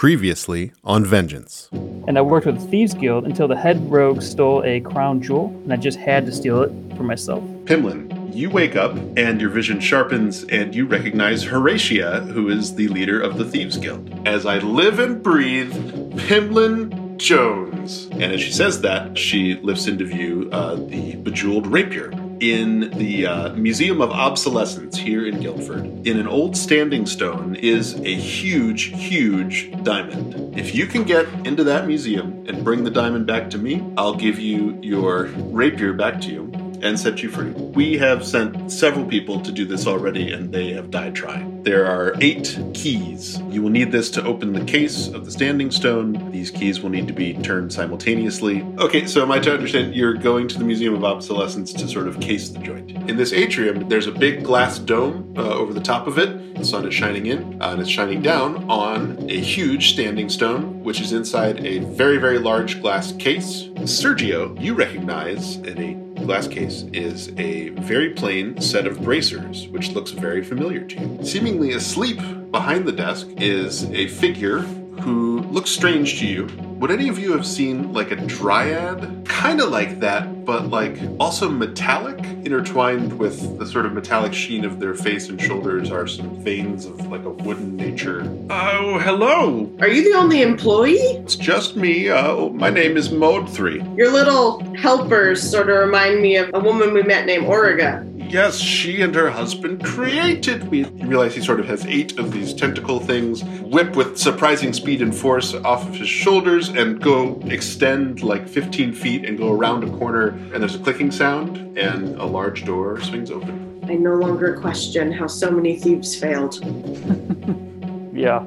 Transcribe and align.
Previously 0.00 0.72
on 0.82 1.04
Vengeance. 1.04 1.68
and 2.08 2.16
I 2.16 2.22
worked 2.22 2.46
with 2.46 2.58
the 2.58 2.66
Thieves 2.68 2.94
Guild 2.94 3.26
until 3.26 3.46
the 3.46 3.54
head 3.54 3.78
rogue 3.90 4.22
stole 4.22 4.64
a 4.64 4.80
crown 4.80 5.20
jewel, 5.20 5.48
and 5.62 5.74
I 5.74 5.76
just 5.76 5.98
had 5.98 6.24
to 6.24 6.32
steal 6.32 6.62
it 6.62 6.72
for 6.96 7.02
myself. 7.02 7.44
Pimlan, 7.66 8.34
you 8.34 8.48
wake 8.48 8.76
up 8.76 8.96
and 9.18 9.38
your 9.38 9.50
vision 9.50 9.78
sharpens 9.78 10.44
and 10.44 10.74
you 10.74 10.86
recognize 10.86 11.44
Horatia, 11.44 12.22
who 12.32 12.48
is 12.48 12.76
the 12.76 12.88
leader 12.88 13.20
of 13.20 13.36
the 13.36 13.44
Thieves 13.44 13.76
Guild. 13.76 14.26
As 14.26 14.46
I 14.46 14.56
live 14.60 15.00
and 15.00 15.22
breathe, 15.22 15.74
Pimlan 16.14 17.18
Jones. 17.18 18.08
And 18.12 18.22
as 18.22 18.40
she 18.40 18.52
says 18.52 18.80
that, 18.80 19.18
she 19.18 19.56
lifts 19.56 19.86
into 19.86 20.06
view 20.06 20.48
uh, 20.50 20.76
the 20.76 21.16
bejeweled 21.16 21.66
rapier. 21.66 22.10
In 22.40 22.88
the 22.96 23.26
uh, 23.26 23.52
Museum 23.52 24.00
of 24.00 24.10
Obsolescence 24.12 24.96
here 24.96 25.26
in 25.26 25.40
Guildford, 25.40 26.06
in 26.06 26.18
an 26.18 26.26
old 26.26 26.56
standing 26.56 27.04
stone 27.04 27.54
is 27.54 27.96
a 27.96 28.14
huge, 28.14 28.84
huge 28.84 29.70
diamond. 29.82 30.58
If 30.58 30.74
you 30.74 30.86
can 30.86 31.04
get 31.04 31.26
into 31.46 31.64
that 31.64 31.86
museum 31.86 32.46
and 32.48 32.64
bring 32.64 32.84
the 32.84 32.90
diamond 32.90 33.26
back 33.26 33.50
to 33.50 33.58
me, 33.58 33.84
I'll 33.98 34.14
give 34.14 34.38
you 34.38 34.78
your 34.80 35.26
rapier 35.26 35.92
back 35.92 36.18
to 36.22 36.28
you 36.30 36.59
and 36.82 36.98
set 36.98 37.22
you 37.22 37.28
free. 37.28 37.50
We 37.50 37.98
have 37.98 38.24
sent 38.24 38.70
several 38.72 39.04
people 39.04 39.40
to 39.40 39.52
do 39.52 39.64
this 39.64 39.86
already, 39.86 40.32
and 40.32 40.52
they 40.52 40.72
have 40.72 40.90
died 40.90 41.14
trying. 41.14 41.62
There 41.62 41.86
are 41.86 42.14
eight 42.20 42.58
keys. 42.74 43.38
You 43.50 43.62
will 43.62 43.70
need 43.70 43.92
this 43.92 44.10
to 44.12 44.24
open 44.24 44.52
the 44.52 44.64
case 44.64 45.08
of 45.08 45.24
the 45.24 45.30
standing 45.30 45.70
stone. 45.70 46.30
These 46.30 46.50
keys 46.50 46.80
will 46.80 46.90
need 46.90 47.06
to 47.08 47.12
be 47.12 47.34
turned 47.34 47.72
simultaneously. 47.72 48.62
Okay, 48.78 49.06
so 49.06 49.22
am 49.22 49.30
I 49.30 49.38
to 49.40 49.52
understand 49.52 49.94
you're 49.94 50.14
going 50.14 50.48
to 50.48 50.58
the 50.58 50.64
Museum 50.64 50.94
of 50.94 51.04
Obsolescence 51.04 51.72
to 51.74 51.88
sort 51.88 52.08
of 52.08 52.20
case 52.20 52.48
the 52.48 52.58
joint? 52.60 52.90
In 53.08 53.16
this 53.16 53.32
atrium, 53.32 53.88
there's 53.88 54.06
a 54.06 54.12
big 54.12 54.44
glass 54.44 54.78
dome 54.78 55.34
uh, 55.36 55.42
over 55.42 55.72
the 55.72 55.80
top 55.80 56.06
of 56.06 56.18
it. 56.18 56.54
The 56.54 56.64
sun 56.64 56.86
is 56.86 56.94
shining 56.94 57.26
in, 57.26 57.60
uh, 57.62 57.70
and 57.70 57.80
it's 57.80 57.90
shining 57.90 58.22
down 58.22 58.68
on 58.68 59.30
a 59.30 59.40
huge 59.40 59.92
standing 59.92 60.28
stone, 60.28 60.82
which 60.82 61.00
is 61.00 61.12
inside 61.12 61.64
a 61.64 61.78
very, 61.78 62.18
very 62.18 62.38
large 62.38 62.80
glass 62.80 63.12
case. 63.12 63.64
Sergio, 63.84 64.60
you 64.60 64.74
recognize 64.74 65.56
in 65.56 65.78
a 65.78 66.09
glass 66.16 66.46
case 66.46 66.84
is 66.92 67.28
a 67.38 67.70
very 67.70 68.10
plain 68.10 68.60
set 68.60 68.86
of 68.86 69.02
bracers, 69.02 69.68
which 69.68 69.92
looks 69.92 70.10
very 70.10 70.44
familiar 70.44 70.84
to 70.84 71.00
you. 71.00 71.24
Seemingly 71.24 71.72
asleep 71.72 72.20
behind 72.50 72.86
the 72.86 72.92
desk 72.92 73.28
is 73.36 73.84
a 73.90 74.08
figure 74.08 74.66
who 75.00 75.40
looks 75.50 75.70
strange 75.70 76.18
to 76.20 76.26
you. 76.26 76.48
Would 76.78 76.90
any 76.90 77.08
of 77.08 77.18
you 77.18 77.32
have 77.32 77.46
seen 77.46 77.92
like 77.92 78.10
a 78.10 78.16
dryad? 78.16 79.26
Kind 79.26 79.60
of 79.60 79.70
like 79.70 80.00
that, 80.00 80.44
but 80.44 80.68
like 80.68 80.98
also 81.18 81.48
metallic, 81.48 82.18
intertwined 82.44 83.18
with 83.18 83.58
the 83.58 83.66
sort 83.66 83.86
of 83.86 83.92
metallic 83.92 84.32
sheen 84.32 84.64
of 84.64 84.80
their 84.80 84.94
face 84.94 85.28
and 85.28 85.40
shoulders 85.40 85.90
are 85.90 86.06
some 86.06 86.42
veins 86.42 86.86
of 86.86 87.06
like 87.08 87.24
a 87.24 87.30
wooden 87.30 87.76
nature. 87.76 88.22
Oh, 88.50 88.98
hello! 88.98 89.70
Are 89.80 89.88
you 89.88 90.10
the 90.10 90.18
only 90.18 90.42
employee? 90.42 90.96
It's 90.96 91.36
just 91.36 91.76
me. 91.76 92.08
Uh, 92.08 92.48
my 92.48 92.70
name 92.70 92.96
is 92.96 93.10
Mode 93.10 93.48
3. 93.48 93.82
Your 93.96 94.10
little 94.10 94.60
helpers 94.76 95.42
sort 95.42 95.70
of 95.70 95.78
remind 95.78 96.20
me 96.22 96.36
of 96.36 96.50
a 96.54 96.60
woman 96.60 96.94
we 96.94 97.02
met 97.02 97.26
named 97.26 97.46
Origa. 97.46 98.06
Yes, 98.30 98.58
she 98.58 99.02
and 99.02 99.12
her 99.16 99.28
husband 99.28 99.84
created 99.84 100.70
me. 100.70 100.84
You 100.84 101.08
realize 101.08 101.34
he 101.34 101.40
sort 101.40 101.58
of 101.58 101.66
has 101.66 101.84
eight 101.86 102.16
of 102.16 102.30
these 102.30 102.54
tentacle 102.54 103.00
things, 103.00 103.42
whip 103.42 103.96
with 103.96 104.18
surprising 104.18 104.72
speed 104.72 105.02
and 105.02 105.12
force 105.12 105.52
off 105.52 105.88
of 105.88 105.96
his 105.96 106.08
shoulders, 106.08 106.68
and 106.68 107.00
go 107.00 107.40
extend 107.46 108.22
like 108.22 108.48
15 108.48 108.94
feet 108.94 109.24
and 109.24 109.36
go 109.36 109.50
around 109.50 109.82
a 109.82 109.90
corner. 109.98 110.28
And 110.28 110.62
there's 110.62 110.76
a 110.76 110.78
clicking 110.78 111.10
sound, 111.10 111.76
and 111.76 112.16
a 112.20 112.24
large 112.24 112.64
door 112.64 113.00
swings 113.00 113.32
open. 113.32 113.84
I 113.88 113.94
no 113.94 114.14
longer 114.14 114.60
question 114.60 115.10
how 115.10 115.26
so 115.26 115.50
many 115.50 115.76
thieves 115.76 116.14
failed. 116.14 116.60
Yeah. 118.12 118.44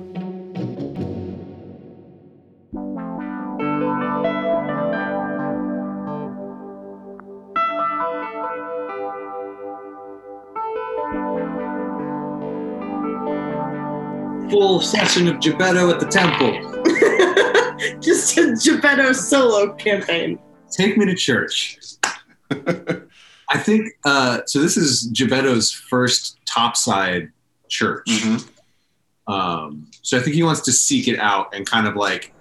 Full 14.53 14.81
session 14.81 15.27
of 15.27 15.37
Jebeddo 15.37 15.91
at 15.91 15.99
the 15.99 16.05
temple. 16.05 16.53
Just 17.99 18.37
a 18.37 18.55
Geppetto 18.55 19.11
solo 19.11 19.73
campaign. 19.73 20.37
Take 20.69 20.95
me 20.95 21.05
to 21.05 21.15
church. 21.15 21.79
I 22.51 23.57
think 23.57 23.87
uh, 24.05 24.41
so. 24.45 24.61
This 24.61 24.77
is 24.77 25.09
Jebeddo's 25.11 25.71
first 25.71 26.37
topside 26.45 27.31
church. 27.67 28.07
Um, 29.25 29.89
so 30.03 30.19
I 30.19 30.21
think 30.21 30.35
he 30.35 30.43
wants 30.43 30.61
to 30.61 30.71
seek 30.71 31.07
it 31.07 31.17
out 31.19 31.55
and 31.55 31.65
kind 31.65 31.87
of 31.87 31.95
like 31.95 32.31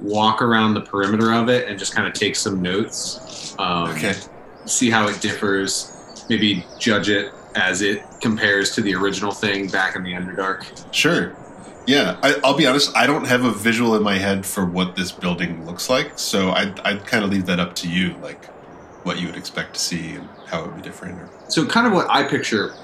walk 0.00 0.42
around 0.42 0.74
the 0.74 0.80
perimeter 0.80 1.32
of 1.32 1.48
it 1.48 1.68
and 1.68 1.78
just 1.78 1.94
kind 1.94 2.08
of 2.08 2.14
take 2.14 2.34
some 2.34 2.60
notes. 2.60 3.54
Um, 3.60 3.90
Okay. 3.90 4.14
See 4.66 4.90
how 4.90 5.06
it 5.06 5.20
differs. 5.20 6.24
Maybe 6.28 6.64
judge 6.80 7.10
it 7.10 7.32
as 7.54 7.80
it 7.80 8.02
compares 8.20 8.74
to 8.74 8.80
the 8.80 8.94
original 8.94 9.30
thing 9.30 9.68
back 9.68 9.94
in 9.94 10.02
the 10.02 10.14
Underdark. 10.14 10.92
Sure. 10.92 11.36
Yeah, 11.86 12.18
I, 12.22 12.36
I'll 12.42 12.56
be 12.56 12.66
honest. 12.66 12.96
I 12.96 13.06
don't 13.06 13.26
have 13.26 13.44
a 13.44 13.50
visual 13.50 13.94
in 13.94 14.02
my 14.02 14.14
head 14.14 14.46
for 14.46 14.64
what 14.64 14.96
this 14.96 15.12
building 15.12 15.66
looks 15.66 15.90
like, 15.90 16.18
so 16.18 16.50
I'd, 16.50 16.80
I'd 16.80 17.06
kind 17.06 17.24
of 17.24 17.30
leave 17.30 17.46
that 17.46 17.60
up 17.60 17.74
to 17.76 17.88
you, 17.88 18.14
like 18.22 18.46
what 19.04 19.20
you 19.20 19.26
would 19.26 19.36
expect 19.36 19.74
to 19.74 19.80
see 19.80 20.12
and 20.12 20.28
how 20.46 20.64
it 20.64 20.66
would 20.66 20.76
be 20.76 20.82
different. 20.82 21.20
Or, 21.20 21.28
So 21.48 21.66
kind 21.66 21.86
of 21.86 21.92
what 21.92 22.08
I 22.08 22.22
picture 22.24 22.74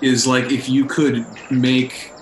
is 0.00 0.26
like 0.26 0.52
if 0.52 0.68
you 0.68 0.84
could 0.86 1.26
make 1.50 2.12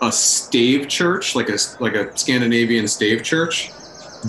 a 0.00 0.10
stave 0.10 0.88
church, 0.88 1.34
like 1.34 1.48
a 1.48 1.58
like 1.78 1.94
a 1.94 2.16
Scandinavian 2.16 2.88
stave 2.88 3.22
church, 3.22 3.70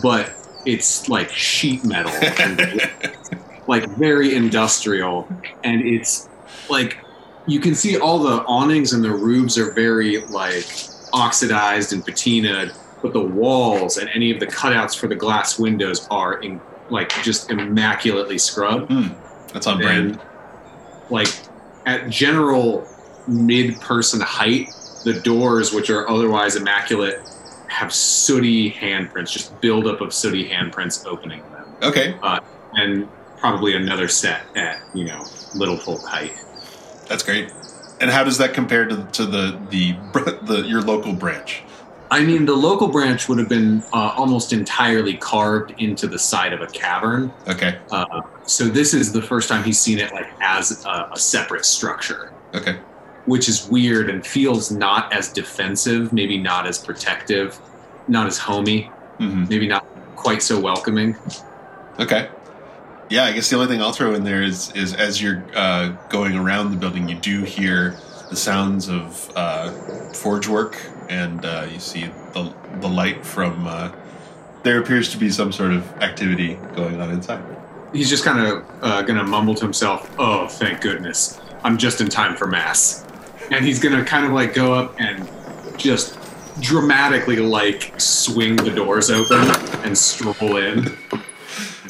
but 0.02 0.34
it's 0.66 1.08
like 1.10 1.30
sheet 1.32 1.86
metal, 1.86 2.12
and 2.40 2.92
like 3.68 3.88
very 3.98 4.36
industrial, 4.36 5.28
and 5.64 5.82
it's 5.82 6.28
like 6.70 6.98
you 7.48 7.60
can 7.60 7.76
see 7.76 7.98
all 7.98 8.20
the 8.20 8.44
awnings 8.44 8.94
and 8.94 9.04
the 9.04 9.12
roofs 9.12 9.58
are 9.58 9.74
very 9.74 10.22
like 10.28 10.66
oxidized 11.14 11.94
and 11.94 12.04
patinaed, 12.06 12.76
but 13.02 13.14
the 13.14 13.22
walls 13.22 13.98
and 13.98 14.10
any 14.10 14.32
of 14.32 14.40
the 14.40 14.48
cutouts 14.48 14.98
for 14.98 15.08
the 15.08 15.16
glass 15.16 15.58
windows 15.60 16.08
are 16.10 16.42
in 16.42 16.60
like 16.90 17.10
just 17.24 17.50
immaculately 17.50 18.38
scrubbed 18.38 18.92
hmm. 18.92 19.08
That's 19.54 19.68
on 19.68 19.82
and 19.84 20.18
brand. 20.18 20.22
like 21.10 21.28
at 21.86 22.10
general 22.10 22.88
mid-person 23.28 24.20
height, 24.22 24.70
the 25.06 25.14
doors, 25.22 25.72
which 25.74 25.90
are 25.90 26.10
otherwise 26.10 26.56
immaculate, 26.56 27.22
have 27.68 27.94
sooty 27.94 28.72
handprints, 28.72 29.32
just 29.32 29.60
buildup 29.62 30.02
of 30.02 30.14
sooty 30.14 30.48
handprints 30.50 31.06
opening 31.06 31.42
them, 31.52 31.66
Okay, 31.82 32.18
uh, 32.22 32.40
and 32.74 33.08
probably 33.38 33.76
another 33.76 34.08
set 34.08 34.44
at 34.56 34.82
you 34.94 35.06
know 35.06 35.24
little 35.56 35.78
folk 35.78 36.04
height. 36.06 36.34
that's 37.08 37.24
great. 37.24 37.52
And 38.00 38.10
how 38.12 38.24
does 38.24 38.38
that 38.40 38.54
compare 38.54 38.86
to, 38.86 39.06
to 39.14 39.26
the, 39.26 39.60
the 39.70 39.96
the 40.44 40.62
your 40.68 40.82
local 40.82 41.14
branch? 41.14 41.64
I 42.12 42.24
mean, 42.24 42.46
the 42.46 42.56
local 42.56 42.90
branch 42.90 43.28
would 43.28 43.40
have 43.40 43.50
been 43.50 43.82
uh, 43.92 44.14
almost 44.16 44.54
entirely 44.54 45.16
carved 45.18 45.74
into 45.80 46.06
the 46.08 46.20
side 46.20 46.54
of 46.54 46.62
a 46.62 46.68
cavern. 46.68 47.32
Okay, 47.48 47.80
Uh, 47.92 48.22
so 48.46 48.66
this 48.66 48.94
is 48.94 49.14
the 49.14 49.22
first 49.22 49.50
time 49.50 49.64
he's 49.64 49.80
seen 49.80 49.98
it 49.98 50.14
like 50.14 50.28
as 50.42 50.86
a, 50.86 51.10
a 51.12 51.18
separate 51.18 51.66
structure. 51.66 52.32
okay, 52.54 52.78
which 53.26 53.50
is 53.50 53.68
weird 53.68 54.10
and 54.12 54.24
feels 54.28 54.70
not 54.70 55.12
as 55.12 55.32
defensive, 55.32 56.14
maybe 56.14 56.38
not 56.38 56.68
as 56.68 56.78
protective, 56.78 57.58
not 58.08 58.28
as 58.28 58.38
homey, 58.38 58.92
hmm 59.18 59.46
maybe 59.50 59.68
not 59.68 59.88
quite 60.16 60.44
so 60.44 60.60
welcoming. 60.60 61.16
okay. 62.00 62.30
Yeah, 63.14 63.26
I 63.26 63.32
guess 63.32 63.48
the 63.48 63.58
only 63.58 63.68
thing 63.68 63.80
I'll 63.80 63.94
throw 63.94 64.16
in 64.16 64.24
there 64.24 64.42
is 64.42 64.72
is 64.72 64.96
as 64.96 65.22
you're 65.22 65.46
uh, 65.54 65.90
going 66.10 66.36
around 66.36 66.72
the 66.72 66.78
building, 66.78 67.08
you 67.08 67.14
do 67.14 67.44
hear 67.44 67.96
the 68.32 68.36
sounds 68.36 68.90
of 68.90 69.32
uh, 69.36 69.70
forge 70.14 70.48
work, 70.48 70.82
and 71.10 71.46
uh, 71.46 71.68
you 71.72 71.78
see 71.78 72.06
the 72.34 72.52
the 72.82 72.90
light 72.90 73.24
from. 73.24 73.68
Uh, 73.68 73.92
there 74.64 74.82
appears 74.82 75.12
to 75.12 75.18
be 75.18 75.30
some 75.30 75.52
sort 75.52 75.74
of 75.74 75.88
activity 76.02 76.56
going 76.76 77.00
on 77.00 77.12
inside. 77.12 77.44
He's 77.94 78.10
just 78.10 78.24
kind 78.24 78.48
of 78.48 78.66
uh, 78.82 79.04
to 79.20 79.24
mumble 79.24 79.54
to 79.54 79.64
himself, 79.64 80.12
"Oh, 80.18 80.48
thank 80.48 80.82
goodness, 80.82 81.40
I'm 81.64 81.78
just 81.78 82.02
in 82.02 82.08
time 82.08 82.36
for 82.36 82.48
mass," 82.48 83.06
and 83.52 83.64
he's 83.64 83.80
to 83.96 84.04
kind 84.04 84.26
of 84.26 84.32
like 84.32 84.56
go 84.56 84.74
up 84.74 85.00
and 85.00 85.30
just 85.78 86.18
dramatically 86.62 87.36
like 87.36 87.94
swing 88.02 88.56
the 88.56 88.72
doors 88.72 89.12
open 89.12 89.52
and 89.86 89.96
stroll 89.96 90.58
in. 90.58 90.98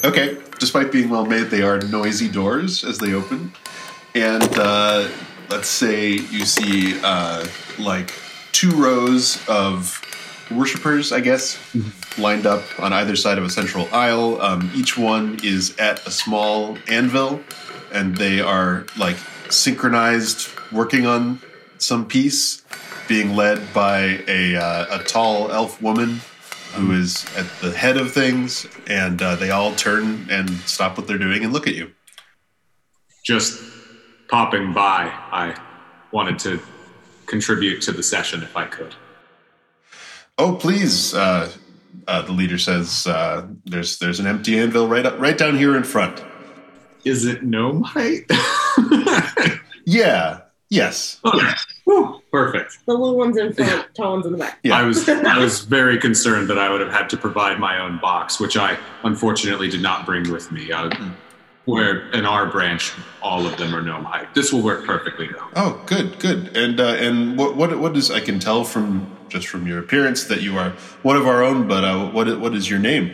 Okay, 0.04 0.38
despite 0.60 0.92
being 0.92 1.10
well 1.10 1.26
made, 1.26 1.44
they 1.44 1.62
are 1.62 1.80
noisy 1.80 2.28
doors 2.28 2.84
as 2.84 2.98
they 2.98 3.14
open. 3.14 3.54
And 4.14 4.44
uh, 4.58 5.08
let's 5.50 5.70
say 5.70 6.12
you 6.12 6.46
see 6.46 7.00
uh, 7.02 7.48
like 7.80 8.14
two 8.52 8.72
rows 8.72 9.42
of 9.48 10.02
worshippers, 10.52 11.14
I 11.14 11.22
guess, 11.22 11.58
lined 12.18 12.46
up 12.46 12.64
on 12.80 12.92
either 12.92 13.16
side 13.16 13.38
of 13.38 13.46
a 13.46 13.50
central 13.50 13.88
aisle. 13.94 14.42
Um, 14.42 14.70
each 14.76 14.98
one 14.98 15.40
is 15.42 15.76
at 15.78 16.06
a 16.06 16.12
small 16.12 16.78
anvil, 16.90 17.42
and 17.94 18.18
they 18.18 18.42
are 18.42 18.86
like 18.98 19.16
synchronized, 19.50 20.50
working 20.72 21.06
on 21.06 21.40
some 21.78 22.06
piece. 22.06 22.64
being 23.08 23.36
led 23.36 23.74
by 23.74 24.24
a, 24.28 24.56
uh, 24.56 25.00
a 25.00 25.04
tall 25.04 25.52
elf 25.52 25.82
woman 25.82 26.22
who 26.74 26.92
is 26.92 27.26
at 27.38 27.46
the 27.62 27.72
head 27.72 27.98
of 27.98 28.12
things, 28.12 28.68
and 28.88 29.22
uh, 29.22 29.36
they 29.36 29.52
all 29.52 29.74
turn 29.76 30.28
and 30.30 30.50
stop 30.62 30.98
what 30.98 31.08
they're 31.08 31.18
doing 31.18 31.44
and 31.44 31.54
look 31.54 31.68
at 31.68 31.76
you. 31.76 31.92
Just 33.24 33.62
popping 34.28 34.74
by, 34.74 35.12
I 35.32 35.56
wanted 36.12 36.40
to 36.40 36.60
contribute 37.26 37.82
to 37.84 37.92
the 37.92 38.04
session 38.04 38.44
if 38.44 38.56
I 38.58 38.66
could. 38.66 38.96
Oh, 40.38 40.56
please, 40.56 41.14
uh, 41.14 41.52
uh, 42.08 42.22
the 42.24 42.32
leader 42.32 42.58
says. 42.58 43.08
Uh, 43.08 43.48
there's 43.66 44.00
there's 44.00 44.20
an 44.20 44.28
empty 44.28 44.60
anvil 44.60 44.88
right 44.88 45.06
up, 45.06 45.20
right 45.20 45.38
down 45.38 45.58
here 45.58 45.78
in 45.78 45.84
front. 45.84 46.24
Is 47.06 47.26
it 47.26 47.44
gnome 47.44 47.84
height? 47.84 48.30
Yeah. 49.86 50.42
Yes. 50.70 51.20
okay. 51.26 51.54
Whew, 51.86 52.22
perfect. 52.34 52.80
The 52.88 52.94
little 52.94 53.16
ones 53.16 53.38
in 53.38 53.54
front, 53.54 53.94
tall 53.96 54.14
ones 54.14 54.26
in 54.26 54.32
the 54.32 54.40
back. 54.40 54.60
Yeah. 54.64 54.76
I 54.76 54.84
was 54.84 55.08
I 55.08 55.38
was 55.38 55.60
very 55.80 56.00
concerned 56.00 56.50
that 56.50 56.58
I 56.58 56.70
would 56.70 56.82
have 56.82 56.92
had 56.92 57.10
to 57.12 57.18
provide 57.18 57.60
my 57.60 57.80
own 57.80 58.00
box, 58.00 58.40
which 58.40 58.58
I 58.58 58.78
unfortunately 59.04 59.70
did 59.70 59.82
not 59.82 60.06
bring 60.06 60.30
with 60.32 60.52
me. 60.52 60.72
Uh, 60.72 60.90
where 61.66 62.12
in 62.12 62.26
our 62.26 62.46
branch, 62.48 62.92
all 63.22 63.46
of 63.46 63.56
them 63.56 63.74
are 63.74 63.82
gnome 63.82 64.04
height. 64.04 64.34
This 64.36 64.52
will 64.52 64.62
work 64.62 64.84
perfectly 64.86 65.28
though. 65.28 65.48
Oh, 65.56 65.82
good, 65.86 66.20
good. 66.20 66.58
And 66.58 66.80
uh, 66.80 66.96
and 66.96 67.38
what 67.38 67.56
what 67.56 67.80
what 67.80 67.96
is 67.96 68.12
I 68.12 68.20
can 68.20 68.40
tell 68.40 68.64
from 68.64 69.16
just 69.30 69.48
from 69.48 69.66
your 69.68 69.80
appearance 69.80 70.26
that 70.26 70.42
you 70.42 70.58
are 70.58 70.72
one 71.04 71.16
of 71.16 71.28
our 71.28 71.44
own. 71.44 71.68
But 71.68 71.86
uh, 71.86 72.10
what 72.10 72.40
what 72.40 72.56
is 72.56 72.70
your 72.70 72.80
name? 72.80 73.14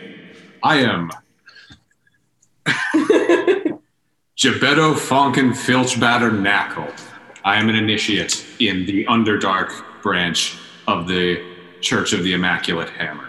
I 0.62 0.78
am 0.78 1.10
Jebeddo 4.36 4.94
Fonken 4.94 5.52
Filchbatter 5.52 6.30
Knackle. 6.30 7.09
I 7.44 7.56
am 7.58 7.68
an 7.68 7.76
initiate 7.76 8.44
in 8.58 8.86
the 8.86 9.06
Underdark 9.06 10.02
branch 10.02 10.56
of 10.86 11.06
the 11.06 11.42
Church 11.80 12.12
of 12.12 12.22
the 12.22 12.34
Immaculate 12.34 12.90
Hammer. 12.90 13.28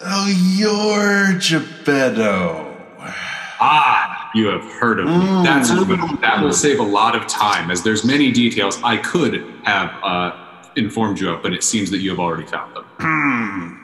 Oh, 0.00 0.28
you're 0.56 1.38
Jebeddo. 1.38 2.74
Ah, 3.58 4.30
you 4.34 4.48
have 4.48 4.64
heard 4.64 5.00
of 5.00 5.06
me. 5.06 5.12
Mm. 5.12 5.44
That's. 5.44 5.70
That 6.20 6.42
will 6.42 6.52
save 6.52 6.78
a 6.80 6.82
lot 6.82 7.16
of 7.16 7.26
time, 7.26 7.70
as 7.70 7.82
there's 7.82 8.04
many 8.04 8.30
details 8.30 8.78
I 8.82 8.98
could 8.98 9.42
have 9.64 9.90
uh, 10.02 10.32
informed 10.76 11.20
you 11.20 11.30
of, 11.30 11.42
but 11.42 11.54
it 11.54 11.64
seems 11.64 11.90
that 11.90 11.98
you 11.98 12.10
have 12.10 12.18
already 12.18 12.46
found 12.46 12.76
them. 12.76 12.84
Hmm. 12.98 13.76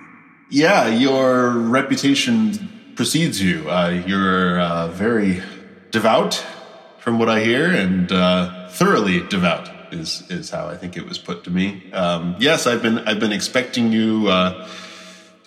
Yeah, 0.50 0.88
your 0.88 1.50
reputation 1.50 2.92
precedes 2.94 3.40
you. 3.40 3.70
Uh, 3.70 4.02
you're 4.06 4.60
uh, 4.60 4.88
very 4.88 5.42
devout, 5.90 6.44
from 7.02 7.19
what 7.19 7.28
I 7.28 7.40
hear, 7.40 7.66
and 7.66 8.10
uh, 8.10 8.69
thoroughly 8.69 9.20
devout 9.26 9.69
is 9.93 10.22
is 10.31 10.50
how 10.50 10.69
I 10.69 10.76
think 10.76 10.96
it 10.96 11.06
was 11.06 11.19
put 11.19 11.44
to 11.44 11.50
me. 11.50 11.93
Um, 11.93 12.37
yes, 12.38 12.66
I've 12.66 12.82
been 12.82 12.99
I've 13.00 13.20
been 13.20 13.32
expecting 13.32 13.93
you. 13.93 14.28
Uh, 14.28 14.69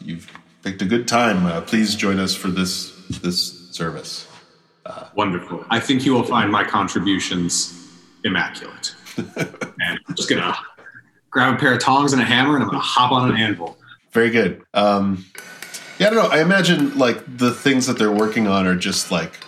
you've 0.04 0.30
picked 0.64 0.82
a 0.82 0.86
good 0.86 1.08
time. 1.08 1.46
Uh, 1.46 1.62
please 1.62 1.96
join 1.96 2.20
us 2.20 2.36
for 2.36 2.50
this 2.50 2.92
this 3.22 3.70
service. 3.72 4.28
Wonderful. 5.16 5.66
I 5.70 5.80
think 5.80 6.06
you 6.06 6.14
will 6.14 6.24
find 6.24 6.52
my 6.52 6.64
contributions 6.64 7.90
immaculate. 8.24 8.94
and 9.18 10.00
I'm 10.08 10.16
just 10.16 10.30
gonna 10.30 10.56
grab 11.32 11.56
a 11.56 11.58
pair 11.58 11.74
of 11.74 11.80
tongs 11.80 12.12
and 12.12 12.22
a 12.22 12.26
hammer, 12.26 12.56
and 12.56 12.64
I'm 12.64 12.70
gonna 12.70 12.80
hop 12.80 13.12
on 13.12 13.32
an 13.32 13.38
anvil. 13.38 13.78
Very 14.12 14.30
good. 14.30 14.62
Um, 14.74 15.26
yeah, 16.00 16.08
I 16.08 16.10
don't 16.10 16.24
know. 16.24 16.30
I 16.30 16.42
imagine 16.42 16.98
like 16.98 17.38
the 17.38 17.52
things 17.52 17.88
that 17.88 17.98
they're 17.98 18.12
working 18.12 18.48
on 18.48 18.68
are 18.68 18.76
just 18.76 19.10
like 19.10 19.40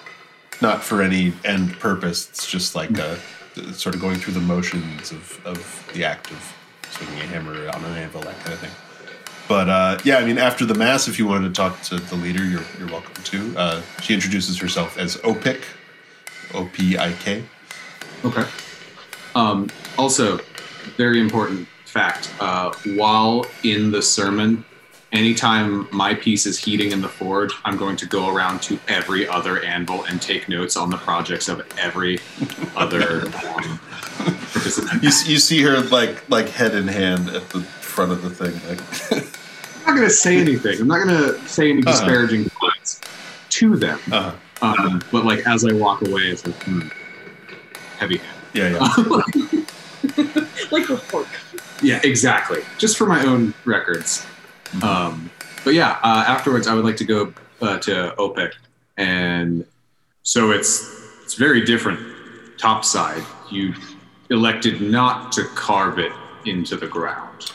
not 0.62 0.84
for 0.84 1.02
any 1.02 1.34
end 1.44 1.80
purpose. 1.80 2.30
It's 2.30 2.50
just 2.50 2.76
like 2.76 2.98
uh 3.00 3.16
sort 3.74 3.96
of 3.96 4.02
going 4.02 4.18
through 4.18 4.34
the 4.34 4.40
motions 4.40 5.12
of, 5.12 5.42
of 5.44 5.90
the 5.94 6.06
act 6.06 6.30
of 6.30 6.56
swinging 6.92 7.20
a 7.24 7.26
hammer 7.26 7.70
on 7.70 7.84
an 7.84 7.98
anvil, 7.98 8.22
that 8.22 8.40
kind 8.42 8.54
of 8.54 8.60
thing. 8.60 8.72
But 9.48 9.70
uh, 9.70 9.98
yeah, 10.04 10.18
I 10.18 10.26
mean, 10.26 10.38
after 10.38 10.66
the 10.66 10.76
mass, 10.76 11.08
if 11.08 11.18
you 11.18 11.26
wanted 11.26 11.48
to 11.48 11.54
talk 11.54 11.82
to 11.84 11.96
the 11.96 12.16
leader, 12.16 12.44
you're, 12.44 12.66
you're 12.78 12.90
welcome 12.90 13.24
to. 13.24 13.58
Uh, 13.58 13.82
she 14.02 14.14
introduces 14.14 14.60
herself 14.60 14.98
as 14.98 15.16
Opik, 15.18 15.64
O 16.54 16.70
P 16.72 16.98
I 16.98 17.14
K. 17.14 17.44
Okay. 18.26 18.46
Um, 19.34 19.70
also, 19.98 20.40
very 20.98 21.20
important 21.20 21.68
fact: 21.86 22.30
uh, 22.40 22.74
while 22.96 23.46
in 23.64 23.90
the 23.90 24.02
sermon, 24.02 24.66
anytime 25.12 25.88
my 25.92 26.14
piece 26.14 26.46
is 26.46 26.58
heating 26.60 26.92
in 26.92 27.02
the 27.02 27.08
forge, 27.08 27.54
I'm 27.66 27.78
going 27.78 27.96
to 27.98 28.06
go 28.06 28.34
around 28.34 28.62
to 28.64 28.80
every 28.88 29.28
other 29.28 29.64
anvil 29.64 30.04
and 30.06 30.22
take 30.22 30.50
notes 30.50 30.76
on 30.78 30.90
the 30.90 30.98
projects 30.98 31.48
of 31.48 31.62
every 31.78 32.20
other 32.76 33.22
um, 33.28 33.80
participant. 34.20 35.04
You, 35.04 35.10
you 35.26 35.38
see 35.40 35.62
her 35.64 35.80
like 35.82 36.30
like 36.30 36.50
head 36.50 36.76
in 36.76 36.88
hand 36.88 37.30
at 37.30 37.50
the 37.50 37.62
front 37.62 38.12
of 38.12 38.22
the 38.22 38.30
thing. 38.30 38.54
Like, 38.70 39.24
I'm 39.88 39.94
not 39.94 39.96
going 39.96 40.08
to 40.10 40.14
say 40.14 40.38
anything. 40.38 40.80
I'm 40.82 40.88
not 40.88 41.06
going 41.06 41.18
to 41.34 41.48
say 41.48 41.70
any 41.72 41.82
Uh-huh. 41.82 41.92
disparaging 41.92 42.50
words 42.62 43.02
to 43.50 43.76
them. 43.78 44.00
uh, 44.12 44.34
Um, 44.62 45.02
but 45.12 45.24
like 45.26 45.46
as 45.48 45.64
I 45.66 45.72
walk 45.74 46.02
away, 46.08 46.24
it's 46.24 46.46
like 46.46 46.56
hmm, 46.64 46.88
heavy 47.98 48.18
hand. 48.18 48.38
yeah, 48.54 48.70
yeah. 48.72 50.44
like 50.72 50.90
a 50.90 50.98
fork. 50.98 51.28
Yeah, 51.82 52.00
exactly. 52.04 52.62
Just 52.80 52.98
for 52.98 53.06
my 53.06 53.24
own 53.24 53.54
records. 53.66 54.26
Um, 54.84 55.30
but 55.64 55.74
yeah, 55.74 56.00
uh, 56.04 56.24
afterwards 56.28 56.68
I 56.68 56.74
would 56.74 56.86
like 56.86 56.98
to 56.98 57.06
go 57.06 57.34
uh, 57.62 57.78
to 57.80 58.14
Opik, 58.18 58.54
and 58.98 59.66
so 60.24 60.52
it's 60.52 60.90
it's 61.24 61.36
very 61.36 61.62
different. 61.62 62.00
Top 62.58 62.84
side, 62.84 63.24
you 63.52 63.74
elected 64.30 64.82
not 64.82 65.32
to 65.34 65.44
carve 65.56 66.00
it 66.00 66.12
into 66.46 66.76
the 66.76 66.88
ground. 66.88 67.52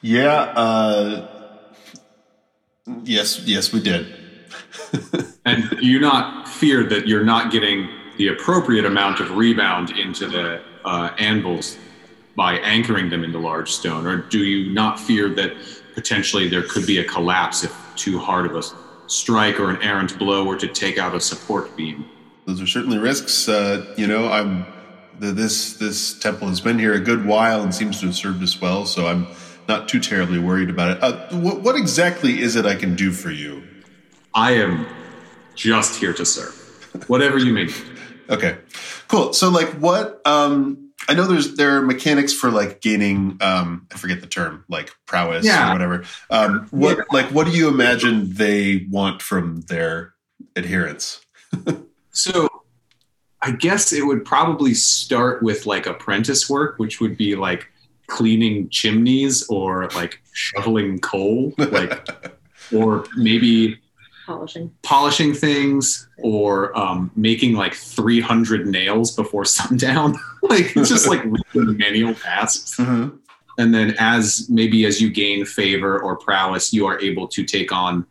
Yeah. 0.00 0.52
Uh, 0.56 1.28
yes, 3.04 3.40
yes, 3.40 3.72
we 3.72 3.80
did. 3.80 4.14
And 5.44 5.68
do 5.70 5.84
you 5.84 5.98
not 5.98 6.48
fear 6.48 6.84
that 6.84 7.08
you're 7.08 7.24
not 7.24 7.50
getting 7.50 7.88
the 8.16 8.28
appropriate 8.28 8.84
amount 8.84 9.18
of 9.18 9.36
rebound 9.36 9.90
into 9.90 10.28
the 10.28 10.62
uh, 10.84 11.10
anvils 11.18 11.76
by 12.36 12.58
anchoring 12.58 13.10
them 13.10 13.24
into 13.24 13.38
large 13.38 13.72
stone? 13.72 14.06
Or 14.06 14.18
do 14.18 14.38
you 14.44 14.72
not 14.72 15.00
fear 15.00 15.28
that 15.30 15.56
potentially 15.94 16.48
there 16.48 16.62
could 16.62 16.86
be 16.86 16.98
a 16.98 17.04
collapse 17.04 17.64
if 17.64 17.76
too 17.96 18.18
hard 18.18 18.46
of 18.46 18.56
a 18.56 18.62
strike 19.06 19.60
or 19.60 19.70
an 19.70 19.80
errant 19.82 20.18
blow 20.18 20.44
were 20.44 20.56
to 20.56 20.68
take 20.68 20.98
out 20.98 21.14
a 21.14 21.20
support 21.20 21.76
beam? 21.76 22.04
Those 22.46 22.60
are 22.60 22.66
certainly 22.66 22.98
risks. 22.98 23.48
Uh, 23.48 23.94
you 23.96 24.06
know, 24.06 24.30
I'm 24.30 24.66
the, 25.18 25.32
this 25.32 25.74
this 25.74 26.18
temple 26.18 26.48
has 26.48 26.60
been 26.60 26.78
here 26.78 26.94
a 26.94 27.00
good 27.00 27.24
while 27.24 27.62
and 27.62 27.74
seems 27.74 28.00
to 28.00 28.06
have 28.06 28.14
served 28.14 28.42
us 28.42 28.60
well, 28.60 28.86
so 28.86 29.06
I'm 29.06 29.26
not 29.68 29.88
too 29.88 30.00
terribly 30.00 30.38
worried 30.38 30.70
about 30.70 30.90
it. 30.90 31.02
Uh, 31.02 31.36
what, 31.38 31.60
what 31.60 31.76
exactly 31.76 32.40
is 32.40 32.56
it 32.56 32.66
I 32.66 32.74
can 32.74 32.96
do 32.96 33.12
for 33.12 33.30
you? 33.30 33.62
I 34.34 34.52
am 34.52 34.86
just 35.54 36.00
here 36.00 36.12
to 36.14 36.24
serve. 36.24 36.54
Whatever 37.08 37.38
you 37.38 37.52
need. 37.52 37.72
Okay, 38.30 38.56
cool. 39.08 39.34
So, 39.34 39.50
like, 39.50 39.68
what? 39.72 40.22
Um, 40.24 40.81
I 41.08 41.14
know 41.14 41.26
there's 41.26 41.56
there 41.56 41.76
are 41.78 41.82
mechanics 41.82 42.32
for 42.32 42.50
like 42.50 42.80
gaining. 42.80 43.38
Um, 43.40 43.86
I 43.92 43.98
forget 43.98 44.20
the 44.20 44.26
term, 44.26 44.64
like 44.68 44.90
prowess 45.06 45.44
Yeah. 45.44 45.70
or 45.70 45.72
whatever. 45.72 46.04
Um, 46.30 46.66
what 46.70 47.06
like 47.12 47.26
what 47.26 47.46
do 47.46 47.52
you 47.52 47.68
imagine 47.68 48.32
they 48.34 48.86
want 48.90 49.20
from 49.22 49.62
their 49.62 50.14
adherents? 50.56 51.20
So 52.14 52.46
I 53.40 53.52
guess 53.52 53.90
it 53.90 54.04
would 54.06 54.22
probably 54.24 54.74
start 54.74 55.42
with 55.42 55.64
like 55.64 55.86
apprentice 55.86 56.48
work, 56.50 56.78
which 56.78 57.00
would 57.00 57.16
be 57.16 57.34
like 57.36 57.68
cleaning 58.06 58.68
chimneys 58.68 59.48
or 59.48 59.88
like 59.94 60.20
shoveling 60.34 60.98
coal, 61.00 61.54
like 61.56 62.06
or 62.74 63.06
maybe 63.16 63.80
Polishing. 64.26 64.72
polishing 64.82 65.34
things 65.34 66.08
or 66.18 66.76
um, 66.78 67.10
making 67.16 67.54
like 67.54 67.74
300 67.74 68.66
nails 68.66 69.10
before 69.16 69.44
sundown. 69.58 70.14
like 70.42 70.76
it's 70.76 70.88
just 70.88 71.08
like 71.08 71.22
manual 71.54 72.14
tasks. 72.14 72.76
Mhm. 72.76 73.18
And 73.58 73.74
then 73.74 73.94
as 73.98 74.46
maybe 74.48 74.86
as 74.86 75.00
you 75.02 75.10
gain 75.10 75.44
favor 75.44 76.00
or 76.00 76.16
prowess, 76.16 76.72
you 76.72 76.86
are 76.86 76.98
able 77.00 77.28
to 77.28 77.44
take 77.44 77.70
on 77.72 78.06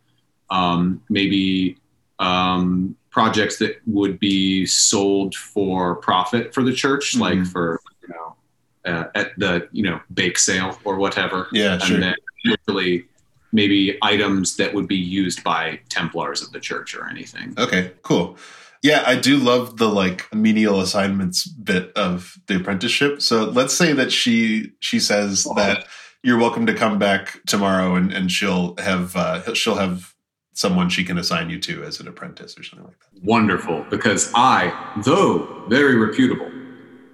um, 0.50 1.02
maybe 1.08 1.76
um, 2.18 2.94
projects 3.10 3.58
that 3.58 3.80
would 3.86 4.18
be 4.20 4.64
sold 4.66 5.34
for 5.34 5.96
profit 5.96 6.54
for 6.54 6.62
the 6.62 6.72
church, 6.72 7.16
like 7.16 7.38
Mhm. 7.38 7.48
for 7.52 7.80
you 8.02 8.08
know 8.14 8.36
uh, 8.84 9.04
at 9.14 9.36
the 9.38 9.66
you 9.72 9.82
know 9.82 10.00
bake 10.14 10.38
sale 10.38 10.78
or 10.84 10.96
whatever. 10.96 11.48
Yeah, 11.52 11.78
sure. 11.78 11.94
And 11.96 12.02
then 12.04 12.14
usually 12.44 13.06
maybe 13.52 13.98
items 14.02 14.56
that 14.56 14.74
would 14.74 14.88
be 14.88 14.96
used 14.96 15.44
by 15.44 15.80
Templars 15.88 16.42
of 16.42 16.52
the 16.52 16.60
church 16.60 16.94
or 16.94 17.08
anything. 17.08 17.54
Okay, 17.58 17.92
cool. 18.02 18.36
Yeah, 18.82 19.04
I 19.06 19.14
do 19.14 19.36
love 19.36 19.76
the 19.76 19.88
like 19.88 20.32
menial 20.34 20.80
assignments 20.80 21.46
bit 21.46 21.92
of 21.92 22.36
the 22.48 22.56
apprenticeship. 22.56 23.22
So 23.22 23.44
let's 23.44 23.74
say 23.74 23.92
that 23.92 24.10
she 24.10 24.72
she 24.80 24.98
says 24.98 25.44
that 25.56 25.86
you're 26.24 26.38
welcome 26.38 26.66
to 26.66 26.74
come 26.74 26.98
back 26.98 27.38
tomorrow, 27.46 27.94
and 27.94 28.12
and 28.12 28.30
she'll 28.30 28.74
have 28.78 29.14
uh, 29.14 29.54
she'll 29.54 29.76
have 29.76 30.14
someone 30.54 30.88
she 30.88 31.04
can 31.04 31.16
assign 31.16 31.48
you 31.48 31.58
to 31.60 31.82
as 31.84 32.00
an 32.00 32.08
apprentice 32.08 32.58
or 32.58 32.62
something 32.62 32.86
like 32.86 32.98
that. 32.98 33.24
Wonderful, 33.24 33.86
because 33.88 34.30
I, 34.34 34.72
though 35.04 35.64
very 35.68 35.96
reputable, 35.96 36.50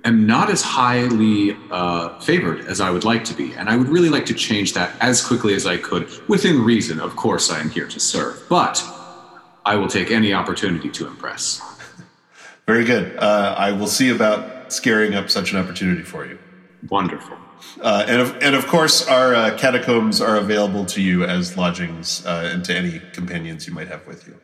am 0.05 0.27
not 0.27 0.51
as 0.51 0.63
highly 0.63 1.57
uh, 1.71 2.19
favored 2.21 2.61
as 2.67 2.81
I 2.81 2.91
would 2.91 3.05
like 3.05 3.25
to 3.25 3.35
be, 3.35 3.53
and 3.55 3.69
I 3.69 3.77
would 3.77 3.89
really 3.89 4.09
like 4.09 4.27
to 4.27 4.35
change 4.35 4.75
that 4.75 4.93
as 5.01 5.25
quickly 5.25 5.55
as 5.55 5.67
I 5.67 5.77
could, 5.77 6.09
within 6.29 6.63
reason. 6.63 7.01
Of 7.01 7.17
course, 7.17 7.51
I 7.51 7.61
am 7.61 7.71
here 7.71 7.87
to 7.89 8.01
serve, 8.01 8.43
but 8.49 8.83
I 9.65 9.77
will 9.77 9.89
take 9.89 10.11
any 10.11 10.33
opportunity 10.33 10.91
to 10.91 11.07
impress. 11.07 11.61
Very 12.67 12.85
good. 12.85 13.17
Uh, 13.19 13.55
I 13.59 13.73
will 13.73 13.87
see 13.87 14.11
about 14.11 14.73
scaring 14.73 15.15
up 15.15 15.31
such 15.31 15.53
an 15.53 15.59
opportunity 15.59 16.03
for 16.03 16.27
you. 16.27 16.39
Wonderful. 16.89 17.37
Uh, 17.81 18.05
and, 18.07 18.21
of, 18.21 18.37
and 18.41 18.55
of 18.55 18.67
course, 18.67 19.07
our 19.09 19.35
uh, 19.35 19.57
catacombs 19.59 20.21
are 20.21 20.37
available 20.37 20.85
to 20.87 21.03
you 21.03 21.25
as 21.25 21.57
lodgings 21.57 22.25
uh, 22.25 22.51
and 22.53 22.65
to 22.65 22.75
any 22.75 23.01
companions 23.13 23.67
you 23.67 23.75
might 23.75 23.89
have 23.89 24.07
with 24.07 24.27
you. 24.27 24.39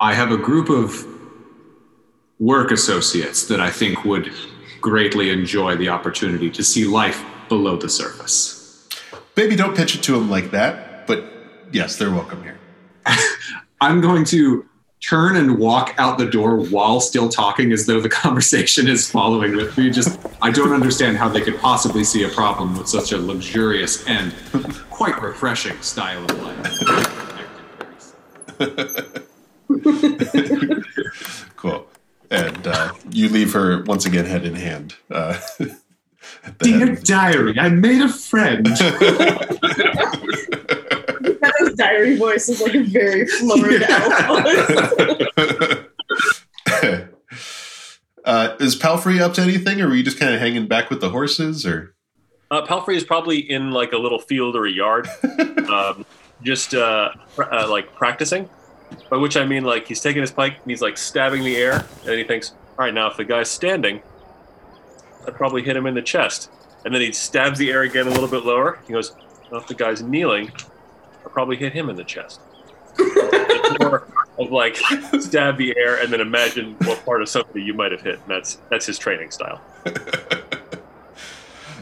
I 0.00 0.14
have 0.14 0.30
a 0.30 0.36
group 0.36 0.70
of 0.70 1.04
work 2.38 2.70
associates 2.70 3.46
that 3.48 3.60
I 3.60 3.70
think 3.70 4.04
would 4.04 4.32
greatly 4.80 5.30
enjoy 5.30 5.76
the 5.76 5.88
opportunity 5.88 6.50
to 6.50 6.62
see 6.62 6.84
life 6.84 7.24
below 7.48 7.76
the 7.76 7.88
surface. 7.88 8.88
Maybe 9.36 9.56
don't 9.56 9.76
pitch 9.76 9.94
it 9.94 10.02
to 10.04 10.12
them 10.12 10.30
like 10.30 10.50
that, 10.50 11.06
but 11.06 11.24
yes, 11.72 11.96
they're 11.96 12.10
welcome 12.10 12.42
here. 12.42 12.58
I'm 13.80 14.00
going 14.00 14.24
to 14.26 14.68
turn 15.00 15.36
and 15.36 15.58
walk 15.58 15.94
out 15.98 16.18
the 16.18 16.26
door 16.26 16.56
while 16.56 17.00
still 17.00 17.28
talking 17.28 17.72
as 17.72 17.86
though 17.86 18.00
the 18.00 18.08
conversation 18.08 18.88
is 18.88 19.10
following 19.10 19.56
with 19.56 19.76
me. 19.78 19.90
Just, 19.90 20.18
I 20.42 20.50
don't 20.50 20.72
understand 20.72 21.16
how 21.16 21.28
they 21.28 21.40
could 21.40 21.58
possibly 21.58 22.02
see 22.04 22.24
a 22.24 22.28
problem 22.28 22.76
with 22.76 22.88
such 22.88 23.12
a 23.12 23.18
luxurious 23.18 24.04
and 24.06 24.34
quite 24.90 25.22
refreshing 25.22 25.80
style 25.82 26.24
of 26.24 26.42
life. 26.42 27.28
cool. 31.56 31.86
And 32.30 32.66
uh, 32.66 32.92
you 33.10 33.28
leave 33.28 33.52
her 33.54 33.82
once 33.84 34.06
again 34.06 34.26
head 34.26 34.44
in 34.44 34.54
hand. 34.54 34.94
Uh, 35.10 35.40
Dear 36.58 36.96
diary, 36.96 37.58
I 37.58 37.68
made 37.68 38.02
a 38.02 38.08
friend. 38.08 38.66
His 41.58 41.74
diary 41.74 42.16
voice 42.16 42.48
is 42.48 42.60
like 42.60 42.74
a 42.74 42.82
very 42.82 43.26
floored 43.26 43.82
uh, 48.24 48.56
is 48.60 48.76
Palfrey 48.76 49.20
up 49.20 49.34
to 49.34 49.42
anything, 49.42 49.80
or 49.80 49.88
were 49.88 49.94
you 49.94 50.02
just 50.02 50.18
kind 50.18 50.34
of 50.34 50.40
hanging 50.40 50.66
back 50.68 50.90
with 50.90 51.00
the 51.00 51.10
horses, 51.10 51.64
or? 51.66 51.94
Uh, 52.50 52.64
Palfrey 52.66 52.96
is 52.96 53.04
probably 53.04 53.38
in 53.38 53.70
like 53.72 53.92
a 53.92 53.98
little 53.98 54.18
field 54.18 54.56
or 54.56 54.66
a 54.66 54.70
yard, 54.70 55.08
um, 55.68 56.04
just 56.42 56.74
uh, 56.74 57.10
pr- 57.34 57.44
uh, 57.44 57.68
like 57.68 57.94
practicing. 57.94 58.48
By 59.10 59.16
which 59.16 59.36
I 59.36 59.44
mean 59.44 59.64
like 59.64 59.86
he's 59.86 60.00
taking 60.00 60.22
his 60.22 60.30
pike 60.30 60.54
and 60.62 60.70
he's 60.70 60.82
like 60.82 60.96
stabbing 60.96 61.44
the 61.44 61.56
air, 61.56 61.84
and 62.06 62.14
he 62.14 62.24
thinks, 62.24 62.52
"All 62.78 62.84
right, 62.84 62.94
now 62.94 63.10
if 63.10 63.16
the 63.16 63.24
guy's 63.24 63.50
standing, 63.50 64.02
I'd 65.26 65.34
probably 65.34 65.62
hit 65.62 65.76
him 65.76 65.86
in 65.86 65.94
the 65.94 66.02
chest." 66.02 66.50
And 66.84 66.94
then 66.94 67.00
he 67.00 67.12
stabs 67.12 67.58
the 67.58 67.70
air 67.70 67.82
again 67.82 68.06
a 68.06 68.10
little 68.10 68.28
bit 68.28 68.44
lower. 68.44 68.78
He 68.86 68.92
goes, 68.92 69.14
"Now 69.50 69.58
if 69.58 69.66
the 69.66 69.74
guy's 69.74 70.02
kneeling, 70.02 70.52
I'll 71.24 71.30
probably 71.30 71.56
hit 71.56 71.72
him 71.72 71.90
in 71.90 71.96
the 71.96 72.04
chest." 72.04 72.40
Of 74.38 74.52
like 74.52 74.76
stab 75.20 75.56
the 75.56 75.76
air 75.76 76.00
and 76.00 76.12
then 76.12 76.20
imagine 76.20 76.76
what 76.84 77.04
part 77.04 77.22
of 77.22 77.28
somebody 77.28 77.60
you 77.60 77.74
might 77.74 77.90
have 77.90 78.02
hit. 78.02 78.20
And 78.20 78.28
that's 78.28 78.58
that's 78.70 78.86
his 78.86 78.96
training 78.96 79.32
style. 79.32 79.60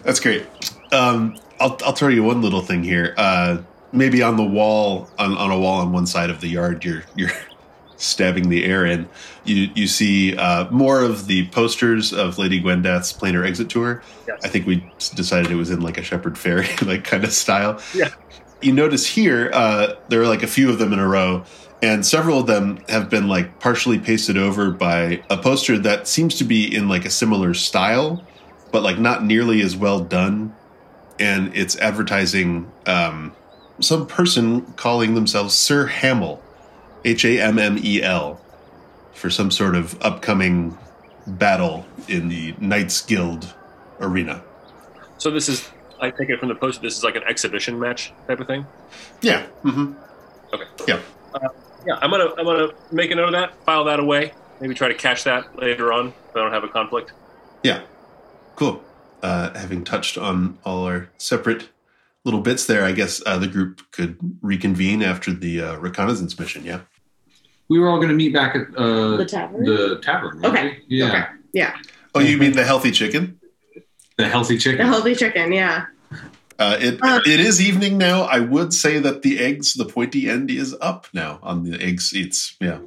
That's 0.07 0.21
great. 0.21 0.47
Um, 0.93 1.37
I'll 1.59 1.77
I'll 1.85 1.93
tell 1.93 2.11
you 2.11 2.23
one 2.23 2.41
little 2.41 2.61
thing 2.61 2.85
here. 2.85 3.13
Uh, 3.17 3.59
maybe 3.97 4.23
on 4.23 4.37
the 4.37 4.45
wall, 4.45 5.09
on, 5.19 5.37
on 5.37 5.51
a 5.51 5.59
wall 5.59 5.81
on 5.81 5.93
one 5.93 6.07
side 6.07 6.31
of 6.31 6.41
the 6.41 6.49
yard, 6.49 6.85
you're 6.85 7.03
you're 7.15 7.31
stabbing 7.97 8.49
the 8.49 8.65
air 8.65 8.85
in. 8.85 9.09
You 9.45 9.71
you 9.75 9.87
see 9.87 10.37
uh, 10.37 10.71
more 10.71 11.01
of 11.01 11.27
the 11.27 11.49
posters 11.49 12.13
of 12.13 12.39
Lady 12.39 12.61
Gwendath's 12.61 13.13
planar 13.13 13.47
exit 13.47 13.71
tour. 13.71 14.03
Yes. 14.27 14.41
I 14.45 14.49
think 14.49 14.67
we 14.67 14.91
decided 15.15 15.51
it 15.51 15.57
was 15.57 15.71
in 15.71 15.81
like 15.81 15.99
a 15.99 16.03
Shepard 16.03 16.35
Fairey 16.35 16.87
like 16.87 17.05
kind 17.05 17.25
of 17.25 17.33
style. 17.33 17.81
Yeah. 17.95 18.11
You 18.63 18.73
notice 18.73 19.07
here 19.07 19.51
uh, 19.53 19.95
there 20.09 20.23
are 20.23 20.27
like 20.27 20.43
a 20.43 20.47
few 20.47 20.71
of 20.71 20.79
them 20.79 20.93
in 20.93 20.99
a 20.99 21.07
row, 21.07 21.45
and 21.83 22.07
several 22.07 22.41
of 22.41 22.47
them 22.47 22.79
have 22.89 23.11
been 23.11 23.29
like 23.29 23.61
partially 23.61 23.99
pasted 23.99 24.37
over 24.37 24.71
by 24.71 25.23
a 25.29 25.37
poster 25.37 25.79
that 25.79 26.09
seems 26.09 26.37
to 26.37 26.45
be 26.45 26.75
in 26.75 26.89
like 26.89 27.05
a 27.05 27.11
similar 27.11 27.53
style, 27.55 28.25
but 28.73 28.83
like 28.83 28.99
not 28.99 29.25
nearly 29.25 29.61
as 29.61 29.77
well 29.77 30.01
done. 30.01 30.55
And 31.19 31.55
it's 31.57 31.77
advertising 31.77 32.71
um, 32.87 33.35
some 33.81 34.07
person 34.07 34.63
calling 34.75 35.15
themselves 35.15 35.55
Sir 35.55 35.87
Hammel, 35.87 36.41
H 37.05 37.25
A 37.25 37.41
M 37.41 37.59
M 37.59 37.79
E 37.83 38.03
L, 38.03 38.41
for 39.13 39.31
some 39.31 39.51
sort 39.51 39.75
of 39.75 40.01
upcoming 40.03 40.77
battle 41.27 41.87
in 42.09 42.29
the 42.29 42.55
Knights 42.61 43.05
Guild 43.05 43.55
arena. 44.01 44.43
So 45.19 45.31
this 45.31 45.49
is, 45.49 45.69
I 46.01 46.11
take 46.11 46.29
it 46.29 46.39
from 46.39 46.49
the 46.49 46.55
post, 46.55 46.83
this 46.83 46.97
is 46.97 47.03
like 47.05 47.17
an 47.17 47.25
exhibition 47.25 47.79
match 47.79 48.13
type 48.27 48.41
of 48.41 48.47
thing. 48.47 48.67
Yeah. 49.23 49.47
hmm 49.63 49.93
Okay. 50.53 50.65
Yeah. 50.87 51.01
Yeah, 51.87 51.99
I'm 52.01 52.11
gonna 52.11 52.35
I'm 52.37 52.45
gonna 52.45 52.73
make 52.91 53.11
a 53.13 53.15
note 53.15 53.27
of 53.27 53.33
that, 53.33 53.55
file 53.65 53.85
that 53.85 54.01
away, 54.01 54.33
maybe 54.61 54.75
try 54.75 54.89
to 54.89 54.95
catch 54.95 55.23
that 55.25 55.57
later 55.57 55.93
on 55.93 56.09
if 56.09 56.37
I 56.37 56.41
don't 56.41 56.53
have 56.53 56.65
a 56.65 56.69
conflict. 56.69 57.13
Yeah. 57.63 57.83
Cool. 58.57 58.83
Uh, 59.23 59.57
having 59.57 59.85
touched 59.85 60.19
on 60.19 60.59
all 60.65 60.85
our 60.85 61.09
separate 61.19 61.69
little 62.27 62.41
bits 62.41 62.67
there, 62.67 62.85
I 62.85 62.93
guess 62.93 63.23
uh, 63.25 63.39
the 63.39 63.47
group 63.47 63.81
could 63.93 64.19
reconvene 64.43 65.03
after 65.03 65.33
the 65.33 65.63
uh, 65.63 65.77
reconnaissance 65.77 66.39
mission. 66.39 66.65
Yeah. 66.65 66.81
We 67.69 67.79
were 67.79 67.89
all 67.89 67.97
going 67.97 68.09
to 68.09 68.15
meet 68.15 68.35
back 68.35 68.55
at 68.55 68.67
uh, 68.77 69.17
The 69.17 69.25
tavern? 69.25 69.65
The 69.65 70.01
tavern. 70.03 70.43
weren't 70.43 70.57
Okay. 70.57 70.79
Yeah. 70.89 71.09
Okay. 71.09 71.25
Yeah. 71.53 71.77
Oh, 72.15 72.21
you 72.21 72.37
mean 72.37 72.53
the 72.53 72.65
healthy 72.65 72.91
chicken? 72.91 73.41
The 74.19 74.29
healthy 74.29 74.59
chicken. 74.59 74.79
The 74.79 74.93
healthy 74.93 75.15
chicken, 75.15 75.53
yeah. 75.53 75.87
Uh, 76.59 76.77
it 76.81 76.99
Uh, 77.03 77.21
it 77.27 77.39
is 77.39 77.61
evening 77.61 77.99
now. 77.99 78.23
I 78.23 78.41
would 78.41 78.73
say 78.73 78.99
that 78.99 79.23
the 79.23 79.39
eggs, 79.39 79.75
the 79.75 79.85
pointy 79.85 80.29
end, 80.29 80.51
is 80.51 80.75
up 80.81 81.07
now 81.13 81.39
on 81.43 81.65
the 81.65 81.81
egg 81.81 82.01
seats. 82.01 82.57
Yeah. 82.61 82.79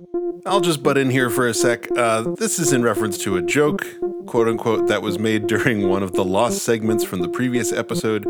I'll 0.46 0.62
just 0.62 0.84
butt 0.84 0.98
in 0.98 1.10
here 1.10 1.29
for 1.29 1.48
a 1.48 1.53
sec. 1.53 1.89
Uh, 1.98 2.22
this 2.38 2.60
is 2.60 2.72
in 2.72 2.81
reference 2.81 3.17
to 3.19 3.36
a 3.36 3.41
joke, 3.41 3.86
quote 4.25 4.48
unquote, 4.48 4.88
that 4.88 5.01
was 5.01 5.19
made 5.19 5.48
during 5.48 5.89
one 5.89 6.01
of 6.01 6.13
the 6.13 6.24
lost 6.24 6.60
segments 6.60 7.03
from 7.03 7.22
the 7.22 7.27
previous 7.27 7.74
episode. 7.74 8.25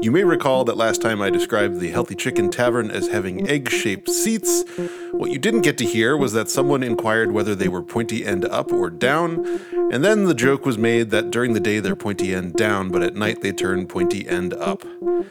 You 0.00 0.10
may 0.10 0.24
recall 0.24 0.64
that 0.64 0.76
last 0.76 1.00
time 1.00 1.22
I 1.22 1.30
described 1.30 1.78
the 1.78 1.90
Healthy 1.90 2.16
Chicken 2.16 2.50
Tavern 2.50 2.90
as 2.90 3.08
having 3.08 3.48
egg 3.48 3.70
shaped 3.70 4.10
seats. 4.10 4.64
What 5.12 5.30
you 5.30 5.38
didn't 5.38 5.60
get 5.60 5.78
to 5.78 5.84
hear 5.84 6.16
was 6.16 6.32
that 6.32 6.50
someone 6.50 6.82
inquired 6.82 7.32
whether 7.32 7.54
they 7.54 7.68
were 7.68 7.82
pointy 7.82 8.24
end 8.24 8.44
up 8.46 8.72
or 8.72 8.90
down, 8.90 9.44
and 9.92 10.04
then 10.04 10.24
the 10.24 10.34
joke 10.34 10.66
was 10.66 10.78
made 10.78 11.10
that 11.10 11.30
during 11.30 11.52
the 11.52 11.60
day 11.60 11.78
they're 11.78 11.94
pointy 11.94 12.34
end 12.34 12.54
down, 12.54 12.88
but 12.88 13.02
at 13.02 13.14
night 13.14 13.40
they 13.42 13.52
turn 13.52 13.86
pointy 13.86 14.28
end 14.28 14.52
up. 14.54 14.84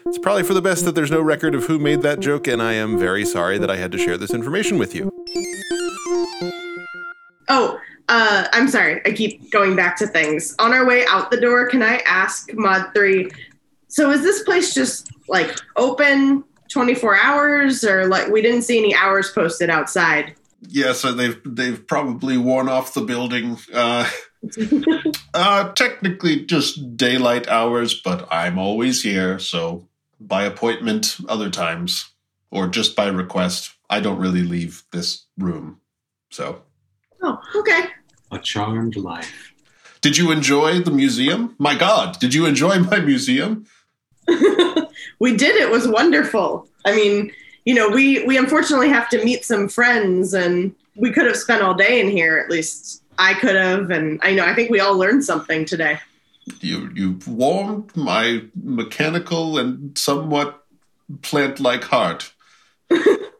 It's 0.05 0.19
probably 0.19 0.43
for 0.43 0.53
the 0.53 0.61
best 0.61 0.85
that 0.85 0.95
there's 0.95 1.11
no 1.11 1.21
record 1.21 1.55
of 1.55 1.65
who 1.65 1.77
made 1.77 2.03
that 2.03 2.19
joke, 2.19 2.47
and 2.47 2.61
I 2.61 2.73
am 2.73 2.97
very 2.97 3.25
sorry 3.25 3.57
that 3.57 3.69
I 3.69 3.75
had 3.75 3.91
to 3.91 3.97
share 3.97 4.17
this 4.17 4.33
information 4.33 4.77
with 4.77 4.95
you. 4.95 5.11
Oh, 7.49 7.79
uh, 8.07 8.47
I'm 8.53 8.67
sorry. 8.67 9.01
I 9.05 9.11
keep 9.11 9.51
going 9.51 9.75
back 9.75 9.97
to 9.97 10.07
things. 10.07 10.55
On 10.59 10.73
our 10.73 10.85
way 10.85 11.05
out 11.07 11.31
the 11.31 11.39
door, 11.39 11.67
can 11.67 11.83
I 11.83 11.97
ask 12.05 12.49
Mod 12.53 12.93
3? 12.93 13.29
So 13.87 14.09
is 14.11 14.21
this 14.21 14.43
place 14.43 14.73
just 14.73 15.11
like 15.27 15.53
open 15.75 16.45
24 16.71 17.17
hours 17.17 17.83
or 17.83 18.07
like 18.07 18.29
we 18.29 18.41
didn't 18.41 18.61
see 18.61 18.77
any 18.77 18.95
hours 18.95 19.31
posted 19.31 19.69
outside? 19.69 20.35
Yeah, 20.67 20.93
so 20.93 21.11
they've 21.11 21.41
they've 21.43 21.85
probably 21.87 22.37
worn 22.37 22.69
off 22.69 22.93
the 22.93 23.01
building. 23.01 23.57
Uh, 23.73 24.09
uh, 25.33 25.71
technically, 25.73 26.45
just 26.45 26.95
daylight 26.95 27.47
hours, 27.47 27.99
but 27.99 28.27
I'm 28.31 28.59
always 28.59 29.01
here, 29.01 29.39
so 29.39 29.87
by 30.19 30.43
appointment, 30.43 31.17
other 31.27 31.49
times, 31.49 32.11
or 32.51 32.67
just 32.67 32.95
by 32.95 33.07
request. 33.07 33.73
I 33.89 33.99
don't 33.99 34.19
really 34.19 34.43
leave 34.43 34.83
this 34.91 35.25
room. 35.37 35.80
So, 36.31 36.61
Oh, 37.21 37.39
okay. 37.55 37.83
A 38.31 38.39
charmed 38.39 38.95
life. 38.95 39.53
did 40.01 40.17
you 40.17 40.31
enjoy 40.31 40.79
the 40.79 40.89
museum? 40.89 41.55
My 41.59 41.75
God, 41.75 42.19
did 42.19 42.33
you 42.33 42.45
enjoy 42.47 42.79
my 42.79 42.99
museum? 42.99 43.67
we 45.19 45.35
did. 45.35 45.55
It 45.57 45.69
was 45.69 45.87
wonderful. 45.87 46.67
I 46.85 46.95
mean, 46.95 47.31
you 47.65 47.75
know, 47.75 47.89
we 47.89 48.25
we 48.25 48.37
unfortunately 48.37 48.89
have 48.89 49.07
to 49.09 49.23
meet 49.23 49.45
some 49.45 49.67
friends, 49.67 50.33
and 50.33 50.73
we 50.95 51.11
could 51.11 51.27
have 51.27 51.35
spent 51.35 51.61
all 51.61 51.75
day 51.75 51.99
in 51.99 52.09
here. 52.09 52.39
At 52.39 52.49
least 52.49 53.03
I 53.19 53.33
could 53.35 53.55
have, 53.55 53.91
and 53.91 54.19
I 54.23 54.33
know 54.33 54.45
I 54.45 54.55
think 54.55 54.71
we 54.71 54.79
all 54.79 54.97
learned 54.97 55.23
something 55.23 55.65
today. 55.65 55.99
You 56.61 56.89
you've 56.95 57.27
warmed 57.27 57.95
my 57.95 58.41
mechanical 58.63 59.59
and 59.59 59.95
somewhat 59.97 60.63
plant-like 61.21 61.83
heart. 61.83 62.33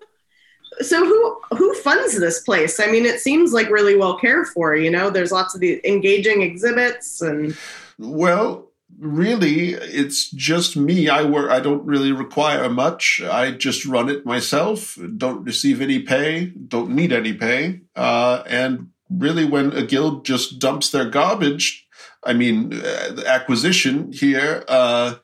So 0.82 1.06
who 1.06 1.42
who 1.58 1.74
funds 1.76 2.20
this 2.20 2.42
place? 2.42 2.80
I 2.80 2.88
mean, 2.88 3.06
it 3.06 3.20
seems 3.20 3.54
like 3.54 3.70
really 3.70 3.96
well 3.96 4.18
cared 4.18 4.48
for. 4.48 4.76
You 4.76 4.92
know, 4.92 5.10
there's 5.10 5.32
lots 5.32 5.54
of 5.56 5.62
the 5.62 5.82
engaging 5.88 6.42
exhibits, 6.42 7.22
and 7.22 7.58
Well, 7.98 8.72
really, 9.00 9.74
it's 9.74 10.30
just 10.32 10.78
me. 10.78 11.10
I 11.10 11.24
work. 11.24 11.52
I 11.52 11.60
don't 11.60 11.86
really 11.86 12.12
require 12.12 12.70
much. 12.70 13.22
I 13.24 13.52
just 13.52 13.86
run 13.86 14.10
it 14.10 14.26
myself. 14.26 14.98
Don't 15.18 15.44
receive 15.44 15.82
any 15.82 16.00
pay. 16.00 16.48
Don't 16.68 16.92
need 16.92 17.12
any 17.12 17.34
pay. 17.34 17.82
Uh, 17.96 18.44
and 18.48 18.90
really, 19.10 19.46
when 19.46 19.74
a 19.74 19.86
guild 19.86 20.26
just 20.26 20.60
dumps 20.60 20.92
their 20.92 21.10
garbage, 21.10 21.88
I 22.24 22.34
mean, 22.34 22.74
uh, 22.74 23.12
the 23.14 23.24
acquisition 23.28 24.12
here, 24.12 24.64
uh, 24.68 25.16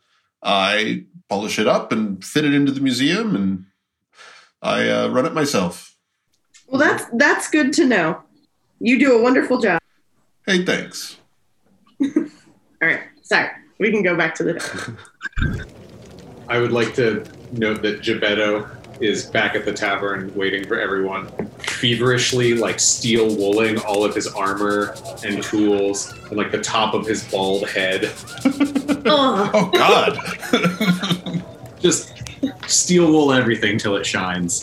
I 0.43 1.05
polish 1.29 1.59
it 1.59 1.67
up 1.67 1.91
and 1.91 2.23
fit 2.23 2.45
it 2.45 2.53
into 2.53 2.71
the 2.71 2.81
museum, 2.81 3.35
and 3.35 3.65
I 4.61 4.89
uh, 4.89 5.07
run 5.09 5.25
it 5.25 5.33
myself. 5.33 5.95
Well, 6.67 6.79
that's 6.79 7.05
that's 7.13 7.49
good 7.49 7.73
to 7.73 7.85
know. 7.85 8.21
You 8.79 8.99
do 8.99 9.17
a 9.17 9.21
wonderful 9.21 9.59
job. 9.59 9.81
Hey, 10.45 10.65
thanks. 10.65 11.17
All 12.01 12.09
right, 12.81 13.01
sorry. 13.21 13.49
We 13.79 13.91
can 13.91 14.03
go 14.03 14.15
back 14.15 14.35
to 14.35 14.43
the. 14.43 14.97
I 16.49 16.59
would 16.59 16.71
like 16.71 16.93
to 16.95 17.25
note 17.51 17.81
that 17.81 18.01
Jebeddo 18.01 18.69
is 19.01 19.25
back 19.25 19.55
at 19.55 19.65
the 19.65 19.73
tavern 19.73 20.33
waiting 20.35 20.65
for 20.67 20.79
everyone, 20.79 21.27
feverishly 21.59 22.55
like 22.55 22.79
steel 22.79 23.35
wooling 23.35 23.77
all 23.79 24.03
of 24.03 24.15
his 24.15 24.27
armor 24.27 24.95
and 25.23 25.43
tools 25.43 26.13
and 26.29 26.37
like 26.37 26.51
the 26.51 26.61
top 26.61 26.93
of 26.93 27.05
his 27.05 27.23
bald 27.25 27.69
head. 27.69 28.11
oh, 29.05 29.51
Oh 29.53 29.69
God! 29.71 30.19
Just 31.79 32.16
steel 32.67 33.11
wool 33.11 33.33
everything 33.33 33.77
till 33.77 33.95
it 33.95 34.05
shines. 34.05 34.61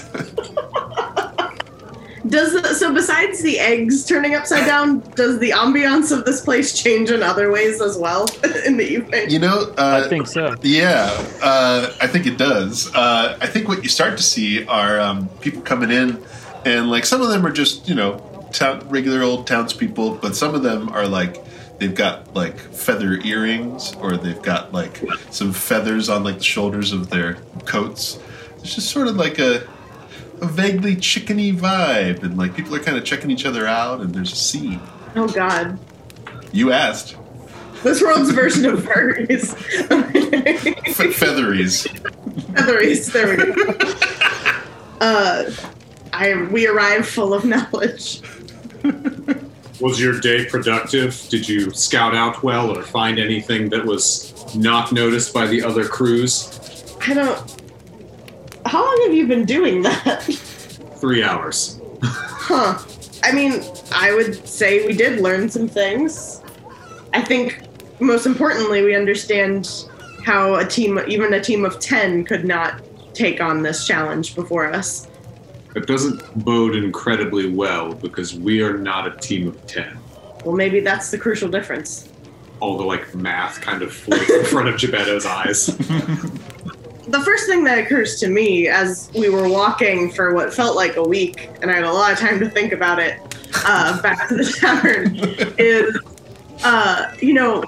does 2.28 2.52
the, 2.52 2.74
so 2.74 2.92
besides 2.92 3.42
the 3.42 3.58
eggs 3.58 4.04
turning 4.04 4.34
upside 4.34 4.66
down, 4.66 5.00
does 5.10 5.38
the 5.38 5.50
ambiance 5.50 6.16
of 6.16 6.24
this 6.24 6.40
place 6.40 6.80
change 6.80 7.10
in 7.10 7.22
other 7.22 7.50
ways 7.50 7.80
as 7.80 7.96
well 7.98 8.26
in 8.66 8.76
the 8.76 8.84
evening? 8.84 9.30
you 9.30 9.38
know, 9.38 9.72
uh, 9.76 10.02
I 10.04 10.08
think 10.08 10.26
so. 10.26 10.54
Yeah, 10.62 11.10
uh, 11.42 11.92
I 12.00 12.06
think 12.06 12.26
it 12.26 12.38
does. 12.38 12.92
Uh, 12.94 13.38
I 13.40 13.46
think 13.46 13.68
what 13.68 13.82
you 13.82 13.88
start 13.88 14.16
to 14.16 14.22
see 14.22 14.64
are 14.66 14.98
um, 15.00 15.28
people 15.40 15.62
coming 15.62 15.90
in, 15.90 16.22
and 16.64 16.90
like 16.90 17.04
some 17.04 17.20
of 17.20 17.28
them 17.28 17.44
are 17.46 17.52
just 17.52 17.88
you 17.88 17.94
know 17.94 18.18
town, 18.52 18.88
regular 18.88 19.22
old 19.22 19.46
townspeople, 19.46 20.16
but 20.16 20.34
some 20.34 20.54
of 20.54 20.62
them 20.62 20.88
are 20.90 21.06
like 21.06 21.44
they've 21.78 21.94
got 21.94 22.34
like 22.34 22.58
feather 22.58 23.14
earrings 23.24 23.94
or 23.96 24.16
they've 24.16 24.40
got 24.42 24.72
like 24.72 25.00
some 25.30 25.52
feathers 25.52 26.08
on 26.08 26.24
like 26.24 26.38
the 26.38 26.44
shoulders 26.44 26.92
of 26.92 27.10
their 27.10 27.34
coats. 27.66 28.18
It's 28.58 28.74
just 28.74 28.90
sort 28.90 29.08
of 29.08 29.16
like 29.16 29.38
a 29.38 29.66
a 30.40 30.46
vaguely 30.46 30.96
chickeny 30.96 31.56
vibe, 31.56 32.22
and 32.24 32.36
like 32.36 32.54
people 32.56 32.74
are 32.74 32.80
kind 32.80 32.96
of 32.98 33.04
checking 33.04 33.30
each 33.30 33.46
other 33.46 33.66
out, 33.68 34.00
and 34.00 34.12
there's 34.14 34.32
a 34.32 34.36
scene. 34.36 34.80
Oh 35.14 35.28
God, 35.28 35.78
You 36.52 36.72
asked. 36.72 37.16
this 37.84 38.02
world's 38.02 38.30
version 38.32 38.64
of 38.66 38.80
furries. 38.80 39.54
Fe- 40.94 41.12
featheries. 41.12 41.86
Featheries. 41.86 43.12
There 43.12 43.28
we 43.28 43.36
go. 43.54 43.74
Uh, 45.00 45.50
I 46.12 46.48
we 46.50 46.66
arrive 46.66 47.06
full 47.06 47.32
of 47.34 47.44
knowledge. 47.44 48.20
Was 49.80 50.00
your 50.00 50.20
day 50.20 50.44
productive? 50.44 51.20
Did 51.28 51.48
you 51.48 51.70
scout 51.70 52.14
out 52.14 52.42
well 52.42 52.76
or 52.76 52.82
find 52.82 53.18
anything 53.18 53.68
that 53.70 53.84
was 53.84 54.54
not 54.54 54.92
noticed 54.92 55.34
by 55.34 55.46
the 55.46 55.62
other 55.62 55.84
crews? 55.84 56.94
I 57.06 57.14
don't. 57.14 57.62
How 58.66 58.84
long 58.84 59.02
have 59.06 59.14
you 59.14 59.26
been 59.26 59.44
doing 59.44 59.82
that? 59.82 60.22
Three 60.96 61.22
hours. 61.22 61.80
Huh. 62.02 62.78
I 63.22 63.32
mean, 63.32 63.62
I 63.92 64.14
would 64.14 64.46
say 64.46 64.86
we 64.86 64.92
did 64.92 65.20
learn 65.20 65.48
some 65.48 65.66
things. 65.66 66.40
I 67.12 67.22
think 67.22 67.62
most 68.00 68.26
importantly, 68.26 68.82
we 68.82 68.94
understand 68.94 69.86
how 70.24 70.54
a 70.56 70.64
team, 70.64 71.00
even 71.08 71.34
a 71.34 71.40
team 71.40 71.64
of 71.64 71.80
10, 71.80 72.24
could 72.24 72.44
not 72.44 72.82
take 73.14 73.40
on 73.40 73.62
this 73.62 73.86
challenge 73.86 74.34
before 74.34 74.72
us. 74.72 75.08
It 75.74 75.86
doesn't 75.86 76.44
bode 76.44 76.76
incredibly 76.76 77.50
well 77.50 77.94
because 77.94 78.34
we 78.34 78.62
are 78.62 78.78
not 78.78 79.06
a 79.06 79.16
team 79.18 79.48
of 79.48 79.66
10. 79.66 79.96
Well, 80.44 80.54
maybe 80.54 80.80
that's 80.80 81.10
the 81.10 81.18
crucial 81.18 81.48
difference. 81.48 82.08
All 82.60 82.78
the 82.78 82.84
like 82.84 83.14
math 83.14 83.60
kind 83.60 83.82
of 83.82 83.92
floats 83.92 84.30
in 84.30 84.44
front 84.44 84.68
of 84.68 84.76
Jebeddo's 84.76 85.26
eyes. 85.26 85.76
The 87.06 87.20
first 87.20 87.46
thing 87.46 87.64
that 87.64 87.76
occurs 87.76 88.18
to 88.20 88.28
me 88.28 88.66
as 88.66 89.10
we 89.14 89.28
were 89.28 89.46
walking 89.46 90.10
for 90.10 90.32
what 90.32 90.54
felt 90.54 90.74
like 90.74 90.96
a 90.96 91.02
week, 91.02 91.50
and 91.60 91.70
I 91.70 91.74
had 91.74 91.84
a 91.84 91.92
lot 91.92 92.10
of 92.12 92.18
time 92.18 92.40
to 92.40 92.48
think 92.48 92.72
about 92.72 92.98
it, 92.98 93.20
uh, 93.66 94.00
back 94.02 94.26
to 94.28 94.36
the 94.36 94.44
tavern, 94.44 95.14
is, 95.58 95.98
uh, 96.64 97.12
you 97.20 97.34
know, 97.34 97.62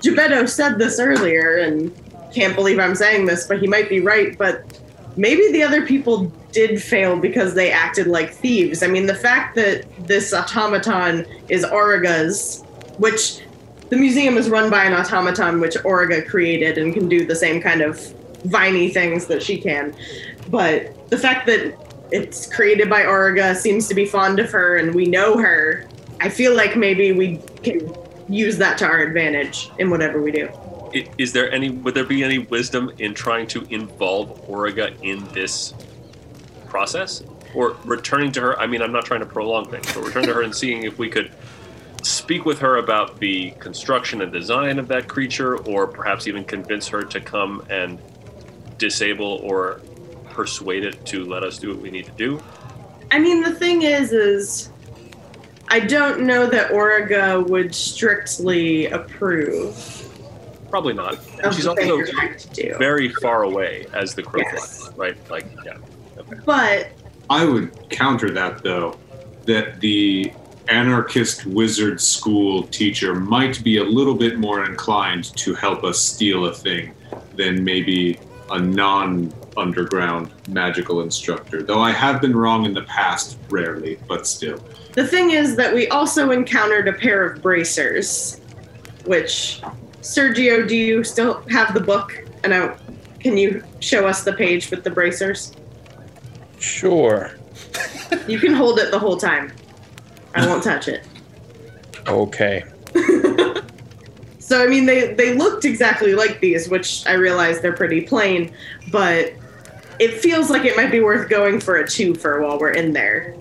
Jebeddo 0.00 0.48
said 0.48 0.76
this 0.76 0.98
earlier, 0.98 1.58
and 1.58 1.94
can't 2.32 2.56
believe 2.56 2.80
I'm 2.80 2.96
saying 2.96 3.26
this, 3.26 3.46
but 3.46 3.60
he 3.60 3.68
might 3.68 3.88
be 3.88 4.00
right. 4.00 4.36
But 4.36 4.80
maybe 5.16 5.52
the 5.52 5.62
other 5.62 5.86
people 5.86 6.32
did 6.58 6.82
fail 6.82 7.16
because 7.16 7.54
they 7.54 7.70
acted 7.70 8.08
like 8.08 8.32
thieves. 8.32 8.82
I 8.82 8.88
mean, 8.88 9.06
the 9.06 9.14
fact 9.14 9.54
that 9.54 9.84
this 10.08 10.34
automaton 10.34 11.24
is 11.48 11.64
Auriga's, 11.64 12.64
which 12.98 13.42
the 13.90 13.96
museum 13.96 14.36
is 14.36 14.50
run 14.50 14.68
by 14.68 14.82
an 14.82 14.92
automaton 14.92 15.60
which 15.60 15.76
Auriga 15.76 16.26
created 16.26 16.76
and 16.76 16.92
can 16.92 17.08
do 17.08 17.24
the 17.24 17.36
same 17.36 17.60
kind 17.60 17.80
of 17.80 18.00
viney 18.42 18.88
things 18.88 19.26
that 19.28 19.40
she 19.40 19.60
can. 19.60 19.94
But 20.50 21.08
the 21.10 21.16
fact 21.16 21.46
that 21.46 21.78
it's 22.10 22.52
created 22.52 22.90
by 22.90 23.02
Auriga 23.02 23.54
seems 23.54 23.86
to 23.86 23.94
be 23.94 24.04
fond 24.04 24.40
of 24.40 24.50
her 24.50 24.78
and 24.78 24.92
we 24.92 25.06
know 25.06 25.38
her, 25.38 25.86
I 26.20 26.28
feel 26.28 26.56
like 26.56 26.76
maybe 26.76 27.12
we 27.12 27.36
can 27.62 27.94
use 28.28 28.58
that 28.58 28.78
to 28.78 28.84
our 28.84 28.98
advantage 28.98 29.70
in 29.78 29.90
whatever 29.90 30.20
we 30.20 30.32
do. 30.32 30.50
Is 31.18 31.32
there 31.32 31.52
any? 31.52 31.70
Would 31.70 31.94
there 31.94 32.04
be 32.04 32.24
any 32.24 32.38
wisdom 32.38 32.90
in 32.98 33.12
trying 33.14 33.46
to 33.48 33.62
involve 33.68 34.44
Origa 34.48 34.98
in 35.02 35.22
this 35.34 35.74
process, 36.68 37.22
or 37.54 37.76
returning 37.84 38.32
to 38.32 38.40
her? 38.40 38.60
I 38.60 38.66
mean, 38.66 38.82
I'm 38.82 38.92
not 38.92 39.04
trying 39.04 39.20
to 39.20 39.26
prolong 39.26 39.68
things, 39.68 39.92
but 39.92 40.04
return 40.04 40.24
to 40.24 40.34
her 40.34 40.42
and 40.42 40.54
seeing 40.54 40.84
if 40.84 40.98
we 40.98 41.08
could 41.08 41.30
speak 42.02 42.44
with 42.44 42.58
her 42.60 42.76
about 42.76 43.18
the 43.18 43.50
construction 43.58 44.22
and 44.22 44.32
design 44.32 44.78
of 44.78 44.88
that 44.88 45.08
creature, 45.08 45.56
or 45.64 45.86
perhaps 45.86 46.26
even 46.28 46.44
convince 46.44 46.86
her 46.88 47.02
to 47.02 47.20
come 47.20 47.64
and 47.70 47.98
disable 48.78 49.40
or 49.42 49.80
persuade 50.30 50.84
it 50.84 51.04
to 51.06 51.24
let 51.24 51.42
us 51.42 51.58
do 51.58 51.70
what 51.70 51.80
we 51.80 51.90
need 51.90 52.04
to 52.06 52.12
do. 52.12 52.40
I 53.10 53.18
mean, 53.18 53.42
the 53.42 53.52
thing 53.54 53.82
is, 53.82 54.12
is 54.12 54.70
I 55.68 55.80
don't 55.80 56.20
know 56.20 56.46
that 56.46 56.70
Origa 56.70 57.46
would 57.48 57.74
strictly 57.74 58.86
approve 58.86 60.04
Probably 60.70 60.92
not. 60.92 61.18
She's 61.54 61.66
also 61.66 61.80
you're 61.82 62.06
trying 62.06 62.36
to 62.36 62.48
do. 62.50 62.76
very 62.78 63.08
far 63.08 63.44
away 63.44 63.86
as 63.94 64.14
the 64.14 64.22
crow 64.22 64.42
Yes. 64.42 64.82
flies, 64.82 64.96
right? 64.98 65.30
Like, 65.30 65.46
yeah. 65.64 65.78
But 66.44 66.90
I 67.30 67.44
would 67.44 67.90
counter 67.90 68.30
that 68.30 68.62
though, 68.62 68.98
that 69.44 69.80
the 69.80 70.32
anarchist 70.68 71.46
wizard 71.46 72.00
school 72.00 72.64
teacher 72.64 73.14
might 73.14 73.62
be 73.64 73.78
a 73.78 73.84
little 73.84 74.14
bit 74.14 74.38
more 74.38 74.64
inclined 74.64 75.34
to 75.36 75.54
help 75.54 75.82
us 75.84 75.98
steal 75.98 76.46
a 76.46 76.54
thing 76.54 76.94
than 77.36 77.64
maybe 77.64 78.18
a 78.50 78.58
non 78.58 79.32
underground 79.56 80.30
magical 80.48 81.00
instructor. 81.02 81.62
Though 81.62 81.80
I 81.80 81.90
have 81.90 82.20
been 82.20 82.36
wrong 82.36 82.64
in 82.64 82.72
the 82.72 82.82
past, 82.82 83.38
rarely, 83.50 83.98
but 84.06 84.26
still. 84.26 84.62
the 84.92 85.06
thing 85.06 85.32
is 85.32 85.56
that 85.56 85.74
we 85.74 85.88
also 85.88 86.30
encountered 86.30 86.88
a 86.88 86.92
pair 86.92 87.24
of 87.24 87.42
bracers, 87.42 88.40
which 89.04 89.60
Sergio, 90.00 90.66
do 90.66 90.76
you 90.76 91.02
still 91.02 91.42
have 91.50 91.74
the 91.74 91.80
book? 91.80 92.24
And 92.44 92.54
I, 92.54 92.76
can 93.20 93.36
you 93.36 93.64
show 93.80 94.06
us 94.06 94.22
the 94.22 94.32
page 94.32 94.70
with 94.70 94.84
the 94.84 94.90
bracers? 94.90 95.52
Sure. 96.58 97.32
You 98.26 98.38
can 98.38 98.52
hold 98.52 98.78
it 98.78 98.90
the 98.90 98.98
whole 98.98 99.16
time. 99.16 99.52
I 100.34 100.46
won't 100.46 100.62
touch 100.62 100.88
it. 100.88 101.06
Okay. 102.06 102.64
So 104.48 104.64
I 104.64 104.66
mean, 104.66 104.86
they 104.86 105.12
they 105.12 105.34
looked 105.34 105.66
exactly 105.66 106.14
like 106.14 106.40
these, 106.40 106.70
which 106.70 107.06
I 107.06 107.12
realize 107.12 107.60
they're 107.60 107.70
pretty 107.70 108.00
plain, 108.00 108.50
but 108.90 109.34
it 109.98 110.14
feels 110.22 110.48
like 110.48 110.64
it 110.64 110.74
might 110.74 110.90
be 110.90 111.00
worth 111.00 111.28
going 111.28 111.60
for 111.60 111.76
a 111.76 111.86
two 111.86 112.14
twofer 112.14 112.42
while 112.42 112.58
we're 112.58 112.70
in 112.70 112.94
there. 112.94 113.36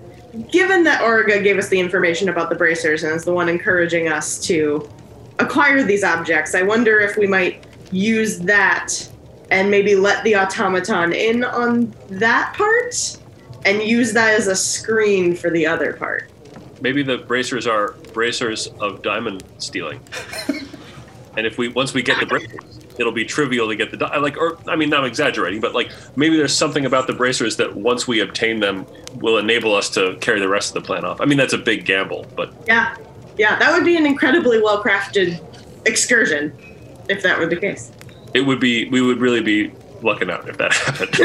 Given 0.52 0.84
that 0.84 1.00
Origa 1.02 1.42
gave 1.42 1.58
us 1.58 1.70
the 1.70 1.80
information 1.80 2.28
about 2.28 2.50
the 2.50 2.56
bracers 2.56 3.04
and 3.04 3.16
is 3.16 3.24
the 3.24 3.32
one 3.32 3.48
encouraging 3.48 4.10
us 4.10 4.38
to 4.48 4.90
acquire 5.40 5.82
these 5.82 6.04
objects, 6.04 6.54
I 6.54 6.64
wonder 6.64 7.00
if 7.00 7.16
we 7.16 7.26
might 7.26 7.66
use 7.94 8.40
that 8.40 8.94
and 9.52 9.72
maybe 9.72 9.96
let 9.96 10.24
the 10.24 10.36
automaton 10.36 11.14
in 11.14 11.44
on 11.44 11.94
that 12.10 12.54
part 12.56 13.18
and 13.66 13.82
use 13.82 14.14
that 14.14 14.34
as 14.34 14.48
a 14.48 14.56
screen 14.56 15.36
for 15.36 15.50
the 15.50 15.66
other 15.66 15.94
part. 15.94 16.30
Maybe 16.82 17.04
the 17.04 17.18
bracers 17.18 17.66
are 17.66 17.94
bracers 18.14 18.68
of 18.80 19.02
diamond 19.02 19.44
stealing. 19.58 20.00
and 21.38 21.48
if 21.48 21.58
we 21.58 21.70
once 21.70 21.94
we 21.94 22.04
get 22.04 22.20
the 22.20 22.26
bracers, 22.26 22.86
it'll 23.00 23.12
be 23.12 23.26
trivial 23.26 23.68
to 23.68 23.76
get 23.76 23.92
the 23.92 23.98
di- 23.98 24.18
like. 24.18 24.38
Or 24.38 24.58
I 24.68 24.76
mean, 24.76 24.94
I'm 24.94 25.06
exaggerating, 25.06 25.60
but 25.60 25.74
like 25.74 25.92
maybe 26.16 26.38
there's 26.38 26.54
something 26.54 26.86
about 26.86 27.08
the 27.08 27.14
bracers 27.14 27.58
that 27.58 27.76
once 27.76 28.08
we 28.08 28.20
obtain 28.20 28.60
them 28.60 28.86
will 29.16 29.38
enable 29.38 29.74
us 29.74 29.90
to 29.92 30.18
carry 30.22 30.40
the 30.40 30.50
rest 30.50 30.76
of 30.76 30.84
the 30.84 30.86
plan 30.86 31.04
off. 31.04 31.20
I 31.20 31.26
mean, 31.26 31.38
that's 31.38 31.54
a 31.54 31.58
big 31.58 31.86
gamble, 31.86 32.28
but 32.36 32.54
Yeah, 32.68 32.96
yeah, 33.38 33.58
that 33.58 33.74
would 33.74 33.86
be 33.86 33.98
an 33.98 34.06
incredibly 34.06 34.62
well 34.62 34.84
crafted 34.84 35.42
excursion 35.86 36.54
if 37.10 37.24
that 37.24 37.40
were 37.40 37.48
the 37.48 37.56
case. 37.56 37.92
It 38.38 38.46
would 38.46 38.60
be 38.60 38.88
we 38.90 39.02
would 39.02 39.20
really 39.20 39.42
be 39.42 39.72
lucking 40.02 40.30
out 40.30 40.48
if 40.48 40.58
that 40.58 40.74
happened. 40.86 41.16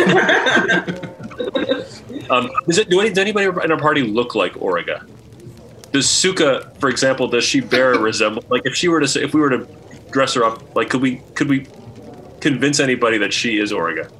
um, 2.31 2.51
is 2.69 2.79
it? 2.79 2.89
Do, 2.89 3.01
any, 3.01 3.11
does 3.11 3.19
anybody 3.19 3.47
in 3.47 3.71
our 3.71 3.79
party 3.79 4.03
look 4.03 4.35
like 4.35 4.55
Origa? 4.55 5.07
does 5.93 6.09
Suka, 6.09 6.73
for 6.79 6.89
example, 6.89 7.29
does 7.29 7.45
she 7.45 7.61
bear 7.61 7.93
a 7.93 7.99
resemblance? 7.99 8.51
Like 8.51 8.63
if 8.65 8.75
she 8.75 8.89
were 8.89 9.01
to, 9.01 9.23
if 9.23 9.35
we 9.35 9.41
were 9.41 9.51
to 9.51 9.69
dress 10.11 10.35
her 10.35 10.45
up, 10.45 10.75
like 10.75 10.91
could 10.91 11.03
we 11.03 11.17
could 11.35 11.49
we 11.49 11.67
convince 12.41 12.81
anybody 12.81 13.19
that 13.19 13.33
she 13.33 13.59
is 13.59 13.73
Origa? 13.73 14.11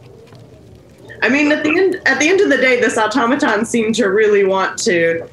I 1.23 1.29
mean, 1.29 1.51
at 1.51 1.65
the 1.65 1.71
end 1.71 1.97
at 2.07 2.19
the 2.21 2.29
end 2.29 2.41
of 2.41 2.51
the 2.51 2.59
day, 2.59 2.81
this 2.81 2.99
automaton 2.99 3.65
seemed 3.65 3.95
to 3.97 4.07
really 4.07 4.45
want 4.45 4.79
to, 4.81 5.29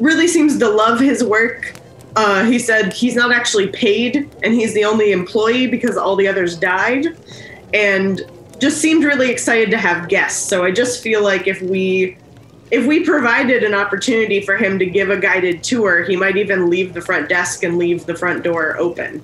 really 0.00 0.26
seems 0.26 0.58
to 0.58 0.68
love 0.68 0.98
his 0.98 1.22
work. 1.22 1.74
Uh, 2.16 2.44
he 2.44 2.58
said 2.58 2.92
he's 2.92 3.14
not 3.14 3.32
actually 3.32 3.68
paid, 3.68 4.28
and 4.42 4.54
he's 4.54 4.74
the 4.74 4.84
only 4.84 5.12
employee 5.12 5.66
because 5.66 5.96
all 5.96 6.16
the 6.16 6.26
others 6.26 6.56
died, 6.56 7.16
and 7.74 8.22
just 8.58 8.78
seemed 8.78 9.04
really 9.04 9.30
excited 9.30 9.70
to 9.70 9.78
have 9.78 10.08
guests. 10.08 10.48
So 10.48 10.64
I 10.64 10.72
just 10.72 11.02
feel 11.02 11.22
like 11.22 11.46
if 11.46 11.62
we 11.62 12.16
if 12.70 12.86
we 12.86 13.04
provided 13.04 13.62
an 13.62 13.74
opportunity 13.74 14.40
for 14.40 14.56
him 14.56 14.78
to 14.78 14.86
give 14.86 15.10
a 15.10 15.16
guided 15.16 15.62
tour, 15.62 16.02
he 16.04 16.16
might 16.16 16.36
even 16.36 16.68
leave 16.68 16.92
the 16.92 17.00
front 17.00 17.28
desk 17.28 17.62
and 17.62 17.78
leave 17.78 18.04
the 18.04 18.14
front 18.14 18.44
door 18.44 18.76
open. 18.78 19.22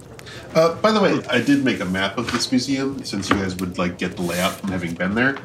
Uh, 0.54 0.74
by 0.76 0.92
the 0.92 1.00
way, 1.00 1.20
I 1.28 1.40
did 1.40 1.64
make 1.64 1.80
a 1.80 1.84
map 1.84 2.16
of 2.16 2.30
this 2.32 2.50
museum 2.50 3.04
since 3.04 3.28
you 3.28 3.36
guys 3.36 3.56
would 3.56 3.76
like 3.76 3.98
get 3.98 4.16
the 4.16 4.22
layout 4.22 4.54
from 4.54 4.70
having 4.70 4.94
been 4.94 5.14
there, 5.14 5.36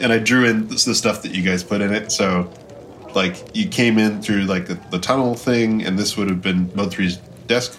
and 0.00 0.12
I 0.12 0.18
drew 0.18 0.44
in 0.44 0.68
the 0.68 0.76
stuff 0.76 1.22
that 1.22 1.34
you 1.34 1.42
guys 1.42 1.62
put 1.62 1.80
in 1.80 1.94
it. 1.94 2.10
So, 2.10 2.52
like, 3.18 3.56
you 3.56 3.68
came 3.68 3.98
in 3.98 4.22
through 4.22 4.44
like 4.44 4.66
the, 4.66 4.78
the 4.90 4.98
tunnel 4.98 5.34
thing, 5.34 5.84
and 5.84 5.98
this 5.98 6.16
would 6.16 6.28
have 6.28 6.42
been 6.42 6.68
Mo3's 6.70 7.16
desk, 7.46 7.78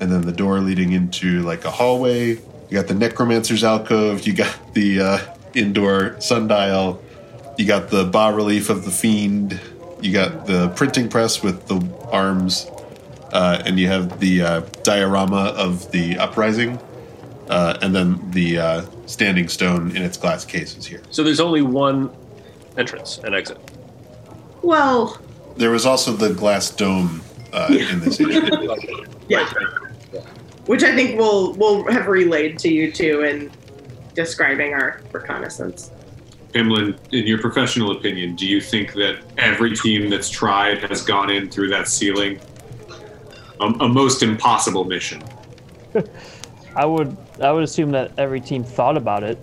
and 0.00 0.10
then 0.10 0.22
the 0.22 0.32
door 0.32 0.60
leading 0.60 0.92
into 0.92 1.42
like 1.42 1.64
a 1.64 1.70
hallway. 1.70 2.38
You 2.68 2.74
got 2.80 2.86
the 2.86 2.94
necromancer's 2.94 3.64
alcove. 3.64 4.26
You 4.26 4.32
got 4.32 4.74
the 4.74 5.00
uh, 5.00 5.18
indoor 5.54 6.20
sundial. 6.20 7.02
You 7.58 7.66
got 7.66 7.90
the 7.90 8.04
bas 8.04 8.34
relief 8.34 8.70
of 8.70 8.84
the 8.84 8.90
fiend. 8.90 9.60
You 10.00 10.12
got 10.12 10.46
the 10.46 10.68
printing 10.76 11.08
press 11.08 11.42
with 11.42 11.66
the 11.66 11.78
arms 12.10 12.66
uh, 13.32 13.62
and 13.64 13.78
you 13.78 13.88
have 13.88 14.20
the 14.20 14.42
uh, 14.42 14.60
diorama 14.82 15.54
of 15.56 15.90
the 15.92 16.18
uprising, 16.18 16.78
uh, 17.48 17.78
and 17.82 17.94
then 17.94 18.30
the 18.30 18.58
uh, 18.58 18.84
standing 19.06 19.48
stone 19.48 19.96
in 19.96 20.02
its 20.02 20.16
glass 20.16 20.44
cases 20.44 20.86
here. 20.86 21.02
So 21.10 21.22
there's 21.22 21.40
only 21.40 21.62
one 21.62 22.10
entrance 22.76 23.18
and 23.18 23.34
exit. 23.34 23.58
Well, 24.62 25.20
There 25.56 25.70
was 25.70 25.86
also 25.86 26.12
the 26.12 26.32
glass 26.32 26.70
dome 26.70 27.22
uh, 27.52 27.68
in 27.70 28.00
this 28.00 28.20
area. 28.20 28.48
yeah, 29.28 29.48
which 30.66 30.82
I 30.82 30.94
think 30.94 31.18
we'll 31.18 31.54
we'll 31.54 31.90
have 31.90 32.06
relayed 32.06 32.58
to 32.60 32.72
you 32.72 32.92
too 32.92 33.22
in 33.22 33.50
describing 34.14 34.72
our 34.74 35.00
reconnaissance. 35.12 35.90
Pimlan, 36.52 36.98
in 37.12 37.26
your 37.26 37.38
professional 37.38 37.92
opinion, 37.92 38.34
do 38.34 38.46
you 38.46 38.60
think 38.60 38.92
that 38.94 39.18
every 39.38 39.74
team 39.74 40.10
that's 40.10 40.28
tried 40.28 40.78
has 40.78 41.02
gone 41.02 41.30
in 41.30 41.48
through 41.48 41.68
that 41.68 41.86
ceiling? 41.86 42.40
A, 43.60 43.66
a 43.66 43.88
most 43.88 44.22
impossible 44.22 44.84
mission. 44.84 45.22
I 46.76 46.84
would 46.86 47.16
I 47.40 47.52
would 47.52 47.64
assume 47.64 47.90
that 47.92 48.12
every 48.18 48.40
team 48.40 48.64
thought 48.64 48.96
about 48.96 49.22
it, 49.22 49.38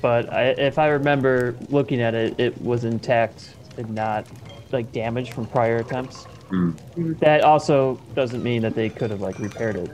but 0.00 0.32
I, 0.32 0.48
if 0.50 0.78
I 0.78 0.88
remember 0.88 1.54
looking 1.68 2.00
at 2.00 2.14
it, 2.14 2.38
it 2.38 2.60
was 2.60 2.84
intact 2.84 3.54
and 3.76 3.90
not 3.90 4.26
like 4.74 4.92
damage 4.92 5.30
from 5.32 5.46
prior 5.46 5.76
attempts. 5.78 6.24
Hmm. 6.50 6.72
That 7.20 7.40
also 7.42 7.98
doesn't 8.14 8.42
mean 8.42 8.60
that 8.62 8.74
they 8.74 8.90
could 8.90 9.10
have 9.10 9.20
like 9.22 9.38
repaired 9.38 9.76
it 9.76 9.90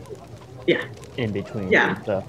Yeah. 0.66 0.84
in 1.16 1.30
between. 1.32 1.70
Yeah. 1.70 2.02
So, 2.02 2.24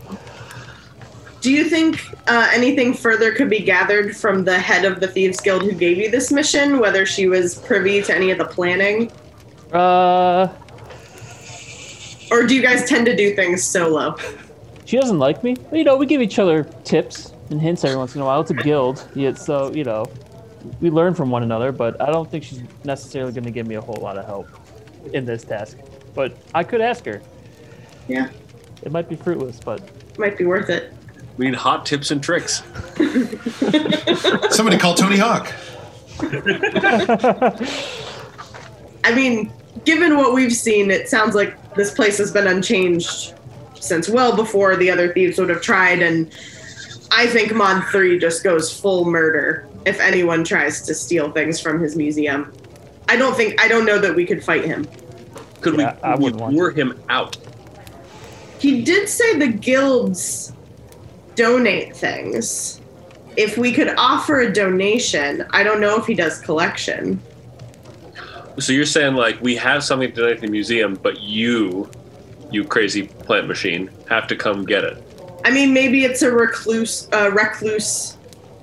Do 1.41 1.51
you 1.51 1.63
think 1.63 2.05
uh, 2.27 2.49
anything 2.53 2.93
further 2.93 3.31
could 3.33 3.49
be 3.49 3.59
gathered 3.61 4.15
from 4.15 4.43
the 4.43 4.59
head 4.59 4.85
of 4.85 4.99
the 4.99 5.07
Thieves 5.07 5.39
Guild 5.39 5.63
who 5.63 5.71
gave 5.71 5.97
you 5.97 6.11
this 6.11 6.31
mission? 6.31 6.79
Whether 6.79 7.05
she 7.07 7.27
was 7.27 7.55
privy 7.55 8.01
to 8.03 8.15
any 8.15 8.29
of 8.29 8.37
the 8.37 8.45
planning, 8.45 9.11
uh, 9.73 10.47
or 12.29 12.45
do 12.45 12.53
you 12.55 12.61
guys 12.61 12.87
tend 12.87 13.05
to 13.07 13.15
do 13.15 13.35
things 13.35 13.63
solo? 13.63 14.15
she 14.85 14.97
doesn't 14.97 15.19
like 15.19 15.41
me. 15.43 15.55
But, 15.55 15.77
you 15.77 15.83
know, 15.85 15.95
we 15.95 16.05
give 16.05 16.21
each 16.21 16.37
other 16.37 16.65
tips 16.83 17.31
and 17.49 17.61
hints 17.61 17.83
every 17.85 17.95
once 17.97 18.13
in 18.15 18.21
a 18.21 18.25
while. 18.25 18.41
It's 18.41 18.51
a 18.51 18.55
guild, 18.55 19.07
yeah, 19.15 19.33
so 19.33 19.71
you 19.73 19.83
know, 19.83 20.05
we 20.79 20.89
learn 20.89 21.13
from 21.13 21.29
one 21.29 21.43
another. 21.43 21.71
But 21.71 22.01
I 22.01 22.11
don't 22.11 22.29
think 22.29 22.43
she's 22.43 22.61
necessarily 22.83 23.31
going 23.31 23.45
to 23.45 23.51
give 23.51 23.67
me 23.67 23.75
a 23.75 23.81
whole 23.81 24.01
lot 24.01 24.17
of 24.17 24.25
help 24.25 24.47
in 25.13 25.25
this 25.25 25.43
task. 25.43 25.77
But 26.13 26.35
I 26.53 26.63
could 26.63 26.81
ask 26.81 27.05
her. 27.05 27.21
Yeah, 28.07 28.29
It 28.81 28.91
might 28.91 29.07
be 29.07 29.15
fruitless, 29.15 29.59
but 29.59 29.81
might 30.17 30.37
be 30.37 30.45
worth 30.45 30.69
it. 30.69 30.93
We 31.37 31.45
need 31.45 31.55
hot 31.55 31.85
tips 31.85 32.11
and 32.11 32.21
tricks. 32.21 32.63
Somebody 34.53 34.77
call 34.77 34.95
Tony 34.95 35.17
Hawk. 35.17 35.53
I 39.03 39.15
mean, 39.15 39.51
given 39.85 40.17
what 40.17 40.33
we've 40.33 40.53
seen, 40.53 40.91
it 40.91 41.09
sounds 41.09 41.35
like 41.35 41.73
this 41.75 41.93
place 41.93 42.17
has 42.17 42.31
been 42.31 42.47
unchanged 42.47 43.33
since 43.79 44.09
well 44.09 44.35
before 44.35 44.75
the 44.75 44.91
other 44.91 45.13
thieves 45.13 45.39
would 45.39 45.49
have 45.49 45.61
tried, 45.61 46.01
and 46.01 46.31
I 47.11 47.27
think 47.27 47.53
Mod 47.53 47.83
3 47.85 48.19
just 48.19 48.43
goes 48.43 48.77
full 48.77 49.05
murder 49.05 49.67
if 49.85 49.99
anyone 49.99 50.43
tries 50.43 50.81
to 50.83 50.93
steal 50.93 51.31
things 51.31 51.59
from 51.59 51.79
his 51.79 51.95
museum. 51.95 52.53
I 53.09 53.15
don't 53.15 53.35
think, 53.35 53.59
I 53.61 53.67
don't 53.67 53.85
know 53.85 53.99
that 53.99 54.15
we 54.15 54.25
could 54.25 54.43
fight 54.43 54.63
him. 54.63 54.87
Could 55.59 55.79
Yeah, 55.79 55.97
I 56.03 56.15
we, 56.15 56.23
wouldn't 56.23 56.35
we 56.35 56.41
want 56.43 56.55
lure 56.55 56.71
him 56.71 56.99
out? 57.09 57.37
He 58.59 58.83
did 58.83 59.09
say 59.09 59.37
the 59.37 59.47
guilds 59.47 60.53
donate 61.35 61.95
things. 61.95 62.79
If 63.37 63.57
we 63.57 63.71
could 63.71 63.89
offer 63.97 64.41
a 64.41 64.53
donation, 64.53 65.45
I 65.51 65.63
don't 65.63 65.79
know 65.79 65.97
if 65.97 66.05
he 66.05 66.13
does 66.13 66.39
collection. 66.39 67.21
So 68.59 68.73
you're 68.73 68.85
saying 68.85 69.15
like 69.15 69.41
we 69.41 69.55
have 69.55 69.83
something 69.83 70.09
to 70.09 70.15
donate 70.15 70.37
to 70.37 70.41
the 70.41 70.51
museum, 70.51 70.95
but 71.01 71.21
you, 71.21 71.89
you 72.51 72.63
crazy 72.65 73.07
plant 73.07 73.47
machine, 73.47 73.89
have 74.09 74.27
to 74.27 74.35
come 74.35 74.65
get 74.65 74.83
it. 74.83 75.03
I 75.43 75.51
mean, 75.51 75.73
maybe 75.73 76.05
it's 76.05 76.21
a 76.21 76.31
recluse, 76.31 77.07
uh, 77.13 77.31
recluse 77.31 78.17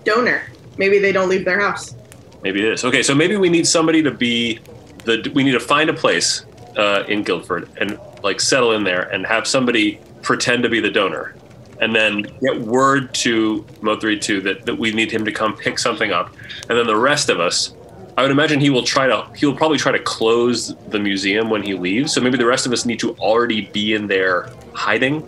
donor. 0.05 0.43
Maybe 0.79 0.99
they 0.99 1.13
don't 1.13 1.29
leave 1.29 1.45
their 1.45 1.61
house. 1.61 1.95
Maybe 2.43 2.61
it 2.61 2.73
is. 2.73 2.85
Okay, 2.85 3.03
so 3.03 3.15
maybe 3.15 3.37
we 3.37 3.51
need 3.51 3.67
somebody 3.67 4.03
to 4.03 4.11
be 4.11 4.61
the. 5.05 5.31
We 5.35 5.43
need 5.43 5.53
to 5.53 5.61
find 5.61 5.91
a 5.91 5.95
place 5.95 6.45
uh, 6.77 7.05
in 7.09 7.25
Guildford 7.25 7.69
and 7.79 7.99
like 8.23 8.41
settle 8.41 8.73
in 8.73 8.85
there 8.85 9.03
and 9.11 9.27
have 9.27 9.47
somebody 9.47 10.01
pretend 10.23 10.63
to 10.63 10.69
be 10.69 10.81
the 10.81 10.91
donor, 10.91 11.35
and 11.81 11.95
then 11.95 12.23
get 12.41 12.61
word 12.61 13.13
to 13.15 13.63
Mo32 13.81 14.43
that 14.45 14.67
that 14.67 14.79
we 14.79 14.93
need 14.93 15.11
him 15.11 15.25
to 15.25 15.33
come 15.33 15.57
pick 15.57 15.79
something 15.79 16.13
up, 16.13 16.33
and 16.69 16.79
then 16.79 16.87
the 16.87 16.97
rest 16.97 17.29
of 17.29 17.41
us. 17.41 17.75
I 18.17 18.23
would 18.23 18.33
imagine 18.33 18.59
he 18.59 18.71
will 18.71 18.83
try 18.83 19.07
to. 19.07 19.29
He 19.37 19.47
will 19.47 19.55
probably 19.55 19.79
try 19.79 19.93
to 19.93 20.01
close 20.01 20.75
the 20.89 20.99
museum 20.99 21.51
when 21.51 21.63
he 21.63 21.75
leaves. 21.75 22.13
So 22.13 22.21
maybe 22.21 22.37
the 22.37 22.47
rest 22.47 22.67
of 22.67 22.73
us 22.73 22.85
need 22.85 22.99
to 22.99 23.15
already 23.17 23.63
be 23.67 23.95
in 23.95 24.09
there 24.09 24.51
hiding 24.75 25.23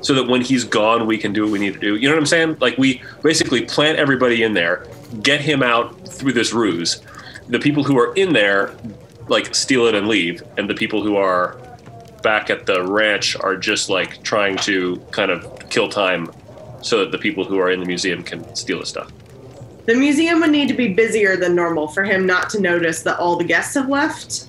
so 0.00 0.14
that 0.14 0.28
when 0.28 0.40
he's 0.40 0.64
gone, 0.64 1.06
we 1.06 1.18
can 1.18 1.32
do 1.32 1.42
what 1.42 1.52
we 1.52 1.58
need 1.58 1.74
to 1.74 1.80
do. 1.80 1.96
You 1.96 2.08
know 2.08 2.14
what 2.14 2.20
I'm 2.20 2.26
saying? 2.26 2.56
Like 2.60 2.78
we 2.78 3.02
basically 3.22 3.64
plant 3.64 3.98
everybody 3.98 4.42
in 4.42 4.54
there, 4.54 4.86
get 5.22 5.40
him 5.40 5.62
out 5.62 6.08
through 6.08 6.32
this 6.32 6.52
ruse. 6.52 7.02
The 7.48 7.58
people 7.58 7.82
who 7.82 7.98
are 7.98 8.14
in 8.14 8.32
there, 8.32 8.76
like 9.28 9.54
steal 9.54 9.86
it 9.86 9.94
and 9.94 10.08
leave, 10.08 10.42
and 10.56 10.68
the 10.68 10.74
people 10.74 11.02
who 11.02 11.16
are 11.16 11.58
back 12.22 12.50
at 12.50 12.66
the 12.66 12.84
ranch 12.84 13.36
are 13.36 13.56
just 13.56 13.88
like 13.88 14.22
trying 14.22 14.56
to 14.58 14.96
kind 15.10 15.30
of 15.30 15.68
kill 15.68 15.88
time, 15.88 16.30
so 16.82 16.98
that 17.00 17.10
the 17.10 17.18
people 17.18 17.44
who 17.44 17.58
are 17.58 17.70
in 17.70 17.80
the 17.80 17.86
museum 17.86 18.22
can 18.22 18.54
steal 18.54 18.80
the 18.80 18.86
stuff. 18.86 19.10
The 19.86 19.94
museum 19.94 20.40
would 20.40 20.50
need 20.50 20.68
to 20.68 20.74
be 20.74 20.92
busier 20.92 21.36
than 21.36 21.54
normal 21.54 21.88
for 21.88 22.04
him 22.04 22.26
not 22.26 22.50
to 22.50 22.60
notice 22.60 23.02
that 23.02 23.18
all 23.18 23.36
the 23.36 23.44
guests 23.44 23.74
have 23.74 23.88
left. 23.88 24.48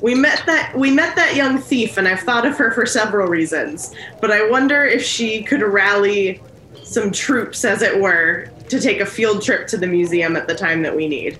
We 0.00 0.14
met 0.14 0.44
that 0.46 0.76
we 0.76 0.90
met 0.90 1.16
that 1.16 1.34
young 1.34 1.58
thief, 1.58 1.96
and 1.96 2.06
I've 2.06 2.20
thought 2.20 2.46
of 2.46 2.56
her 2.58 2.70
for 2.70 2.86
several 2.86 3.26
reasons. 3.26 3.94
But 4.20 4.30
I 4.30 4.48
wonder 4.48 4.84
if 4.84 5.02
she 5.02 5.42
could 5.42 5.60
rally 5.62 6.40
some 6.84 7.10
troops, 7.10 7.64
as 7.64 7.82
it 7.82 8.00
were, 8.00 8.48
to 8.68 8.80
take 8.80 9.00
a 9.00 9.06
field 9.06 9.42
trip 9.42 9.66
to 9.68 9.76
the 9.76 9.86
museum 9.86 10.36
at 10.36 10.46
the 10.46 10.54
time 10.54 10.82
that 10.82 10.94
we 10.94 11.08
need. 11.08 11.38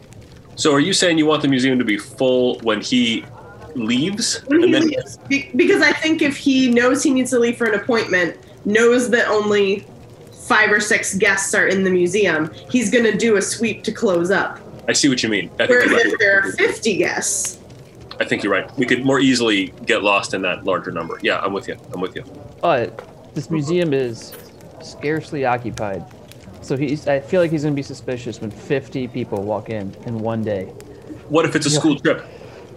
So 0.56 0.74
are 0.74 0.80
you 0.80 0.92
saying 0.92 1.18
you 1.18 1.26
want 1.26 1.42
the 1.42 1.48
museum 1.48 1.78
to 1.78 1.84
be 1.84 1.96
full 1.96 2.58
when 2.60 2.80
he 2.80 3.24
leaves? 3.74 4.40
When 4.46 4.64
he 4.64 4.72
then- 4.72 4.88
leaves, 4.88 5.18
Be- 5.28 5.50
because 5.54 5.80
I 5.80 5.92
think 5.92 6.20
if 6.20 6.36
he 6.36 6.68
knows 6.68 7.02
he 7.02 7.10
needs 7.10 7.30
to 7.30 7.38
leave 7.38 7.56
for 7.56 7.66
an 7.66 7.74
appointment, 7.74 8.36
knows 8.64 9.08
that 9.10 9.28
only 9.28 9.86
five 10.48 10.72
or 10.72 10.80
six 10.80 11.14
guests 11.14 11.54
are 11.54 11.66
in 11.66 11.84
the 11.84 11.90
museum, 11.90 12.50
he's 12.70 12.90
going 12.90 13.04
to 13.04 13.16
do 13.16 13.36
a 13.36 13.42
sweep 13.42 13.84
to 13.84 13.92
close 13.92 14.30
up. 14.30 14.58
I 14.88 14.94
see 14.94 15.08
what 15.08 15.22
you 15.22 15.28
mean. 15.28 15.50
I 15.60 15.66
Whereas 15.66 15.90
if 15.92 16.18
there 16.18 16.40
are 16.40 16.52
50 16.52 16.96
guests, 16.96 17.57
I 18.20 18.24
think 18.24 18.42
you're 18.42 18.52
right. 18.52 18.68
We 18.76 18.84
could 18.86 19.04
more 19.04 19.20
easily 19.20 19.72
get 19.86 20.02
lost 20.02 20.34
in 20.34 20.42
that 20.42 20.64
larger 20.64 20.90
number. 20.90 21.18
Yeah, 21.22 21.38
I'm 21.40 21.52
with 21.52 21.68
you. 21.68 21.76
I'm 21.92 22.00
with 22.00 22.16
you. 22.16 22.24
but 22.60 23.00
this 23.34 23.50
museum 23.50 23.92
is 23.94 24.34
scarcely 24.82 25.44
occupied. 25.44 26.04
So 26.62 26.76
he's. 26.76 27.06
I 27.06 27.20
feel 27.20 27.40
like 27.40 27.52
he's 27.52 27.62
gonna 27.62 27.74
be 27.76 27.82
suspicious 27.82 28.40
when 28.40 28.50
50 28.50 29.06
people 29.08 29.42
walk 29.42 29.70
in 29.70 29.94
in 30.06 30.18
one 30.18 30.42
day. 30.42 30.64
What 31.28 31.44
if 31.44 31.54
it's 31.54 31.66
a 31.66 31.70
school 31.70 31.96
trip? 31.98 32.24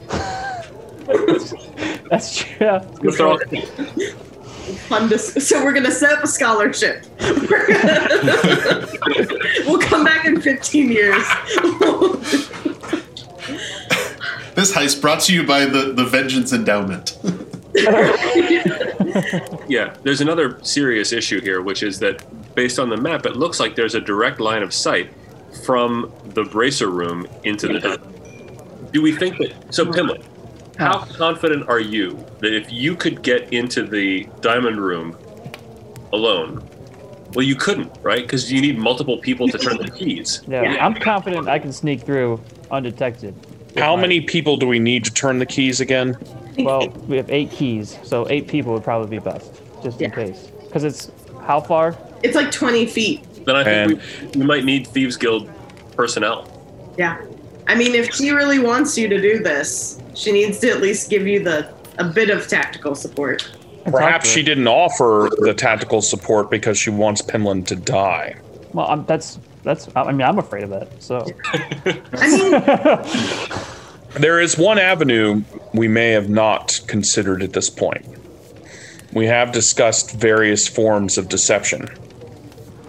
That's 2.09 2.35
true. 2.37 2.55
Yeah, 2.59 2.83
it's 2.83 2.99
a 2.99 3.01
good 3.01 3.05
Let's 3.05 3.19
all- 3.19 3.39
point. 4.89 5.19
so 5.19 5.63
we're 5.63 5.71
going 5.73 5.85
to 5.85 5.91
set 5.91 6.11
up 6.13 6.23
a 6.23 6.27
scholarship. 6.27 7.05
We're 7.21 7.67
gonna- 7.67 8.87
we'll 9.65 9.79
come 9.79 10.03
back 10.03 10.25
in 10.25 10.39
15 10.41 10.91
years. 10.91 11.23
They 14.53 14.61
This 14.61 14.73
heist 14.73 15.01
brought 15.01 15.21
to 15.21 15.33
you 15.33 15.45
by 15.45 15.65
the, 15.65 15.93
the 15.93 16.05
Vengeance 16.05 16.53
Endowment. 16.53 17.17
Yeah, 19.67 19.95
there's 20.03 20.19
another 20.19 20.61
serious 20.63 21.13
issue 21.13 21.39
here, 21.39 21.61
which 21.61 21.81
is 21.83 21.99
that 21.99 22.25
based 22.55 22.77
on 22.77 22.89
the 22.89 22.97
map, 22.97 23.25
it 23.25 23.37
looks 23.37 23.57
like 23.59 23.75
there's 23.75 23.95
a 23.95 24.01
direct 24.01 24.41
line 24.41 24.63
of 24.63 24.73
sight 24.73 25.13
from 25.65 26.11
the 26.25 26.43
bracer 26.43 26.89
room 26.89 27.25
into 27.43 27.67
the 27.67 27.79
diamond. 27.79 28.91
Do 28.91 29.01
we 29.01 29.13
think 29.13 29.37
that? 29.37 29.73
So, 29.73 29.89
Pimlet, 29.91 30.25
how 30.77 31.05
confident 31.05 31.69
are 31.69 31.79
you 31.79 32.23
that 32.39 32.53
if 32.53 32.71
you 32.71 32.95
could 32.95 33.21
get 33.21 33.53
into 33.53 33.83
the 33.83 34.27
diamond 34.41 34.81
room 34.81 35.17
alone? 36.11 36.67
Well, 37.33 37.45
you 37.45 37.55
couldn't, 37.55 37.97
right? 38.01 38.23
Because 38.23 38.51
you 38.51 38.59
need 38.59 38.77
multiple 38.77 39.17
people 39.19 39.47
to 39.47 39.57
turn 39.57 39.77
the 39.77 39.89
keys. 39.89 40.41
Yeah, 40.47 40.63
Yeah. 40.63 40.85
I'm 40.85 40.95
confident 40.95 41.47
I 41.47 41.59
can 41.59 41.71
sneak 41.71 42.01
through 42.01 42.41
undetected. 42.69 43.35
How 43.77 43.95
many 43.95 44.21
people 44.21 44.57
do 44.57 44.67
we 44.67 44.79
need 44.79 45.05
to 45.05 45.13
turn 45.13 45.39
the 45.39 45.45
keys 45.45 45.79
again? 45.79 46.17
Well, 46.59 46.89
we 47.07 47.17
have 47.17 47.29
eight 47.31 47.51
keys, 47.51 47.97
so 48.03 48.27
eight 48.29 48.47
people 48.47 48.73
would 48.73 48.83
probably 48.83 49.09
be 49.09 49.23
best, 49.23 49.61
just 49.83 50.01
in 50.01 50.09
Yeah. 50.09 50.15
case. 50.15 50.51
Because 50.65 50.83
it's 50.83 51.11
how 51.45 51.61
far? 51.61 51.95
It's 52.23 52.35
like 52.35 52.51
20 52.51 52.85
feet. 52.85 53.23
Then 53.45 53.55
I 53.55 53.63
think 53.63 54.01
we, 54.33 54.39
we 54.41 54.45
might 54.45 54.65
need 54.65 54.87
Thieves 54.87 55.17
Guild 55.17 55.49
personnel. 55.95 56.47
Yeah. 56.97 57.17
I 57.67 57.75
mean, 57.75 57.95
if 57.95 58.13
she 58.13 58.31
really 58.31 58.59
wants 58.59 58.97
you 58.97 59.07
to 59.07 59.19
do 59.21 59.39
this, 59.39 59.99
she 60.13 60.31
needs 60.31 60.59
to 60.59 60.69
at 60.69 60.81
least 60.81 61.09
give 61.09 61.25
you 61.25 61.43
the 61.43 61.73
a 61.97 62.03
bit 62.03 62.29
of 62.29 62.47
tactical 62.47 62.95
support. 62.95 63.49
Perhaps 63.85 64.29
she 64.29 64.43
didn't 64.43 64.67
offer 64.67 65.29
the 65.39 65.53
tactical 65.53 66.01
support 66.01 66.51
because 66.51 66.77
she 66.77 66.89
wants 66.89 67.21
Pimlan 67.21 67.65
to 67.67 67.75
die. 67.75 68.35
Well, 68.73 68.87
I'm, 68.87 69.05
that's 69.05 69.39
that's. 69.63 69.87
I 69.95 70.11
mean, 70.11 70.21
I'm 70.21 70.39
afraid 70.39 70.63
of 70.63 70.69
that. 70.71 71.01
So 71.01 71.25
There 74.19 74.41
is 74.41 74.57
one 74.57 74.77
avenue 74.77 75.41
we 75.73 75.87
may 75.87 76.09
have 76.09 76.29
not 76.29 76.81
considered 76.87 77.41
at 77.41 77.53
this 77.53 77.69
point. 77.69 78.05
We 79.13 79.25
have 79.27 79.53
discussed 79.53 80.15
various 80.15 80.67
forms 80.67 81.17
of 81.17 81.29
deception. 81.29 81.87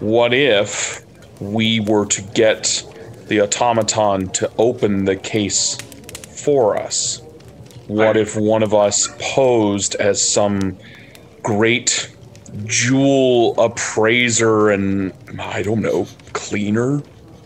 What 0.00 0.34
if 0.34 1.04
we 1.40 1.78
were 1.78 2.06
to 2.06 2.22
get 2.34 2.84
the 3.28 3.40
automaton 3.40 4.30
to 4.30 4.50
open 4.58 5.04
the 5.04 5.14
case 5.14 5.76
for 6.44 6.76
us? 6.76 7.22
What 7.86 8.16
if 8.16 8.36
one 8.36 8.64
of 8.64 8.74
us 8.74 9.08
posed 9.20 9.94
as 9.96 10.20
some 10.26 10.76
great 11.44 12.12
jewel 12.66 13.58
appraiser 13.60 14.70
and, 14.70 15.12
I 15.38 15.62
don't 15.62 15.80
know, 15.80 16.06
cleaner? 16.32 17.02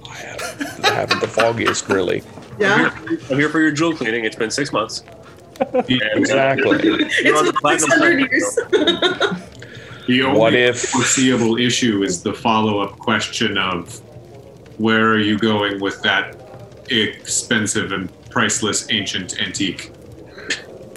I 0.09 0.14
haven't, 0.14 0.85
I 0.85 0.95
haven't 0.95 1.21
the 1.21 1.29
foggiest, 1.29 1.88
really. 1.88 2.23
yeah. 2.59 2.90
I'm 3.31 3.38
here 3.38 3.49
for 3.49 3.61
your 3.61 3.71
jewel 3.73 3.95
cleaning. 3.95 4.25
It's 4.25 4.37
been 4.37 4.51
six 4.51 4.73
months. 4.73 5.03
Uh, 5.59 5.83
Exactly. 5.88 6.85
you're 6.85 7.35
on 7.38 7.47
the 7.47 7.53
It's 7.55 7.61
platinum 7.61 7.90
600 7.90 8.31
years. 8.31 8.59
The 10.07 10.23
only 10.23 10.38
What 10.38 10.53
if- 10.55 10.83
foreseeable 10.90 11.57
issue 11.57 12.03
is 12.03 12.23
the 12.23 12.35
follow-up 12.35 12.99
question 12.99 13.57
of 13.57 13.99
where 14.79 15.09
are 15.12 15.19
you 15.19 15.38
going 15.38 15.81
with 15.81 16.01
that 16.03 16.37
expensive 16.90 17.92
and 17.92 18.11
priceless 18.31 18.87
ancient 18.90 19.40
antique? 19.40 19.90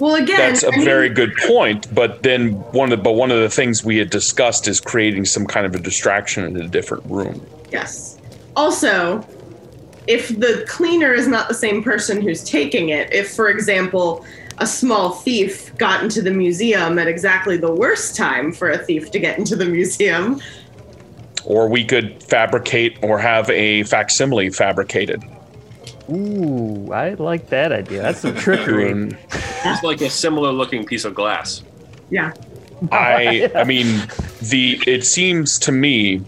Well, 0.00 0.14
again, 0.14 0.38
That's 0.38 0.62
a 0.62 0.68
I 0.68 0.76
mean, 0.76 0.84
very 0.84 1.10
good 1.10 1.34
point, 1.46 1.94
but 1.94 2.22
then 2.22 2.52
one 2.72 2.90
of 2.90 2.98
the, 2.98 3.02
but 3.02 3.12
one 3.12 3.30
of 3.30 3.38
the 3.40 3.50
things 3.50 3.84
we 3.84 3.98
had 3.98 4.08
discussed 4.08 4.66
is 4.66 4.80
creating 4.80 5.26
some 5.26 5.46
kind 5.46 5.66
of 5.66 5.74
a 5.74 5.78
distraction 5.78 6.44
in 6.44 6.56
a 6.56 6.66
different 6.66 7.04
room. 7.04 7.46
Yes. 7.70 8.18
Also, 8.56 9.22
if 10.06 10.28
the 10.28 10.64
cleaner 10.66 11.12
is 11.12 11.28
not 11.28 11.48
the 11.48 11.54
same 11.54 11.82
person 11.84 12.22
who's 12.22 12.42
taking 12.42 12.88
it, 12.88 13.12
if, 13.12 13.30
for 13.34 13.48
example, 13.50 14.24
a 14.58 14.66
small 14.66 15.10
thief 15.10 15.76
got 15.76 16.02
into 16.02 16.22
the 16.22 16.30
museum 16.30 16.98
at 16.98 17.06
exactly 17.06 17.58
the 17.58 17.70
worst 17.70 18.16
time 18.16 18.52
for 18.52 18.70
a 18.70 18.78
thief 18.78 19.10
to 19.10 19.18
get 19.18 19.38
into 19.38 19.54
the 19.54 19.66
museum, 19.66 20.40
Or 21.44 21.68
we 21.68 21.84
could 21.84 22.22
fabricate 22.22 22.98
or 23.02 23.18
have 23.18 23.48
a 23.50 23.82
facsimile 23.84 24.50
fabricated. 24.50 25.22
Ooh, 26.10 26.92
I 26.92 27.14
like 27.14 27.48
that 27.50 27.72
idea. 27.72 28.02
That's 28.02 28.20
some 28.20 28.34
trickery. 28.34 28.90
And 28.92 29.16
It's 29.64 29.82
like 29.82 30.00
a 30.00 30.10
similar 30.10 30.50
looking 30.52 30.84
piece 30.84 31.04
of 31.04 31.14
glass. 31.14 31.62
yeah. 32.10 32.32
I 32.90 33.50
I 33.54 33.64
mean 33.64 34.08
the 34.40 34.82
it 34.86 35.04
seems 35.04 35.58
to 35.60 35.72
me 35.72 36.22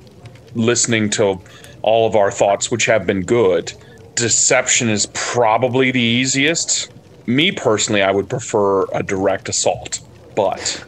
listening 0.54 1.08
to 1.10 1.40
all 1.80 2.06
of 2.06 2.14
our 2.14 2.30
thoughts 2.30 2.70
which 2.70 2.84
have 2.86 3.06
been 3.06 3.22
good, 3.22 3.72
deception 4.14 4.88
is 4.90 5.06
probably 5.14 5.90
the 5.90 6.00
easiest. 6.00 6.92
Me 7.26 7.50
personally, 7.52 8.02
I 8.02 8.10
would 8.10 8.28
prefer 8.28 8.84
a 8.92 9.02
direct 9.02 9.48
assault, 9.48 10.00
but 10.36 10.84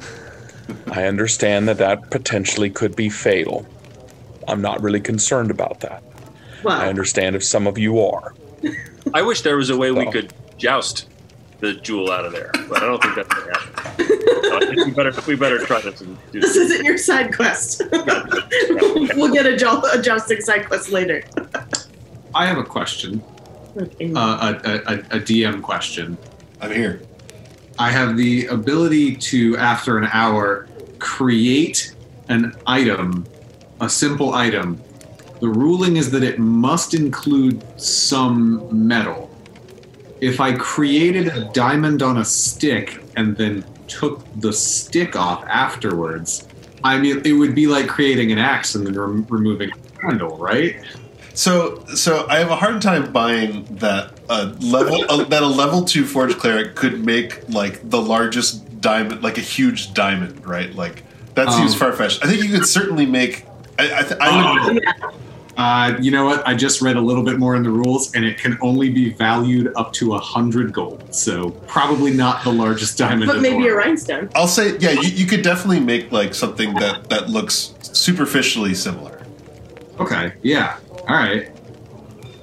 I 0.93 1.05
understand 1.05 1.67
that 1.69 1.79
that 1.79 2.11
potentially 2.11 2.69
could 2.71 2.95
be 2.95 3.09
fatal. 3.09 3.65
I'm 4.47 4.61
not 4.61 4.83
really 4.83 5.01
concerned 5.01 5.51
about 5.51 5.81
that. 5.81 6.03
I 6.67 6.89
understand 6.89 7.37
if 7.37 7.45
some 7.45 7.67
of 7.67 7.79
you 7.79 8.01
are. 8.01 8.35
I 9.13 9.23
wish 9.23 9.43
there 9.43 9.57
was 9.57 9.71
a 9.71 9.77
way 9.77 9.91
we 9.93 10.11
could 10.11 10.33
joust 10.59 11.09
the 11.61 11.75
jewel 11.75 12.11
out 12.11 12.25
of 12.25 12.33
there, 12.33 12.51
but 12.69 12.83
I 12.83 12.87
don't 12.87 13.03
think 13.03 13.15
that's 13.15 13.33
going 13.33 13.53
to 13.53 13.59
happen. 13.61 14.07
So 14.45 14.57
I 14.57 14.61
think 14.67 14.87
we 14.87 14.91
better 14.93 15.13
we 15.27 15.37
better 15.37 15.59
try 15.65 15.81
this 15.81 16.01
and 16.01 16.17
do 16.33 16.41
this 16.41 16.55
this. 16.55 16.71
isn't 16.71 16.85
your 16.85 16.99
side 16.99 17.35
quest. 17.35 17.83
we'll 19.15 19.33
get 19.33 19.47
a, 19.47 19.57
jo- 19.57 19.83
a 19.93 20.01
jousting 20.03 20.41
side 20.41 20.67
quest 20.67 20.91
later. 20.91 21.23
I 22.35 22.47
have 22.47 22.59
a 22.59 22.65
question, 22.65 23.23
Okay. 23.77 24.13
uh, 24.15 24.19
a, 24.65 24.69
a, 24.69 24.75
a, 24.75 24.99
a 25.17 25.21
DM 25.21 25.63
question. 25.63 26.19
I'm 26.61 26.73
here. 26.73 27.01
I 27.79 27.91
have 27.91 28.17
the 28.17 28.47
ability 28.47 29.17
to, 29.17 29.57
after 29.57 29.99
an 29.99 30.09
hour, 30.13 30.69
create 30.99 31.95
an 32.29 32.55
item, 32.67 33.27
a 33.81 33.89
simple 33.89 34.35
item. 34.35 34.81
The 35.45 35.51
ruling 35.51 35.99
is 35.99 36.11
that 36.13 36.23
it 36.23 36.39
must 36.39 36.95
include 36.95 37.63
some 37.79 38.67
metal. 38.89 39.29
If 40.23 40.41
I 40.41 40.55
created 40.57 41.27
a 41.29 41.51
diamond 41.53 42.03
on 42.03 42.17
a 42.17 42.25
stick 42.25 43.05
and 43.15 43.37
then 43.37 43.63
took 43.87 44.25
the 44.41 44.55
stick 44.55 45.17
off 45.17 45.45
afterwards, 45.47 46.49
I 46.83 46.99
mean, 46.99 47.21
it 47.27 47.33
would 47.35 47.55
be 47.55 47.67
like 47.67 47.89
creating 47.89 48.33
an 48.33 48.39
axe 48.39 48.75
and 48.75 48.87
then 48.87 48.95
rem- 48.99 49.27
removing 49.29 49.71
a 49.71 50.07
handle, 50.07 50.39
right? 50.39 50.77
So, 51.35 51.85
so 51.95 52.27
I 52.31 52.39
have 52.39 52.49
a 52.51 52.57
hard 52.57 52.81
time 52.81 53.13
buying 53.13 53.67
that 53.81 54.19
a 54.31 54.47
level 54.47 55.05
uh, 55.11 55.25
that 55.25 55.43
a 55.43 55.47
level 55.47 55.85
two 55.85 56.07
forge 56.07 56.39
cleric 56.39 56.75
could 56.75 57.05
make 57.05 57.47
like 57.51 57.91
the 57.91 58.01
largest 58.01 58.81
diamond, 58.81 59.23
like 59.23 59.37
a 59.37 59.43
huge 59.43 59.93
diamond, 59.93 60.47
right? 60.47 60.75
Like 60.75 61.03
that 61.35 61.53
seems 61.53 61.75
Um, 61.75 61.79
far 61.81 61.93
fetched. 61.93 62.25
I 62.25 62.29
think 62.29 62.43
you 62.43 62.49
could 62.49 62.65
certainly 62.67 63.05
make. 63.05 63.45
I, 63.77 63.99
I, 63.99 64.03
th- 64.05 64.21
I 64.21 64.71
would. 64.73 64.85
Uh, 65.57 65.97
you 66.01 66.11
know 66.11 66.25
what? 66.25 66.47
I 66.47 66.55
just 66.55 66.83
read 66.83 66.97
a 66.97 67.01
little 67.01 67.23
bit 67.23 67.39
more 67.39 67.55
in 67.55 67.63
the 67.63 67.71
rules, 67.71 68.13
and 68.15 68.25
it 68.25 68.39
can 68.39 68.59
only 68.61 68.91
be 68.91 69.11
valued 69.11 69.73
up 69.77 69.93
to 69.95 70.15
a 70.15 70.19
hundred 70.19 70.73
gold. 70.73 71.15
So 71.15 71.51
probably 71.69 72.13
not 72.13 72.43
the 72.43 72.53
largest 72.53 72.99
diamond. 72.99 73.27
but 73.27 73.37
in 73.37 73.43
the 73.43 73.51
maybe 73.51 73.69
a 73.69 73.75
rhinestone. 73.75 74.31
I'll 74.35 74.49
say, 74.49 74.77
yeah, 74.79 74.91
you, 74.91 75.09
you 75.09 75.27
could 75.27 75.43
definitely 75.43 75.81
make 75.81 76.11
like 76.11 76.35
something 76.35 76.75
that 76.75 77.09
that 77.11 77.29
looks 77.31 77.75
superficially 77.83 78.75
similar. 78.75 79.25
Okay. 80.01 80.33
Yeah. 80.43 80.79
All 81.09 81.15
right. 81.17 81.51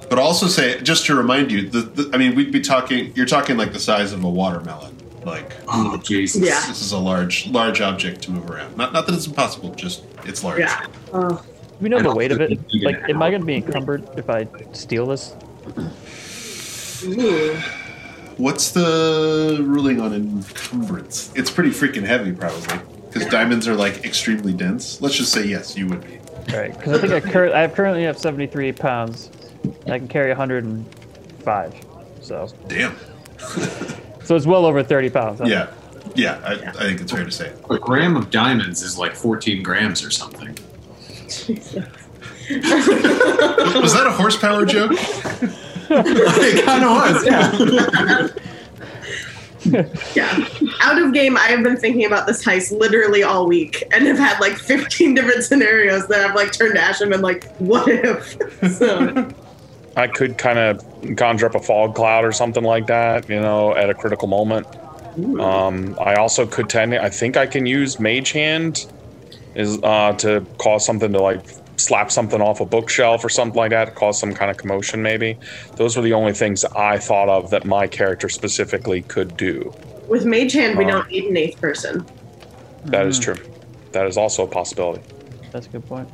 But 0.08 0.18
also 0.18 0.46
say, 0.46 0.80
just 0.82 1.06
to 1.06 1.14
remind 1.14 1.50
you, 1.50 1.68
the, 1.68 1.80
the, 1.80 2.10
I 2.14 2.18
mean, 2.18 2.34
we'd 2.34 2.52
be 2.52 2.60
talking. 2.60 3.12
You're 3.14 3.26
talking 3.26 3.56
like 3.56 3.72
the 3.72 3.80
size 3.80 4.12
of 4.12 4.24
a 4.24 4.28
watermelon. 4.30 4.96
Like 5.24 5.52
Oh 5.68 5.96
Jesus. 5.98 6.42
Yeah. 6.42 6.66
this 6.66 6.82
is 6.82 6.92
a 6.92 6.98
large, 6.98 7.46
large 7.46 7.80
object 7.80 8.22
to 8.22 8.30
move 8.32 8.50
around. 8.50 8.76
Not, 8.76 8.92
not 8.92 9.06
that 9.06 9.14
it's 9.14 9.26
impossible. 9.26 9.74
Just 9.74 10.02
it's 10.24 10.42
large. 10.42 10.60
Yeah. 10.60 10.86
Oh. 11.12 11.44
Do 11.82 11.86
we 11.86 11.90
know 11.90 11.96
I 11.96 12.02
the 12.02 12.08
don't 12.10 12.16
weight 12.16 12.30
of 12.30 12.40
it? 12.40 12.48
think 12.50 12.60
you 12.72 12.80
can 12.80 12.92
Like, 12.92 13.10
am 13.10 13.20
I 13.22 13.30
going 13.30 13.40
to 13.42 13.46
be 13.46 13.56
encumbered 13.56 14.08
if 14.16 14.30
I 14.30 14.46
steal 14.72 15.04
this? 15.06 15.32
What's 18.36 18.70
the 18.70 19.58
ruling 19.66 20.00
on 20.00 20.12
encumbrance? 20.14 21.32
It's 21.34 21.50
pretty 21.50 21.70
freaking 21.70 22.04
heavy, 22.04 22.30
probably, 22.30 22.78
because 23.10 23.26
diamonds 23.26 23.66
are 23.66 23.74
like 23.74 24.04
extremely 24.04 24.52
dense. 24.52 25.00
Let's 25.02 25.16
just 25.16 25.32
say 25.32 25.44
yes, 25.44 25.76
you 25.76 25.88
would 25.88 26.02
be. 26.02 26.20
Right, 26.56 26.72
because 26.78 26.92
I 26.92 26.98
think 27.00 27.12
I, 27.14 27.20
cur- 27.20 27.52
I 27.52 27.66
currently 27.66 28.04
have 28.04 28.16
73 28.16 28.70
pounds. 28.74 29.30
And 29.64 29.92
I 29.92 29.98
can 29.98 30.06
carry 30.06 30.28
105. 30.28 31.86
So, 32.20 32.48
Damn. 32.68 32.94
so 34.22 34.36
it's 34.36 34.46
well 34.46 34.66
over 34.66 34.84
30 34.84 35.10
pounds. 35.10 35.40
huh? 35.40 35.46
Yeah, 35.46 35.72
yeah. 36.14 36.40
I, 36.44 36.52
I 36.52 36.72
think 36.84 37.00
it's 37.00 37.10
fair 37.10 37.24
to 37.24 37.30
say. 37.32 37.52
A 37.70 37.76
gram 37.76 38.16
of 38.16 38.30
diamonds 38.30 38.82
is 38.82 38.96
like 38.96 39.16
14 39.16 39.64
grams 39.64 40.04
or 40.04 40.12
something. 40.12 40.56
Was 42.50 43.94
that 43.94 44.06
a 44.06 44.12
horsepower 44.12 44.64
joke? 44.66 44.92
it 45.90 46.64
kind 46.64 46.84
of 46.84 46.90
was. 46.90 47.26
Yeah. 47.26 48.28
Yeah. 50.14 50.48
Out 50.80 51.00
of 51.00 51.12
game, 51.12 51.36
I 51.36 51.46
have 51.46 51.62
been 51.62 51.76
thinking 51.76 52.04
about 52.04 52.26
this 52.26 52.44
heist 52.44 52.76
literally 52.76 53.22
all 53.22 53.46
week 53.46 53.84
and 53.92 54.06
have 54.08 54.18
had 54.18 54.40
like 54.40 54.54
15 54.54 55.14
different 55.14 55.44
scenarios 55.44 56.08
that 56.08 56.28
I've 56.28 56.34
like 56.34 56.52
turned 56.52 56.74
to 56.74 56.80
ash 56.80 57.00
and 57.00 57.10
been 57.10 57.22
like, 57.22 57.54
what 57.56 57.86
if? 57.86 58.36
So, 58.76 59.32
I 59.96 60.08
could 60.08 60.36
kind 60.36 60.58
of 60.58 61.16
conjure 61.16 61.46
up 61.46 61.54
a 61.54 61.60
fog 61.60 61.94
cloud 61.94 62.24
or 62.24 62.32
something 62.32 62.64
like 62.64 62.86
that, 62.88 63.28
you 63.28 63.40
know, 63.40 63.76
at 63.76 63.88
a 63.90 63.94
critical 63.94 64.26
moment. 64.26 64.66
Um, 65.38 65.96
I 66.00 66.14
also 66.14 66.46
could 66.46 66.68
tend. 66.68 66.94
I 66.94 67.10
think 67.10 67.36
I 67.36 67.46
can 67.46 67.66
use 67.66 68.00
Mage 68.00 68.32
Hand 68.32 68.90
is 69.54 69.78
uh, 69.82 70.12
to 70.18 70.44
cause 70.58 70.84
something 70.84 71.12
to 71.12 71.20
like 71.20 71.40
slap 71.76 72.10
something 72.10 72.40
off 72.40 72.60
a 72.60 72.64
bookshelf 72.66 73.24
or 73.24 73.28
something 73.28 73.56
like 73.56 73.70
that, 73.70 73.94
cause 73.94 74.18
some 74.18 74.34
kind 74.34 74.50
of 74.50 74.56
commotion. 74.56 75.02
Maybe 75.02 75.38
those 75.76 75.96
were 75.96 76.02
the 76.02 76.12
only 76.12 76.32
things 76.32 76.64
I 76.64 76.98
thought 76.98 77.28
of 77.28 77.50
that 77.50 77.64
my 77.64 77.86
character 77.86 78.28
specifically 78.28 79.02
could 79.02 79.36
do. 79.36 79.74
With 80.08 80.24
Mage 80.24 80.52
Hand, 80.52 80.76
we 80.78 80.84
Uh. 80.84 80.88
don't 80.90 81.10
need 81.10 81.24
an 81.24 81.36
eighth 81.36 81.60
person. 81.60 82.04
That 82.86 83.06
is 83.06 83.18
true. 83.18 83.36
That 83.92 84.06
is 84.06 84.16
also 84.16 84.44
a 84.44 84.48
possibility. 84.48 85.02
That's 85.50 85.66
a 85.66 85.70
good 85.70 85.86
point. 85.86 86.08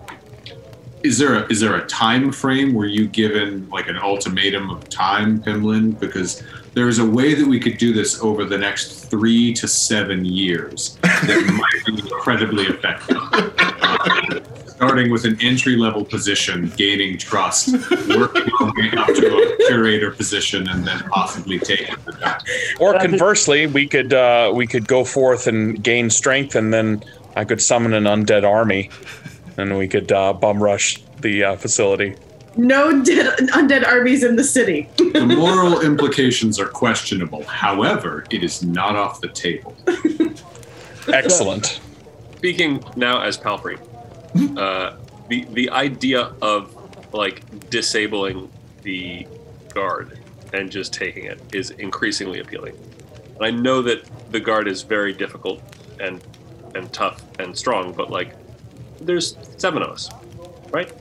Is 1.04 1.16
there 1.18 1.34
a 1.36 1.46
is 1.48 1.60
there 1.60 1.76
a 1.76 1.86
time 1.86 2.32
frame 2.32 2.74
where 2.74 2.88
you 2.88 3.06
given 3.06 3.68
like 3.70 3.88
an 3.88 3.96
ultimatum 3.96 4.68
of 4.70 4.88
time, 4.88 5.40
Pimlan? 5.40 5.98
Because 5.98 6.42
there's 6.78 7.00
a 7.00 7.04
way 7.04 7.34
that 7.34 7.44
we 7.44 7.58
could 7.58 7.76
do 7.76 7.92
this 7.92 8.22
over 8.22 8.44
the 8.44 8.56
next 8.56 9.06
three 9.10 9.52
to 9.52 9.66
seven 9.66 10.24
years 10.24 10.96
that 11.02 11.44
might 11.60 11.84
be 11.86 12.00
incredibly 12.00 12.66
effective. 12.66 13.16
Uh, 13.20 14.40
starting 14.68 15.10
with 15.10 15.24
an 15.24 15.36
entry 15.42 15.74
level 15.74 16.04
position, 16.04 16.72
gaining 16.76 17.18
trust, 17.18 17.72
working 18.16 18.48
our 18.60 18.72
way 18.76 18.92
up 18.96 19.08
to 19.08 19.26
a 19.26 19.66
curator 19.66 20.12
position, 20.12 20.68
and 20.68 20.86
then 20.86 21.00
possibly 21.10 21.58
taking 21.58 21.96
the 22.06 22.12
back. 22.12 22.42
Or 22.78 22.92
But 22.92 22.98
I 23.00 23.00
think- 23.00 23.10
conversely, 23.14 23.66
we 23.66 23.88
could 23.88 24.12
uh, 24.12 24.52
we 24.54 24.68
could 24.68 24.86
go 24.86 25.02
forth 25.02 25.48
and 25.48 25.82
gain 25.82 26.10
strength, 26.10 26.54
and 26.54 26.72
then 26.72 27.02
I 27.34 27.44
could 27.44 27.60
summon 27.60 27.92
an 27.92 28.04
undead 28.04 28.44
army, 28.48 28.90
and 29.56 29.76
we 29.76 29.88
could 29.88 30.12
uh, 30.12 30.32
bum 30.32 30.62
rush 30.62 31.02
the 31.22 31.42
uh, 31.42 31.56
facility. 31.56 32.14
No 32.58 33.04
dead, 33.04 33.38
undead 33.50 33.86
armies 33.86 34.24
in 34.24 34.34
the 34.34 34.42
city. 34.42 34.88
The 34.96 35.24
moral 35.24 35.80
implications 35.80 36.58
are 36.58 36.66
questionable. 36.66 37.44
However, 37.44 38.24
it 38.30 38.42
is 38.42 38.64
not 38.64 38.96
off 38.96 39.20
the 39.20 39.28
table. 39.28 39.76
Excellent. 41.12 41.80
Speaking 42.36 42.82
now 42.96 43.22
as 43.22 43.38
Palfrey, 43.38 43.78
uh, 44.56 44.96
the 45.28 45.44
the 45.52 45.70
idea 45.70 46.32
of 46.42 46.74
like 47.14 47.70
disabling 47.70 48.50
the 48.82 49.28
guard 49.72 50.18
and 50.52 50.68
just 50.68 50.92
taking 50.92 51.26
it 51.26 51.40
is 51.54 51.70
increasingly 51.70 52.40
appealing. 52.40 52.76
And 53.36 53.46
I 53.46 53.50
know 53.52 53.82
that 53.82 54.04
the 54.32 54.40
guard 54.40 54.66
is 54.66 54.82
very 54.82 55.12
difficult 55.12 55.62
and 56.00 56.20
and 56.74 56.92
tough 56.92 57.22
and 57.38 57.56
strong, 57.56 57.92
but 57.92 58.10
like 58.10 58.34
there's 59.00 59.36
seven 59.58 59.80
of 59.80 59.90
us, 59.90 60.10
right? 60.72 60.92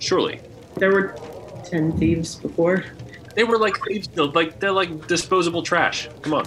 Surely 0.00 0.40
There 0.76 0.92
were 0.92 1.14
ten 1.64 1.96
thieves 1.98 2.34
before. 2.36 2.84
they 3.34 3.44
were 3.44 3.58
like 3.58 3.76
thieves, 3.86 4.04
still, 4.04 4.30
like 4.32 4.60
they're 4.60 4.72
like 4.72 5.06
disposable 5.06 5.62
trash. 5.62 6.08
Come 6.22 6.34
on. 6.34 6.46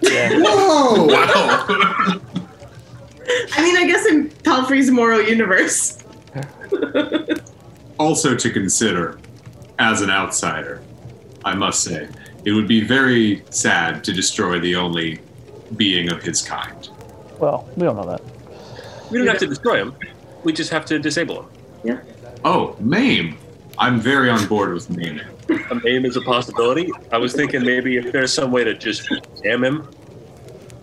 Yeah. 0.00 0.30
Whoa! 0.42 1.06
Wow. 1.06 1.66
I 3.52 3.62
mean, 3.62 3.76
I 3.76 3.86
guess 3.86 4.06
in 4.06 4.30
Palfrey's 4.30 4.90
moral 4.90 5.20
universe. 5.22 5.98
also 7.98 8.34
to 8.36 8.50
consider 8.50 9.18
as 9.78 10.00
an 10.02 10.10
outsider, 10.10 10.80
I 11.44 11.54
must 11.54 11.82
say, 11.82 12.08
it 12.44 12.52
would 12.52 12.68
be 12.68 12.82
very 12.82 13.42
sad 13.50 14.02
to 14.04 14.12
destroy 14.12 14.58
the 14.60 14.76
only 14.76 15.20
being 15.76 16.10
of 16.10 16.22
his 16.22 16.40
kind. 16.42 16.88
well, 17.38 17.68
we 17.76 17.84
don't 17.84 17.96
know 17.96 18.06
that. 18.06 18.22
We 19.10 19.18
don't 19.18 19.26
have 19.26 19.38
to 19.38 19.46
destroy 19.46 19.76
him. 19.76 19.94
We 20.44 20.52
just 20.52 20.70
have 20.70 20.84
to 20.86 20.98
disable 20.98 21.42
him. 21.42 22.00
Oh, 22.44 22.76
maim. 22.80 23.36
I'm 23.78 24.00
very 24.00 24.30
on 24.30 24.46
board 24.46 24.72
with 24.72 24.90
maiming. 24.90 25.26
A 25.70 25.74
maim 25.76 26.04
is 26.04 26.16
a 26.16 26.20
possibility. 26.20 26.90
I 27.12 27.18
was 27.18 27.32
thinking 27.32 27.62
maybe 27.62 27.96
if 27.96 28.12
there's 28.12 28.32
some 28.32 28.50
way 28.50 28.64
to 28.64 28.74
just 28.74 29.08
jam 29.42 29.64
him 29.64 29.88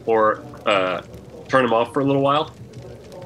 or 0.05 0.43
uh, 0.65 1.01
turn 1.47 1.65
him 1.65 1.73
off 1.73 1.93
for 1.93 1.99
a 1.99 2.05
little 2.05 2.21
while. 2.21 2.53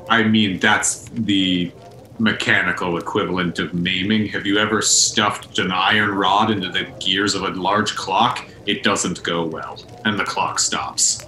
I 0.10 0.24
mean, 0.24 0.60
that's 0.60 1.06
the 1.10 1.72
mechanical 2.18 2.98
equivalent 2.98 3.60
of 3.60 3.74
maiming. 3.74 4.28
Have 4.28 4.46
you 4.46 4.58
ever 4.58 4.82
stuffed 4.82 5.60
an 5.60 5.72
iron 5.72 6.12
rod 6.12 6.52
into 6.52 6.70
the 6.70 6.86
gears 7.00 7.36
of 7.36 7.44
a 7.44 7.50
large 7.50 7.96
clock? 7.96 8.46
It 8.66 8.84
doesn't 8.84 9.24
go 9.24 9.46
well, 9.46 9.82
and 10.06 10.20
the 10.20 10.26
clock 10.26 10.60
stops. 10.60 11.26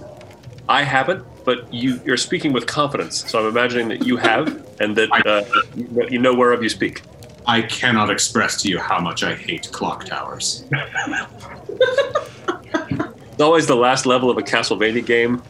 I 0.72 0.84
haven't, 0.84 1.22
but 1.44 1.72
you, 1.72 2.00
you're 2.06 2.16
speaking 2.16 2.54
with 2.54 2.66
confidence, 2.66 3.30
so 3.30 3.38
I'm 3.40 3.46
imagining 3.46 3.88
that 3.88 4.06
you 4.06 4.16
have 4.16 4.46
and 4.80 4.96
that 4.96 5.10
uh, 5.26 5.44
you- 5.76 6.08
you 6.12 6.18
know 6.18 6.32
whereof 6.34 6.62
you 6.62 6.70
speak. 6.70 7.02
I 7.46 7.60
cannot 7.60 8.08
express 8.08 8.62
to 8.62 8.68
you 8.70 8.78
how 8.78 8.98
much 9.00 9.22
I 9.22 9.34
hate 9.34 9.70
clock 9.70 10.06
towers. 10.06 10.64
It's 13.32 13.40
always 13.40 13.66
the 13.66 13.74
last 13.76 14.06
level 14.06 14.30
of 14.30 14.38
a 14.38 14.42
Castlevania 14.42 15.04
game. 15.04 15.42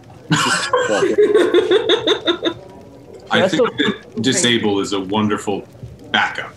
I 3.30 3.48
think 3.48 3.62
that 3.78 4.22
disable 4.22 4.80
is 4.80 4.92
a 4.92 5.00
wonderful 5.00 5.66
backup. 6.10 6.52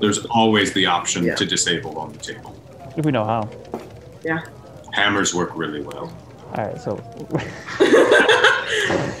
There's 0.00 0.24
always 0.26 0.72
the 0.72 0.86
option 0.86 1.24
Yeah. 1.24 1.34
to 1.34 1.44
disable 1.44 1.98
on 1.98 2.12
the 2.12 2.18
table. 2.18 2.54
If 2.96 3.04
we 3.04 3.10
know 3.12 3.24
how. 3.24 3.48
Yeah. 4.24 4.42
Hammers 4.92 5.34
work 5.34 5.50
really 5.56 5.82
well. 5.82 6.12
All 6.56 6.64
right, 6.64 6.80
so 6.80 6.96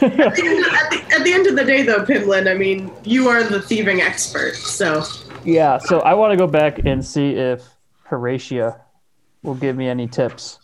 the, 0.00 1.04
at 1.12 1.24
the 1.24 1.32
end 1.32 1.46
of 1.46 1.54
the 1.54 1.64
day, 1.64 1.82
though, 1.82 2.04
Pimlan, 2.04 2.50
I 2.50 2.54
mean, 2.54 2.90
you 3.04 3.28
are 3.28 3.44
the 3.44 3.62
thieving 3.62 4.00
expert, 4.00 4.56
so 4.56 5.04
yeah, 5.44 5.78
so 5.78 6.00
I 6.00 6.14
want 6.14 6.32
to 6.32 6.36
go 6.36 6.46
back 6.46 6.84
and 6.84 7.04
see 7.04 7.30
if 7.30 7.62
Horatia 8.04 8.80
will 9.42 9.54
give 9.54 9.76
me 9.76 9.88
any 9.88 10.08
tips 10.08 10.58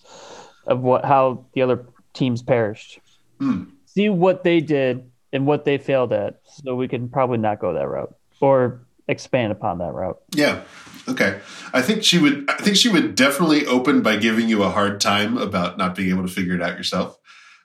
of 0.67 0.81
what 0.81 1.05
how 1.05 1.47
the 1.55 1.63
other 1.63 1.87
teams 2.13 2.43
perished. 2.43 2.99
Hmm. 3.39 3.65
See 3.85 4.09
what 4.09 4.43
they 4.43 4.61
did 4.61 5.11
and 5.33 5.47
what 5.47 5.65
they 5.65 5.79
failed 5.79 6.13
at, 6.13 6.41
so 6.45 6.75
we 6.75 6.89
can 6.89 7.09
probably 7.09 7.39
not 7.39 7.61
go 7.61 7.75
that 7.75 7.89
route 7.89 8.15
or 8.41 8.87
expand 9.09 9.53
upon 9.53 9.79
that 9.79 9.93
route. 9.93 10.19
Yeah. 10.35 10.63
Okay. 11.09 11.41
I 11.73 11.83
think 11.83 12.03
she 12.03 12.19
would. 12.19 12.49
I 12.49 12.57
think 12.57 12.77
she 12.77 12.89
would 12.89 13.15
definitely 13.15 13.67
open 13.67 14.03
by 14.03 14.17
giving 14.17 14.49
you 14.49 14.63
a 14.63 14.71
hard 14.71 15.01
time 15.01 15.37
about 15.39 15.79
not 15.79 15.95
being 15.95 16.11
able 16.11 16.27
to 16.27 16.33
figure 16.33 16.55
it 16.55 16.63
out 16.63 16.77
yourself, 16.77 17.19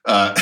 uh, 0.06 0.34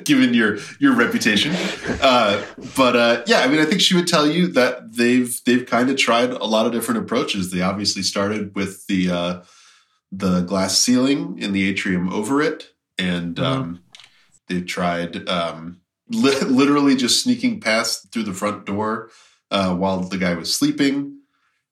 given 0.04 0.34
your 0.34 0.58
your 0.80 0.94
reputation. 0.94 1.54
Uh, 2.00 2.44
but 2.76 2.96
uh, 2.96 3.22
yeah, 3.26 3.40
I 3.40 3.48
mean, 3.48 3.60
I 3.60 3.64
think 3.64 3.80
she 3.80 3.94
would 3.94 4.08
tell 4.08 4.26
you 4.26 4.48
that 4.48 4.96
they've 4.96 5.38
they've 5.44 5.66
kind 5.66 5.90
of 5.90 5.96
tried 5.96 6.30
a 6.30 6.44
lot 6.44 6.66
of 6.66 6.72
different 6.72 7.00
approaches. 7.00 7.50
They 7.50 7.60
obviously 7.60 8.02
started 8.02 8.54
with 8.54 8.86
the 8.86 9.10
uh, 9.10 9.42
the 10.10 10.40
glass 10.42 10.78
ceiling 10.78 11.38
in 11.38 11.52
the 11.52 11.68
atrium 11.68 12.08
over 12.12 12.40
it, 12.40 12.70
and 12.98 13.38
um, 13.38 13.80
they've 14.48 14.66
tried 14.66 15.28
um, 15.28 15.80
li- 16.08 16.40
literally 16.40 16.96
just 16.96 17.22
sneaking 17.22 17.60
past 17.60 18.12
through 18.12 18.24
the 18.24 18.32
front 18.32 18.64
door 18.64 19.10
uh, 19.50 19.74
while 19.74 20.00
the 20.00 20.18
guy 20.18 20.34
was 20.34 20.56
sleeping. 20.56 21.17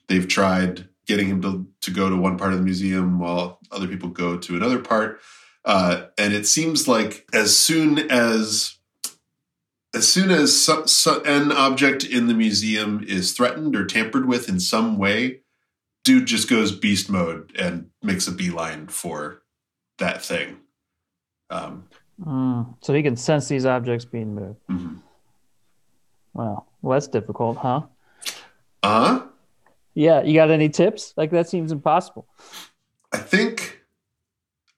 They've 0.09 0.27
tried 0.27 0.89
getting 1.07 1.29
him 1.29 1.43
to, 1.43 1.67
to 1.83 1.91
go 1.91 2.11
to 2.11 2.17
one 2.17 2.37
part 2.37 2.53
of 2.53 2.59
the 2.59 2.65
museum 2.65 3.19
while 3.19 3.59
other 3.71 3.87
people 3.87 4.09
go 4.09 4.37
to 4.37 4.57
another 4.57 4.79
part. 4.81 5.21
Uh, 5.65 6.07
and 6.19 6.33
it 6.33 6.47
seems 6.47 6.87
like 6.87 7.29
as 7.33 7.57
soon 7.57 7.99
as 8.11 8.73
as 9.95 10.07
soon 10.07 10.31
as 10.31 10.55
some, 10.55 10.85
an 11.25 11.51
object 11.51 12.05
in 12.05 12.27
the 12.27 12.35
museum 12.35 13.03
is 13.09 13.33
threatened 13.33 13.75
or 13.75 13.87
tampered 13.87 14.27
with 14.27 14.47
in 14.49 14.61
some 14.61 14.99
way, 14.99 15.41
dude 16.05 16.27
just 16.27 16.51
goes 16.51 16.71
beast 16.71 17.09
mode 17.09 17.51
and 17.59 17.89
makes 18.03 18.29
a 18.29 18.33
beeline 18.33 18.89
for 18.89 19.43
that 19.99 20.23
thing. 20.23 20.59
Um, 21.51 21.89
Mm, 22.25 22.75
so 22.81 22.95
he 22.95 23.03
can 23.03 23.15
sense 23.15 23.47
these 23.47 23.67
objects 23.67 24.07
being 24.07 24.35
moved. 24.35 24.59
mhm. 24.71 25.03
Wow, 26.33 26.65
well 26.81 26.95
that's 26.95 27.09
difficult, 27.09 27.59
huh? 27.59 27.83
Uh-huh. 28.83 29.23
Yeah, 29.97 30.23
you 30.23 30.35
got 30.35 30.51
any 30.51 30.69
tips? 30.69 31.15
Like 31.17 31.31
that 31.31 31.49
seems 31.49 31.73
impossible. 31.73 32.29
I 33.13 33.17
think 33.17 33.81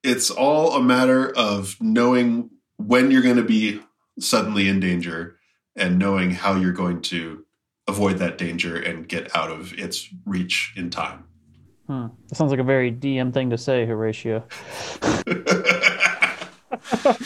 it's 0.04 0.30
all 0.30 0.76
a 0.76 0.82
matter 0.82 1.36
of 1.36 1.76
knowing 1.80 2.50
when 2.76 3.10
you're 3.10 3.22
going 3.22 3.36
to 3.36 3.42
be 3.42 3.80
suddenly 4.20 4.68
in 4.68 4.78
danger 4.78 5.36
and 5.74 5.98
knowing 5.98 6.30
how 6.30 6.54
you're 6.54 6.72
going 6.72 7.02
to 7.02 7.44
avoid 7.88 8.18
that 8.18 8.38
danger 8.38 8.76
and 8.76 9.08
get 9.08 9.34
out 9.36 9.50
of 9.50 9.72
its 9.76 10.08
reach 10.24 10.72
in 10.76 10.88
time. 10.88 11.24
Hmm. 11.88 12.06
That 12.28 12.36
sounds 12.36 12.52
like 12.52 12.60
a 12.60 12.64
very 12.64 12.92
DM 12.92 13.34
thing 13.34 13.50
to 13.50 13.58
say, 13.58 13.86
Horatio. 13.86 14.44
uh, 17.02 17.16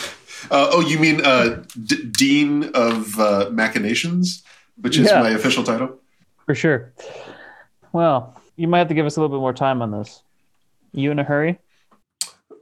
oh, 0.51 0.81
you 0.89 0.99
mean 0.99 1.21
uh, 1.27 1.63
D- 1.85 2.05
Dean 2.05 2.71
of 2.75 3.19
uh, 3.21 3.51
Machinations, 3.53 4.43
which 4.81 4.97
is 4.97 5.09
Yeah. 5.09 5.21
my 5.21 5.31
official 5.31 5.63
title? 5.63 5.99
For 6.47 6.55
sure. 6.55 6.95
Well, 7.93 8.41
you 8.57 8.69
might 8.69 8.79
have 8.79 8.89
to 8.89 8.95
give 8.95 9.07
us 9.07 9.17
a 9.17 9.21
little 9.21 9.37
bit 9.37 9.41
more 9.41 9.53
time 9.53 9.83
on 9.83 9.91
this. 9.91 10.23
You 10.93 11.11
in 11.11 11.19
a 11.19 11.25
hurry? 11.25 11.59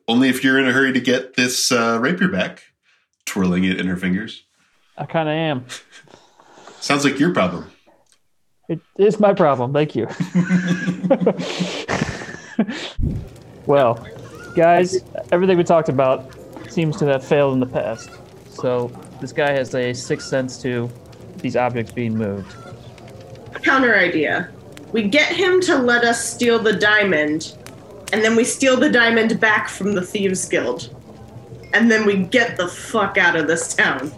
Only 0.09 0.29
if 0.29 0.43
you're 0.43 0.59
in 0.59 0.67
a 0.67 0.73
hurry 0.73 0.93
to 0.93 1.01
get 1.01 1.35
this 1.35 1.71
uh, 1.71 1.99
rapier 2.01 2.29
back, 2.29 2.63
twirling 3.27 3.65
it 3.65 3.79
in 3.79 3.87
her 3.87 3.97
fingers. 3.97 4.45
I 4.99 5.07
kind 5.07 5.29
of 5.29 5.35
am. 5.35 5.67
Sounds 6.81 7.05
like 7.05 7.19
your 7.19 7.33
problem. 7.33 7.71
It 8.69 8.81
is 8.99 9.21
my 9.21 9.35
problem. 9.35 9.73
Thank 9.73 9.97
you. 9.97 10.07
well, 13.67 14.07
guys, 14.55 15.03
everything 15.33 15.59
we 15.59 15.65
talked 15.65 15.89
about 15.89 16.33
seems 16.71 16.97
to 16.99 17.07
have 17.07 17.25
failed 17.25 17.55
in 17.55 17.61
the 17.61 17.67
past. 17.67 18.11
So 18.49 18.89
this 19.21 19.33
guy 19.33 19.51
has 19.53 19.75
a 19.75 19.93
sixth 19.93 20.29
sense 20.29 20.61
to 20.63 20.91
these 21.39 21.57
objects 21.57 21.93
being 21.93 22.17
moved. 22.17 22.55
Counter 23.63 23.97
idea. 23.97 24.51
We 24.93 25.05
get 25.05 25.33
him 25.33 25.61
to 25.63 25.77
let 25.77 26.05
us 26.05 26.25
steal 26.25 26.59
the 26.59 26.73
diamond, 26.73 27.57
and 28.13 28.25
then 28.25 28.35
we 28.37 28.45
steal 28.45 28.77
the 28.77 28.91
diamond 28.91 29.39
back 29.41 29.69
from 29.69 29.95
the 29.95 30.03
Thieves 30.03 30.49
Guild. 30.49 30.95
And 31.73 31.91
then 31.91 32.05
we 32.05 32.17
get 32.25 32.57
the 32.57 32.67
fuck 32.67 33.17
out 33.17 33.37
of 33.37 33.47
this 33.47 33.75
town. 33.75 34.13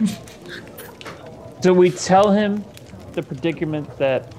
So 1.61 1.71
we 1.71 1.91
tell 1.91 2.31
him 2.31 2.65
the 3.13 3.21
predicament 3.21 3.97
that 3.97 4.33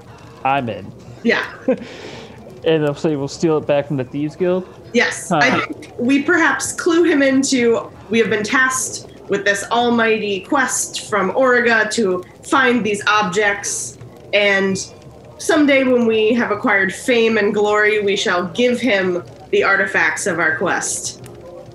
I'm 0.44 0.68
in, 0.68 0.92
Yeah. 1.22 1.44
and 1.66 2.84
they'll 2.84 2.94
say 2.94 3.16
we'll 3.16 3.28
steal 3.28 3.58
it 3.58 3.66
back 3.66 3.86
from 3.86 3.96
the 3.96 4.04
Thieves 4.04 4.36
Guild. 4.36 4.68
Yes. 4.92 5.28
Huh. 5.28 5.38
I 5.40 5.60
think 5.60 5.92
we 5.98 6.22
perhaps 6.22 6.72
clue 6.72 7.04
him 7.04 7.22
into 7.22 7.90
we 8.10 8.18
have 8.18 8.30
been 8.30 8.44
tasked 8.44 9.06
with 9.28 9.44
this 9.44 9.64
almighty 9.70 10.40
quest 10.40 11.08
from 11.08 11.30
Origa 11.32 11.90
to 11.92 12.24
find 12.42 12.84
these 12.84 13.02
objects, 13.06 13.96
and 14.32 14.92
someday 15.38 15.84
when 15.84 16.06
we 16.06 16.32
have 16.34 16.50
acquired 16.50 16.94
fame 16.94 17.38
and 17.38 17.52
glory, 17.54 18.00
we 18.02 18.16
shall 18.16 18.46
give 18.48 18.80
him 18.80 19.22
the 19.50 19.62
artifacts 19.64 20.26
of 20.26 20.38
our 20.38 20.56
quest 20.56 21.24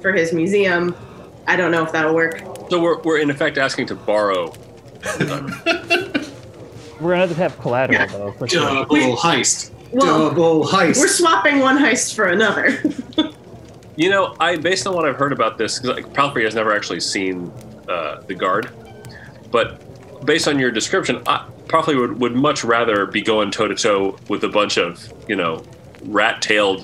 for 0.02 0.12
his 0.14 0.34
museum. 0.34 0.96
I 1.48 1.56
don't 1.56 1.72
know 1.72 1.84
if 1.84 1.92
that'll 1.92 2.14
work. 2.16 2.40
So 2.70 2.80
we're, 2.82 3.00
we're 3.02 3.20
in 3.20 3.30
effect 3.30 3.58
asking 3.58 3.88
to 3.88 3.96
borrow. 3.96 4.54
We're 7.00 7.12
gonna 7.12 7.28
have 7.28 7.30
to 7.30 7.36
have 7.36 7.58
collateral 7.60 7.98
Yeah. 8.02 8.06
though. 8.08 8.32
For 8.34 8.48
sure. 8.50 8.62
Double 8.62 9.16
heist. 9.16 9.72
Well, 9.94 10.30
Double 10.30 10.66
heist. 10.68 11.00
We're 11.00 11.08
swapping 11.08 11.60
one 11.60 11.78
heist 11.78 12.14
for 12.16 12.26
another. 12.28 12.82
You 13.96 14.10
know, 14.10 14.34
I 14.40 14.56
based 14.56 14.88
on 14.88 14.94
what 14.96 15.04
I've 15.06 15.18
heard 15.18 15.34
about 15.34 15.58
this, 15.58 15.78
because 15.78 15.98
like, 15.98 16.14
Palfrey 16.14 16.46
has 16.46 16.56
never 16.56 16.74
actually 16.74 17.02
seen 17.02 17.52
uh, 17.90 18.22
the 18.28 18.34
guard, 18.34 18.70
but 19.52 20.26
based 20.26 20.48
on 20.48 20.58
your 20.58 20.72
description, 20.72 21.22
I 21.28 21.46
probably 21.70 21.96
would, 21.96 22.20
would 22.20 22.36
much 22.36 22.64
rather 22.64 23.06
be 23.06 23.22
going 23.22 23.52
toe 23.52 23.68
to 23.68 23.76
toe 23.76 24.18
with 24.28 24.44
a 24.44 24.50
bunch 24.50 24.78
of 24.78 25.14
you 25.30 25.36
know 25.36 25.64
rat-tailed 26.04 26.84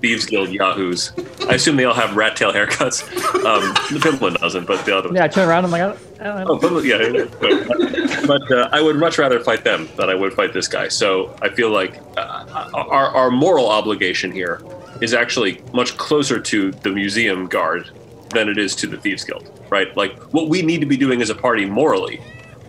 thieves 0.00 0.26
guild 0.26 0.50
yahoos. 0.50 1.12
I 1.48 1.54
assume 1.54 1.76
they 1.76 1.84
all 1.84 1.94
have 1.94 2.16
rat 2.16 2.36
tail 2.36 2.52
haircuts. 2.52 3.02
Um, 3.44 3.74
the 3.92 3.98
Pimlan 3.98 4.38
doesn't, 4.38 4.66
but 4.66 4.84
the 4.84 4.96
other. 4.96 5.12
Yeah, 5.12 5.24
I 5.24 5.28
turn 5.28 5.48
around. 5.48 5.64
and 5.64 5.74
I'm 5.74 5.80
like, 5.80 5.98
I 6.20 6.24
don't, 6.24 6.38
I 6.38 6.44
don't 6.44 6.62
know. 6.62 6.68
Oh, 6.68 6.80
yeah. 6.82 7.24
But, 7.40 8.26
but 8.26 8.52
uh, 8.52 8.68
I 8.72 8.80
would 8.80 8.96
much 8.96 9.18
rather 9.18 9.40
fight 9.40 9.64
them 9.64 9.88
than 9.96 10.08
I 10.10 10.14
would 10.14 10.32
fight 10.34 10.52
this 10.52 10.68
guy. 10.68 10.88
So 10.88 11.36
I 11.42 11.48
feel 11.48 11.70
like 11.70 12.00
uh, 12.16 12.70
our, 12.74 13.08
our 13.08 13.30
moral 13.30 13.68
obligation 13.68 14.30
here 14.30 14.62
is 15.00 15.14
actually 15.14 15.62
much 15.72 15.96
closer 15.96 16.40
to 16.40 16.70
the 16.70 16.90
museum 16.90 17.46
guard 17.46 17.90
than 18.30 18.48
it 18.48 18.58
is 18.58 18.74
to 18.76 18.86
the 18.86 18.96
thieves 18.96 19.24
guild, 19.24 19.50
right? 19.70 19.96
Like 19.96 20.18
what 20.32 20.48
we 20.48 20.62
need 20.62 20.80
to 20.80 20.86
be 20.86 20.96
doing 20.96 21.22
as 21.22 21.30
a 21.30 21.34
party 21.34 21.64
morally 21.64 22.20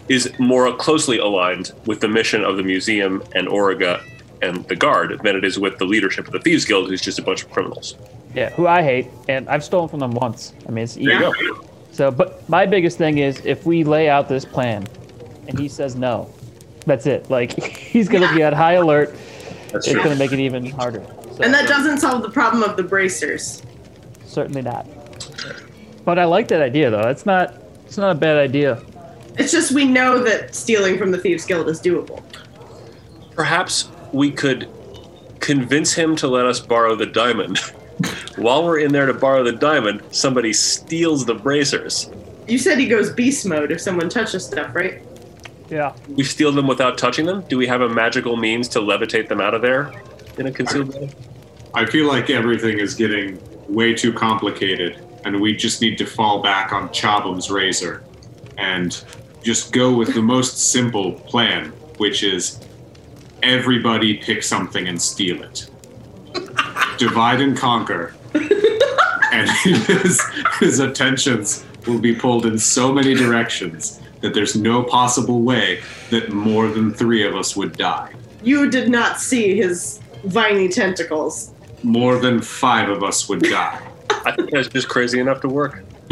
is 0.10 0.38
more 0.40 0.76
closely 0.76 1.18
aligned 1.20 1.72
with 1.86 2.02
the 2.02 2.08
mission 2.08 2.44
of 2.44 2.58
the 2.58 2.64
museum 2.64 3.24
and 3.36 3.48
Origa 3.48 4.04
and 4.42 4.66
the 4.68 4.76
guard 4.76 5.20
than 5.24 5.36
it 5.36 5.44
is 5.44 5.60
with 5.60 5.78
the 5.78 5.86
leadership 5.86 6.26
of 6.26 6.34
the 6.34 6.40
thieves 6.40 6.66
guild, 6.66 6.90
who's 6.90 7.02
just 7.02 7.20
a 7.20 7.22
bunch 7.22 7.44
of 7.44 7.52
criminals. 7.52 7.96
Yeah, 8.34 8.50
who 8.52 8.68
I 8.68 8.82
hate, 8.82 9.08
and 9.28 9.48
I've 9.50 9.64
stolen 9.64 9.90
from 9.90 10.00
them 10.00 10.12
once. 10.12 10.54
I 10.68 10.72
mean, 10.72 10.84
it's 10.84 10.98
easy. 10.98 11.08
There 11.08 11.36
you 11.38 11.56
go. 11.56 11.66
So, 11.92 12.12
but 12.12 12.48
my 12.48 12.66
biggest 12.66 12.98
thing 12.98 13.18
is 13.18 13.46
if 13.46 13.66
we 13.66 13.84
lay 13.84 14.10
out 14.10 14.30
this 14.30 14.46
plan, 14.46 14.88
and 15.48 15.60
he 15.60 15.68
says 15.68 15.96
no, 15.96 16.30
that's 16.86 17.06
it. 17.06 17.30
Like 17.30 17.52
he's 17.64 18.08
gonna 18.08 18.34
be 18.34 18.44
on 18.44 18.54
high 18.54 18.74
alert. 18.74 19.16
That's 19.72 19.88
It's 19.88 19.96
gonna 19.96 20.16
make 20.16 20.32
it 20.32 20.40
even 20.40 20.66
harder. 20.68 21.06
So, 21.36 21.44
and 21.44 21.54
that 21.54 21.68
doesn't 21.68 21.98
solve 22.00 22.22
the 22.22 22.30
problem 22.30 22.64
of 22.64 22.78
the 22.78 22.84
bracers. 22.84 23.62
certainly 24.26 24.62
not. 24.62 24.88
But 26.06 26.18
I 26.18 26.26
like 26.26 26.48
that 26.50 26.62
idea 26.62 26.90
though. 26.90 27.10
It's 27.10 27.26
not. 27.26 27.56
It's 27.86 27.98
not 27.98 28.12
a 28.12 28.16
bad 28.16 28.38
idea. 28.38 28.82
It's 29.40 29.54
just 29.54 29.72
we 29.72 29.86
know 29.86 30.22
that 30.22 30.54
stealing 30.54 30.98
from 30.98 31.12
the 31.12 31.18
Thieves 31.18 31.46
Guild 31.46 31.70
is 31.70 31.80
doable. 31.80 32.22
Perhaps 33.32 33.88
we 34.12 34.32
could 34.32 34.68
convince 35.40 35.94
him 35.94 36.18
to 36.18 36.28
let 36.28 36.46
us 36.46 36.60
borrow 36.60 36.94
the 36.94 37.06
diamond. 37.06 37.58
While 38.36 38.66
we're 38.66 38.80
in 38.80 38.92
there 38.92 39.06
to 39.06 39.14
borrow 39.14 39.44
the 39.46 39.54
diamond, 39.54 40.04
somebody 40.12 40.52
steals 40.52 41.26
the 41.26 41.36
bracers. 41.36 42.10
You 42.50 42.58
said 42.58 42.80
he 42.80 42.88
goes 42.88 43.14
beast 43.14 43.46
mode 43.46 43.72
if 43.72 43.80
someone 43.80 44.10
touches 44.10 44.46
stuff, 44.46 44.76
right? 44.76 45.02
Yeah. 45.70 45.96
We 46.10 46.26
steal 46.26 46.52
them 46.52 46.68
without 46.68 46.98
touching 46.98 47.26
them? 47.26 47.42
Do 47.48 47.58
we 47.58 47.66
have 47.68 47.80
a 47.80 47.88
magical 47.88 48.36
means 48.36 48.68
to 48.70 48.80
levitate 48.80 49.30
them 49.30 49.40
out 49.40 49.54
of 49.54 49.62
there 49.62 49.94
in 50.38 50.48
a 50.48 50.52
concealed 50.52 50.94
way? 50.94 51.10
I 51.74 51.86
feel 51.86 52.08
like 52.08 52.30
everything 52.30 52.80
is 52.80 52.94
getting 52.94 53.40
way 53.70 53.94
too 53.94 54.12
complicated, 54.12 55.02
and 55.24 55.40
we 55.40 55.56
just 55.56 55.82
need 55.82 55.98
to 56.00 56.06
fall 56.06 56.42
back 56.42 56.74
on 56.74 56.90
Chabum's 56.90 57.50
razor 57.50 58.04
and 58.60 59.04
just 59.44 59.72
go 59.72 59.94
with 59.94 60.14
the 60.14 60.22
most 60.22 60.72
simple 60.72 61.14
plan, 61.14 61.70
which 61.98 62.24
is 62.24 62.60
everybody 63.44 64.18
pick 64.18 64.44
something 64.44 64.88
and 64.88 65.02
steal 65.02 65.42
it. 65.44 65.70
Divide 66.98 67.42
and 67.42 67.58
conquer. 67.58 68.14
and 69.32 69.50
his, 69.64 70.22
his 70.60 70.80
attentions 70.80 71.66
will 71.88 72.00
be 72.00 72.14
pulled 72.14 72.46
in 72.46 72.58
so 72.58 72.92
many 72.92 73.14
directions 73.14 74.00
that 74.22 74.34
there's 74.34 74.56
no 74.56 74.84
possible 74.84 75.42
way 75.42 75.82
that 76.10 76.32
more 76.32 76.68
than 76.68 76.94
three 76.94 77.26
of 77.26 77.36
us 77.36 77.56
would 77.56 77.78
die. 77.78 78.14
You 78.44 78.70
did 78.70 78.90
not 78.90 79.20
see 79.20 79.56
his 79.56 80.00
viney 80.26 80.68
tentacles. 80.68 81.54
More 81.84 82.20
than 82.20 82.42
five 82.42 82.90
of 82.90 83.04
us 83.04 83.30
would 83.30 83.42
die. 83.44 83.82
I 84.10 84.34
think 84.34 84.52
that's 84.52 84.68
just 84.68 84.90
crazy 84.90 85.20
enough 85.20 85.42
to 85.42 85.48
work. 85.48 85.84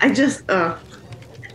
I 0.00 0.12
just, 0.12 0.48
uh, 0.50 0.76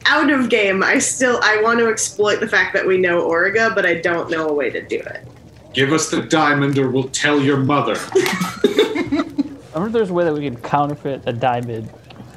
out 0.06 0.32
of 0.32 0.50
game. 0.50 0.84
I 0.84 1.00
still, 1.00 1.40
I 1.44 1.62
want 1.62 1.80
to 1.80 1.88
exploit 1.88 2.40
the 2.40 2.48
fact 2.48 2.74
that 2.74 2.86
we 2.86 2.98
know 2.98 3.28
Origa, 3.28 3.74
but 3.74 3.86
I 3.86 3.96
don't 3.96 4.30
know 4.30 4.50
a 4.50 4.54
way 4.54 4.70
to 4.70 4.82
do 4.82 4.98
it. 4.98 5.28
Give 5.74 5.92
us 5.92 6.10
the 6.10 6.22
diamond 6.22 6.78
or 6.78 6.90
we'll 6.90 7.10
tell 7.10 7.42
your 7.42 7.58
mother. 7.58 7.96
I 8.14 9.80
wonder 9.80 9.88
if 9.88 9.94
there's 9.94 10.10
a 10.12 10.14
way 10.14 10.24
that 10.24 10.34
we 10.34 10.42
can 10.42 10.58
counterfeit 10.58 11.24
a 11.26 11.34
diamond. 11.34 11.92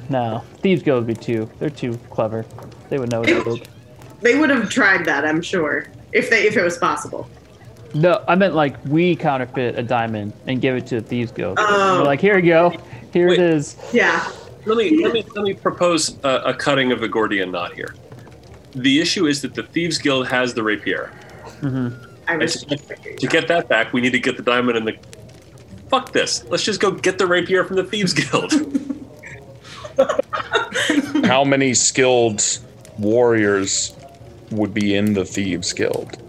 No, 0.09 0.43
thieves 0.57 0.81
guild 0.81 1.05
would 1.05 1.15
be 1.15 1.21
too. 1.21 1.49
They're 1.59 1.69
too 1.69 1.99
clever. 2.09 2.45
They 2.89 2.97
would 2.97 3.11
know 3.11 3.19
what 3.19 3.27
to. 3.27 3.61
They 4.21 4.39
would 4.39 4.49
have 4.49 4.69
tried 4.69 5.05
that, 5.05 5.25
I'm 5.25 5.41
sure, 5.41 5.87
if 6.13 6.29
they, 6.29 6.47
if 6.47 6.57
it 6.57 6.63
was 6.63 6.77
possible. 6.77 7.29
No, 7.93 8.23
I 8.27 8.35
meant 8.35 8.55
like 8.55 8.83
we 8.85 9.15
counterfeit 9.15 9.77
a 9.77 9.83
diamond 9.83 10.33
and 10.47 10.59
give 10.59 10.75
it 10.75 10.87
to 10.87 11.01
the 11.01 11.07
thieves 11.07 11.31
guild. 11.31 11.57
Oh. 11.59 11.99
We're 11.99 12.05
like, 12.05 12.19
here 12.19 12.37
you 12.39 12.47
go. 12.47 12.73
Here 13.13 13.27
Wait. 13.27 13.39
it 13.39 13.53
is. 13.53 13.77
Yeah. 13.93 14.27
Let 14.67 14.77
me 14.77 15.01
let 15.03 15.13
me 15.13 15.23
let 15.33 15.43
me 15.43 15.53
propose 15.53 16.17
a, 16.23 16.41
a 16.47 16.53
cutting 16.53 16.91
of 16.91 16.99
the 16.99 17.07
Gordian 17.07 17.51
knot 17.51 17.73
here. 17.73 17.95
The 18.73 18.99
issue 18.99 19.25
is 19.25 19.41
that 19.41 19.53
the 19.53 19.63
Thieves 19.63 19.97
Guild 19.97 20.27
has 20.27 20.53
the 20.53 20.61
rapier. 20.61 21.11
Mm-hmm. 21.61 22.03
I 22.27 22.33
And 22.33 22.41
was. 22.41 22.65
to, 22.65 22.75
to 22.75 23.27
get 23.27 23.47
that 23.47 23.69
back, 23.69 23.93
we 23.93 24.01
need 24.01 24.11
to 24.11 24.19
get 24.19 24.35
the 24.35 24.43
diamond 24.43 24.77
and 24.77 24.87
the. 24.87 24.97
Fuck 25.89 26.11
this. 26.11 26.43
Let's 26.49 26.63
just 26.63 26.81
go 26.81 26.91
get 26.91 27.17
the 27.17 27.25
rapier 27.25 27.63
from 27.63 27.77
the 27.77 27.83
Thieves 27.85 28.13
Guild. 28.13 28.51
How 31.25 31.45
many 31.45 31.73
skilled 31.73 32.43
warriors 32.99 33.95
would 34.51 34.73
be 34.73 34.95
in 34.95 35.13
the 35.13 35.23
Thieves 35.23 35.71
Guild? 35.71 36.21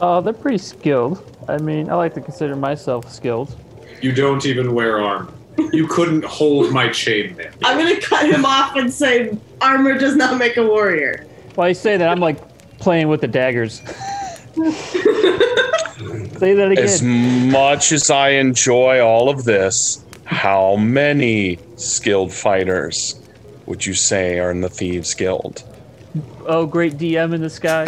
Oh, 0.00 0.20
they're 0.20 0.32
pretty 0.32 0.58
skilled. 0.58 1.22
I 1.48 1.58
mean, 1.58 1.88
I 1.88 1.94
like 1.94 2.14
to 2.14 2.20
consider 2.20 2.56
myself 2.56 3.10
skilled. 3.12 3.56
You 4.02 4.12
don't 4.12 4.44
even 4.44 4.74
wear 4.74 5.00
armor. 5.00 5.32
You 5.72 5.86
couldn't 5.86 6.24
hold 6.24 6.72
my 6.72 6.88
chain 6.88 7.34
chainmail. 7.36 7.54
I'm 7.64 7.78
gonna 7.78 8.00
cut 8.00 8.28
him 8.28 8.44
off 8.44 8.76
and 8.76 8.92
say 8.92 9.36
armor 9.60 9.98
does 9.98 10.16
not 10.16 10.38
make 10.38 10.56
a 10.56 10.66
warrior. 10.66 11.26
Well, 11.56 11.66
I 11.66 11.72
say 11.72 11.96
that 11.96 12.08
I'm 12.08 12.20
like 12.20 12.38
playing 12.78 13.08
with 13.08 13.20
the 13.20 13.28
daggers. 13.28 13.80
say 16.38 16.54
that 16.54 16.68
again. 16.72 16.84
As 16.84 17.02
much 17.02 17.92
as 17.92 18.10
I 18.10 18.30
enjoy 18.30 19.00
all 19.00 19.28
of 19.28 19.44
this, 19.44 20.04
how 20.24 20.76
many 20.76 21.58
skilled 21.76 22.32
fighters 22.32 23.20
would 23.66 23.84
you 23.86 23.94
say 23.94 24.38
are 24.38 24.50
in 24.50 24.60
the 24.60 24.68
Thieves 24.68 25.14
Guild? 25.14 25.62
oh, 26.46 26.66
great 26.66 26.94
DM 26.94 27.34
in 27.34 27.40
the 27.40 27.50
sky. 27.50 27.84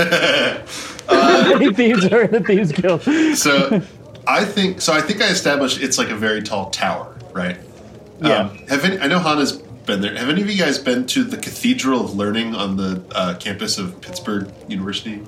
How 1.09 1.49
many 1.59 1.73
thieves 1.73 2.05
are 2.07 2.23
in 2.23 2.31
the 2.31 2.41
thieves 2.41 2.73
guild? 2.73 3.03
so 3.37 3.83
I 4.27 4.45
think 4.45 4.81
so. 4.81 4.93
I 4.93 5.01
think 5.01 5.23
I 5.23 5.29
established 5.29 5.81
it's 5.83 5.99
like 5.99 6.11
a 6.11 6.17
very 6.17 6.43
tall 6.43 6.71
tower, 6.71 7.15
right? 7.39 7.57
Yeah. 8.21 8.41
Um, 8.41 8.59
have 8.69 8.85
any, 8.85 8.99
I 8.99 9.07
know 9.07 9.21
Hannah's 9.21 9.53
been 9.53 10.01
there. 10.01 10.15
Have 10.17 10.29
any 10.29 10.43
of 10.43 10.51
you 10.51 10.59
guys 10.59 10.79
been 10.79 11.07
to 11.07 11.25
the 11.25 11.37
Cathedral 11.37 12.05
of 12.05 12.15
Learning 12.15 12.55
on 12.55 12.77
the 12.77 13.03
uh, 13.13 13.37
campus 13.39 13.79
of 13.79 14.01
Pittsburgh 14.01 14.53
University? 14.69 15.23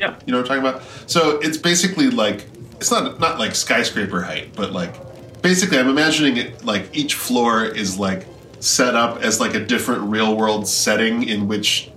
Yeah. 0.00 0.16
You 0.26 0.32
know 0.32 0.40
what 0.40 0.50
I'm 0.50 0.62
talking 0.62 0.66
about? 0.66 0.82
So 1.06 1.38
it's 1.38 1.56
basically 1.56 2.10
like 2.10 2.46
it's 2.72 2.90
not 2.90 3.20
not 3.20 3.38
like 3.38 3.54
skyscraper 3.54 4.22
height, 4.22 4.54
but 4.54 4.72
like 4.72 4.94
basically 5.42 5.78
I'm 5.78 5.88
imagining 5.88 6.36
it 6.36 6.64
like 6.64 6.94
each 6.94 7.14
floor 7.14 7.64
is 7.64 7.98
like 7.98 8.26
set 8.60 8.94
up 8.94 9.22
as 9.22 9.40
like 9.40 9.54
a 9.54 9.64
different 9.64 10.02
real 10.02 10.36
world 10.36 10.66
setting 10.66 11.22
in 11.22 11.46
which 11.48 11.90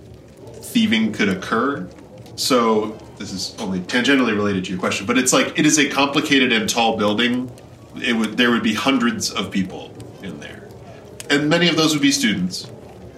thieving 0.62 1.12
could 1.12 1.28
occur. 1.28 1.88
So 2.36 2.98
this 3.18 3.32
is 3.32 3.54
only 3.58 3.80
tangentially 3.80 4.34
related 4.34 4.64
to 4.64 4.70
your 4.70 4.80
question, 4.80 5.06
but 5.06 5.18
it's 5.18 5.32
like 5.32 5.58
it 5.58 5.66
is 5.66 5.78
a 5.78 5.88
complicated 5.88 6.52
and 6.52 6.68
tall 6.68 6.96
building. 6.96 7.50
It 7.96 8.14
would 8.16 8.36
there 8.36 8.50
would 8.50 8.62
be 8.62 8.74
hundreds 8.74 9.30
of 9.30 9.50
people 9.50 9.92
in 10.22 10.38
there, 10.40 10.68
and 11.28 11.48
many 11.48 11.68
of 11.68 11.76
those 11.76 11.92
would 11.92 12.02
be 12.02 12.12
students. 12.12 12.70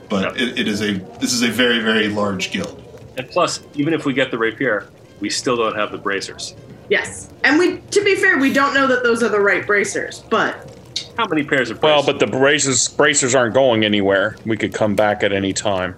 But 0.09 0.41
it, 0.41 0.59
it 0.59 0.69
is 0.69 0.83
a 0.83 0.95
this 1.21 1.33
is 1.33 1.43
a 1.43 1.49
very 1.49 1.81
very 1.81 2.09
large 2.09 2.51
guild. 2.51 2.79
And 3.17 3.29
plus, 3.29 3.61
even 3.75 3.93
if 3.95 4.07
we 4.07 4.15
get 4.15 4.31
the 4.31 4.39
rapier, 4.39 4.89
we 5.21 5.29
still 5.31 5.57
don't 5.57 5.77
have 5.77 5.93
the 5.93 5.99
bracers. 5.99 6.55
Yes. 6.89 7.31
And 7.45 7.59
we 7.59 7.79
to 7.79 8.05
be 8.05 8.15
fair, 8.17 8.39
we 8.39 8.53
don't 8.53 8.75
know 8.75 8.87
that 8.87 9.03
those 9.03 9.23
are 9.23 9.29
the 9.29 9.41
right 9.41 9.67
bracers, 9.67 10.25
but 10.31 10.79
How 11.17 11.27
many 11.27 11.45
pairs 11.45 11.71
of 11.71 11.83
Well, 11.83 12.03
but 12.05 12.19
the 12.19 12.27
bracers 12.27 12.89
bracers 12.89 13.35
aren't 13.35 13.55
going 13.55 13.85
anywhere. 13.85 14.37
We 14.47 14.57
could 14.57 14.73
come 14.75 14.95
back 14.95 15.23
at 15.23 15.33
any 15.33 15.53
time. 15.53 15.95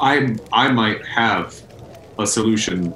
I 0.00 0.36
I 0.52 0.70
might 0.70 1.04
have 1.06 1.60
a 2.18 2.26
solution 2.26 2.94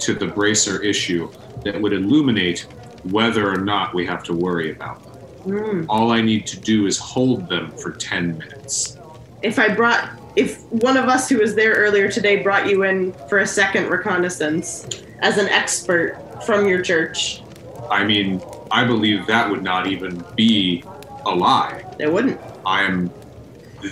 to 0.00 0.14
the 0.14 0.26
bracer 0.26 0.82
issue 0.82 1.30
that 1.64 1.80
would 1.80 1.92
illuminate 1.92 2.66
whether 3.04 3.50
or 3.50 3.56
not 3.58 3.94
we 3.94 4.06
have 4.06 4.22
to 4.24 4.32
worry 4.34 4.70
about 4.72 5.02
them. 5.04 5.22
mm, 5.46 5.86
All 5.88 6.10
I 6.10 6.20
need 6.22 6.46
to 6.48 6.58
do 6.60 6.86
is 6.86 6.98
hold 6.98 7.48
them 7.48 7.70
for 7.72 7.90
10 7.92 8.38
minutes. 8.38 8.96
if 9.42 9.58
I 9.58 9.74
brought 9.74 10.10
if 10.36 10.64
one 10.72 10.96
of 10.96 11.04
us 11.08 11.28
who 11.28 11.38
was 11.38 11.54
there 11.54 11.74
earlier 11.74 12.10
today 12.10 12.42
brought 12.42 12.68
you 12.68 12.82
in 12.82 13.12
for 13.28 13.38
a 13.38 13.46
second 13.46 13.88
reconnaissance 13.88 14.84
as 15.20 15.38
an 15.38 15.48
expert 15.48 16.16
from 16.44 16.66
your 16.66 16.82
church, 16.82 17.40
I 17.88 18.02
mean, 18.04 18.42
I 18.72 18.84
believe 18.84 19.26
that 19.28 19.48
would 19.48 19.62
not 19.62 19.86
even 19.86 20.24
be 20.34 20.82
a 21.24 21.30
lie. 21.32 21.84
it 22.00 22.12
wouldn't. 22.12 22.40
I 22.66 22.82
am 22.82 23.10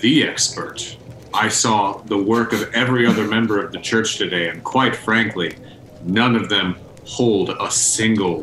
the 0.00 0.26
expert. 0.26 0.96
I 1.32 1.48
saw 1.48 1.98
the 2.06 2.18
work 2.18 2.52
of 2.52 2.62
every 2.74 3.06
other 3.06 3.26
member 3.28 3.62
of 3.62 3.70
the 3.70 3.78
church 3.78 4.16
today, 4.16 4.48
and 4.48 4.64
quite 4.64 4.96
frankly, 4.96 5.54
none 6.04 6.34
of 6.34 6.48
them 6.48 6.74
hold 7.04 7.50
a 7.50 7.70
single 7.70 8.42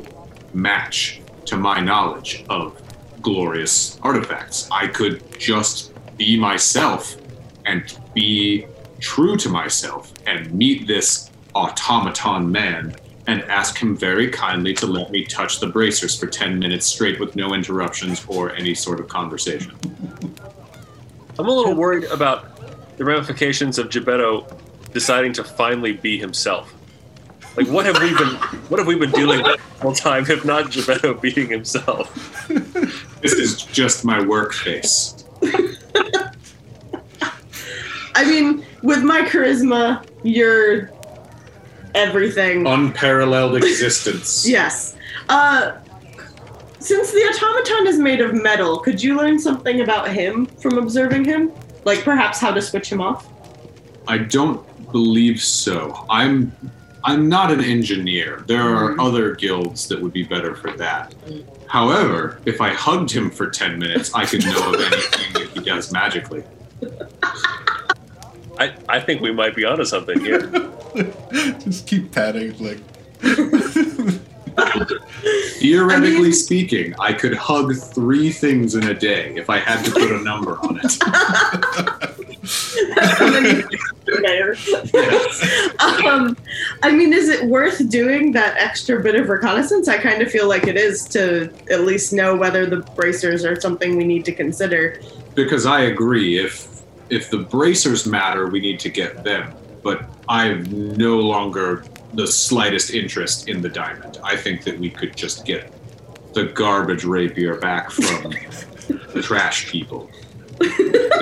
match 0.53 1.21
to 1.45 1.57
my 1.57 1.79
knowledge 1.79 2.45
of 2.49 2.81
glorious 3.21 3.99
artifacts. 4.01 4.69
I 4.71 4.87
could 4.87 5.39
just 5.39 5.93
be 6.17 6.37
myself 6.37 7.17
and 7.65 7.97
be 8.13 8.65
true 8.99 9.37
to 9.37 9.49
myself 9.49 10.13
and 10.25 10.53
meet 10.53 10.87
this 10.87 11.31
automaton 11.55 12.51
man 12.51 12.95
and 13.27 13.43
ask 13.43 13.77
him 13.77 13.95
very 13.95 14.29
kindly 14.29 14.73
to 14.73 14.87
let 14.87 15.11
me 15.11 15.23
touch 15.23 15.59
the 15.59 15.67
bracers 15.67 16.17
for 16.19 16.27
10 16.27 16.57
minutes 16.57 16.85
straight 16.85 17.19
with 17.19 17.35
no 17.35 17.53
interruptions 17.53 18.25
or 18.27 18.53
any 18.55 18.73
sort 18.73 18.99
of 18.99 19.07
conversation. 19.07 19.71
I'm 21.37 21.47
a 21.47 21.51
little 21.51 21.75
worried 21.75 22.05
about 22.05 22.97
the 22.97 23.05
ramifications 23.05 23.77
of 23.77 23.87
Jebeddo 23.89 24.51
deciding 24.93 25.33
to 25.33 25.43
finally 25.43 25.93
be 25.93 26.17
himself. 26.17 26.73
Like, 27.59 27.67
what 27.67 27.85
have 27.85 28.01
we 28.01 28.15
been, 28.15 28.35
what 28.69 28.79
have 28.79 28.87
we 28.87 28.95
been 28.95 29.11
dealing 29.11 29.43
with 29.43 29.57
the 29.57 29.81
whole 29.81 29.93
time, 29.93 30.23
if 30.31 30.45
not 30.45 30.67
Jebeddo 30.67 31.19
being 31.19 31.49
himself? 31.49 32.47
This 33.21 33.33
is 33.33 33.63
just 33.65 34.05
my 34.05 34.25
work 34.25 34.53
face. 34.53 35.25
I 38.15 38.23
mean, 38.23 38.65
with 38.81 39.03
my 39.03 39.23
charisma, 39.23 40.05
you're 40.23 40.89
everything. 41.95 42.65
Unparalleled 42.65 43.57
existence. 43.57 44.47
Yes. 44.47 44.95
Uh, 45.27 45.73
since 46.79 47.11
the 47.11 47.19
automaton 47.19 47.87
is 47.87 47.99
made 47.99 48.21
of 48.21 48.33
metal, 48.33 48.79
could 48.79 49.03
you 49.03 49.17
learn 49.17 49.37
something 49.37 49.81
about 49.81 50.09
him 50.09 50.45
from 50.45 50.77
observing 50.77 51.25
him? 51.25 51.51
Like 51.83 52.05
perhaps 52.05 52.39
how 52.39 52.53
to 52.53 52.61
switch 52.61 52.89
him 52.89 53.01
off? 53.01 53.27
I 54.07 54.17
don't 54.17 54.65
believe 54.93 55.41
so. 55.41 56.05
I'm 56.09 56.53
I'm 57.03 57.29
not 57.29 57.51
an 57.51 57.63
engineer. 57.63 58.43
There 58.47 58.61
are 58.61 58.91
mm-hmm. 58.91 58.99
other 58.99 59.35
guilds 59.35 59.87
that 59.87 60.01
would 60.01 60.13
be 60.13 60.23
better 60.23 60.55
for 60.55 60.71
that. 60.77 61.15
However, 61.67 62.41
if 62.45 62.61
I 62.61 62.69
hugged 62.69 63.11
him 63.11 63.29
for 63.29 63.49
10 63.49 63.79
minutes, 63.79 64.13
I 64.13 64.25
could 64.25 64.43
know 64.45 64.73
of 64.73 64.81
anything 64.81 65.33
that 65.33 65.49
he 65.53 65.59
does 65.61 65.91
magically. 65.91 66.43
I, 68.59 68.75
I 68.89 68.99
think 68.99 69.21
we 69.21 69.31
might 69.31 69.55
be 69.55 69.63
onto 69.65 69.85
something 69.85 70.19
here. 70.19 70.41
Just 71.59 71.87
keep 71.87 72.11
patting 72.11 72.57
like 72.59 72.79
Theoretically 75.59 76.15
I 76.15 76.21
mean- 76.21 76.33
speaking, 76.33 76.95
I 76.99 77.13
could 77.13 77.35
hug 77.35 77.75
three 77.75 78.31
things 78.31 78.75
in 78.75 78.87
a 78.87 78.93
day 78.93 79.33
if 79.35 79.49
I 79.49 79.59
had 79.59 79.83
to 79.85 79.91
put 79.91 80.11
a 80.11 80.21
number 80.21 80.57
on 80.59 80.79
it. 80.83 80.97
um, 86.05 86.37
I 86.83 86.91
mean, 86.91 87.13
is 87.13 87.29
it 87.29 87.45
worth 87.45 87.89
doing 87.89 88.31
that 88.33 88.57
extra 88.57 89.01
bit 89.01 89.15
of 89.15 89.29
reconnaissance? 89.29 89.87
I 89.87 89.97
kind 89.97 90.21
of 90.21 90.31
feel 90.31 90.47
like 90.47 90.67
it 90.67 90.77
is 90.77 91.05
to 91.09 91.51
at 91.69 91.81
least 91.81 92.13
know 92.13 92.35
whether 92.35 92.65
the 92.65 92.77
bracers 92.95 93.45
are 93.45 93.59
something 93.59 93.97
we 93.97 94.05
need 94.05 94.25
to 94.25 94.31
consider. 94.33 94.99
because 95.35 95.65
I 95.65 95.81
agree. 95.81 96.39
If 96.39 96.67
if 97.09 97.29
the 97.29 97.39
bracers 97.39 98.05
matter, 98.05 98.47
we 98.47 98.59
need 98.59 98.79
to 98.81 98.89
get 98.89 99.23
them. 99.23 99.53
But 99.81 100.09
I've 100.27 100.71
no 100.71 101.19
longer 101.19 101.83
the 102.13 102.27
slightest 102.27 102.91
interest 102.91 103.49
in 103.49 103.61
the 103.61 103.69
diamond. 103.69 104.19
I 104.23 104.35
think 104.35 104.63
that 104.63 104.77
we 104.77 104.89
could 104.89 105.15
just 105.15 105.45
get 105.45 105.71
the 106.33 106.45
garbage 106.45 107.03
rapier 107.03 107.57
back 107.57 107.91
from 107.91 108.31
the 109.13 109.21
trash 109.21 109.69
people. 109.69 110.09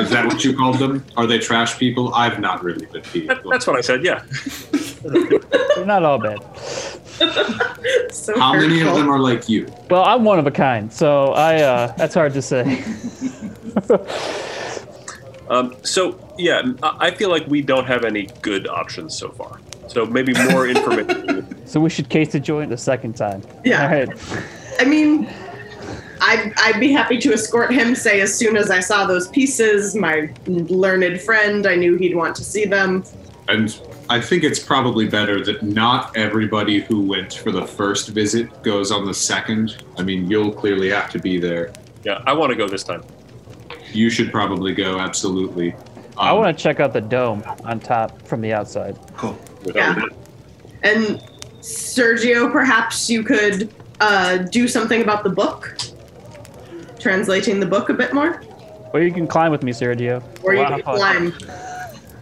Is 0.08 0.14
that 0.14 0.26
what 0.26 0.42
you 0.46 0.56
called 0.56 0.80
them? 0.80 1.04
Are 1.18 1.28
they 1.28 1.38
trash 1.38 1.78
people? 1.78 2.14
I've 2.14 2.40
not 2.40 2.64
really 2.64 2.86
been 2.86 3.04
feeding 3.04 3.28
That- 3.28 3.44
that's 3.44 3.68
what 3.68 3.76
I 3.76 3.82
said, 3.82 4.06
yeah. 4.06 4.24
They're 5.04 5.86
not 5.86 6.04
all 6.06 6.18
bad. 6.18 6.40
So 8.12 8.38
How 8.40 8.54
many 8.54 8.82
of 8.82 8.96
them 8.96 9.10
are 9.10 9.20
like 9.20 9.50
you? 9.50 9.68
Well, 9.90 10.04
I'm 10.06 10.24
one 10.24 10.40
of 10.40 10.48
a 10.48 10.52
kind, 10.52 10.92
so 10.92 11.34
I 11.34 11.62
uh, 11.62 11.94
that's 11.98 12.14
hard 12.14 12.34
to 12.34 12.42
say. 12.42 12.84
Um, 15.50 15.76
so, 15.82 16.20
yeah, 16.38 16.62
I 16.84 17.08
I 17.08 17.12
feel 17.12 17.30
like 17.30 17.48
we 17.48 17.62
don't 17.62 17.86
have 17.86 18.04
any 18.04 18.28
good 18.42 18.68
options 18.68 19.18
so 19.18 19.30
far. 19.32 19.62
So 19.88 20.06
maybe 20.06 20.34
more 20.52 20.68
information. 20.76 21.66
So 21.66 21.80
we 21.80 21.90
should 21.90 22.10
case 22.10 22.34
the 22.34 22.40
joint 22.42 22.70
the 22.70 22.76
second 22.78 23.16
time. 23.16 23.42
Yeah. 23.64 23.84
All 23.84 23.90
right. 23.90 24.10
I 24.82 24.84
mean, 24.84 25.26
I'd, 26.28 26.54
I'd 26.58 26.80
be 26.80 26.92
happy 26.92 27.18
to 27.20 27.32
escort 27.34 27.72
him, 27.74 27.96
say, 27.96 28.20
as 28.22 28.36
soon 28.38 28.58
as 28.58 28.70
I 28.70 28.82
saw 28.82 29.06
those 29.06 29.30
pieces, 29.30 29.96
my 29.96 30.30
learned 30.46 31.22
friend, 31.22 31.66
I 31.66 31.76
knew 31.76 31.96
he'd 31.96 32.16
want 32.16 32.36
to 32.36 32.44
see 32.44 32.66
them. 32.66 33.04
And 33.48 33.80
I 34.10 34.20
think 34.20 34.44
it's 34.44 34.60
probably 34.60 35.08
better 35.08 35.42
that 35.46 35.64
not 35.64 36.16
everybody 36.18 36.82
who 36.82 37.02
went 37.02 37.34
for 37.36 37.52
the 37.52 37.66
first 37.66 38.10
visit 38.10 38.62
goes 38.62 38.92
on 38.92 39.06
the 39.06 39.14
second. 39.14 39.84
I 39.98 40.04
mean, 40.04 40.30
you'll 40.30 40.52
clearly 40.52 40.90
have 40.90 41.10
to 41.12 41.20
be 41.20 41.40
there. 41.40 41.72
yeah, 42.04 42.22
I 42.28 42.34
want 42.34 42.50
to 42.52 42.58
go 42.58 42.68
this 42.68 42.84
time. 42.84 43.04
You 43.94 44.10
should 44.10 44.32
probably 44.32 44.74
go, 44.74 45.00
absolutely. 45.00 45.74
I 46.18 46.32
Um, 46.32 46.40
want 46.40 46.58
to 46.58 46.62
check 46.62 46.82
out 46.82 46.92
the 46.92 47.00
dome 47.02 47.42
on 47.64 47.80
top 47.80 48.22
from 48.28 48.42
the 48.42 48.52
outside. 48.52 48.98
cool. 49.16 49.38
Yeah. 49.74 50.02
And 50.84 51.22
Sergio, 51.62 52.52
perhaps 52.52 53.10
you 53.10 53.24
could 53.24 53.74
uh, 54.02 54.38
do 54.38 54.68
something 54.68 55.02
about 55.02 55.24
the 55.24 55.30
book, 55.30 55.78
translating 57.08 57.62
the 57.62 57.66
book 57.66 57.88
a 57.88 57.94
bit 57.94 58.14
more, 58.14 58.42
Or 58.94 59.02
you 59.02 59.14
can 59.14 59.28
climb 59.28 59.50
with 59.50 59.64
me, 59.64 59.72
Sergio. 59.72 60.22
or 60.44 60.56
you 60.56 60.66
can 60.66 60.82
climb. 60.82 61.34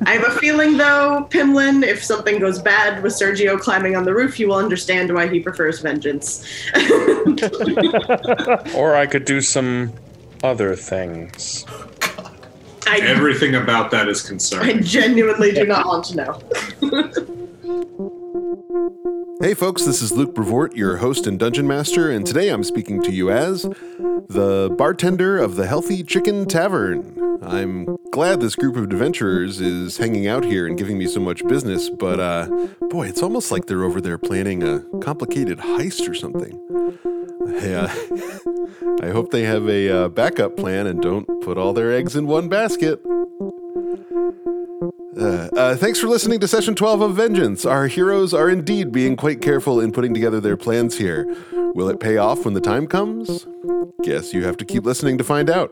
I 0.05 0.11
have 0.11 0.23
a 0.25 0.29
feeling, 0.37 0.77
though, 0.77 1.25
Pimlan, 1.31 1.83
if 1.83 2.03
something 2.03 2.37
goes 2.37 2.61
bad 2.61 3.01
with 3.01 3.13
Sergio 3.13 3.59
climbing 3.59 3.95
on 3.95 4.05
the 4.05 4.13
roof, 4.13 4.39
you 4.39 4.49
will 4.49 4.57
understand 4.57 5.11
why 5.11 5.27
he 5.27 5.39
prefers 5.39 5.79
vengeance. 5.79 6.45
Or 8.75 8.93
I 8.95 9.07
could 9.07 9.25
do 9.25 9.41
some 9.41 9.91
other 10.43 10.75
things. 10.75 11.65
I, 12.87 12.99
Everything 12.99 13.55
about 13.55 13.89
that 13.89 14.07
is 14.07 14.21
concerned. 14.21 14.69
I 14.69 14.73
genuinely 14.81 15.51
do 15.51 15.65
not 15.65 15.87
want 15.87 16.05
to 16.05 16.15
know. 16.15 16.39
Hey 19.41 19.53
folks, 19.53 19.83
this 19.83 20.01
is 20.01 20.13
Luke 20.13 20.33
Brevoort, 20.33 20.75
your 20.75 20.97
host 20.97 21.27
and 21.27 21.37
dungeon 21.37 21.67
master, 21.67 22.09
and 22.09 22.25
today 22.25 22.49
I'm 22.49 22.63
speaking 22.63 23.01
to 23.03 23.11
you 23.11 23.29
as 23.29 23.63
the 24.29 24.73
bartender 24.77 25.37
of 25.37 25.57
the 25.57 25.67
Healthy 25.67 26.03
Chicken 26.03 26.45
Tavern. 26.45 27.39
I'm 27.41 27.97
glad 28.11 28.39
this 28.39 28.55
group 28.55 28.77
of 28.77 28.83
adventurers 28.83 29.59
is 29.59 29.97
hanging 29.97 30.27
out 30.27 30.45
here 30.45 30.65
and 30.67 30.77
giving 30.77 30.97
me 30.97 31.05
so 31.05 31.19
much 31.19 31.45
business, 31.47 31.89
but 31.89 32.19
uh, 32.19 32.47
boy, 32.89 33.07
it's 33.07 33.21
almost 33.21 33.51
like 33.51 33.65
they're 33.65 33.83
over 33.83 33.99
there 33.99 34.17
planning 34.17 34.63
a 34.63 34.79
complicated 35.01 35.59
heist 35.59 36.09
or 36.09 36.13
something. 36.13 36.57
Yeah, 37.61 37.93
I 39.05 39.11
hope 39.11 39.31
they 39.31 39.43
have 39.43 39.67
a 39.67 39.89
uh, 39.89 40.07
backup 40.09 40.55
plan 40.55 40.87
and 40.87 41.01
don't 41.01 41.25
put 41.41 41.57
all 41.57 41.73
their 41.73 41.91
eggs 41.91 42.15
in 42.15 42.25
one 42.25 42.47
basket. 42.47 43.01
Uh, 45.17 45.47
uh, 45.55 45.75
thanks 45.77 45.99
for 45.99 46.07
listening 46.07 46.39
to 46.41 46.47
session 46.47 46.75
12 46.75 47.01
of 47.01 47.15
Vengeance. 47.15 47.65
Our 47.65 47.87
heroes 47.87 48.33
are 48.33 48.49
indeed 48.49 48.91
being 48.91 49.15
quite 49.15 49.41
careful 49.41 49.79
in 49.79 49.91
putting 49.93 50.13
together 50.13 50.41
their 50.41 50.57
plans 50.57 50.97
here. 50.97 51.25
Will 51.53 51.87
it 51.89 51.99
pay 51.99 52.17
off 52.17 52.43
when 52.43 52.53
the 52.53 52.61
time 52.61 52.85
comes? 52.85 53.47
Guess 54.03 54.33
you 54.33 54.43
have 54.43 54.57
to 54.57 54.65
keep 54.65 54.85
listening 54.85 55.17
to 55.17 55.23
find 55.23 55.49
out. 55.49 55.71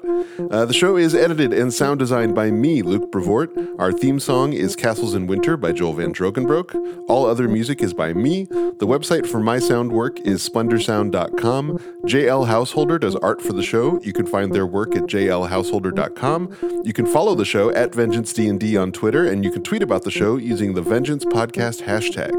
Uh, 0.51 0.65
the 0.65 0.73
show 0.73 0.97
is 0.97 1.13
edited 1.13 1.53
and 1.53 1.73
sound 1.73 1.99
designed 1.99 2.33
by 2.33 2.49
me, 2.51 2.81
Luke 2.81 3.11
Brevoort. 3.11 3.51
Our 3.77 3.91
theme 3.91 4.19
song 4.19 4.53
is 4.53 4.75
Castles 4.75 5.13
in 5.13 5.27
Winter 5.27 5.57
by 5.57 5.71
Joel 5.71 5.93
Van 5.93 6.13
Drogenbroek. 6.13 7.05
All 7.07 7.25
other 7.25 7.47
music 7.47 7.81
is 7.81 7.93
by 7.93 8.13
me. 8.13 8.45
The 8.45 8.87
website 8.87 9.27
for 9.27 9.39
my 9.39 9.59
sound 9.59 9.91
work 9.91 10.19
is 10.21 10.47
splendorsound.com. 10.47 11.77
JL 12.05 12.47
Householder 12.47 12.97
does 12.97 13.15
art 13.17 13.41
for 13.41 13.53
the 13.53 13.63
show. 13.63 14.01
You 14.01 14.13
can 14.13 14.25
find 14.25 14.53
their 14.53 14.65
work 14.65 14.95
at 14.95 15.03
jlhouseholder.com. 15.03 16.81
You 16.83 16.93
can 16.93 17.05
follow 17.05 17.35
the 17.35 17.45
show 17.45 17.69
at 17.71 17.93
Vengeance 17.93 18.33
D&D 18.33 18.77
on 18.77 18.91
Twitter, 18.91 19.25
and 19.25 19.43
you 19.43 19.51
can 19.51 19.63
tweet 19.63 19.83
about 19.83 20.03
the 20.03 20.11
show 20.11 20.37
using 20.37 20.73
the 20.73 20.81
Vengeance 20.81 21.25
Podcast 21.25 21.83
hashtag. 21.83 22.31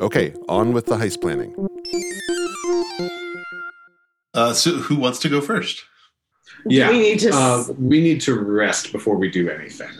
Okay, 0.00 0.34
on 0.48 0.72
with 0.72 0.86
the 0.86 0.96
heist 0.96 1.20
planning. 1.20 1.54
Uh, 4.34 4.52
so, 4.52 4.72
who 4.72 4.96
wants 4.96 5.18
to 5.20 5.28
go 5.28 5.40
first? 5.40 5.84
Yeah, 6.66 6.90
we 6.90 6.98
need 6.98 7.18
to. 7.20 7.30
uh, 7.32 7.64
we 7.78 8.00
need 8.00 8.20
to 8.22 8.38
rest 8.38 8.92
before 8.92 9.16
we 9.16 9.30
do 9.30 9.50
anything. 9.50 9.90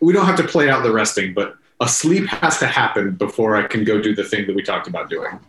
We 0.00 0.12
don't 0.12 0.26
have 0.26 0.36
to 0.36 0.44
play 0.46 0.68
out 0.70 0.82
the 0.82 0.92
resting, 0.92 1.34
but 1.34 1.56
a 1.80 1.88
sleep 1.88 2.26
has 2.28 2.58
to 2.58 2.66
happen 2.66 3.12
before 3.12 3.56
I 3.56 3.66
can 3.66 3.84
go 3.84 4.00
do 4.00 4.14
the 4.14 4.24
thing 4.24 4.46
that 4.46 4.54
we 4.54 4.62
talked 4.62 4.86
about 4.86 5.10
doing. 5.10 5.40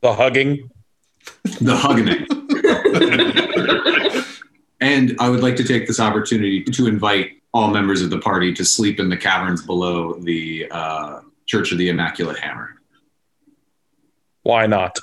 The 0.00 0.12
hugging. 0.12 0.70
The 1.60 1.76
hugging. 1.76 2.26
and 4.80 5.16
I 5.18 5.28
would 5.28 5.40
like 5.40 5.56
to 5.56 5.64
take 5.64 5.86
this 5.86 5.98
opportunity 5.98 6.62
to 6.64 6.86
invite 6.86 7.32
all 7.54 7.70
members 7.70 8.02
of 8.02 8.10
the 8.10 8.18
party 8.18 8.52
to 8.54 8.64
sleep 8.64 9.00
in 9.00 9.08
the 9.08 9.16
caverns 9.16 9.64
below 9.64 10.14
the 10.14 10.68
uh, 10.70 11.20
Church 11.46 11.72
of 11.72 11.78
the 11.78 11.88
Immaculate 11.88 12.38
Hammer. 12.38 12.80
Why 14.42 14.66
not? 14.66 14.98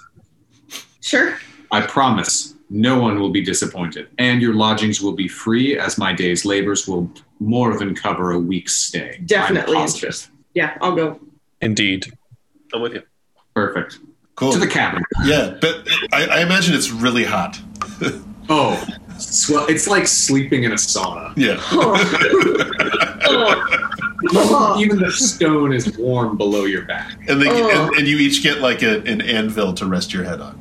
sure. 1.01 1.37
I 1.71 1.81
promise 1.81 2.54
no 2.75 2.99
one 2.99 3.19
will 3.19 3.29
be 3.31 3.41
disappointed, 3.41 4.07
and 4.17 4.41
your 4.41 4.53
lodgings 4.53 4.99
will 5.01 5.13
be 5.13 5.27
free 5.29 5.79
as 5.79 5.97
my 5.97 6.11
day's 6.13 6.43
labors 6.45 6.87
will 6.87 7.09
more 7.39 7.77
than 7.79 7.95
cover 7.95 8.31
a 8.31 8.39
week's 8.39 8.73
stay. 8.75 9.19
Definitely 9.25 9.75
positive. 9.75 10.03
interest. 10.03 10.29
Yeah, 10.53 10.77
I'll 10.81 10.95
go. 10.95 11.19
Indeed. 11.61 12.11
I'm 12.73 12.81
with 12.81 12.93
you. 12.93 13.03
Perfect. 13.55 13.99
Cool. 14.35 14.51
To 14.51 14.59
the 14.59 14.67
cabin. 14.67 15.01
yeah, 15.23 15.55
but 15.61 15.87
I, 16.11 16.25
I 16.25 16.41
imagine 16.41 16.75
it's 16.75 16.91
really 16.91 17.23
hot. 17.23 17.59
Oh, 18.47 18.75
swell. 19.17 19.65
It's 19.65 19.87
like 19.87 20.05
sleeping 20.05 20.65
in 20.65 20.71
a 20.71 20.75
sauna. 20.75 21.33
Yeah. 21.35 21.57
Oh. 21.71 21.95
Oh. 24.33 24.79
Even 24.79 24.97
the 24.99 25.11
stone 25.11 25.73
is 25.73 25.97
warm 25.97 26.37
below 26.37 26.65
your 26.65 26.83
back. 26.85 27.17
And, 27.27 27.41
they, 27.41 27.47
Oh. 27.49 27.87
and, 27.87 27.95
and 27.95 28.07
you 28.07 28.17
each 28.17 28.43
get 28.43 28.59
like 28.59 28.81
a, 28.83 29.01
an 29.03 29.21
anvil 29.21 29.73
to 29.73 29.85
rest 29.87 30.13
your 30.13 30.23
head 30.23 30.41
on. 30.41 30.59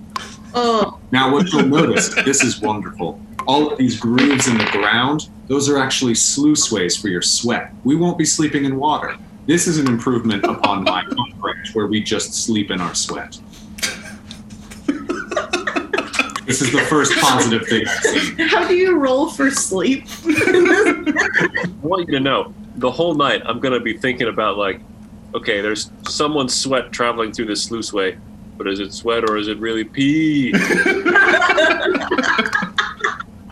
Oh, 0.55 1.01
Now, 1.11 1.33
what 1.33 1.53
you'll 1.53 1.67
notice, 1.67 2.15
this 2.25 2.43
is 2.45 2.61
wonderful. 2.61 3.21
All 3.47 3.71
of 3.71 3.79
these 3.79 3.99
grooves 3.99 4.47
in 4.47 4.57
the 4.57 4.65
ground, 4.67 5.29
those 5.49 5.69
are 5.69 5.79
actually 5.79 6.13
sluiceways 6.15 7.01
for 7.01 7.09
your 7.09 7.23
sweat. 7.23 7.73
We 7.85 7.97
won't 7.97 8.17
be 8.17 8.25
sleeping 8.25 8.65
in 8.65 8.77
water. 8.77 9.17
This 9.47 9.67
is 9.67 9.79
an 9.79 9.87
improvement 9.89 10.45
upon 10.45 10.85
my 10.85 11.05
branch 11.39 11.75
where 11.75 11.87
we 11.87 12.03
just 12.03 12.33
sleep 12.33 12.71
in 12.71 12.81
our 12.81 12.95
sweat. 12.95 13.39
this 16.47 16.63
is 16.63 16.73
the 16.73 16.85
first 16.89 17.13
positive 17.21 17.67
thing 17.67 17.87
I've 17.87 18.03
seen. 18.03 18.49
how 18.49 18.67
do 18.67 18.75
you 18.75 18.97
roll 18.97 19.29
for 19.29 19.51
sleep? 19.51 20.07
I 20.25 21.67
want 21.83 22.09
you 22.09 22.15
to 22.15 22.21
know 22.21 22.55
the 22.77 22.91
whole 22.91 23.15
night 23.15 23.43
I'm 23.45 23.61
going 23.61 23.75
to 23.75 23.81
be 23.81 23.99
thinking 23.99 24.29
about 24.29 24.57
like, 24.57 24.81
okay, 25.35 25.61
there's 25.61 25.91
someone's 26.09 26.55
sweat 26.55 26.93
traveling 26.93 27.33
through 27.33 27.47
this 27.47 27.69
sluiceway, 27.69 28.19
but 28.57 28.69
is 28.69 28.81
it 28.81 28.93
sweat 28.93 29.29
or 29.29 29.37
is 29.37 29.49
it 29.49 29.59
really 29.59 29.85
pee? 29.85 30.53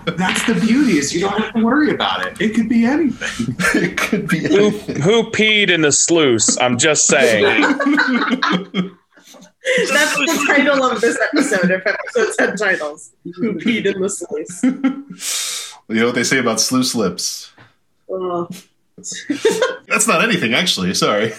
That's 0.04 0.44
the 0.46 0.54
beauty 0.60 0.98
is 0.98 1.14
you 1.14 1.20
don't 1.20 1.40
have 1.40 1.54
to 1.54 1.64
worry 1.64 1.90
about 1.90 2.26
it. 2.26 2.40
It 2.40 2.54
could 2.54 2.68
be 2.68 2.84
anything. 2.84 3.54
it 3.82 3.96
could 3.96 4.28
be 4.28 4.40
Who, 4.40 4.66
anything. 4.66 5.00
who 5.00 5.30
peed 5.30 5.70
in 5.70 5.82
the 5.82 5.92
sluice? 5.92 6.58
I'm 6.60 6.76
just 6.76 7.06
saying. 7.06 7.62
That's 7.62 7.76
the 10.16 10.44
title 10.48 10.84
of 10.84 11.00
this 11.00 11.16
episode. 11.32 11.70
If 11.70 11.86
episodes 11.86 12.36
had 12.38 12.58
titles, 12.58 13.12
who 13.36 13.54
peed 13.54 13.86
in 13.86 14.00
the 14.00 14.08
sluice? 14.08 14.62
You 15.88 16.00
know 16.00 16.06
what 16.06 16.14
they 16.16 16.24
say 16.24 16.38
about 16.38 16.60
sluice 16.60 16.94
lips? 16.96 17.52
Oh. 18.10 18.48
That's 19.88 20.06
not 20.08 20.22
anything, 20.22 20.52
actually. 20.52 20.94
Sorry. 20.94 21.32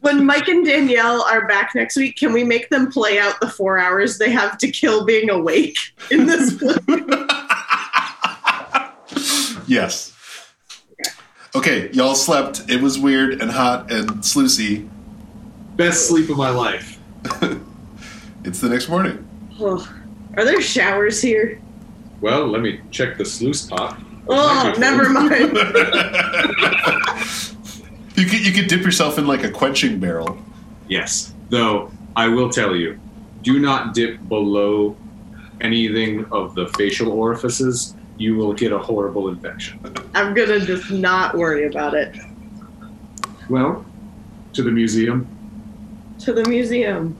When 0.00 0.24
Mike 0.24 0.48
and 0.48 0.64
Danielle 0.64 1.22
are 1.22 1.46
back 1.46 1.74
next 1.74 1.96
week, 1.96 2.16
can 2.16 2.32
we 2.32 2.44
make 2.44 2.70
them 2.70 2.90
play 2.90 3.18
out 3.18 3.40
the 3.40 3.48
four 3.48 3.78
hours 3.78 4.18
they 4.18 4.30
have 4.30 4.58
to 4.58 4.70
kill 4.70 5.04
being 5.04 5.30
awake 5.30 5.76
in 6.10 6.26
this? 6.26 6.54
yes. 9.66 10.12
Okay, 11.54 11.90
y'all 11.92 12.14
slept. 12.14 12.62
It 12.68 12.82
was 12.82 12.98
weird 12.98 13.40
and 13.40 13.50
hot 13.50 13.90
and 13.90 14.10
sluicy. 14.20 14.88
Best 15.76 16.08
sleep 16.08 16.28
of 16.30 16.36
my 16.36 16.50
life. 16.50 16.98
It's 18.46 18.60
the 18.60 18.68
next 18.68 18.88
morning. 18.88 19.28
Oh. 19.58 19.92
Are 20.36 20.44
there 20.44 20.60
showers 20.60 21.20
here? 21.20 21.60
Well, 22.20 22.46
let 22.46 22.62
me 22.62 22.80
check 22.92 23.18
the 23.18 23.24
sluice 23.24 23.66
pot. 23.66 24.00
Oh, 24.28 24.72
never 24.78 25.08
mind. 25.08 25.56
you 28.16 28.26
could 28.26 28.46
you 28.46 28.52
could 28.52 28.68
dip 28.68 28.82
yourself 28.82 29.18
in 29.18 29.26
like 29.26 29.44
a 29.44 29.50
quenching 29.50 30.00
barrel. 30.00 30.38
Yes. 30.88 31.34
Though 31.50 31.90
I 32.14 32.28
will 32.28 32.50
tell 32.50 32.74
you, 32.74 32.98
do 33.42 33.58
not 33.58 33.94
dip 33.94 34.26
below 34.28 34.96
anything 35.60 36.24
of 36.32 36.54
the 36.54 36.68
facial 36.76 37.12
orifices. 37.12 37.94
You 38.18 38.36
will 38.36 38.54
get 38.54 38.72
a 38.72 38.78
horrible 38.78 39.28
infection. 39.28 39.78
I'm 40.14 40.34
gonna 40.34 40.60
just 40.60 40.90
not 40.90 41.36
worry 41.36 41.66
about 41.66 41.94
it. 41.94 42.16
Well, 43.48 43.84
to 44.54 44.62
the 44.62 44.70
museum. 44.70 45.28
To 46.20 46.32
the 46.32 46.48
museum. 46.48 47.16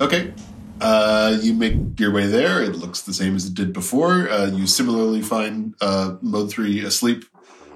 Okay. 0.00 0.32
Uh, 0.80 1.38
you 1.40 1.52
make 1.54 2.00
your 2.00 2.10
way 2.10 2.26
there. 2.26 2.60
It 2.62 2.74
looks 2.74 3.02
the 3.02 3.12
same 3.12 3.36
as 3.36 3.46
it 3.46 3.54
did 3.54 3.72
before. 3.72 4.28
Uh, 4.28 4.46
you 4.46 4.66
similarly 4.66 5.22
find 5.22 5.74
uh, 5.80 6.16
Mode 6.22 6.50
Three 6.50 6.80
asleep 6.80 7.26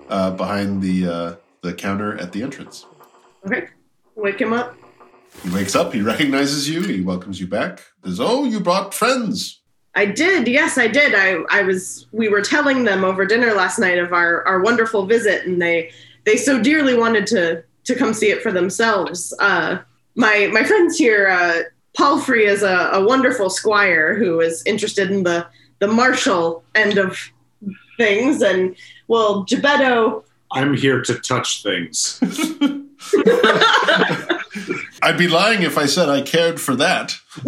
uh, 0.09 0.33
behind 0.33 0.83
the 0.83 1.07
uh, 1.07 1.35
the 1.67 1.75
counter 1.75 2.17
at 2.19 2.33
the 2.33 2.43
entrance. 2.43 2.87
Okay. 3.45 3.69
Wake 4.15 4.41
him 4.41 4.53
up. 4.53 4.77
He 5.43 5.51
wakes 5.51 5.75
up. 5.75 5.93
He 5.93 6.01
recognizes 6.01 6.69
you. 6.69 6.83
He 6.83 7.03
welcomes 7.03 7.39
you 7.39 7.47
back. 7.47 7.83
Says, 8.05 8.21
"Oh, 8.21 8.45
you 8.45 8.61
brought 8.61 8.95
friends." 8.95 9.61
I 9.95 10.07
did. 10.07 10.47
Yes, 10.47 10.79
I 10.79 10.87
did. 10.87 11.15
I, 11.15 11.43
I 11.51 11.63
was. 11.63 12.07
We 12.13 12.29
were 12.29 12.43
telling 12.43 12.85
them 12.85 13.05
over 13.05 13.27
dinner 13.27 13.53
last 13.53 13.79
night 13.79 13.99
of 13.99 14.13
our, 14.13 14.47
our 14.47 14.61
wonderful 14.63 15.07
visit, 15.07 15.47
and 15.47 15.61
they 15.61 15.91
they 16.25 16.37
so 16.37 16.61
dearly 16.63 16.97
wanted 16.97 17.27
to 17.29 17.63
to 17.85 17.95
come 17.95 18.15
see 18.15 18.31
it 18.31 18.43
for 18.43 18.53
themselves. 18.53 19.35
Uh, 19.39 19.79
my 20.15 20.49
my 20.53 20.65
friends 20.65 20.97
here, 20.97 21.29
uh, 21.29 21.63
Palfrey 21.97 22.45
is 22.45 22.63
a, 22.63 22.91
a 22.95 23.05
wonderful 23.05 23.51
squire 23.51 24.15
who 24.15 24.41
is 24.41 24.63
interested 24.65 25.11
in 25.11 25.23
the 25.25 25.47
the 25.79 25.89
martial 25.89 26.65
end 26.75 26.97
of 26.97 27.19
things, 27.99 28.41
and 28.43 28.77
well, 29.09 29.45
Jebeddo. 29.45 30.23
I'm 30.57 30.75
here 30.75 31.03
to 31.03 31.15
touch 31.17 31.63
things. 31.63 32.19
I'd 35.03 35.19
be 35.19 35.29
lying 35.29 35.63
if 35.63 35.77
I 35.77 35.85
said 35.85 36.09
I 36.09 36.23
cared 36.23 36.59
for 36.59 36.75
that. 36.77 37.15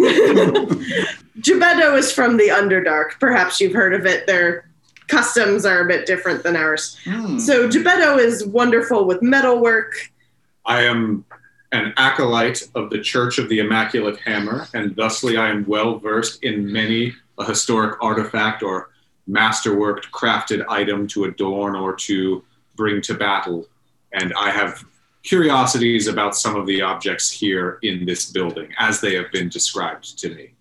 Jebeddo 1.40 1.96
is 1.96 2.12
from 2.12 2.36
the 2.36 2.48
Underdark. 2.48 3.18
Perhaps 3.18 3.62
you've 3.62 3.72
heard 3.72 3.94
of 3.94 4.04
it. 4.04 4.26
Their 4.26 4.68
customs 5.06 5.64
are 5.64 5.80
a 5.80 5.88
bit 5.88 6.04
different 6.04 6.42
than 6.42 6.54
ours. 6.54 6.98
Hmm. 7.04 7.38
So 7.38 7.66
Jebeddo 7.66 8.18
is 8.18 8.44
wonderful 8.44 9.06
with 9.06 9.22
metalwork. 9.22 9.94
I 10.66 10.82
am 10.82 11.24
an 11.72 11.94
acolyte 11.96 12.68
of 12.74 12.90
the 12.90 13.00
Church 13.00 13.38
of 13.38 13.48
the 13.48 13.60
Immaculate 13.60 14.18
Hammer, 14.20 14.68
and 14.74 14.94
thusly 14.94 15.38
I 15.38 15.48
am 15.48 15.64
well 15.64 15.98
versed 15.98 16.44
in 16.44 16.70
many 16.70 17.14
a 17.38 17.44
historic 17.46 17.96
artifact 18.02 18.62
or 18.62 18.90
masterworked 19.26 20.10
crafted 20.10 20.66
item 20.68 21.06
to 21.08 21.24
adorn 21.24 21.74
or 21.74 21.94
to 21.94 22.44
bring 22.78 23.02
to 23.02 23.14
battle. 23.14 23.66
And 24.12 24.32
I 24.38 24.50
have 24.50 24.82
curiosities 25.22 26.06
about 26.06 26.34
some 26.34 26.56
of 26.56 26.66
the 26.66 26.80
objects 26.80 27.30
here 27.30 27.78
in 27.82 28.06
this 28.06 28.32
building 28.32 28.72
as 28.78 29.02
they 29.02 29.14
have 29.16 29.30
been 29.30 29.50
described 29.50 30.18
to 30.20 30.34
me. 30.34 30.52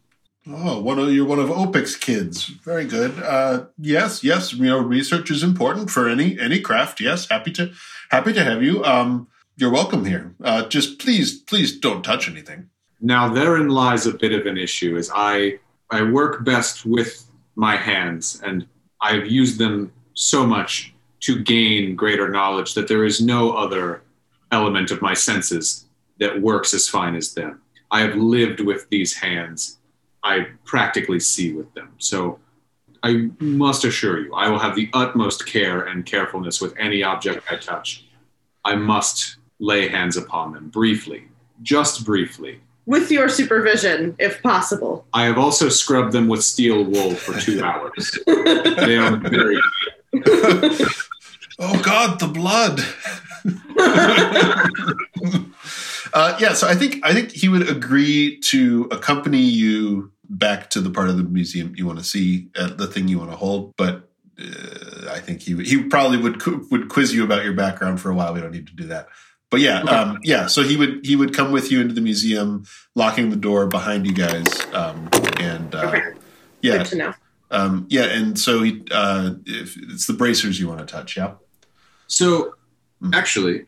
Oh, 0.49 0.80
one 0.82 0.97
of 0.97 1.13
you're 1.13 1.26
one 1.26 1.39
of 1.39 1.49
Opik's 1.49 1.95
kids. 1.95 2.45
Very 2.45 2.86
good. 2.86 3.18
Uh, 3.20 3.65
yes, 3.78 4.24
yes. 4.24 4.53
You 4.53 4.65
know, 4.65 4.80
research 4.80 5.30
is 5.30 5.43
important 5.43 5.89
for 5.89 6.07
any 6.07 6.39
any 6.39 6.61
craft. 6.61 7.01
Yes, 7.01 7.30
happy 7.30 7.51
to 7.53 7.72
happy 8.09 8.34
to 8.34 8.43
have 8.43 8.63
you. 8.63 8.84
Um, 8.86 9.28
you're 9.57 9.72
welcome 9.72 10.05
here. 10.05 10.34
Uh, 10.41 10.68
just 10.68 10.99
please, 10.99 11.38
please 11.41 11.78
don't 11.78 12.03
touch 12.03 12.30
anything. 12.30 12.70
Now 13.01 13.28
therein 13.28 13.70
lies 13.70 14.07
a 14.07 14.13
bit 14.13 14.32
of 14.32 14.45
an 14.45 14.57
issue 14.57 14.95
is 14.95 15.11
I 15.13 15.59
I 15.91 16.03
work 16.03 16.45
best 16.45 16.86
with 16.86 17.26
my 17.55 17.76
hands 17.76 18.41
and 18.43 18.68
I've 19.01 19.28
used 19.28 19.59
them 19.59 19.91
so 20.13 20.45
much 20.45 20.93
to 21.22 21.41
gain 21.43 21.95
greater 21.95 22.30
knowledge 22.30 22.74
that 22.76 22.88
there 22.88 23.05
is 23.05 23.22
no 23.22 23.51
other 23.51 24.03
element 24.51 24.91
of 24.91 25.01
my 25.01 25.13
senses 25.13 25.86
that 26.20 26.41
works 26.41 26.74
as 26.74 26.88
fine 26.88 27.15
as 27.15 27.34
them. 27.34 27.61
I 27.91 28.01
have 28.01 28.15
lived 28.15 28.59
with 28.59 28.88
these 28.89 29.15
hands. 29.15 29.78
I 30.24 30.47
practically 30.65 31.20
see 31.20 31.53
with 31.53 31.74
them. 31.74 31.93
So 31.97 32.39
I 33.03 33.30
must 33.39 33.84
assure 33.86 34.20
you, 34.20 34.34
I 34.34 34.49
will 34.49 34.59
have 34.59 34.76
the 34.76 34.89
utmost 34.93 35.45
care 35.45 35.82
and 35.84 36.05
carefulness 36.05 36.59
with 36.59 36.74
any 36.78 37.03
object 37.03 37.45
I 37.51 37.55
touch. 37.57 38.05
I 38.65 38.76
must 38.76 39.38
lay 39.59 39.88
hands 39.88 40.18
upon 40.18 40.53
them 40.53 40.70
briefly, 40.70 41.28
just 41.61 42.05
briefly. 42.05 42.59
With 42.86 43.11
your 43.11 43.28
supervision, 43.28 44.15
if 44.18 44.41
possible. 44.41 45.05
I 45.13 45.26
have 45.26 45.38
also 45.38 45.68
scrubbed 45.70 46.13
them 46.13 46.28
with 46.28 46.43
steel 46.43 46.84
wool 46.84 47.15
for 47.15 47.39
two 47.39 47.63
hours. 47.63 48.18
they 48.26 48.97
are 48.97 49.15
very. 49.18 49.59
oh 51.59 51.82
God, 51.84 52.20
the 52.20 52.28
blood. 52.28 52.82
uh, 56.13 56.38
yeah, 56.39 56.53
so 56.53 56.68
I 56.68 56.76
think 56.76 56.99
I 57.03 57.13
think 57.13 57.32
he 57.32 57.49
would 57.49 57.70
agree 57.70 58.39
to 58.41 58.88
accompany 58.91 59.39
you 59.39 60.11
back 60.30 60.70
to 60.72 60.82
the 60.82 60.89
part 60.89 61.09
of 61.09 61.18
the 61.18 61.24
museum 61.24 61.74
you 61.76 61.86
want 61.86 61.99
to 61.99 62.05
see, 62.05 62.49
uh, 62.57 62.74
the 62.74 62.88
thing 62.88 63.07
you 63.07 63.20
want 63.20 63.32
to 63.32 63.38
hold. 63.38 63.74
But 63.78 64.09
uh, 64.39 65.11
I 65.11 65.20
think 65.20 65.41
he 65.41 65.55
he 65.63 65.84
probably 65.84 66.18
would 66.18 66.43
would 66.72 66.89
quiz 66.89 67.13
you 67.13 67.24
about 67.24 67.43
your 67.43 67.53
background 67.53 68.01
for 68.01 68.09
a 68.09 68.15
while. 68.15 68.34
We 68.34 68.41
don't 68.41 68.51
need 68.51 68.68
to 68.68 68.76
do 68.76 68.86
that. 68.88 69.07
But 69.49 69.61
yeah, 69.61 69.80
um, 69.84 70.20
yeah. 70.24 70.47
So 70.47 70.63
he 70.63 70.76
would 70.76 71.05
he 71.05 71.15
would 71.15 71.34
come 71.34 71.51
with 71.51 71.72
you 71.72 71.80
into 71.80 71.93
the 71.93 72.01
museum, 72.01 72.65
locking 72.95 73.30
the 73.30 73.38
door 73.38 73.68
behind 73.68 74.05
you 74.05 74.13
guys, 74.13 74.45
um, 74.74 75.09
and 75.39 75.74
uh, 75.74 75.88
Okay. 75.88 76.01
yeah, 76.61 76.78
Good 76.80 76.88
to 76.88 76.95
know. 76.97 77.13
Um, 77.51 77.85
yeah. 77.89 78.03
And 78.05 78.37
so 78.37 78.61
he 78.63 78.83
uh, 78.91 79.31
if 79.45 79.77
it's 79.77 80.07
the 80.07 80.13
bracers 80.13 80.59
you 80.59 80.67
want 80.67 80.79
to 80.79 80.85
touch. 80.85 81.15
Yeah. 81.17 81.33
So, 82.07 82.55
actually, 83.13 83.65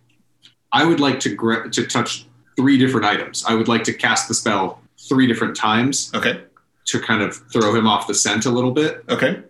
I 0.72 0.86
would 0.86 1.00
like 1.00 1.20
to 1.22 1.36
gra- 1.36 1.70
to 1.72 1.86
touch 1.86 2.26
three 2.56 2.78
different 2.78 3.06
items. 3.06 3.44
I 3.48 3.54
would 3.56 3.68
like 3.68 3.84
to 3.86 3.94
cast 3.94 4.28
the 4.28 4.34
spell 4.34 4.82
three 5.08 5.28
different 5.28 5.56
times 5.56 6.12
Okay. 6.14 6.42
to 6.86 7.00
kind 7.00 7.22
of 7.22 7.36
throw 7.52 7.74
him 7.76 7.88
off 7.88 8.08
the 8.08 8.14
scent 8.14 8.46
a 8.46 8.50
little 8.50 8.72
bit. 8.72 9.04
Okay. 9.10 9.42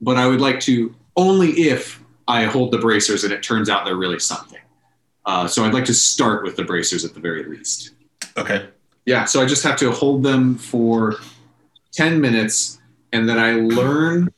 But 0.00 0.16
I 0.16 0.26
would 0.26 0.40
like 0.40 0.60
to 0.60 0.94
only 1.16 1.50
if 1.68 2.02
I 2.28 2.44
hold 2.44 2.70
the 2.70 2.78
bracers 2.78 3.24
and 3.24 3.32
it 3.32 3.42
turns 3.42 3.68
out 3.68 3.84
they're 3.84 3.96
really 3.96 4.18
something. 4.18 4.58
Uh, 5.26 5.46
so 5.46 5.64
I'd 5.64 5.74
like 5.74 5.84
to 5.86 5.94
start 5.94 6.42
with 6.44 6.56
the 6.56 6.64
bracers 6.64 7.04
at 7.04 7.12
the 7.14 7.20
very 7.20 7.44
least. 7.44 7.90
Okay. 8.36 8.68
Yeah, 9.06 9.24
so 9.26 9.42
I 9.42 9.46
just 9.46 9.62
have 9.64 9.76
to 9.78 9.90
hold 9.90 10.22
them 10.22 10.56
for 10.56 11.16
10 11.92 12.20
minutes 12.20 12.78
and 13.12 13.28
then 13.28 13.38
I 13.38 13.52
learn 13.52 14.32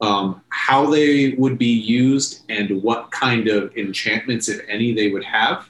um, 0.00 0.42
how 0.50 0.86
they 0.86 1.30
would 1.38 1.58
be 1.58 1.66
used 1.66 2.44
and 2.48 2.82
what 2.82 3.10
kind 3.10 3.48
of 3.48 3.76
enchantments, 3.76 4.48
if 4.48 4.60
any, 4.68 4.94
they 4.94 5.08
would 5.10 5.24
have. 5.24 5.68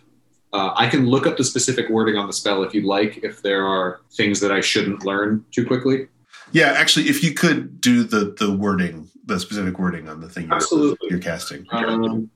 Uh, 0.52 0.72
I 0.76 0.88
can 0.88 1.06
look 1.06 1.26
up 1.26 1.36
the 1.36 1.44
specific 1.44 1.88
wording 1.88 2.16
on 2.16 2.26
the 2.26 2.32
spell 2.32 2.62
if 2.62 2.74
you'd 2.74 2.84
like, 2.84 3.18
if 3.22 3.42
there 3.42 3.66
are 3.66 4.00
things 4.12 4.40
that 4.40 4.52
I 4.52 4.60
shouldn't 4.60 5.04
learn 5.04 5.44
too 5.50 5.66
quickly. 5.66 6.08
Yeah, 6.52 6.72
actually, 6.76 7.08
if 7.08 7.22
you 7.22 7.34
could 7.34 7.80
do 7.80 8.04
the 8.04 8.34
the 8.38 8.50
wording, 8.50 9.10
the 9.26 9.38
specific 9.38 9.78
wording 9.78 10.08
on 10.08 10.20
the 10.20 10.28
thing 10.30 10.48
you're, 10.70 10.96
you're 11.10 11.18
casting. 11.18 11.66
Um, 11.70 12.30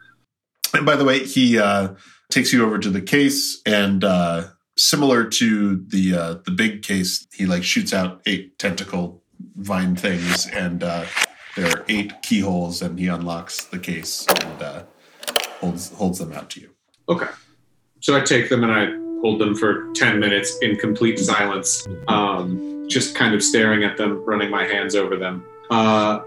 And 0.75 0.87
by 0.87 0.97
the 0.97 1.05
way, 1.05 1.25
he 1.25 1.59
uh, 1.59 1.95
takes 2.31 2.53
you 2.53 2.65
over 2.65 2.79
to 2.79 2.91
the 2.91 3.01
case, 3.01 3.61
and 3.67 4.05
uh, 4.05 4.49
similar 4.77 5.25
to 5.25 5.77
the 5.77 6.15
uh, 6.15 6.35
the 6.45 6.51
big 6.51 6.83
case, 6.83 7.27
he 7.33 7.47
like 7.47 7.63
shoots 7.63 7.93
out 7.93 8.23
eight 8.27 8.59
tentacle 8.59 9.22
vine 9.57 9.97
things, 9.97 10.47
and 10.49 10.83
uh, 10.83 11.05
there 11.57 11.69
are 11.69 11.85
eight 11.89 12.23
keyholes, 12.23 12.83
and 12.83 12.99
he 12.99 13.09
unlocks 13.09 13.65
the 13.65 13.79
case 13.79 14.27
and 14.27 14.63
uh, 14.63 14.83
holds 15.61 15.93
holds 15.93 16.19
them 16.19 16.33
out 16.33 16.51
to 16.51 16.61
you. 16.61 16.71
Okay. 17.09 17.29
So 18.01 18.17
I 18.17 18.21
take 18.21 18.49
them 18.49 18.65
and 18.65 18.73
I 18.73 18.87
hold 19.21 19.41
them 19.41 19.55
for 19.55 19.93
10 19.93 20.19
minutes 20.19 20.59
in 20.61 20.77
complete 20.77 21.19
silence, 21.19 21.87
um, 22.09 22.87
just 22.89 23.15
kind 23.15 23.35
of 23.35 23.43
staring 23.43 23.85
at 23.85 23.97
them, 23.97 24.25
running 24.25 24.51
my 24.51 24.65
hands 24.65 24.97
over 24.97 25.17
them. 25.17 25.45
Uh, 25.71 26.21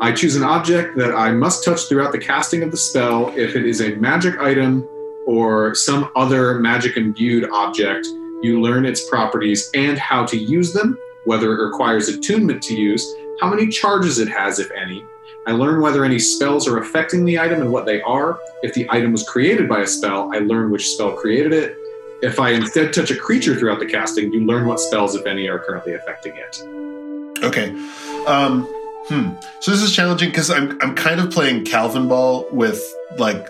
I 0.00 0.12
choose 0.12 0.36
an 0.36 0.44
object 0.44 0.96
that 0.96 1.14
I 1.14 1.32
must 1.32 1.64
touch 1.64 1.88
throughout 1.88 2.12
the 2.12 2.18
casting 2.18 2.62
of 2.62 2.70
the 2.70 2.76
spell. 2.76 3.28
If 3.36 3.56
it 3.56 3.66
is 3.66 3.82
a 3.82 3.96
magic 3.96 4.38
item 4.38 4.88
or 5.26 5.74
some 5.74 6.10
other 6.16 6.58
magic 6.60 6.96
imbued 6.96 7.50
object, 7.50 8.06
you 8.42 8.60
learn 8.60 8.86
its 8.86 9.06
properties 9.08 9.70
and 9.74 9.98
how 9.98 10.24
to 10.24 10.36
use 10.36 10.72
them, 10.72 10.96
whether 11.28 11.52
it 11.52 11.62
requires 11.62 12.08
attunement 12.08 12.62
to 12.62 12.74
use, 12.74 13.06
how 13.40 13.50
many 13.50 13.68
charges 13.68 14.18
it 14.18 14.28
has, 14.28 14.58
if 14.58 14.70
any. 14.70 15.04
I 15.46 15.52
learn 15.52 15.80
whether 15.82 16.04
any 16.04 16.18
spells 16.18 16.66
are 16.66 16.78
affecting 16.78 17.24
the 17.24 17.38
item 17.38 17.60
and 17.60 17.70
what 17.70 17.84
they 17.84 18.00
are. 18.02 18.38
If 18.62 18.72
the 18.74 18.86
item 18.90 19.12
was 19.12 19.28
created 19.28 19.68
by 19.68 19.80
a 19.80 19.86
spell, 19.86 20.30
I 20.34 20.38
learn 20.38 20.70
which 20.70 20.88
spell 20.88 21.12
created 21.12 21.52
it. 21.52 21.76
If 22.22 22.40
I 22.40 22.50
instead 22.50 22.92
touch 22.92 23.10
a 23.10 23.16
creature 23.16 23.54
throughout 23.54 23.78
the 23.78 23.86
casting, 23.86 24.32
you 24.32 24.40
learn 24.40 24.66
what 24.66 24.80
spells, 24.80 25.14
if 25.14 25.26
any, 25.26 25.48
are 25.48 25.58
currently 25.58 25.94
affecting 25.94 26.32
it. 26.36 27.44
Okay. 27.44 27.70
Um, 28.26 28.64
hmm. 29.08 29.30
So 29.60 29.70
this 29.70 29.82
is 29.82 29.94
challenging 29.94 30.30
because 30.30 30.50
I'm 30.50 30.78
I'm 30.82 30.94
kind 30.94 31.20
of 31.20 31.30
playing 31.30 31.64
Calvin 31.64 32.08
Ball 32.08 32.48
with 32.50 32.82
like 33.18 33.46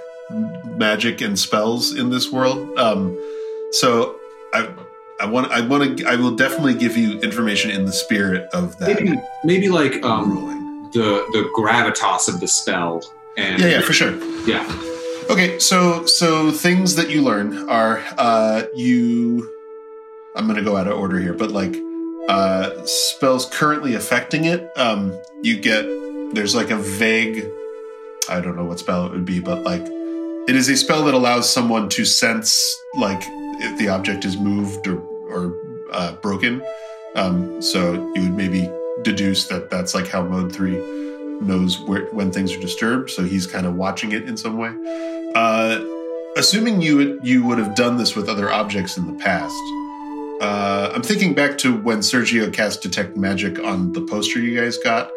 magic 0.76 1.20
and 1.20 1.39
spells 1.39 1.97
in 1.97 2.11
this 2.11 2.31
world. 2.31 2.76
Um, 2.76 3.16
so 3.72 4.16
I 4.53 4.68
I 5.21 5.27
want 5.27 5.51
I 5.53 5.61
want 5.61 5.99
to 5.99 6.05
I 6.07 6.16
will 6.16 6.35
definitely 6.37 6.75
give 6.75 6.97
you 6.97 7.19
information 7.21 7.71
in 7.71 7.85
the 7.87 7.93
spirit 7.93 8.49
of 8.53 8.77
that 8.79 9.03
Maybe, 9.03 9.16
maybe 9.45 9.69
like 9.69 10.03
um, 10.05 10.31
ruling. 10.31 10.91
the 10.93 11.25
the 11.33 11.51
gravitas 11.57 12.29
of 12.29 12.41
the 12.41 12.49
spell. 12.49 13.03
And 13.37 13.61
Yeah, 13.61 13.69
yeah, 13.69 13.81
for 13.81 13.93
sure. 13.93 14.14
yeah. 14.47 14.64
Okay, 15.31 15.59
so 15.59 16.07
so 16.07 16.51
things 16.51 16.95
that 16.97 17.11
you 17.11 17.23
learn 17.23 17.69
are 17.69 18.03
uh 18.16 18.62
you 18.75 19.49
I'm 20.37 20.47
going 20.47 20.57
to 20.59 20.64
go 20.64 20.77
out 20.77 20.87
of 20.87 20.97
order 20.99 21.19
here, 21.19 21.35
but 21.35 21.51
like 21.51 21.77
uh 22.29 22.71
spells 22.85 23.47
currently 23.47 23.95
affecting 23.95 24.45
it, 24.45 24.71
um 24.77 25.19
you 25.43 25.59
get 25.59 25.85
there's 26.35 26.55
like 26.55 26.71
a 26.71 26.77
vague 26.77 27.45
I 28.29 28.41
don't 28.41 28.57
know 28.57 28.64
what 28.64 28.79
spell 28.79 29.07
it 29.07 29.12
would 29.12 29.25
be, 29.25 29.41
but 29.41 29.62
like 29.64 29.83
it 30.49 30.57
is 30.57 30.69
a 30.69 30.77
spell 30.77 31.05
that 31.07 31.14
allows 31.14 31.49
someone 31.51 31.89
to 31.91 32.05
sense 32.05 32.55
like 32.97 33.21
if 33.61 33.77
the 33.79 33.89
object 33.89 34.25
is 34.25 34.37
moved 34.37 34.87
or 34.87 35.03
or 35.29 35.55
uh, 35.93 36.12
broken. 36.16 36.62
Um 37.14 37.61
so 37.62 37.93
you 38.14 38.22
would 38.22 38.35
maybe 38.37 38.68
deduce 39.03 39.47
that 39.49 39.70
that's 39.70 39.95
like 39.95 40.09
how 40.09 40.22
mode 40.22 40.53
3 40.53 40.72
knows 41.41 41.79
where 41.81 42.07
when 42.07 42.33
things 42.33 42.53
are 42.53 42.61
disturbed, 42.61 43.11
so 43.11 43.22
he's 43.24 43.47
kind 43.47 43.64
of 43.66 43.74
watching 43.76 44.12
it 44.12 44.24
in 44.29 44.37
some 44.37 44.57
way. 44.59 44.72
Uh, 45.35 45.81
assuming 46.37 46.83
you 46.83 46.97
would, 46.97 47.20
you 47.22 47.45
would 47.45 47.59
have 47.59 47.74
done 47.76 47.97
this 47.97 48.16
with 48.16 48.29
other 48.29 48.51
objects 48.51 48.97
in 48.97 49.07
the 49.07 49.12
past, 49.22 49.55
uh, 50.41 50.91
I'm 50.95 51.03
thinking 51.03 51.35
back 51.35 51.57
to 51.59 51.74
when 51.76 51.99
Sergio 51.99 52.53
cast 52.53 52.83
Detect 52.83 53.16
Magic 53.16 53.59
on 53.62 53.93
the 53.93 54.01
poster 54.01 54.41
you 54.41 54.59
guys 54.61 54.79
got, 54.79 55.11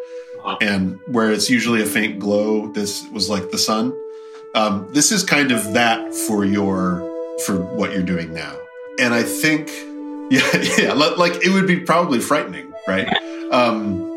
Uh-huh. 0.44 0.56
and 0.60 0.98
where 1.06 1.30
it's 1.32 1.48
usually 1.50 1.82
a 1.82 1.86
faint 1.86 2.18
glow. 2.18 2.68
This 2.72 3.06
was 3.12 3.28
like 3.28 3.50
the 3.50 3.58
sun. 3.58 3.92
Um, 4.54 4.88
this 4.92 5.10
is 5.12 5.24
kind 5.24 5.50
of 5.52 5.72
that 5.74 6.14
for 6.26 6.44
your 6.44 7.00
for 7.46 7.56
what 7.56 7.92
you're 7.92 8.02
doing 8.14 8.32
now, 8.32 8.54
and 9.00 9.12
I 9.14 9.22
think, 9.24 9.70
yeah, 10.30 10.62
yeah, 10.78 10.92
like 10.92 11.44
it 11.44 11.52
would 11.52 11.66
be 11.66 11.80
probably 11.80 12.18
frightening, 12.18 12.72
right? 12.86 13.08
Um, 13.50 14.08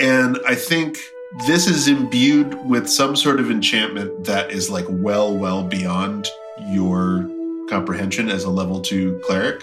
and 0.00 0.38
I 0.46 0.54
think 0.54 0.98
this 1.46 1.66
is 1.66 1.88
imbued 1.88 2.54
with 2.68 2.88
some 2.88 3.14
sort 3.16 3.40
of 3.40 3.50
enchantment 3.50 4.24
that 4.24 4.50
is 4.50 4.70
like 4.70 4.86
well, 4.88 5.36
well 5.36 5.62
beyond 5.62 6.26
your 6.68 7.28
comprehension 7.68 8.28
as 8.28 8.44
a 8.44 8.50
level 8.50 8.80
two 8.80 9.20
cleric. 9.24 9.62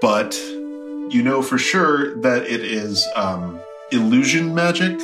But 0.00 0.34
you 1.12 1.22
know 1.22 1.42
for 1.42 1.58
sure 1.58 2.16
that 2.20 2.46
it 2.46 2.62
is 2.62 3.06
um, 3.14 3.60
illusion 3.90 4.54
magic 4.54 4.98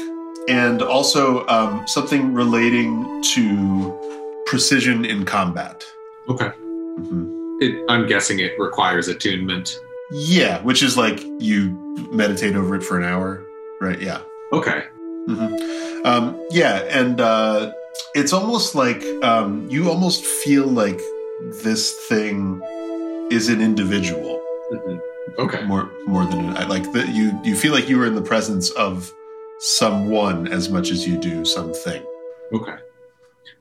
and 0.49 0.80
also 0.80 1.46
um, 1.49 1.86
something 1.86 2.32
relating 2.32 3.22
to 3.34 4.42
precision 4.46 5.05
in 5.05 5.24
combat. 5.24 5.84
Okay. 6.28 6.51
Mhm. 6.99 7.34
It, 7.61 7.84
I'm 7.90 8.07
guessing 8.07 8.38
it 8.38 8.53
requires 8.59 9.09
attunement. 9.09 9.78
Yeah, 10.11 10.62
which 10.62 10.82
is 10.82 10.96
like 10.96 11.22
you 11.38 11.76
meditate 12.11 12.56
over 12.56 12.74
it 12.76 12.82
for 12.82 12.96
an 12.98 13.04
hour, 13.04 13.44
right? 13.80 14.00
Yeah. 14.00 14.20
Okay. 14.52 14.84
Mhm. 15.28 16.04
Um, 16.06 16.46
yeah, 16.50 16.76
and 16.88 17.20
uh, 17.20 17.72
it's 18.14 18.32
almost 18.32 18.74
like 18.74 19.04
um, 19.22 19.68
you 19.70 19.90
almost 19.90 20.24
feel 20.24 20.66
like 20.66 21.00
this 21.62 21.92
thing 22.09 22.61
is 23.30 23.48
an 23.48 23.61
individual 23.61 24.40
Mhm. 24.72 25.00
Okay. 25.38 25.62
more 25.64 25.90
more 26.06 26.24
than 26.24 26.56
an, 26.56 26.68
like 26.68 26.90
that. 26.92 27.09
You 27.14 27.38
you 27.44 27.54
feel 27.54 27.72
like 27.72 27.88
you 27.88 28.00
are 28.02 28.06
in 28.06 28.14
the 28.14 28.22
presence 28.22 28.70
of 28.70 29.12
someone 29.61 30.48
as 30.48 30.70
much 30.70 30.90
as 30.90 31.06
you 31.06 31.16
do 31.18 31.44
something. 31.44 32.02
Okay. 32.52 32.76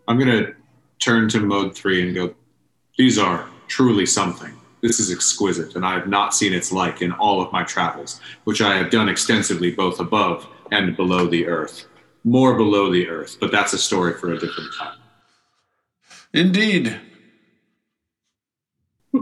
I'm 0.07 0.17
going 0.17 0.29
to 0.45 0.53
turn 0.99 1.27
to 1.29 1.39
mode 1.41 1.75
three 1.75 2.01
and 2.05 2.13
go, 2.15 2.33
these 2.97 3.17
are 3.17 3.47
truly 3.67 4.05
something. 4.05 4.53
This 4.81 4.99
is 4.99 5.11
exquisite, 5.11 5.75
and 5.75 5.85
I 5.85 5.93
have 5.93 6.07
not 6.07 6.33
seen 6.35 6.53
its 6.53 6.71
like 6.71 7.01
in 7.01 7.11
all 7.13 7.41
of 7.41 7.51
my 7.51 7.63
travels, 7.63 8.21
which 8.43 8.61
I 8.61 8.75
have 8.77 8.91
done 8.91 9.09
extensively 9.09 9.71
both 9.71 9.99
above 9.99 10.47
and 10.71 10.95
below 10.95 11.27
the 11.27 11.47
earth. 11.47 11.85
More 12.23 12.55
below 12.55 12.91
the 12.91 13.07
earth, 13.07 13.37
but 13.39 13.51
that's 13.51 13.73
a 13.73 13.77
story 13.77 14.13
for 14.13 14.33
a 14.33 14.39
different 14.39 14.69
time. 14.77 14.97
Indeed. 16.33 16.99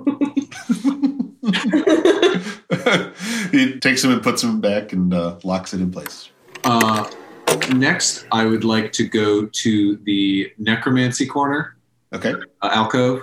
he 3.52 3.80
takes 3.80 4.04
him 4.04 4.12
and 4.12 4.22
puts 4.24 4.44
him 4.44 4.60
back 4.60 4.92
and 4.94 5.14
uh, 5.14 5.38
locks 5.44 5.74
it 5.74 5.82
in 5.82 5.92
place. 5.92 6.30
Uh, 6.64 7.10
next, 7.74 8.26
I 8.32 8.46
would 8.46 8.64
like 8.64 8.92
to 8.94 9.08
go 9.08 9.46
to 9.46 9.98
the 9.98 10.52
necromancy 10.58 11.26
corner, 11.26 11.76
Okay. 12.14 12.34
uh, 12.62 12.70
alcove, 12.74 13.22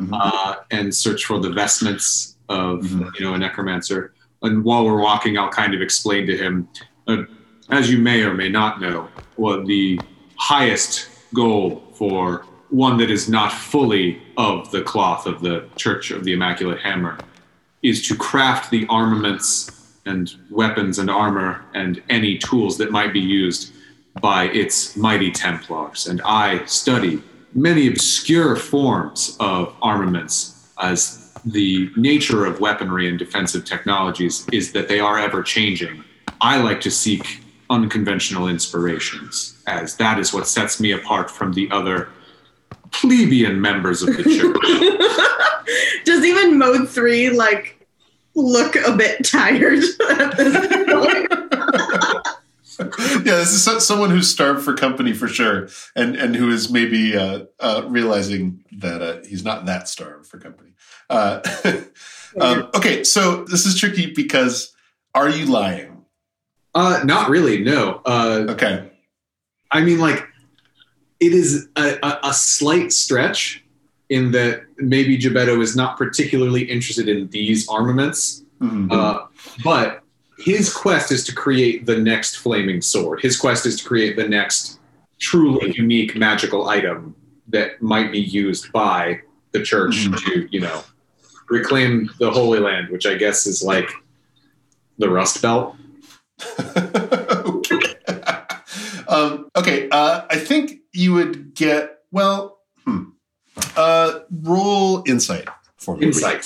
Mhm. 0.00 0.08
uh, 0.12 0.56
and 0.70 0.94
search 0.94 1.24
for 1.24 1.38
the 1.38 1.50
vestments 1.50 2.36
of 2.48 2.80
Mhm. 2.80 3.10
you 3.18 3.24
know 3.24 3.34
a 3.34 3.38
necromancer. 3.38 4.12
And 4.42 4.64
while 4.64 4.84
we're 4.84 5.00
walking, 5.00 5.38
I'll 5.38 5.48
kind 5.48 5.74
of 5.74 5.80
explain 5.80 6.26
to 6.26 6.36
him, 6.36 6.68
uh, 7.06 7.22
as 7.70 7.90
you 7.90 7.98
may 7.98 8.22
or 8.22 8.34
may 8.34 8.48
not 8.48 8.80
know, 8.80 9.08
what 9.36 9.66
the 9.66 10.00
highest 10.36 11.08
goal 11.32 11.82
for 11.94 12.44
one 12.70 12.96
that 12.98 13.10
is 13.10 13.28
not 13.28 13.52
fully 13.52 14.20
of 14.36 14.70
the 14.72 14.82
cloth 14.82 15.26
of 15.26 15.40
the 15.40 15.64
Church 15.76 16.10
of 16.10 16.24
the 16.24 16.32
Immaculate 16.32 16.80
Hammer 16.80 17.16
is 17.82 18.06
to 18.08 18.16
craft 18.16 18.70
the 18.70 18.86
armaments 18.88 19.70
and 20.06 20.34
weapons 20.50 20.98
and 20.98 21.08
armor 21.08 21.62
and 21.74 22.02
any 22.10 22.36
tools 22.36 22.76
that 22.78 22.90
might 22.90 23.12
be 23.12 23.20
used 23.20 23.72
by 24.20 24.44
its 24.48 24.96
mighty 24.96 25.30
Templars. 25.30 26.06
And 26.06 26.20
I 26.24 26.64
study 26.66 27.22
many 27.54 27.86
obscure 27.88 28.56
forms 28.56 29.36
of 29.40 29.74
armaments 29.80 30.68
as 30.80 31.32
the 31.44 31.90
nature 31.96 32.44
of 32.44 32.60
weaponry 32.60 33.08
and 33.08 33.18
defensive 33.18 33.64
technologies 33.64 34.46
is 34.52 34.72
that 34.72 34.88
they 34.88 34.98
are 34.98 35.18
ever 35.18 35.42
changing. 35.42 36.02
I 36.40 36.60
like 36.60 36.80
to 36.82 36.90
seek 36.90 37.40
unconventional 37.70 38.48
inspirations, 38.48 39.62
as 39.66 39.96
that 39.96 40.18
is 40.18 40.32
what 40.32 40.46
sets 40.46 40.80
me 40.80 40.92
apart 40.92 41.30
from 41.30 41.52
the 41.52 41.70
other 41.70 42.08
plebeian 42.90 43.60
members 43.60 44.02
of 44.02 44.16
the 44.16 44.22
church. 45.64 46.04
Does 46.04 46.24
even 46.24 46.58
mode 46.58 46.88
three 46.88 47.30
like 47.30 47.86
look 48.34 48.76
a 48.76 48.96
bit 48.96 49.24
tired 49.24 49.82
at 50.18 50.36
this 50.36 50.92
point? 50.92 51.54
yeah, 52.98 53.36
this 53.38 53.52
is 53.66 53.86
someone 53.86 54.10
who's 54.10 54.30
starved 54.30 54.62
for 54.64 54.74
company 54.74 55.12
for 55.12 55.28
sure, 55.28 55.68
and 55.96 56.16
and 56.16 56.36
who 56.36 56.50
is 56.50 56.70
maybe 56.70 57.16
uh, 57.16 57.44
uh, 57.60 57.82
realizing 57.86 58.64
that 58.78 59.02
uh, 59.02 59.22
he's 59.26 59.44
not 59.44 59.66
that 59.66 59.88
starved 59.88 60.26
for 60.26 60.38
company. 60.38 60.70
Uh, 61.10 61.40
um, 62.40 62.68
okay, 62.74 63.04
so 63.04 63.44
this 63.44 63.66
is 63.66 63.78
tricky 63.78 64.12
because 64.12 64.72
are 65.14 65.28
you 65.28 65.46
lying? 65.46 66.04
uh, 66.74 67.00
not 67.04 67.28
really, 67.30 67.62
no. 67.62 68.00
Uh, 68.04 68.46
Okay, 68.48 68.90
I 69.70 69.80
mean, 69.80 69.98
like, 69.98 70.26
it 71.20 71.32
is 71.32 71.68
a, 71.76 71.98
a, 72.02 72.18
a 72.24 72.34
slight 72.34 72.92
stretch 72.92 73.64
in 74.08 74.32
that 74.32 74.62
maybe 74.78 75.16
Jebeddo 75.18 75.60
is 75.62 75.74
not 75.76 75.96
particularly 75.96 76.62
interested 76.64 77.08
in 77.08 77.28
these 77.30 77.68
armaments, 77.68 78.42
Mhm. 78.60 78.92
uh, 78.92 79.26
but 79.64 80.03
his 80.38 80.72
quest 80.72 81.12
is 81.12 81.24
to 81.24 81.34
create 81.34 81.86
the 81.86 81.98
next 81.98 82.36
flaming 82.36 82.80
sword. 82.80 83.20
His 83.22 83.36
quest 83.36 83.66
is 83.66 83.76
to 83.80 83.84
create 83.84 84.16
the 84.16 84.28
next 84.28 84.80
truly 85.20 85.72
unique 85.76 86.16
magical 86.16 86.68
item 86.68 87.14
that 87.48 87.80
might 87.80 88.10
be 88.10 88.20
used 88.20 88.72
by 88.72 89.20
the 89.52 89.62
church 89.62 90.06
Mhm. 90.08 90.18
to, 90.24 90.48
you 90.50 90.60
know, 90.60 90.82
reclaim 91.48 92.10
the 92.18 92.30
Holy 92.30 92.58
Land, 92.58 92.88
which 92.90 93.06
I 93.06 93.14
guess 93.14 93.46
is 93.46 93.62
like 93.62 93.88
the 94.98 95.08
Rust 95.08 95.40
Belt. 95.40 95.76
okay. 96.58 97.94
um, 99.08 99.48
okay, 99.56 99.88
uh, 99.90 100.22
I 100.28 100.36
think 100.36 100.80
you 100.92 101.12
would 101.14 101.54
get 101.54 101.98
well. 102.10 102.58
Hmm. 102.84 103.04
Uh, 103.76 104.20
roll 104.42 105.04
insight 105.06 105.48
for 105.76 105.96
me. 105.96 106.06
Insight. 106.06 106.44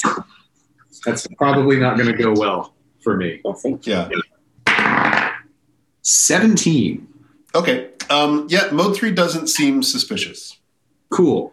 That's 1.07 1.27
probably 1.39 1.79
not 1.79 1.97
going 1.97 2.09
to 2.15 2.23
go 2.23 2.33
well 2.33 2.75
for 3.01 3.17
me. 3.17 3.41
Yeah. 3.83 4.09
17. 6.03 7.07
Okay. 7.55 7.91
Um, 8.11 8.47
yeah, 8.49 8.69
mode 8.73 8.97
three 8.97 9.11
doesn't 9.13 9.49
seem 9.49 9.83
suspicious. 9.83 10.59
Cool. 11.11 11.53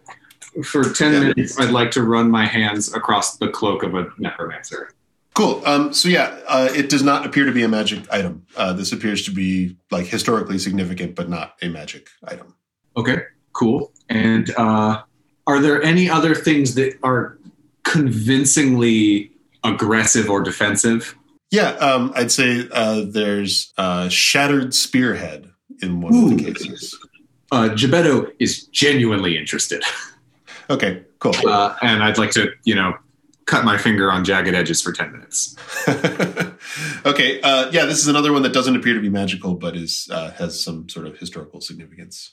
For 0.64 0.84
10 0.84 1.12
Yeah. 1.12 1.20
minutes, 1.20 1.58
I'd 1.60 1.70
like 1.70 1.90
to 1.92 2.02
run 2.02 2.30
my 2.30 2.46
hands 2.46 2.92
across 2.94 3.36
the 3.36 3.48
cloak 3.48 3.82
of 3.82 3.94
a 3.94 4.08
necromancer. 4.18 4.90
Cool. 5.34 5.62
Um, 5.66 5.92
so 5.92 6.08
yeah, 6.08 6.38
uh, 6.48 6.70
it 6.74 6.88
does 6.88 7.02
not 7.02 7.26
appear 7.26 7.44
to 7.44 7.52
be 7.52 7.62
a 7.62 7.68
magic 7.68 8.10
item. 8.10 8.46
Uh, 8.56 8.72
this 8.72 8.90
appears 8.92 9.22
to 9.26 9.30
be 9.30 9.76
like 9.90 10.06
historically 10.06 10.58
significant, 10.58 11.14
but 11.14 11.28
not 11.28 11.56
a 11.60 11.68
magic 11.68 12.08
item. 12.24 12.54
Okay, 12.96 13.18
cool. 13.52 13.92
And 14.08 14.50
uh, 14.56 15.02
are 15.46 15.60
there 15.60 15.82
any 15.82 16.08
other 16.08 16.34
things 16.34 16.74
that 16.76 16.98
are 17.02 17.36
convincingly 17.82 19.30
aggressive 19.62 20.30
or 20.30 20.40
defensive? 20.42 21.14
Yeah, 21.50 21.70
um, 21.70 22.12
I'd 22.14 22.32
say 22.32 22.68
uh, 22.72 23.02
there's 23.06 23.72
a 23.78 24.10
shattered 24.10 24.74
spearhead 24.74 25.50
in 25.80 26.00
one 26.00 26.14
of 26.14 26.36
the 26.36 26.52
cases. 26.52 26.98
Uh, 27.52 27.68
Jebeddo 27.70 28.32
is 28.38 28.64
genuinely 28.66 29.36
interested. 29.36 29.82
Okay, 30.68 31.04
cool. 31.20 31.32
Uh, 31.46 31.76
and 31.80 32.02
I'd 32.02 32.18
like 32.18 32.32
to, 32.32 32.50
you 32.64 32.74
know, 32.74 32.94
cut 33.46 33.64
my 33.64 33.78
finger 33.78 34.10
on 34.10 34.24
jagged 34.24 34.54
edges 34.54 34.82
for 34.82 34.92
10 34.92 35.12
minutes. 35.12 35.56
okay, 37.06 37.40
uh, 37.40 37.70
yeah, 37.70 37.84
this 37.84 37.98
is 37.98 38.08
another 38.08 38.32
one 38.32 38.42
that 38.42 38.52
doesn't 38.52 38.74
appear 38.74 38.94
to 38.94 39.00
be 39.00 39.08
magical, 39.08 39.54
but 39.54 39.76
is 39.76 40.08
uh, 40.10 40.32
has 40.32 40.60
some 40.60 40.88
sort 40.88 41.06
of 41.06 41.16
historical 41.18 41.60
significance. 41.60 42.32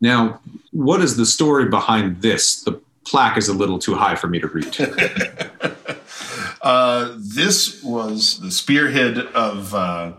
Now, 0.00 0.40
what 0.72 1.00
is 1.00 1.16
the 1.16 1.24
story 1.24 1.70
behind 1.70 2.20
this? 2.20 2.62
The 2.62 2.80
plaque 3.06 3.38
is 3.38 3.48
a 3.48 3.54
little 3.54 3.78
too 3.78 3.94
high 3.94 4.14
for 4.14 4.28
me 4.28 4.38
to 4.40 4.46
read. 4.48 4.76
uh, 6.62 7.14
this 7.16 7.82
was 7.82 8.40
the 8.40 8.50
spearhead 8.50 9.18
of 9.18 9.74
uh, 9.74 10.12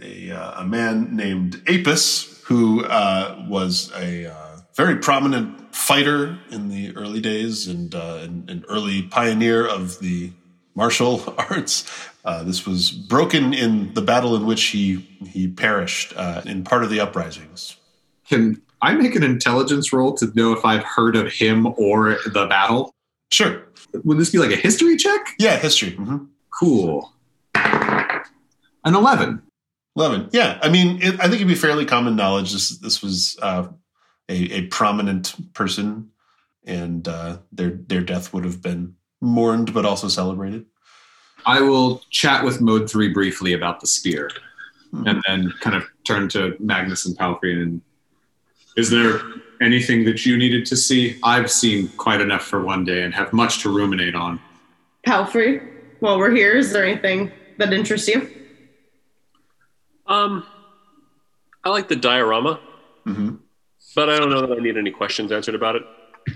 a, 0.00 0.30
uh, 0.30 0.60
a 0.62 0.64
man 0.64 1.14
named 1.14 1.62
Apis, 1.68 2.42
who 2.44 2.84
uh, 2.84 3.44
was 3.48 3.92
a 3.96 4.26
uh, 4.26 4.58
very 4.74 4.96
prominent 4.96 5.74
fighter 5.74 6.38
in 6.50 6.68
the 6.68 6.94
early 6.96 7.20
days 7.20 7.66
and 7.68 7.94
uh, 7.94 8.18
an, 8.22 8.64
early 8.68 9.02
pioneer 9.02 9.66
of 9.66 9.98
the 10.00 10.32
martial 10.74 11.22
arts. 11.38 11.90
This 12.44 12.66
was 12.66 12.90
broken 12.90 13.54
in 13.54 13.94
the 13.94 14.02
battle 14.02 14.36
in 14.36 14.46
which 14.46 14.64
he 14.64 15.08
he 15.26 15.48
perished 15.48 16.12
in 16.44 16.64
part 16.64 16.82
of 16.84 16.90
the 16.90 17.00
uprisings. 17.00 17.76
Can 18.28 18.60
I 18.82 18.94
make 18.94 19.14
an 19.14 19.22
intelligence 19.22 19.92
roll 19.92 20.14
to 20.14 20.30
know 20.34 20.52
if 20.52 20.64
I've 20.64 20.84
heard 20.84 21.16
of 21.16 21.32
him 21.32 21.66
or 21.78 22.18
the 22.26 22.46
battle? 22.46 22.93
Sure. 23.34 23.66
Would 24.04 24.18
this 24.18 24.30
be 24.30 24.38
like 24.38 24.52
a 24.52 24.56
history 24.56 24.96
check? 24.96 25.34
Yeah, 25.38 25.56
history. 25.56 25.90
hmm 25.90 26.26
Cool. 26.56 27.12
An 27.56 28.94
11. 28.94 29.42
Eleven. 29.96 30.28
Yeah, 30.32 30.58
I 30.62 30.68
mean, 30.68 31.00
it, 31.02 31.14
I 31.20 31.24
think 31.24 31.34
it'd 31.36 31.48
be 31.48 31.54
fairly 31.54 31.84
common 31.84 32.14
knowledge. 32.16 32.52
This 32.52 32.78
this 32.78 33.02
was 33.02 33.36
uh, 33.42 33.68
a, 34.28 34.34
a 34.52 34.66
prominent 34.66 35.34
person, 35.54 36.10
and 36.64 37.06
uh, 37.06 37.38
their 37.52 37.70
their 37.70 38.00
death 38.02 38.32
would 38.32 38.44
have 38.44 38.60
been 38.60 38.94
mourned, 39.20 39.72
but 39.72 39.84
also 39.86 40.08
celebrated. 40.08 40.66
I 41.46 41.60
will 41.60 42.02
chat 42.10 42.44
with 42.44 42.60
Mode 42.60 42.90
3 42.90 43.08
briefly 43.12 43.52
about 43.52 43.80
the 43.80 43.86
spear 43.86 44.30
Hmm. 44.90 45.06
and 45.08 45.22
then 45.26 45.52
kind 45.60 45.74
of 45.76 45.84
turn 46.04 46.28
to 46.30 46.52
Magnuss 46.62 47.04
and 47.06 47.16
Palfrey 47.16 47.60
and 47.62 47.80
is 48.76 48.90
there 48.90 49.20
anything 49.62 50.04
that 50.04 50.26
you 50.26 50.36
needed 50.36 50.66
to 50.66 50.76
see? 50.76 51.16
I've 51.22 51.50
seen 51.50 51.92
quite 51.96 52.20
enough 52.20 52.42
for 52.42 52.64
one 52.64 52.84
day 52.84 53.02
and 53.02 53.14
have 53.14 53.32
much 53.32 53.62
to 53.62 53.70
ruminate 53.70 54.14
on. 54.14 54.40
Palfrey, 55.06 55.60
while 56.00 56.18
we're 56.18 56.30
here, 56.30 56.56
is 56.56 56.72
there 56.72 56.84
anything 56.84 57.34
that 57.58 57.72
interests 57.72 58.08
you? 58.08 58.30
Um, 60.06 60.46
I 61.62 61.70
like 61.70 61.88
the 61.88 61.96
diorama, 61.96 62.60
hmm 63.06 63.36
but 63.94 64.10
I 64.10 64.18
don't 64.18 64.30
know 64.30 64.40
that 64.40 64.50
I 64.58 64.60
need 64.60 64.76
any 64.76 64.90
questions 64.90 65.30
answered 65.30 65.54
about 65.54 65.76
it. 65.76 65.82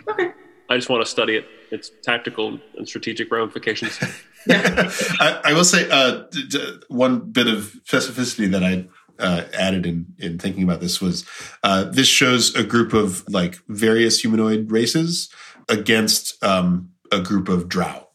Okay. 0.09 0.30
I 0.68 0.76
just 0.76 0.89
want 0.89 1.05
to 1.05 1.11
study 1.11 1.34
it, 1.36 1.51
its 1.72 1.91
tactical 2.05 2.61
and 2.76 2.86
strategic 2.86 3.32
ramifications. 3.32 3.99
I, 4.49 5.41
I 5.45 5.53
will 5.55 5.64
say 5.64 5.89
uh, 5.91 6.24
d- 6.30 6.47
d- 6.49 6.80
one 6.89 7.20
bit 7.20 7.49
of 7.49 7.72
specificity 7.84 8.51
that 8.53 8.62
I 8.62 8.86
uh, 9.19 9.45
added 9.53 9.87
in 9.87 10.14
in 10.19 10.39
thinking 10.39 10.62
about 10.62 10.81
this 10.81 11.01
was 11.01 11.25
uh, 11.62 11.85
this 11.85 12.09
shows 12.09 12.55
a 12.55 12.64
group 12.64 12.93
of 12.93 13.25
like 13.29 13.59
various 13.69 14.21
humanoid 14.21 14.71
races 14.71 15.29
against 15.69 16.43
um, 16.43 16.91
a 17.12 17.21
group 17.21 17.49
of 17.49 17.69
drow. 17.69 18.09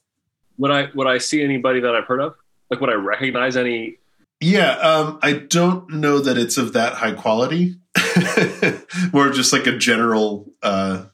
would 0.57 0.71
I 0.71 0.89
would 0.93 1.07
I 1.07 1.17
see 1.17 1.43
anybody 1.43 1.79
that 1.81 1.95
I've 1.95 2.05
heard 2.05 2.21
of? 2.21 2.35
Like, 2.69 2.81
would 2.81 2.89
I 2.89 2.95
recognize 2.95 3.55
any? 3.57 3.97
Yeah, 4.39 4.71
um, 4.77 5.19
I 5.21 5.33
don't 5.33 5.89
know 5.89 6.19
that 6.19 6.37
it's 6.37 6.57
of 6.57 6.73
that 6.73 6.93
high 6.93 7.13
quality. 7.13 7.75
More 9.13 9.29
just 9.29 9.53
like 9.53 9.67
a 9.67 9.77
general 9.77 10.51
uh, 10.61 11.05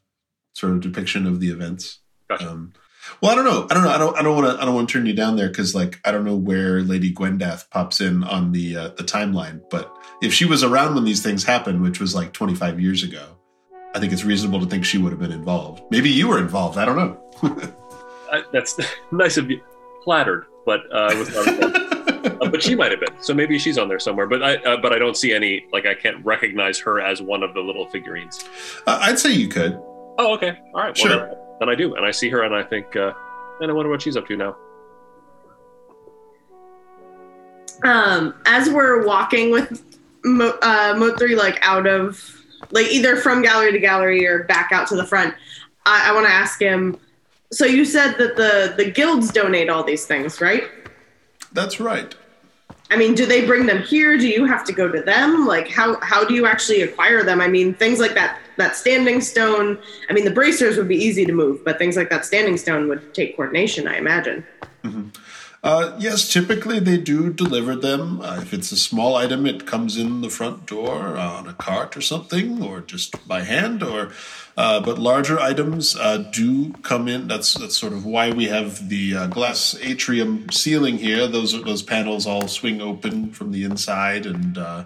sort 0.54 0.74
of 0.74 0.82
depiction 0.82 1.28
of 1.28 1.40
the 1.40 1.50
events. 1.50 2.00
Gotcha. 2.30 2.50
Um, 2.50 2.74
well, 3.22 3.32
I 3.32 3.36
don't 3.36 3.46
know. 3.46 3.68
I 3.70 3.74
don't 3.74 3.84
know. 3.84 3.90
I 3.90 3.98
don't. 3.98 4.18
I 4.18 4.22
don't 4.22 4.36
want 4.36 4.56
to. 4.56 4.62
I 4.62 4.66
don't 4.66 4.76
want 4.76 4.90
to 4.90 4.94
turn 4.94 5.06
you 5.06 5.14
down 5.14 5.36
there 5.36 5.50
because, 5.50 5.76
like, 5.76 6.00
I 6.06 6.12
don't 6.12 6.26
know 6.26 6.36
where 6.36 6.82
Lady 6.82 7.14
Gwendath 7.14 7.70
pops 7.70 8.02
in 8.02 8.24
on 8.24 8.52
the 8.52 8.76
uh, 8.76 8.88
the 8.90 9.04
timeline. 9.04 9.62
But 9.70 9.96
if 10.22 10.34
she 10.34 10.46
was 10.46 10.64
around 10.64 10.96
when 10.96 11.04
these 11.04 11.22
things 11.22 11.44
happened, 11.44 11.82
which 11.82 12.00
was 12.00 12.16
like 12.16 12.34
25 12.34 12.80
years 12.80 13.04
ago, 13.04 13.38
I 13.96 14.00
think 14.00 14.14
it's 14.14 14.24
reasonable 14.24 14.60
to 14.60 14.66
think 14.66 14.86
she 14.86 14.98
would 14.98 15.12
have 15.12 15.20
been 15.20 15.32
involved. 15.32 15.82
Maybe 15.92 16.10
you 16.10 16.28
were 16.28 16.40
involved. 16.40 16.78
I 16.78 16.86
don't 16.86 16.96
know. 16.96 17.18
I, 18.32 18.44
that's 18.54 18.80
nice 19.12 19.38
of 19.38 19.50
you. 19.50 19.62
Flattered, 20.04 20.46
but 20.66 20.82
uh, 20.94 21.10
I 21.12 21.16
was 21.16 21.34
not. 21.34 21.86
Uh, 22.20 22.50
but 22.50 22.62
she 22.62 22.76
might 22.76 22.92
have 22.92 23.00
been. 23.00 23.22
So 23.22 23.34
maybe 23.34 23.58
she's 23.58 23.78
on 23.78 23.88
there 23.88 24.00
somewhere. 24.00 24.28
But 24.28 24.44
I 24.44 24.56
uh, 24.58 24.78
but 24.82 24.92
I 24.92 25.00
don't 25.00 25.16
see 25.16 25.34
any. 25.34 25.66
Like 25.72 25.86
I 25.86 25.94
can't 25.94 26.24
recognize 26.26 26.78
her 26.80 27.00
as 27.00 27.22
one 27.22 27.44
of 27.44 27.54
the 27.54 27.62
little 27.62 27.88
figurines. 27.88 28.44
Uh, 28.86 29.00
I'd 29.02 29.18
say 29.18 29.32
you 29.32 29.48
could. 29.48 29.74
Oh, 30.18 30.34
okay. 30.36 30.60
All 30.74 30.82
right. 30.82 30.98
Sure. 30.98 31.28
Well, 31.28 31.49
then, 31.60 31.68
then 31.68 31.70
I 31.70 31.76
do, 31.76 31.96
and 31.96 32.06
I 32.06 32.12
see 32.12 32.30
her, 32.30 32.44
and 32.44 32.56
I 32.56 32.64
think, 32.64 32.96
uh, 32.96 33.14
and 33.62 33.70
I 33.70 33.74
wonder 33.74 33.90
what 33.90 34.02
she's 34.02 34.18
up 34.18 34.28
to 34.28 34.38
now. 34.38 34.56
um, 37.84 38.36
as 38.46 38.70
we're 38.70 39.06
walking 39.06 39.52
with 39.52 39.84
Mo, 40.24 40.50
uh, 40.62 40.94
Mo3 40.96 41.38
like 41.38 41.60
out 41.62 41.88
of 41.88 42.36
like 42.72 42.88
either 42.88 43.16
from 43.16 43.42
gallery 43.42 43.72
to 43.72 43.80
gallery 43.80 44.28
or 44.28 44.44
back 44.44 44.72
out 44.72 44.88
to 44.88 44.96
the 44.96 45.06
front, 45.06 45.34
I, 45.86 46.10
I 46.10 46.14
want 46.14 46.28
to 46.28 46.34
ask 46.34 46.62
him. 46.62 46.98
So 47.52 47.66
you 47.66 47.86
said 47.86 48.14
that 48.18 48.36
the 48.36 48.74
the 48.78 48.92
guilds 48.92 49.32
donate 49.32 49.70
all 49.70 49.84
these 49.84 50.06
things, 50.06 50.42
right? 50.42 50.64
That's 51.54 51.80
right. 51.80 52.14
I 52.92 52.98
mean, 52.98 53.14
do 53.14 53.26
they 53.26 53.46
bring 53.46 53.66
them 53.66 53.82
here? 53.84 54.18
Do 54.18 54.28
you 54.28 54.46
have 54.46 54.64
to 54.66 54.74
go 54.74 54.88
to 54.92 55.02
them? 55.02 55.46
Like, 55.46 55.70
how 55.70 56.00
how 56.02 56.26
do 56.26 56.34
you 56.34 56.46
actually 56.46 56.82
acquire 56.82 57.24
them? 57.24 57.40
I 57.42 57.48
mean, 57.48 57.74
things 57.74 58.00
like 58.00 58.14
that 58.16 58.40
that 58.60 58.76
standing 58.76 59.20
stone. 59.22 59.80
I 60.10 60.14
mean, 60.14 60.26
the 60.26 60.32
bracers 60.32 60.78
would 60.78 60.88
be 60.88 60.96
easy 60.98 61.26
to 61.26 61.34
move, 61.34 61.66
but 61.66 61.80
things 61.80 61.98
like 61.98 62.12
that 62.12 62.26
standing 62.26 62.58
stone 62.58 62.88
would 62.90 63.14
take 63.16 63.36
coordination, 63.36 63.88
I 63.88 63.98
imagine. 63.98 64.46
Uh, 65.62 65.94
yes, 66.00 66.32
typically 66.32 66.80
they 66.80 66.98
do 66.98 67.34
deliver 67.34 67.76
them. 67.76 68.22
Uh, 68.22 68.40
if 68.42 68.54
it's 68.54 68.72
a 68.72 68.78
small 68.78 69.16
item, 69.16 69.46
it 69.46 69.68
comes 69.68 69.98
in 69.98 70.22
the 70.22 70.30
front 70.30 70.66
door 70.66 71.18
on 71.18 71.48
a 71.48 71.54
cart 71.54 71.98
or 71.98 72.02
something, 72.02 72.64
or 72.64 72.80
just 72.80 73.28
by 73.28 73.42
hand. 73.42 73.84
Or, 73.84 74.12
uh, 74.56 74.80
but 74.80 74.98
larger 74.98 75.38
items 75.38 75.98
uh, 75.98 76.20
do 76.32 76.72
come 76.84 77.10
in. 77.10 77.28
That's 77.28 77.56
that's 77.56 77.76
sort 77.76 77.92
of 77.92 78.06
why 78.06 78.32
we 78.32 78.46
have 78.46 78.88
the 78.88 79.16
uh, 79.16 79.28
glass 79.28 79.76
atrium 79.82 80.50
ceiling 80.50 80.98
here. 80.98 81.28
Those 81.28 81.62
those 81.64 81.84
panels 81.84 82.26
all 82.26 82.48
swing 82.48 82.80
open 82.82 83.32
from 83.32 83.52
the 83.52 83.66
inside, 83.66 84.26
and 84.26 84.58
uh, 84.58 84.86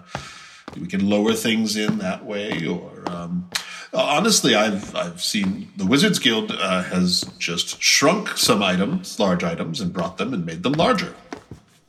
we 0.80 0.86
can 0.86 1.08
lower 1.08 1.34
things 1.34 1.76
in 1.76 1.98
that 1.98 2.24
way. 2.24 2.66
Or 2.66 2.90
um, 3.06 3.50
honestly, 3.92 4.54
I've 4.54 4.94
I've 4.94 5.22
seen 5.22 5.70
the 5.76 5.86
Wizards 5.86 6.18
Guild 6.18 6.52
uh, 6.52 6.82
has 6.84 7.22
just 7.38 7.82
shrunk 7.82 8.36
some 8.36 8.62
items, 8.62 9.18
large 9.18 9.44
items, 9.44 9.80
and 9.80 9.92
brought 9.92 10.18
them 10.18 10.32
and 10.32 10.44
made 10.44 10.62
them 10.62 10.72
larger. 10.74 11.14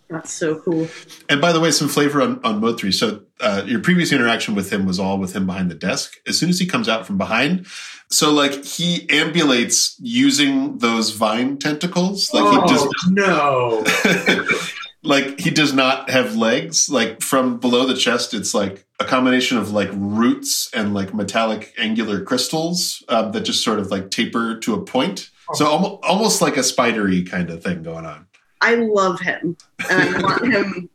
That's 0.10 0.32
so 0.32 0.60
cool. 0.60 0.88
And 1.30 1.42
by 1.42 1.52
the 1.52 1.60
way, 1.60 1.72
some 1.72 1.88
flavor 1.88 2.22
on, 2.22 2.40
on 2.44 2.60
Mode 2.60 2.80
3. 2.80 2.92
So, 2.92 3.24
uh, 3.40 3.64
your 3.66 3.80
previous 3.80 4.12
interaction 4.12 4.54
with 4.54 4.72
him 4.72 4.86
was 4.86 5.00
all 5.00 5.18
with 5.18 5.36
him 5.36 5.48
behind 5.48 5.72
the 5.72 5.76
desk. 5.76 6.18
As 6.28 6.38
soon 6.38 6.50
as 6.50 6.60
he 6.60 6.68
comes 6.68 6.88
out 6.88 7.08
from 7.08 7.18
behind, 7.18 7.66
so 8.10 8.32
like 8.32 8.64
he 8.64 9.08
ambulates 9.08 9.96
using 10.00 10.78
those 10.78 11.10
vine 11.10 11.58
tentacles. 11.58 12.32
Like 12.34 12.64
he 12.64 12.70
just 12.70 12.88
no. 13.10 13.84
like 15.06 15.40
he 15.40 15.50
does 15.50 15.74
not 15.74 16.10
have 16.10 16.36
legs. 16.36 16.90
Like 16.90 17.22
from 17.22 17.60
below 17.60 17.86
the 17.86 17.96
chest, 17.96 18.34
it's 18.34 18.54
like 18.54 18.86
a 19.00 19.06
combination 19.06 19.58
of 19.58 19.72
like 19.72 19.90
roots 19.94 20.70
and 20.74 20.94
like 20.94 21.14
metallic 21.14 21.74
angular 21.78 22.24
crystals 22.24 23.04
um, 23.10 23.32
that 23.32 23.42
just 23.42 23.64
sort 23.64 23.80
of 23.80 23.92
like 23.92 24.12
taper 24.12 24.60
to 24.60 24.74
a 24.74 24.82
point. 24.84 25.30
So 25.54 25.68
almost, 25.68 26.04
almost 26.04 26.42
like 26.42 26.58
a 26.58 26.64
spidery 26.64 27.24
kind 27.24 27.50
of 27.50 27.64
thing 27.64 27.84
going 27.84 28.06
on. 28.06 28.28
I 28.62 28.76
love 28.76 29.20
him, 29.20 29.58
and 29.92 30.16
I 30.16 30.22
want 30.22 30.54
him 30.54 30.90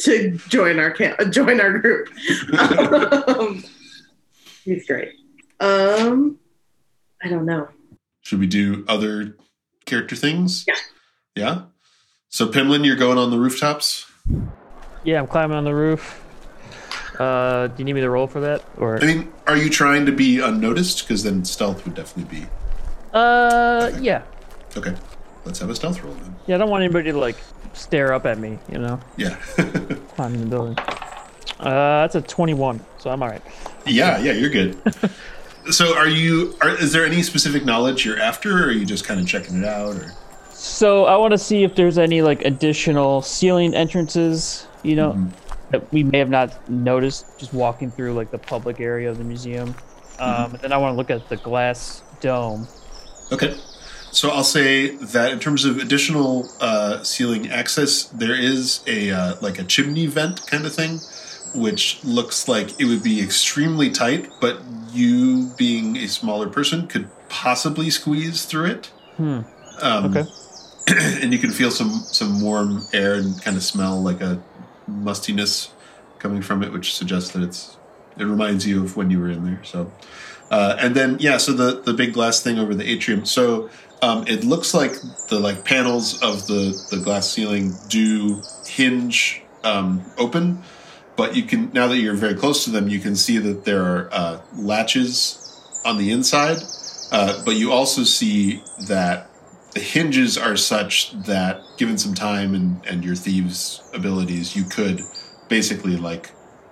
to 0.00 0.38
join 0.48 0.78
our 0.78 0.92
camp, 0.92 1.18
join 1.32 1.60
our 1.60 1.78
group. 1.78 2.08
um, 3.28 3.64
he's 4.64 4.86
great. 4.86 5.08
Um, 5.58 6.38
I 7.22 7.28
don't 7.28 7.46
know. 7.46 7.68
Should 8.20 8.38
we 8.38 8.46
do 8.46 8.84
other 8.86 9.36
character 9.86 10.14
things? 10.14 10.64
Yeah. 10.68 10.74
Yeah. 11.34 11.62
So 12.36 12.46
Pimlan, 12.46 12.84
you're 12.84 12.96
going 12.96 13.16
on 13.16 13.30
the 13.30 13.38
rooftops. 13.38 14.04
Yeah, 15.04 15.20
I'm 15.20 15.26
climbing 15.26 15.56
on 15.56 15.64
the 15.64 15.74
roof. 15.74 16.22
Uh, 17.18 17.68
do 17.68 17.74
you 17.78 17.84
need 17.86 17.94
me 17.94 18.02
to 18.02 18.10
roll 18.10 18.26
for 18.26 18.40
that, 18.40 18.62
or? 18.76 19.02
I 19.02 19.06
mean, 19.06 19.32
are 19.46 19.56
you 19.56 19.70
trying 19.70 20.04
to 20.04 20.12
be 20.12 20.40
unnoticed? 20.40 21.00
Because 21.00 21.22
then 21.22 21.46
stealth 21.46 21.82
would 21.86 21.94
definitely 21.94 22.40
be 22.40 22.46
Uh, 23.14 23.90
yeah, 24.02 24.20
okay. 24.76 24.94
Let's 25.46 25.60
have 25.60 25.70
a 25.70 25.74
stealth 25.74 26.02
roll 26.02 26.12
then. 26.12 26.36
yeah. 26.46 26.56
I 26.56 26.58
don't 26.58 26.68
want 26.68 26.84
anybody 26.84 27.10
to 27.10 27.16
like 27.18 27.36
stare 27.72 28.12
up 28.12 28.26
at 28.26 28.38
me, 28.38 28.58
you 28.70 28.76
know, 28.80 29.00
Yeah. 29.16 29.36
climbing 30.16 30.40
the 30.40 30.46
building. 30.46 30.76
Uh, 31.58 32.02
that's 32.02 32.16
a 32.16 32.20
21, 32.20 32.84
so 32.98 33.08
I'm 33.08 33.22
all 33.22 33.30
right. 33.30 33.40
yeah. 33.86 34.18
Yeah. 34.18 34.32
You're 34.32 34.50
good. 34.50 34.76
so, 35.70 35.96
are 35.96 36.06
you? 36.06 36.54
Are, 36.60 36.68
is 36.68 36.92
there 36.92 37.06
any 37.06 37.22
specific 37.22 37.64
knowledge 37.64 38.04
you're 38.04 38.20
after, 38.20 38.58
or 38.58 38.66
are 38.66 38.72
you 38.72 38.84
just 38.84 39.06
kind 39.06 39.20
of 39.20 39.26
checking 39.26 39.62
it 39.62 39.64
out? 39.64 39.96
Or 39.96 40.12
So 40.56 41.04
I 41.04 41.16
want 41.16 41.32
to 41.32 41.38
see 41.38 41.64
if 41.64 41.74
there's 41.74 41.98
any 41.98 42.22
like 42.22 42.42
additional 42.44 43.20
ceiling 43.20 43.74
entrances, 43.74 44.66
you 44.82 44.96
know, 44.96 45.30
that 45.70 45.92
we 45.92 46.02
may 46.02 46.18
have 46.18 46.30
not 46.30 46.68
noticed 46.70 47.26
just 47.38 47.52
walking 47.52 47.90
through 47.90 48.14
like 48.14 48.30
the 48.30 48.38
public 48.38 48.80
area 48.80 49.10
of 49.10 49.18
the 49.18 49.24
museum. 49.24 49.74
Um, 50.18 50.52
and 50.52 50.60
then 50.62 50.72
I 50.72 50.78
want 50.78 50.92
to 50.92 50.96
look 50.96 51.10
at 51.10 51.28
the 51.28 51.36
glass 51.36 52.02
dome. 52.20 52.66
Okay. 53.30 53.54
So 54.12 54.30
I'll 54.30 54.44
say 54.44 54.96
that 54.96 55.30
in 55.32 55.38
terms 55.40 55.66
of 55.66 55.76
additional 55.76 56.48
uh, 56.60 57.02
ceiling 57.02 57.50
access, 57.50 58.04
there 58.04 58.34
is 58.34 58.82
a 58.86 59.10
uh, 59.10 59.34
like 59.42 59.58
a 59.58 59.64
chimney 59.64 60.06
vent 60.06 60.46
kind 60.46 60.64
of 60.64 60.74
thing, 60.74 61.00
which 61.54 62.02
looks 62.02 62.48
like 62.48 62.80
it 62.80 62.86
would 62.86 63.02
be 63.02 63.20
extremely 63.20 63.90
tight, 63.90 64.30
but 64.40 64.62
you 64.90 65.52
being 65.58 65.98
a 65.98 66.08
smaller 66.08 66.48
person 66.48 66.86
could 66.86 67.10
possibly 67.28 67.90
squeeze 67.90 68.46
through 68.46 68.66
it. 68.66 68.86
Hmm. 69.18 69.40
Um, 69.82 70.16
Okay. 70.16 70.24
and 71.22 71.32
you 71.32 71.38
can 71.38 71.50
feel 71.50 71.70
some 71.70 71.90
some 71.90 72.40
warm 72.40 72.86
air 72.92 73.14
and 73.14 73.42
kind 73.42 73.56
of 73.56 73.62
smell 73.62 74.00
like 74.00 74.20
a 74.20 74.40
mustiness 74.86 75.70
coming 76.18 76.42
from 76.42 76.62
it, 76.62 76.72
which 76.72 76.94
suggests 76.94 77.32
that 77.32 77.42
it's 77.42 77.76
it 78.16 78.24
reminds 78.24 78.66
you 78.66 78.82
of 78.84 78.96
when 78.96 79.10
you 79.10 79.18
were 79.18 79.30
in 79.30 79.44
there. 79.44 79.64
So, 79.64 79.90
uh, 80.50 80.76
and 80.78 80.94
then 80.94 81.16
yeah, 81.18 81.38
so 81.38 81.52
the 81.52 81.80
the 81.80 81.92
big 81.92 82.12
glass 82.12 82.40
thing 82.40 82.58
over 82.58 82.74
the 82.74 82.88
atrium. 82.88 83.24
So 83.26 83.68
um, 84.00 84.24
it 84.28 84.44
looks 84.44 84.74
like 84.74 84.92
the 85.28 85.40
like 85.40 85.64
panels 85.64 86.22
of 86.22 86.46
the 86.46 86.80
the 86.90 86.98
glass 86.98 87.30
ceiling 87.30 87.72
do 87.88 88.42
hinge 88.64 89.42
um, 89.64 90.04
open, 90.16 90.62
but 91.16 91.34
you 91.34 91.42
can 91.42 91.72
now 91.72 91.88
that 91.88 91.98
you're 91.98 92.14
very 92.14 92.34
close 92.34 92.64
to 92.64 92.70
them, 92.70 92.88
you 92.88 93.00
can 93.00 93.16
see 93.16 93.38
that 93.38 93.64
there 93.64 93.82
are 93.82 94.08
uh, 94.12 94.40
latches 94.56 95.42
on 95.84 95.98
the 95.98 96.12
inside. 96.12 96.58
Uh, 97.12 97.42
but 97.44 97.54
you 97.54 97.72
also 97.72 98.02
see 98.02 98.62
that 98.88 99.30
the 99.76 99.82
hinges 99.82 100.38
are 100.38 100.56
such 100.56 101.12
that, 101.26 101.60
given 101.76 101.98
some 101.98 102.14
time 102.14 102.54
and, 102.54 102.80
and 102.86 103.04
your 103.04 103.14
thieves' 103.14 103.82
abilities, 103.92 104.56
you 104.56 104.64
could 104.64 105.02
basically 105.50 105.98
like 105.98 106.30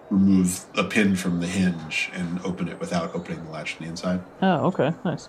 remove 0.08 0.64
a 0.74 0.84
pin 0.84 1.14
from 1.14 1.38
the 1.38 1.46
hinge 1.46 2.10
and 2.14 2.40
open 2.46 2.66
it 2.66 2.80
without 2.80 3.14
opening 3.14 3.44
the 3.44 3.50
latch 3.50 3.76
on 3.76 3.82
the 3.82 3.90
inside. 3.90 4.22
Oh, 4.40 4.68
okay, 4.68 4.94
nice. 5.04 5.28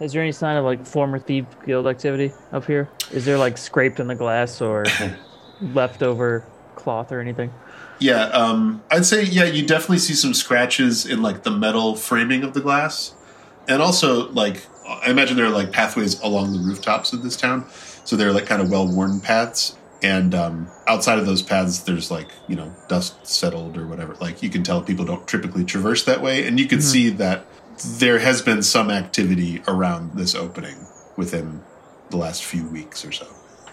Is 0.00 0.12
there 0.12 0.22
any 0.22 0.32
sign 0.32 0.56
of 0.56 0.64
like 0.64 0.84
former 0.84 1.20
thief 1.20 1.44
guild 1.64 1.86
activity 1.86 2.32
up 2.50 2.64
here? 2.64 2.88
Is 3.12 3.24
there 3.24 3.38
like 3.38 3.58
scraped 3.58 4.00
in 4.00 4.08
the 4.08 4.16
glass 4.16 4.60
or 4.60 4.84
leftover 5.60 6.44
cloth 6.74 7.12
or 7.12 7.20
anything? 7.20 7.52
Yeah, 8.00 8.24
um, 8.30 8.82
I'd 8.90 9.06
say 9.06 9.22
yeah, 9.22 9.44
you 9.44 9.64
definitely 9.64 9.98
see 9.98 10.14
some 10.14 10.34
scratches 10.34 11.06
in 11.06 11.22
like 11.22 11.44
the 11.44 11.52
metal 11.52 11.94
framing 11.94 12.42
of 12.42 12.54
the 12.54 12.60
glass, 12.60 13.14
and 13.68 13.80
also 13.80 14.32
like 14.32 14.66
I 14.86 15.10
imagine 15.10 15.36
there 15.36 15.46
are 15.46 15.50
like 15.50 15.72
pathways 15.72 16.20
along 16.20 16.52
the 16.52 16.58
rooftops 16.58 17.12
of 17.12 17.22
this 17.22 17.36
town, 17.36 17.66
so 18.04 18.16
they're 18.16 18.32
like 18.32 18.46
kind 18.46 18.60
of 18.60 18.70
well 18.70 18.86
worn 18.86 19.20
paths. 19.20 19.76
And 20.02 20.34
um, 20.34 20.68
outside 20.86 21.18
of 21.18 21.24
those 21.24 21.40
paths, 21.40 21.80
there's 21.80 22.10
like 22.10 22.28
you 22.48 22.56
know 22.56 22.74
dust 22.88 23.26
settled 23.26 23.76
or 23.78 23.86
whatever. 23.86 24.14
Like 24.20 24.42
you 24.42 24.50
can 24.50 24.62
tell 24.62 24.82
people 24.82 25.04
don't 25.04 25.26
typically 25.26 25.64
traverse 25.64 26.04
that 26.04 26.20
way, 26.20 26.46
and 26.46 26.60
you 26.60 26.66
can 26.66 26.80
see 26.80 27.08
that 27.10 27.46
there 27.98 28.18
has 28.18 28.42
been 28.42 28.62
some 28.62 28.90
activity 28.90 29.62
around 29.66 30.12
this 30.14 30.34
opening 30.34 30.76
within 31.16 31.62
the 32.10 32.16
last 32.16 32.44
few 32.44 32.66
weeks 32.68 33.04
or 33.04 33.12
so. 33.12 33.26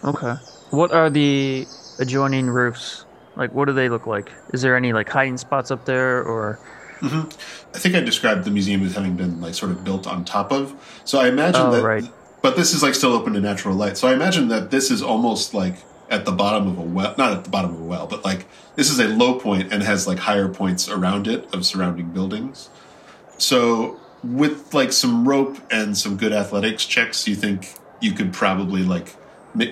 Okay. 0.03 0.36
What 0.72 0.91
are 0.91 1.09
the 1.09 1.68
adjoining 1.99 2.47
roofs? 2.47 3.05
Like, 3.36 3.53
what 3.53 3.66
do 3.66 3.74
they 3.74 3.89
look 3.89 4.07
like? 4.07 4.32
Is 4.53 4.62
there 4.62 4.76
any 4.76 4.93
like 4.93 5.09
hiding 5.09 5.38
spots 5.38 5.72
up 5.72 5.86
there, 5.86 6.24
or 6.24 6.59
Mm-hmm. 7.02 7.76
I 7.76 7.78
think 7.80 7.95
I 7.95 7.99
described 8.02 8.45
the 8.45 8.52
museum 8.52 8.86
as 8.86 8.95
having 8.95 9.16
been 9.16 9.41
like 9.41 9.54
sort 9.56 9.72
of 9.72 9.84
built 9.84 10.06
on 10.08 10.24
top 10.24 10.52
of. 10.52 10.74
So 11.04 11.20
I 11.20 11.28
imagine 11.28 11.62
Oh, 11.62 11.72
that, 11.72 11.84
right. 11.84 12.04
but 12.41 12.56
this 12.56 12.74
is 12.74 12.84
like 12.84 12.93
still 12.95 13.14
open 13.14 13.34
to 13.34 13.41
natural 13.41 13.76
light. 13.76 13.97
So 13.97 14.08
I 14.08 14.14
imagine 14.14 14.47
that 14.49 14.72
this 14.72 14.91
is 14.91 15.02
almost 15.02 15.54
like 15.54 15.78
at 16.10 16.26
the 16.26 16.32
bottom 16.32 16.68
of 16.68 16.78
a 16.78 16.82
well, 16.82 17.16
not 17.18 17.32
at 17.32 17.43
the 17.43 17.49
bottom 17.49 17.74
of 17.74 17.82
a 17.82 17.84
well, 17.84 18.06
but 18.08 18.24
like 18.24 18.45
this 18.76 18.89
is 18.91 18.99
a 18.99 19.08
low 19.08 19.39
point 19.39 19.74
and 19.74 19.82
has 19.84 20.06
like 20.08 20.20
higher 20.20 20.47
points 20.47 20.88
around 20.89 21.28
it 21.28 21.52
of 21.54 21.66
surrounding 21.66 22.12
buildings. 22.12 22.70
So 23.38 23.99
with 24.24 24.74
like 24.74 24.93
some 24.93 25.28
rope 25.28 25.58
and 25.72 25.97
some 25.97 26.18
good 26.18 26.32
athletics 26.34 26.86
checks, 26.86 27.28
you 27.28 27.36
think 27.36 27.70
you 27.99 28.12
could 28.14 28.34
probably 28.34 28.84
like 28.84 29.16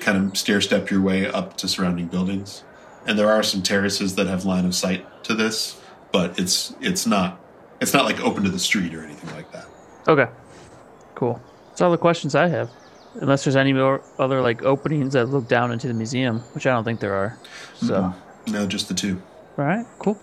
kind 0.01 0.17
of 0.29 0.37
stair 0.37 0.59
step 0.61 0.89
your 0.89 1.01
way 1.01 1.27
up 1.27 1.55
to 1.57 1.67
surrounding 1.67 2.07
buildings. 2.07 2.63
And 3.05 3.17
there 3.17 3.29
are 3.29 3.43
some 3.43 3.61
terraces 3.61 4.15
that 4.15 4.27
have 4.27 4.45
line 4.45 4.65
of 4.65 4.75
sight 4.75 5.05
to 5.23 5.33
this, 5.33 5.78
but 6.11 6.39
it's 6.39 6.73
it's 6.81 7.05
not 7.05 7.39
it's 7.81 7.93
not 7.93 8.05
like 8.05 8.19
open 8.21 8.43
to 8.43 8.49
the 8.49 8.59
street 8.59 8.93
or 8.93 9.03
anything 9.03 9.33
like 9.35 9.51
that. 9.51 9.65
okay, 10.07 10.27
cool. 11.15 11.41
That's 11.69 11.81
all 11.81 11.91
the 11.91 11.97
questions 11.97 12.35
I 12.35 12.47
have. 12.47 12.69
Unless 13.21 13.43
there's 13.43 13.55
any 13.55 13.73
more 13.73 14.01
other 14.19 14.41
like 14.41 14.61
openings 14.63 15.13
that 15.13 15.25
look 15.25 15.47
down 15.47 15.71
into 15.71 15.87
the 15.87 15.93
museum, 15.93 16.39
which 16.53 16.67
I 16.67 16.71
don't 16.73 16.83
think 16.83 16.99
there 16.99 17.13
are. 17.15 17.37
So, 17.75 18.13
No, 18.47 18.67
just 18.67 18.87
the 18.87 18.93
two. 18.93 19.21
all 19.57 19.65
right, 19.65 19.85
cool. 19.97 20.17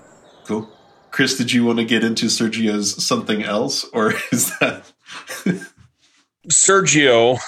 Cool. 0.47 0.69
Chris, 1.11 1.37
did 1.37 1.53
you 1.53 1.65
want 1.65 1.79
to 1.79 1.85
get 1.85 2.05
into 2.05 2.27
Sergio's 2.27 3.03
something 3.05 3.43
else, 3.43 3.85
or 3.93 4.13
is 4.33 4.57
that? 4.61 4.93
Sergio 6.51 7.39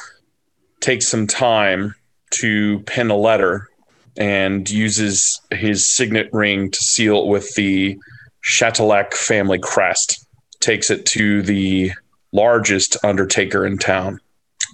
takes 0.80 1.07
some 1.07 1.26
time 1.26 1.95
to 2.30 2.80
pen 2.80 3.11
a 3.11 3.16
letter 3.16 3.68
and 4.16 4.68
uses 4.68 5.41
his 5.51 5.86
signet 5.95 6.28
ring 6.32 6.70
to 6.70 6.78
seal 6.80 7.22
it 7.22 7.26
with 7.28 7.55
the 7.55 7.97
Chatelet 8.45 9.14
family 9.14 9.59
crest. 9.59 10.24
Takes 10.61 10.91
it 10.91 11.07
to 11.07 11.43
the 11.43 11.93
largest 12.32 12.97
undertaker 13.05 13.64
in 13.64 13.78
town 13.78 14.20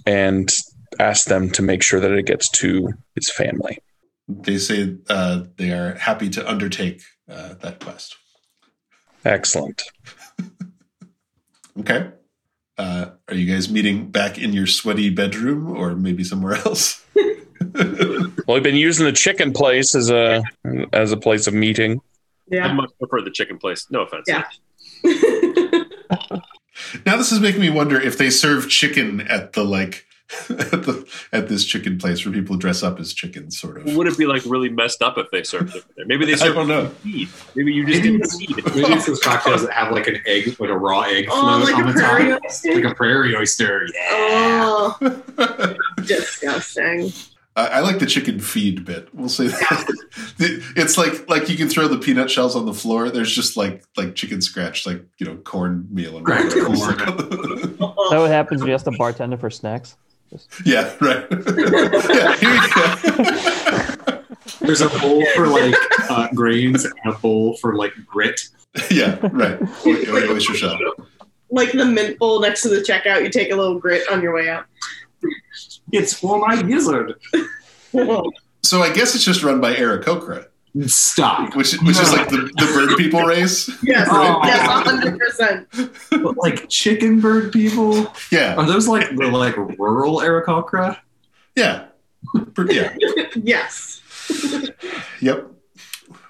and 0.05 0.51
asks 0.99 1.25
them 1.25 1.49
to 1.51 1.61
make 1.61 1.83
sure 1.83 1.99
that 1.99 2.11
it 2.11 2.25
gets 2.25 2.49
to 2.49 2.93
his 3.15 3.29
family. 3.29 3.79
They 4.27 4.57
say 4.57 4.95
uh, 5.09 5.43
they 5.57 5.71
are 5.71 5.95
happy 5.95 6.29
to 6.31 6.49
undertake 6.49 7.01
uh, 7.29 7.55
that 7.55 7.79
quest. 7.79 8.15
Excellent. 9.23 9.83
Okay. 11.77 12.09
Uh, 12.77 13.07
are 13.27 13.35
you 13.35 13.53
guys 13.53 13.69
meeting 13.69 14.09
back 14.09 14.37
in 14.37 14.53
your 14.53 14.65
sweaty 14.65 15.09
bedroom, 15.09 15.75
or 15.75 15.93
maybe 15.93 16.23
somewhere 16.23 16.55
else? 16.55 17.03
Well, 17.75 18.55
we've 18.55 18.63
been 18.63 18.75
using 18.75 19.05
the 19.05 19.11
chicken 19.11 19.51
place 19.51 19.95
as 19.95 20.09
a 20.09 20.43
as 20.93 21.11
a 21.11 21.17
place 21.17 21.47
of 21.47 21.53
meeting. 21.53 21.99
I 22.53 22.71
much 22.73 22.91
prefer 22.99 23.21
the 23.21 23.31
chicken 23.31 23.57
place. 23.57 23.87
No 23.89 24.01
offense. 24.03 24.27
Yeah. 24.27 24.45
Now 27.05 27.15
this 27.17 27.31
is 27.31 27.39
making 27.39 27.61
me 27.61 27.69
wonder 27.69 27.99
if 27.99 28.17
they 28.17 28.29
serve 28.29 28.69
chicken 28.69 29.21
at 29.21 29.53
the 29.53 29.63
like 29.63 30.05
at 30.49 30.71
the 30.83 31.07
at 31.31 31.47
this 31.47 31.63
chicken 31.65 31.97
place 31.97 32.25
where 32.25 32.33
people 32.33 32.57
dress 32.57 32.83
up 32.83 32.99
as 32.99 33.13
chickens, 33.13 33.59
sort 33.59 33.77
of. 33.77 33.95
Would 33.95 34.07
it 34.07 34.17
be 34.17 34.25
like 34.25 34.41
really 34.45 34.69
messed 34.69 35.01
up 35.01 35.17
if 35.17 35.29
they 35.31 35.43
served 35.43 35.75
it 35.75 35.83
there? 35.95 36.05
Maybe 36.05 36.25
they 36.25 36.33
I 36.41 36.51
don't 36.51 36.67
know. 36.67 36.87
feed. 36.89 37.29
Maybe 37.55 37.73
you 37.73 37.85
just 37.85 38.01
Maybe 38.01 38.17
didn't 38.17 38.25
it's, 38.25 38.37
feed. 38.37 38.75
maybe 38.75 38.93
it's 38.93 39.05
those 39.05 39.19
cocktails 39.21 39.61
that 39.63 39.71
have 39.71 39.91
like 39.93 40.07
an 40.07 40.17
egg, 40.25 40.59
like 40.59 40.69
a 40.69 40.77
raw 40.77 41.01
egg 41.01 41.27
oh, 41.29 41.39
float 41.41 41.61
oh, 41.61 41.63
like 41.63 41.75
on 41.75 41.89
a 41.89 41.93
the 41.93 41.99
prairie 41.99 42.29
top. 42.31 42.41
oyster. 42.43 42.75
Like 42.75 42.91
a 42.91 42.95
prairie 42.95 43.35
oyster. 43.35 43.85
Yeah. 43.93 44.09
Oh, 44.67 45.23
disgusting. 46.03 47.13
I, 47.55 47.67
I 47.67 47.79
like 47.79 47.99
the 47.99 48.05
chicken 48.05 48.39
feed 48.39 48.83
bit. 48.83 49.13
We'll 49.13 49.29
say 49.29 49.47
that. 49.47 49.93
it's 50.75 50.97
like 50.97 51.29
like 51.29 51.49
you 51.49 51.55
can 51.55 51.69
throw 51.69 51.87
the 51.87 51.97
peanut 51.97 52.29
shells 52.29 52.55
on 52.55 52.65
the 52.65 52.73
floor. 52.73 53.09
There's 53.09 53.33
just 53.33 53.55
like 53.55 53.83
like 53.95 54.15
chicken 54.15 54.41
scratch, 54.41 54.85
like 54.85 55.01
you 55.17 55.25
know 55.25 55.37
cornmeal 55.37 56.17
and 56.17 56.25
Cracked 56.25 56.51
corn. 56.53 56.73
Is 56.73 56.79
that 56.79 57.77
what 57.79 58.29
happens 58.29 58.61
when 58.61 58.69
you 58.69 58.73
ask 58.73 58.85
the 58.85 58.91
bartender 58.91 59.37
for 59.37 59.49
snacks? 59.49 59.95
yeah, 60.65 60.93
right. 60.99 61.25
yeah, 61.31 62.35
here 62.35 62.53
you 62.53 62.67
go. 62.73 64.23
There's 64.59 64.81
a 64.81 64.89
bowl 64.99 65.25
for 65.35 65.47
like 65.47 65.75
uh, 66.09 66.27
grains 66.33 66.83
and 66.83 66.93
a 67.05 67.13
bowl 67.13 67.55
for 67.57 67.75
like 67.75 67.93
grit. 68.05 68.49
yeah, 68.91 69.17
right. 69.31 69.61
Oy- 69.85 70.29
Oyster 70.29 70.55
shell. 70.55 70.77
Like 71.51 71.71
the 71.71 71.85
mint 71.85 72.19
bowl 72.19 72.41
next 72.41 72.63
to 72.63 72.69
the 72.69 72.81
checkout, 72.81 73.23
you 73.23 73.29
take 73.29 73.51
a 73.51 73.55
little 73.55 73.79
grit 73.79 74.03
on 74.11 74.21
your 74.21 74.33
way 74.33 74.49
out. 74.49 74.65
It's 75.91 76.13
for 76.13 76.39
my 76.39 76.61
gizzard. 76.61 77.15
So 78.63 78.81
I 78.81 78.91
guess 78.91 79.13
it's 79.15 79.23
just 79.23 79.43
run 79.43 79.61
by 79.61 79.75
Aarakocra, 79.75 80.47
Stop. 80.87 81.55
which 81.55 81.73
which 81.81 81.99
is 81.99 82.11
like 82.11 82.27
the, 82.29 82.37
the 82.57 82.65
bird 82.73 82.97
people 82.97 83.21
race. 83.23 83.69
yes, 83.83 84.07
Oh. 84.11 84.41
yes, 84.43 84.59
hundred 84.67 85.19
percent. 85.19 85.67
But 86.09 86.35
like 86.37 86.67
chicken 86.67 87.21
bird 87.21 87.53
people? 87.53 88.11
Yeah, 88.31 88.55
Are 88.55 88.65
those 88.65 88.87
like 88.87 89.15
the 89.15 89.27
like 89.27 89.55
rural 89.55 90.17
Aarakocra? 90.17 90.97
yeah, 91.55 91.85
yeah. 92.69 92.95
Yes. 93.35 94.01
Yep. 95.21 95.51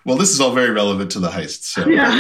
Well, 0.05 0.17
this 0.17 0.29
is 0.29 0.39
all 0.39 0.53
very 0.53 0.69
relevant 0.69 1.11
to 1.11 1.19
the 1.19 1.29
heist. 1.29 1.63
So 1.63 1.87
Yeah. 1.87 2.11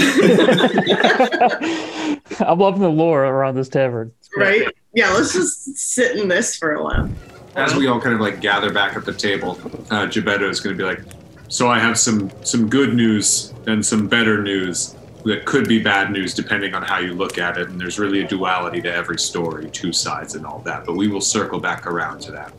I'm 2.39 2.59
loving 2.59 2.81
the 2.81 2.89
lore 2.89 3.23
around 3.23 3.55
this 3.55 3.69
tavern. 3.69 4.11
Right. 4.35 4.67
Yeah. 4.93 5.11
Let's 5.11 5.33
just 5.33 5.77
sit 5.77 6.17
in 6.17 6.27
this 6.27 6.57
for 6.57 6.73
a 6.73 6.83
while. 6.83 7.09
As 7.55 7.73
we 7.75 7.87
all 7.87 8.01
kind 8.01 8.13
of 8.13 8.19
like 8.19 8.41
gather 8.41 8.73
back 8.73 8.97
at 8.97 9.05
the 9.05 9.13
table, 9.13 9.51
uh, 9.91 10.07
Jebeddo 10.07 10.49
is 10.49 10.59
going 10.59 10.75
to 10.75 10.83
be 10.83 10.85
like, 10.85 11.01
"So 11.47 11.69
I 11.69 11.79
have 11.79 11.97
some 11.97 12.29
some 12.43 12.67
good 12.67 12.93
news 12.93 13.53
and 13.65 13.85
some 13.85 14.09
better 14.09 14.41
news 14.41 14.95
that 15.25 15.45
could 15.45 15.67
be 15.67 15.81
bad 15.81 16.11
news 16.11 16.33
depending 16.33 16.75
on 16.75 16.83
how 16.83 16.99
you 16.99 17.13
look 17.13 17.37
at 17.37 17.57
it. 17.57 17.69
And 17.69 17.81
there's 17.81 17.97
really 17.97 18.21
a 18.21 18.27
duality 18.27 18.81
to 18.81 18.93
every 18.93 19.17
story, 19.17 19.69
two 19.71 19.91
sides 19.91 20.35
and 20.35 20.45
all 20.45 20.59
that. 20.59 20.85
But 20.85 20.95
we 20.95 21.07
will 21.07 21.21
circle 21.21 21.59
back 21.59 21.87
around 21.87 22.19
to 22.21 22.31
that. 22.31 22.53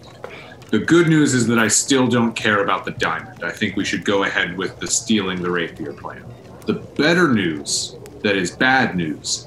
The 0.70 0.80
good 0.80 1.08
news 1.08 1.32
is 1.32 1.46
that 1.46 1.60
I 1.60 1.68
still 1.68 2.08
don't 2.08 2.34
care 2.34 2.64
about 2.64 2.84
the 2.84 2.90
diamond. 2.90 3.44
I 3.44 3.52
think 3.52 3.76
we 3.76 3.84
should 3.84 4.04
go 4.04 4.24
ahead 4.24 4.56
with 4.58 4.80
the 4.80 4.88
stealing 4.88 5.40
the 5.40 5.50
rapier 5.50 5.92
plan. 5.92 6.24
The 6.66 6.72
better 6.74 7.32
news, 7.32 7.94
that 8.22 8.34
is 8.34 8.50
bad 8.50 8.96
news, 8.96 9.46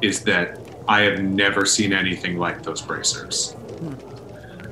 is 0.00 0.22
that 0.24 0.60
I 0.88 1.00
have 1.00 1.20
never 1.20 1.66
seen 1.66 1.92
anything 1.92 2.38
like 2.38 2.62
those 2.62 2.80
bracers. 2.80 3.56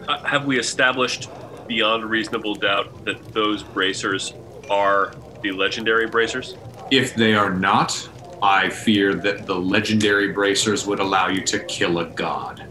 Uh, 0.06 0.22
have 0.24 0.46
we 0.46 0.60
established 0.60 1.28
beyond 1.66 2.04
reasonable 2.04 2.54
doubt 2.54 3.04
that 3.04 3.32
those 3.34 3.64
bracers 3.64 4.34
are 4.70 5.12
the 5.42 5.50
legendary 5.50 6.06
bracers? 6.06 6.54
If 6.92 7.16
they 7.16 7.34
are 7.34 7.50
not, 7.50 8.08
I 8.40 8.70
fear 8.70 9.14
that 9.14 9.46
the 9.46 9.56
legendary 9.56 10.32
bracers 10.32 10.86
would 10.86 11.00
allow 11.00 11.28
you 11.28 11.40
to 11.42 11.58
kill 11.64 11.98
a 11.98 12.06
god. 12.06 12.64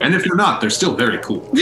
And 0.00 0.14
if 0.14 0.24
they're 0.24 0.34
not, 0.34 0.60
they're 0.60 0.70
still 0.70 0.94
very 0.94 1.18
cool. 1.18 1.46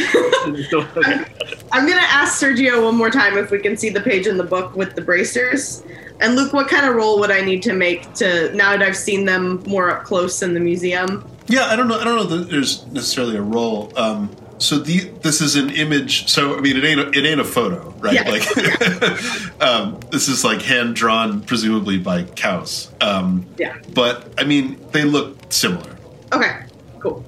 I'm 1.73 1.87
gonna 1.87 2.01
ask 2.01 2.41
Sergio 2.43 2.85
one 2.85 2.95
more 2.95 3.11
time 3.11 3.37
if 3.37 3.51
we 3.51 3.59
can 3.59 3.77
see 3.77 3.91
the 3.91 4.01
page 4.01 4.27
in 4.27 4.37
the 4.37 4.45
book 4.45 4.75
with 4.77 4.95
the 4.95 5.03
bracers. 5.03 5.83
And 6.21 6.37
Luke, 6.37 6.53
what 6.53 6.69
kind 6.69 6.87
of 6.87 6.95
role 6.95 7.19
would 7.21 7.31
I 7.31 7.41
need 7.41 7.63
to 7.65 7.73
make 7.73 8.13
to 8.15 8.53
now 8.55 8.71
that 8.73 8.83
I've 8.83 8.97
seen 8.97 9.25
them 9.25 9.63
more 9.67 9.91
up 9.91 10.05
close 10.05 10.43
in 10.43 10.55
the 10.55 10.61
museum? 10.61 11.29
Yeah, 11.49 11.67
I 11.67 11.77
don't 11.77 11.89
know. 11.89 11.99
I 11.99 12.05
don't 12.05 12.17
know 12.17 12.37
that 12.37 12.51
there's 12.51 12.87
necessarily 12.89 13.37
a 13.37 13.43
role. 13.43 13.93
Um, 13.97 14.31
so 14.59 14.79
the 14.79 15.11
this 15.23 15.41
is 15.41 15.57
an 15.57 15.71
image. 15.71 16.29
So 16.29 16.57
I 16.57 16.61
mean, 16.61 16.77
it 16.77 16.85
ain't 16.85 17.01
a, 17.01 17.09
it 17.11 17.25
ain't 17.25 17.41
a 17.41 17.45
photo, 17.45 17.91
right? 17.99 18.15
Yeah. 18.15 18.29
Like 18.29 19.61
um, 19.63 19.99
this 20.11 20.29
is 20.29 20.45
like 20.45 20.63
hand 20.63 20.95
drawn, 20.95 21.41
presumably 21.43 21.99
by 21.99 22.25
cows. 22.25 22.93
Um, 23.01 23.47
Yeah. 23.57 23.79
But 23.95 24.33
I 24.39 24.45
mean, 24.45 24.79
they 24.93 25.05
look 25.05 25.53
similar. 25.53 25.97
Okay, 26.33 26.65
cool. 27.01 27.25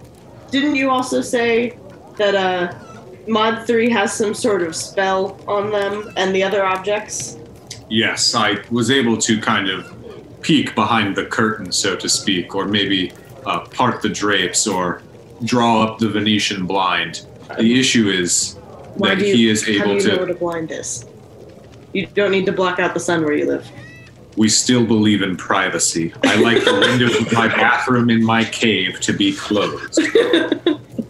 Didn't 0.51 0.75
you 0.75 0.91
also 0.91 1.21
say 1.21 1.79
that 2.17 2.35
uh, 2.35 2.75
Mod 3.29 3.67
3 3.67 3.91
has 3.91 4.13
some 4.13 4.35
sort 4.35 4.63
of 4.63 4.75
spell 4.75 5.41
on 5.47 5.71
them 5.71 6.13
and 6.17 6.35
the 6.35 6.43
other 6.43 6.65
objects? 6.65 7.39
Yes, 7.89 8.35
I 8.35 8.59
was 8.71 8.91
able 8.91 9.17
to 9.19 9.41
kind 9.41 9.69
of 9.69 9.95
peek 10.43 10.75
behind 10.75 11.17
the 11.17 11.27
curtain, 11.27 11.71
so 11.71 11.97
to 11.97 12.09
speak, 12.09 12.55
or 12.55 12.65
maybe 12.65 13.13
uh, 13.47 13.61
part 13.67 14.03
the 14.03 14.09
drapes 14.09 14.67
or 14.67 15.03
draw 15.45 15.83
up 15.83 15.99
the 15.99 16.09
Venetian 16.09 16.67
blind. 16.67 17.27
The 17.59 17.79
issue 17.79 18.09
is 18.09 18.55
Why 18.95 19.15
that 19.15 19.27
you, 19.27 19.35
he 19.35 19.49
is 19.49 19.65
how 19.65 19.73
able 19.73 19.99
do 19.99 20.03
you 20.03 20.09
know 20.09 20.15
to. 20.15 20.21
what 20.21 20.31
a 20.31 20.35
blind 20.35 20.71
is? 20.71 21.07
You 21.93 22.07
don't 22.07 22.31
need 22.31 22.47
to 22.47 22.53
block 22.53 22.79
out 22.79 22.95
the 22.95 23.01
sun 23.01 23.25
where 23.25 23.35
you 23.35 23.47
live. 23.47 23.69
We 24.37 24.49
still 24.49 24.87
believe 24.87 25.23
in 25.23 25.37
privacy. 25.37 26.13
I 26.25 26.37
like 26.37 26.65
the 26.65 26.75
windows 26.75 27.21
of 27.21 27.33
my 27.33 27.49
bathroom 27.49 28.11
in 28.11 28.25
my 28.25 28.45
cave 28.45 29.01
to 29.01 29.13
be 29.13 29.35
closed. 29.35 30.01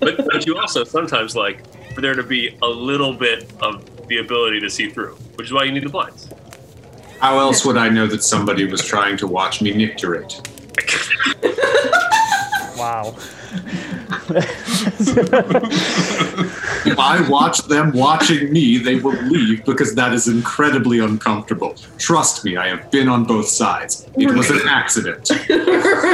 but, 0.01 0.17
but 0.17 0.47
you 0.47 0.59
also 0.59 0.85
sometimes 0.85 1.37
like 1.37 1.63
for 1.95 2.01
there 2.01 2.15
to 2.15 2.23
be 2.23 2.57
a 2.63 2.67
little 2.67 3.15
bit 3.15 3.51
of 3.61 3.85
the 4.09 4.19
ability 4.19 4.61
to 4.61 4.71
see 4.71 4.89
through, 4.89 5.15
which 5.35 5.49
is 5.49 5.53
why 5.53 5.65
you 5.65 5.73
need 5.73 5.85
the 5.85 5.89
blinds. 5.89 6.29
How 7.21 7.39
else 7.39 7.67
would 7.67 7.77
I 7.77 7.91
know 7.91 8.07
that 8.07 8.23
somebody 8.23 8.65
was 8.65 8.85
trying 8.85 9.19
to 9.19 9.27
watch 9.27 9.61
me 9.61 9.75
nicturate? 9.75 10.41
Wow. 12.81 13.13
If 16.87 16.99
I 16.99 17.27
watch 17.29 17.59
them 17.65 17.93
watching 17.93 18.53
me, 18.53 18.79
they 18.79 18.97
will 18.97 19.21
leave 19.23 19.65
because 19.65 19.95
that 19.95 20.13
is 20.13 20.29
incredibly 20.29 20.99
uncomfortable. 21.01 21.75
Trust 21.99 22.45
me, 22.45 22.57
I 22.57 22.69
have 22.69 22.91
been 22.91 23.09
on 23.09 23.25
both 23.25 23.49
sides. 23.49 24.09
It 24.17 24.31
was 24.35 24.51
an 24.51 24.67
accident. 24.69 25.31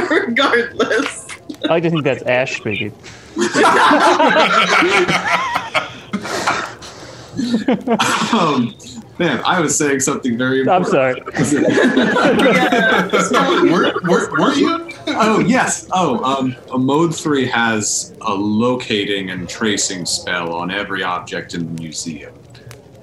Regardless. 0.09 1.27
I 1.63 1.67
like 1.69 1.83
to 1.83 1.89
think 1.89 2.03
that's 2.03 2.23
Ash 2.23 2.57
speaking. 2.57 2.93
um, 8.33 8.75
man, 9.19 9.41
I 9.45 9.59
was 9.59 9.77
saying 9.77 9.99
something 10.01 10.37
very 10.37 10.61
I'm 10.67 10.83
important. 10.83 11.35
sorry. 13.27 13.71
were, 13.71 13.93
were, 14.03 14.31
were 14.31 14.53
you? 14.53 14.86
Oh 15.07 15.39
yes. 15.39 15.87
Oh, 15.91 16.23
um, 16.23 16.55
a 16.71 16.77
mode 16.77 17.15
three 17.15 17.47
has 17.47 18.13
a 18.21 18.33
locating 18.33 19.29
and 19.29 19.47
tracing 19.47 20.05
spell 20.05 20.53
on 20.53 20.71
every 20.71 21.03
object 21.03 21.53
in 21.53 21.65
the 21.65 21.81
museum. 21.81 22.33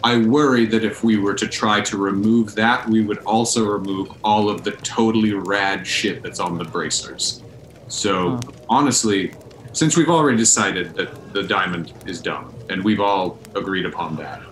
I 0.03 0.19
worry 0.19 0.67
that 0.67 0.85
if 0.85 1.03
we 1.03 1.17
were 1.17 1.33
to 1.35 1.49
try 1.49 1.81
to 1.81 1.97
remove 1.97 2.55
that, 2.57 2.87
we 2.87 3.01
would 3.01 3.19
also 3.21 3.65
remove 3.65 4.13
all 4.23 4.51
of 4.51 4.63
the 4.63 4.73
totally 4.73 5.33
rad 5.33 5.87
shit 5.87 6.23
that's 6.23 6.41
on 6.41 6.59
the 6.59 6.65
bracers. 6.65 7.43
So 7.89 8.39
honestly, 8.69 9.33
since 9.73 9.97
we've 9.97 10.11
already 10.11 10.37
decided 10.37 10.95
that 10.97 11.33
the 11.33 11.43
diamond 11.43 11.95
is 12.07 12.21
dumb, 12.21 12.55
and 12.69 12.85
we've 12.85 13.01
all 13.01 13.39
agreed 13.55 13.87
upon 13.87 14.17
that, 14.17 14.43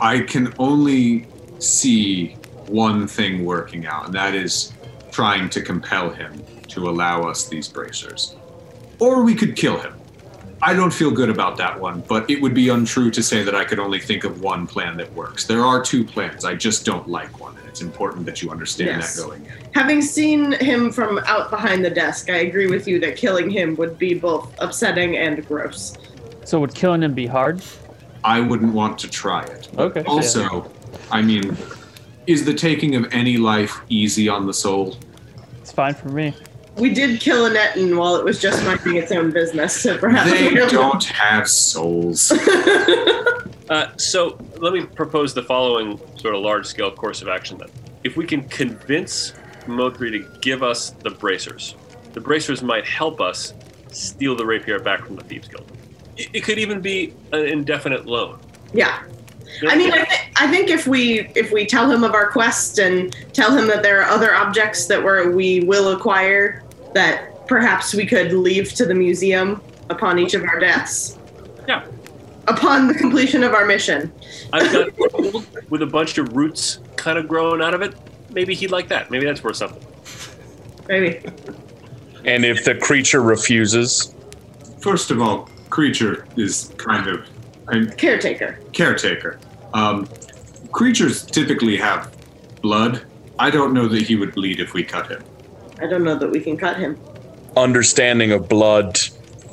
I 0.00 0.20
can 0.20 0.54
only 0.58 1.26
see 1.58 2.36
one 2.66 3.06
thing 3.06 3.44
working 3.44 3.86
out, 3.86 4.06
and 4.06 4.14
that 4.14 4.34
is 4.34 4.72
trying 5.10 5.50
to 5.50 5.60
compel 5.60 6.08
him 6.08 6.42
to 6.72 6.88
allow 6.88 7.22
us 7.28 7.48
these 7.48 7.68
bracers. 7.68 8.34
Or 8.98 9.22
we 9.22 9.34
could 9.34 9.56
kill 9.56 9.78
him. 9.78 9.94
I 10.64 10.74
don't 10.74 10.92
feel 10.92 11.10
good 11.10 11.28
about 11.28 11.56
that 11.56 11.78
one, 11.78 12.02
but 12.06 12.30
it 12.30 12.40
would 12.40 12.54
be 12.54 12.68
untrue 12.68 13.10
to 13.10 13.22
say 13.22 13.42
that 13.42 13.54
I 13.54 13.64
could 13.64 13.80
only 13.80 13.98
think 13.98 14.22
of 14.24 14.40
one 14.42 14.66
plan 14.66 14.96
that 14.98 15.12
works. 15.12 15.44
There 15.44 15.62
are 15.64 15.82
two 15.82 16.04
plans. 16.04 16.44
I 16.44 16.54
just 16.54 16.84
don't 16.86 17.08
like 17.08 17.40
one, 17.40 17.56
and 17.58 17.66
it's 17.66 17.80
important 17.82 18.24
that 18.26 18.40
you 18.42 18.50
understand 18.50 18.90
Yes. 18.90 19.16
that 19.16 19.22
going 19.22 19.44
in. 19.44 19.52
Having 19.74 20.02
seen 20.02 20.52
him 20.52 20.92
from 20.92 21.18
out 21.26 21.50
behind 21.50 21.84
the 21.84 21.90
desk, 21.90 22.30
I 22.30 22.36
agree 22.48 22.68
with 22.68 22.86
you 22.86 23.00
that 23.00 23.16
killing 23.16 23.50
him 23.50 23.74
would 23.76 23.98
be 23.98 24.14
both 24.14 24.54
upsetting 24.60 25.16
and 25.16 25.44
gross. 25.46 25.94
So 26.44 26.60
would 26.60 26.74
killing 26.74 27.02
him 27.02 27.12
be 27.12 27.26
hard? 27.26 27.60
I 28.22 28.38
wouldn't 28.40 28.72
want 28.72 28.98
to 29.00 29.10
try 29.10 29.42
it. 29.42 29.68
Okay. 29.76 30.04
Also, 30.04 30.70
I 31.10 31.22
mean, 31.22 31.56
is 32.28 32.44
the 32.44 32.54
taking 32.54 32.94
of 32.94 33.12
any 33.12 33.36
life 33.36 33.80
easy 33.88 34.28
on 34.28 34.46
the 34.46 34.54
soul? 34.54 34.96
It's 35.60 35.72
fine 35.72 35.94
for 35.94 36.08
me. 36.08 36.34
We 36.76 36.92
did 36.94 37.20
kill 37.20 37.48
Anetin 37.48 37.96
while 37.96 38.16
it 38.16 38.24
was 38.24 38.40
just 38.40 38.64
minding 38.64 38.96
its 38.96 39.12
own 39.12 39.30
business, 39.30 39.80
so 39.80 39.98
perhaps 39.98 40.30
They 40.30 40.48
we 40.48 40.54
don't 40.54 41.04
have 41.04 41.48
souls. 41.48 42.32
Uh, 43.72 43.90
so 43.96 44.36
let 44.58 44.74
me 44.74 44.84
propose 44.84 45.32
the 45.32 45.42
following 45.42 45.98
sort 46.18 46.34
of 46.34 46.42
large 46.42 46.66
scale 46.66 46.90
course 46.90 47.22
of 47.22 47.28
action 47.28 47.56
then. 47.56 47.70
If 48.04 48.18
we 48.18 48.26
can 48.26 48.46
convince 48.48 49.32
Modri 49.66 50.10
to 50.10 50.40
give 50.40 50.62
us 50.62 50.90
the 50.90 51.08
bracers, 51.08 51.74
the 52.12 52.20
bracers 52.20 52.62
might 52.62 52.84
help 52.84 53.22
us 53.22 53.54
steal 53.90 54.36
the 54.36 54.44
rapier 54.44 54.78
back 54.78 55.06
from 55.06 55.16
the 55.16 55.24
Thieves 55.24 55.48
Guild. 55.48 55.72
It, 56.18 56.28
it 56.34 56.40
could 56.44 56.58
even 56.58 56.82
be 56.82 57.14
an 57.32 57.46
indefinite 57.46 58.04
loan. 58.04 58.40
Yeah. 58.74 59.02
I 59.68 59.76
mean, 59.76 59.92
I, 59.92 60.04
th- 60.04 60.20
I 60.36 60.50
think 60.50 60.70
if 60.70 60.86
we 60.86 61.20
if 61.34 61.52
we 61.52 61.66
tell 61.66 61.90
him 61.90 62.04
of 62.04 62.14
our 62.14 62.30
quest 62.30 62.78
and 62.78 63.14
tell 63.32 63.56
him 63.56 63.66
that 63.68 63.82
there 63.82 64.00
are 64.00 64.10
other 64.10 64.34
objects 64.34 64.86
that 64.86 65.02
we're, 65.02 65.30
we 65.30 65.60
will 65.60 65.92
acquire, 65.92 66.62
that 66.94 67.46
perhaps 67.46 67.94
we 67.94 68.06
could 68.06 68.32
leave 68.32 68.72
to 68.74 68.86
the 68.86 68.94
museum 68.94 69.62
upon 69.90 70.18
each 70.18 70.34
of 70.34 70.42
our 70.44 70.58
deaths. 70.58 71.18
Yeah. 71.68 71.84
Upon 72.48 72.88
the 72.88 72.94
completion 72.94 73.44
of 73.44 73.54
our 73.54 73.66
mission. 73.66 74.12
I've 74.52 74.72
got 74.72 74.96
gold 74.96 75.46
with 75.70 75.82
a 75.82 75.86
bunch 75.86 76.18
of 76.18 76.34
roots 76.34 76.80
kind 76.96 77.18
of 77.18 77.28
growing 77.28 77.62
out 77.62 77.74
of 77.74 77.82
it. 77.82 77.94
Maybe 78.30 78.54
he'd 78.54 78.70
like 78.70 78.88
that. 78.88 79.10
Maybe 79.10 79.26
that's 79.26 79.44
worth 79.44 79.56
something. 79.56 79.84
Maybe. 80.88 81.20
And 82.24 82.44
if 82.44 82.64
the 82.64 82.74
creature 82.74 83.22
refuses, 83.22 84.14
First 84.82 85.12
of 85.12 85.22
all, 85.22 85.48
creature 85.70 86.26
is 86.36 86.72
kind 86.76 87.06
of 87.06 87.28
a 87.72 87.86
Caretaker. 87.86 88.58
caretaker. 88.72 89.38
Um, 89.74 90.06
creatures 90.70 91.24
typically 91.24 91.76
have 91.78 92.14
blood. 92.60 93.02
I 93.38 93.50
don't 93.50 93.72
know 93.72 93.88
that 93.88 94.02
he 94.02 94.14
would 94.16 94.34
bleed 94.34 94.60
if 94.60 94.74
we 94.74 94.84
cut 94.84 95.08
him. 95.08 95.22
I 95.80 95.86
don't 95.86 96.04
know 96.04 96.16
that 96.16 96.30
we 96.30 96.40
can 96.40 96.56
cut 96.56 96.76
him. 96.78 96.98
understanding 97.56 98.32
of 98.32 98.48
blood, 98.48 98.98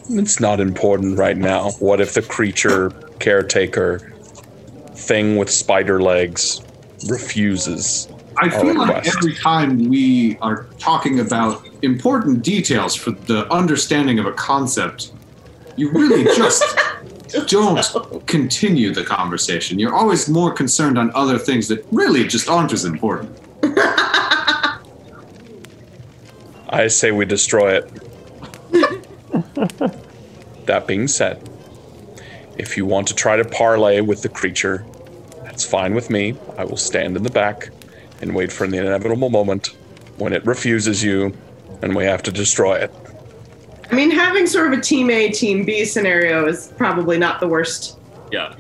it's 0.10 0.40
not 0.40 0.60
important 0.60 1.18
right 1.18 1.38
now. 1.38 1.72
What 1.80 2.00
if 2.02 2.14
the 2.14 2.22
creature, 2.22 2.92
caretaker, 3.20 4.00
thing 4.94 5.38
with 5.38 5.50
spider 5.50 6.02
legs 6.02 6.62
refuses? 7.08 8.08
I 8.38 8.50
feel 8.50 8.78
like 8.78 9.06
every 9.06 9.36
time 9.36 9.90
we 9.90 10.38
are 10.40 10.66
talking 10.78 11.20
about 11.20 11.68
important 11.82 12.42
details 12.44 12.96
for 12.96 13.12
the 13.12 13.52
understanding 13.52 14.18
of 14.20 14.26
a 14.26 14.32
concept, 14.34 15.12
you 15.76 15.92
really 15.92 16.24
just 16.38 16.64
don't 17.48 18.28
continue 18.28 18.94
the 18.94 19.04
conversation. 19.04 19.80
You're 19.80 19.94
always 19.94 20.30
more 20.30 20.52
concerned 20.52 20.98
on 20.98 21.12
other 21.14 21.38
things 21.38 21.68
that 21.68 21.86
really 21.92 22.28
just 22.28 22.50
aren't 22.50 22.74
as 22.74 22.86
important. 22.86 23.38
I 26.72 26.88
say 26.88 27.12
we 27.12 27.26
destroy 27.26 27.78
it. 27.78 27.92
that 30.66 30.86
being 30.88 31.08
said, 31.08 31.50
if 32.58 32.78
you 32.78 32.86
want 32.86 33.08
to 33.08 33.16
try 33.16 33.38
to 33.38 33.46
parlay 33.46 34.02
with 34.02 34.22
the 34.22 34.30
creature, 34.30 34.86
that's 35.44 35.66
fine 35.66 35.96
with 35.96 36.10
me. 36.10 36.38
I 36.58 36.66
will 36.66 36.78
stand 36.78 37.18
in 37.18 37.24
the 37.24 37.32
back 37.32 37.70
and 38.22 38.36
wait 38.36 38.52
for 38.52 38.68
the 38.68 38.78
inevitable 38.78 39.30
moment 39.30 39.76
when 40.18 40.34
it 40.34 40.46
refuses 40.46 41.04
you 41.04 41.36
and 41.82 41.96
we 41.96 42.04
have 42.06 42.22
to 42.24 42.32
destroy 42.32 42.76
it. 42.76 42.94
I 43.92 43.96
mean, 43.96 44.12
having 44.12 44.46
sort 44.46 44.72
of 44.72 44.78
a 44.78 44.82
team 44.82 45.10
A, 45.10 45.30
team 45.30 45.66
B 45.66 45.84
scenario 45.84 46.48
is 46.48 46.74
probably 46.78 47.18
not 47.18 47.40
the 47.40 47.48
worst. 47.48 47.98
Yeah. 48.32 48.56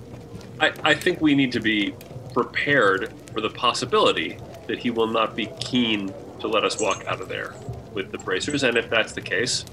I, 0.59 0.73
I 0.83 0.93
think 0.93 1.21
we 1.21 1.35
need 1.35 1.51
to 1.51 1.59
be 1.59 1.93
prepared 2.33 3.13
for 3.33 3.41
the 3.41 3.49
possibility 3.49 4.37
that 4.67 4.79
he 4.79 4.91
will 4.91 5.07
not 5.07 5.35
be 5.35 5.47
keen 5.59 6.13
to 6.39 6.47
let 6.47 6.63
us 6.63 6.79
walk 6.79 7.05
out 7.05 7.21
of 7.21 7.29
there 7.29 7.53
with 7.93 8.11
the 8.11 8.17
bracers. 8.17 8.63
And 8.63 8.77
if 8.77 8.89
that's 8.89 9.13
the 9.13 9.21
case, 9.21 9.65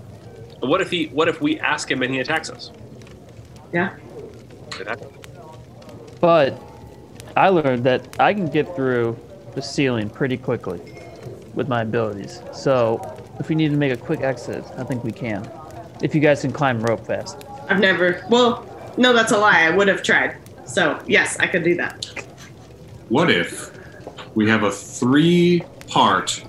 what 0.61 0.81
if 0.81 0.91
he 0.91 1.07
what 1.07 1.28
if 1.28 1.41
we 1.41 1.59
ask 1.61 1.91
him 1.91 2.03
and 2.03 2.12
he 2.12 2.20
attacks 2.20 2.51
us? 2.51 2.70
Yeah. 3.73 3.97
Could 4.70 4.89
happen. 4.89 5.09
But 6.20 6.61
I 7.37 7.49
learned 7.49 7.85
that 7.85 8.16
I 8.19 8.33
can 8.35 8.49
get 8.49 8.74
through 8.74 9.19
the 9.55 9.62
ceiling 9.62 10.11
pretty 10.11 10.37
quickly 10.37 10.81
with 11.55 11.69
my 11.69 11.83
abilities. 11.83 12.43
So 12.53 13.01
if 13.39 13.49
we 13.49 13.55
need 13.55 13.71
to 13.71 13.77
make 13.77 13.93
a 13.93 13.97
quick 13.97 14.21
exit, 14.21 14.65
I 14.77 14.85
think 14.85 15.05
we 15.05 15.13
can. 15.13 15.49
If 16.03 16.15
you 16.15 16.21
guys 16.21 16.43
can 16.43 16.53
climb 16.53 16.81
rope 16.81 17.07
fast. 17.07 17.45
I've 17.69 17.81
never. 17.81 18.25
Well, 18.29 18.67
no, 18.97 19.13
that's 19.13 19.33
a 19.33 19.39
lie. 19.39 19.63
I 19.63 19.71
would 19.71 19.89
have 19.89 20.03
tried. 20.03 20.37
So 20.67 21.03
yes, 21.07 21.39
I 21.39 21.47
could 21.47 21.63
do 21.63 21.75
that. 21.77 22.07
What 23.09 23.31
if 23.31 23.71
we 24.35 24.49
have 24.49 24.65
a 24.65 24.71
three 24.71 25.63
part 25.89 26.45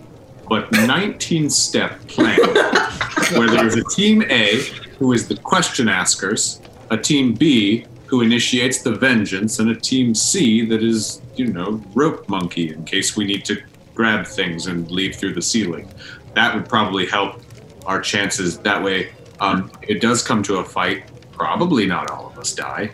but 0.50 0.72
19 0.72 1.50
step 1.50 2.00
plan 2.08 2.40
where 3.34 3.50
there's 3.50 3.76
a 3.76 3.84
team 3.86 4.24
A 4.30 4.62
who 4.98 5.14
is 5.14 5.28
the 5.28 5.36
question 5.36 5.90
askers, 5.90 6.62
a 6.90 6.98
team 6.98 7.34
B 7.34 7.86
who 8.06 8.22
initiates 8.22 8.82
the 8.82 8.94
vengeance, 8.94 9.60
and 9.60 9.70
a 9.70 9.76
team 9.76 10.16
C 10.16 10.66
that 10.66 10.82
is, 10.82 11.22
you 11.36 11.48
know, 11.48 11.82
rope 11.94 12.28
monkey 12.30 12.72
in 12.72 12.86
case 12.86 13.18
we 13.18 13.26
need 13.26 13.44
to 13.46 13.62
grab 13.94 14.26
things 14.26 14.68
and 14.68 14.90
leave 14.90 15.16
through 15.16 15.34
the 15.34 15.42
ceiling. 15.42 15.90
That 16.34 16.56
would 16.56 16.68
probably 16.68 17.06
help 17.06 17.42
our 17.86 18.02
chances. 18.02 18.58
That 18.60 18.84
way, 18.84 19.12
um, 19.40 19.72
it 19.82 20.02
does 20.02 20.22
come 20.22 20.44
to 20.44 20.58
a 20.58 20.64
fight. 20.64 21.04
Probably 21.32 21.86
not 21.86 22.10
all 22.10 22.28
of 22.28 22.38
us 22.38 22.54
die. 22.54 22.92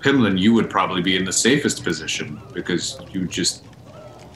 Pimlan, 0.00 0.38
you 0.38 0.54
would 0.54 0.70
probably 0.70 1.02
be 1.02 1.16
in 1.16 1.24
the 1.24 1.32
safest 1.32 1.84
position 1.84 2.40
because 2.54 3.00
you 3.12 3.26
just 3.26 3.64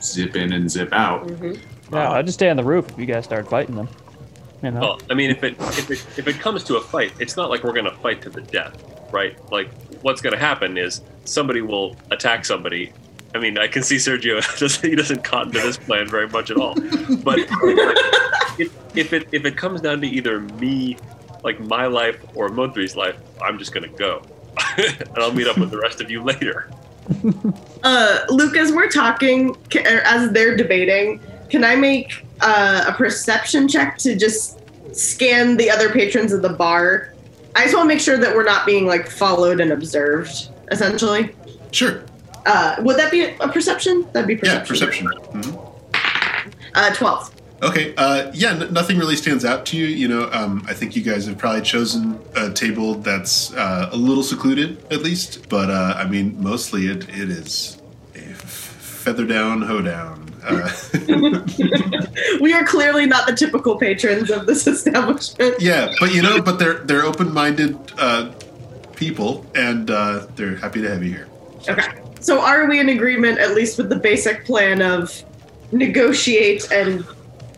zip 0.02 0.36
in 0.36 0.52
and 0.52 0.70
zip 0.70 0.92
out. 0.92 1.30
Yeah, 1.92 2.10
I'll 2.10 2.22
just 2.22 2.38
stay 2.38 2.50
on 2.50 2.56
the 2.56 2.64
roof 2.64 2.90
if 2.90 2.98
you 2.98 3.06
guys 3.06 3.24
start 3.24 3.48
fighting 3.48 3.74
them. 3.76 3.88
You 4.62 4.70
know? 4.70 4.80
Well, 4.80 5.00
I 5.10 5.14
mean, 5.14 5.30
if 5.30 5.44
it 5.44 5.56
if 5.60 5.90
it 5.90 6.06
if 6.18 6.28
it 6.28 6.38
comes 6.38 6.64
to 6.64 6.76
a 6.76 6.80
fight, 6.80 7.12
it's 7.18 7.36
not 7.36 7.50
like 7.50 7.64
we're 7.64 7.72
going 7.72 7.84
to 7.84 7.96
fight 7.96 8.22
to 8.22 8.30
the 8.30 8.40
death, 8.40 8.82
right? 9.12 9.36
Like, 9.50 9.70
what's 10.02 10.20
going 10.20 10.32
to 10.32 10.38
happen 10.38 10.78
is 10.78 11.02
somebody 11.24 11.60
will 11.60 11.96
attack 12.10 12.44
somebody. 12.44 12.92
I 13.34 13.38
mean, 13.40 13.58
I 13.58 13.66
can 13.66 13.82
see 13.82 13.96
Sergio 13.96 14.40
doesn't 14.58 14.88
he 14.88 14.96
doesn't 14.96 15.24
cotton 15.24 15.52
to 15.52 15.60
this 15.60 15.76
plan 15.76 16.08
very 16.08 16.28
much 16.28 16.50
at 16.50 16.56
all. 16.56 16.74
But 16.74 17.38
if, 18.58 18.96
if 18.96 19.12
it 19.12 19.28
if 19.32 19.44
it 19.44 19.56
comes 19.56 19.80
down 19.80 20.00
to 20.00 20.06
either 20.06 20.40
me, 20.40 20.96
like 21.42 21.58
my 21.60 21.86
life, 21.86 22.24
or 22.34 22.48
Modri's 22.48 22.96
life, 22.96 23.16
I'm 23.42 23.58
just 23.58 23.72
going 23.72 23.90
to 23.90 23.96
go, 23.96 24.22
and 24.78 25.18
I'll 25.18 25.32
meet 25.32 25.48
up 25.48 25.58
with 25.58 25.70
the 25.70 25.78
rest 25.78 26.00
of 26.00 26.10
you 26.10 26.22
later. 26.22 26.70
Uh, 27.82 28.20
Luke, 28.30 28.56
as 28.56 28.72
we're 28.72 28.88
talking, 28.88 29.50
or 29.74 30.00
as 30.04 30.30
they're 30.30 30.56
debating, 30.56 31.20
can 31.50 31.64
I 31.64 31.76
make 31.76 32.24
uh, 32.40 32.86
a 32.88 32.92
perception 32.92 33.68
check 33.68 33.98
to 33.98 34.16
just 34.16 34.60
scan 34.94 35.56
the 35.56 35.70
other 35.70 35.90
patrons 35.90 36.32
of 36.32 36.40
the 36.40 36.48
bar? 36.48 37.12
I 37.56 37.64
just 37.64 37.74
want 37.76 37.88
to 37.90 37.94
make 37.94 38.00
sure 38.00 38.16
that 38.16 38.34
we're 38.34 38.44
not 38.44 38.64
being 38.64 38.86
like 38.86 39.08
followed 39.10 39.60
and 39.60 39.70
observed. 39.72 40.48
Essentially, 40.70 41.34
Sure. 41.74 42.04
Uh, 42.46 42.76
would 42.80 42.96
that 42.98 43.10
be 43.10 43.24
a 43.26 43.48
perception? 43.48 44.06
That'd 44.12 44.28
be 44.28 44.36
perception. 44.36 44.62
Yeah, 44.62 44.68
perception. 44.68 45.06
Mhm. 45.32 45.70
Uh, 46.74 46.94
Twelve. 46.94 47.30
Okay. 47.62 47.94
Uh, 47.96 48.30
yeah, 48.34 48.50
n- 48.50 48.72
nothing 48.72 48.98
really 48.98 49.16
stands 49.16 49.44
out 49.44 49.64
to 49.66 49.76
you. 49.76 49.86
You 49.86 50.08
know, 50.08 50.28
um, 50.32 50.64
I 50.68 50.74
think 50.74 50.96
you 50.96 51.02
guys 51.02 51.26
have 51.26 51.38
probably 51.38 51.62
chosen 51.62 52.18
a 52.36 52.50
table 52.50 52.96
that's 52.96 53.54
uh, 53.54 53.88
a 53.92 53.96
little 53.96 54.22
secluded, 54.24 54.84
at 54.92 55.02
least. 55.02 55.48
But 55.48 55.70
uh, 55.70 55.94
I 55.96 56.06
mean, 56.06 56.36
mostly 56.42 56.88
it, 56.88 57.08
it 57.08 57.30
is 57.30 57.80
a 58.14 58.18
f- 58.18 58.38
feather 58.40 59.24
down, 59.24 59.62
hoe 59.62 59.80
down. 59.82 60.20
Uh, 60.44 60.68
We 62.40 62.52
are 62.52 62.64
clearly 62.64 63.06
not 63.06 63.26
the 63.26 63.32
typical 63.34 63.78
patrons 63.78 64.30
of 64.30 64.46
this 64.46 64.66
establishment. 64.66 65.54
yeah, 65.60 65.94
but 66.00 66.12
you 66.14 66.20
know, 66.22 66.42
but 66.42 66.58
they're 66.58 66.80
they're 66.84 67.04
open 67.04 67.32
minded 67.32 67.78
uh, 67.96 68.32
people, 68.96 69.46
and 69.54 69.90
uh, 69.90 70.26
they're 70.36 70.56
happy 70.56 70.82
to 70.82 70.88
have 70.90 71.02
you 71.02 71.10
here. 71.12 71.28
Okay. 71.68 71.88
So 72.24 72.40
are 72.40 72.66
we 72.66 72.80
in 72.80 72.88
agreement 72.88 73.38
at 73.38 73.54
least 73.54 73.76
with 73.76 73.90
the 73.90 73.96
basic 73.96 74.46
plan 74.46 74.80
of 74.80 75.22
negotiate 75.72 76.72
and 76.72 77.04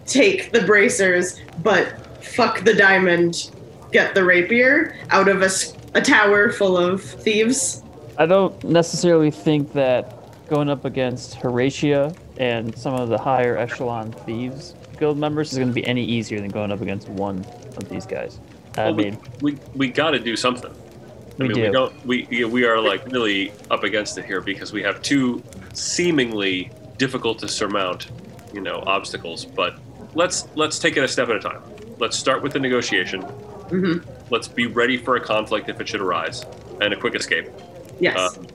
take 0.07 0.51
the 0.51 0.63
bracers, 0.63 1.39
but 1.63 1.87
fuck 2.21 2.65
the 2.65 2.75
diamond, 2.75 3.53
get 3.93 4.17
the 4.17 4.25
rapier 4.25 4.97
out 5.11 5.29
of 5.29 5.41
a 5.41 6.01
tower 6.01 6.51
full 6.51 6.77
of 6.77 7.01
thieves? 7.01 7.85
I 8.19 8.27
don't 8.27 8.61
necessarily 8.65 9.31
think 9.31 9.73
that 9.75 10.49
going 10.49 10.69
up 10.69 10.85
against 10.85 11.35
Horatia 11.35 12.13
and 12.37 12.77
some 12.77 12.95
of 12.95 13.09
the 13.09 13.19
higher 13.19 13.57
echelon 13.57 14.11
thieves 14.11 14.75
guild 14.99 15.17
members 15.17 15.53
is 15.53 15.59
going 15.59 15.69
to 15.69 15.75
be 15.75 15.87
any 15.87 16.03
easier 16.03 16.41
than 16.41 16.51
going 16.51 16.73
up 16.73 16.81
against 16.81 17.09
one 17.11 17.45
of 17.77 17.89
these 17.89 18.05
guys. 18.05 18.41
I 18.77 18.91
mean, 18.91 19.17
we 19.41 19.53
we, 19.53 19.59
we 19.77 19.89
got 19.91 20.11
to 20.11 20.19
do 20.19 20.35
something. 20.35 20.75
I 21.39 21.43
We 21.43 21.49
mean, 21.49 21.57
do. 21.57 21.63
we 21.63 21.71
don't. 21.71 22.07
We 22.07 22.45
we 22.45 22.65
are 22.65 22.81
like 22.81 23.07
really 23.09 23.53
up 23.71 23.85
against 23.85 24.17
it 24.19 24.25
here 24.25 24.41
because 24.41 24.73
we 24.73 24.83
have 24.83 25.03
two 25.03 25.43
seemingly 25.75 26.71
difficult 26.99 27.39
to 27.41 27.49
surmount, 27.49 28.09
you 28.55 28.61
know, 28.61 28.83
obstacles. 28.87 29.45
But 29.45 29.77
let's 30.15 30.49
let's 30.55 30.79
take 30.79 30.97
it 30.97 31.05
a 31.05 31.09
step 31.09 31.29
at 31.29 31.37
a 31.37 31.41
time. 31.41 31.63
Let's 31.99 32.17
start 32.17 32.43
with 32.43 32.53
the 32.53 32.59
negotiation. 32.61 33.21
hmm 33.23 33.99
Let's 34.31 34.49
be 34.49 34.67
ready 34.67 34.97
for 34.97 35.17
a 35.17 35.21
conflict 35.21 35.69
if 35.69 35.81
it 35.81 35.89
should 35.89 36.01
arise, 36.01 36.45
and 36.81 36.93
a 36.93 36.97
quick 36.97 37.15
escape. 37.15 37.49
Yes. 38.01 38.37
Um, 38.39 38.47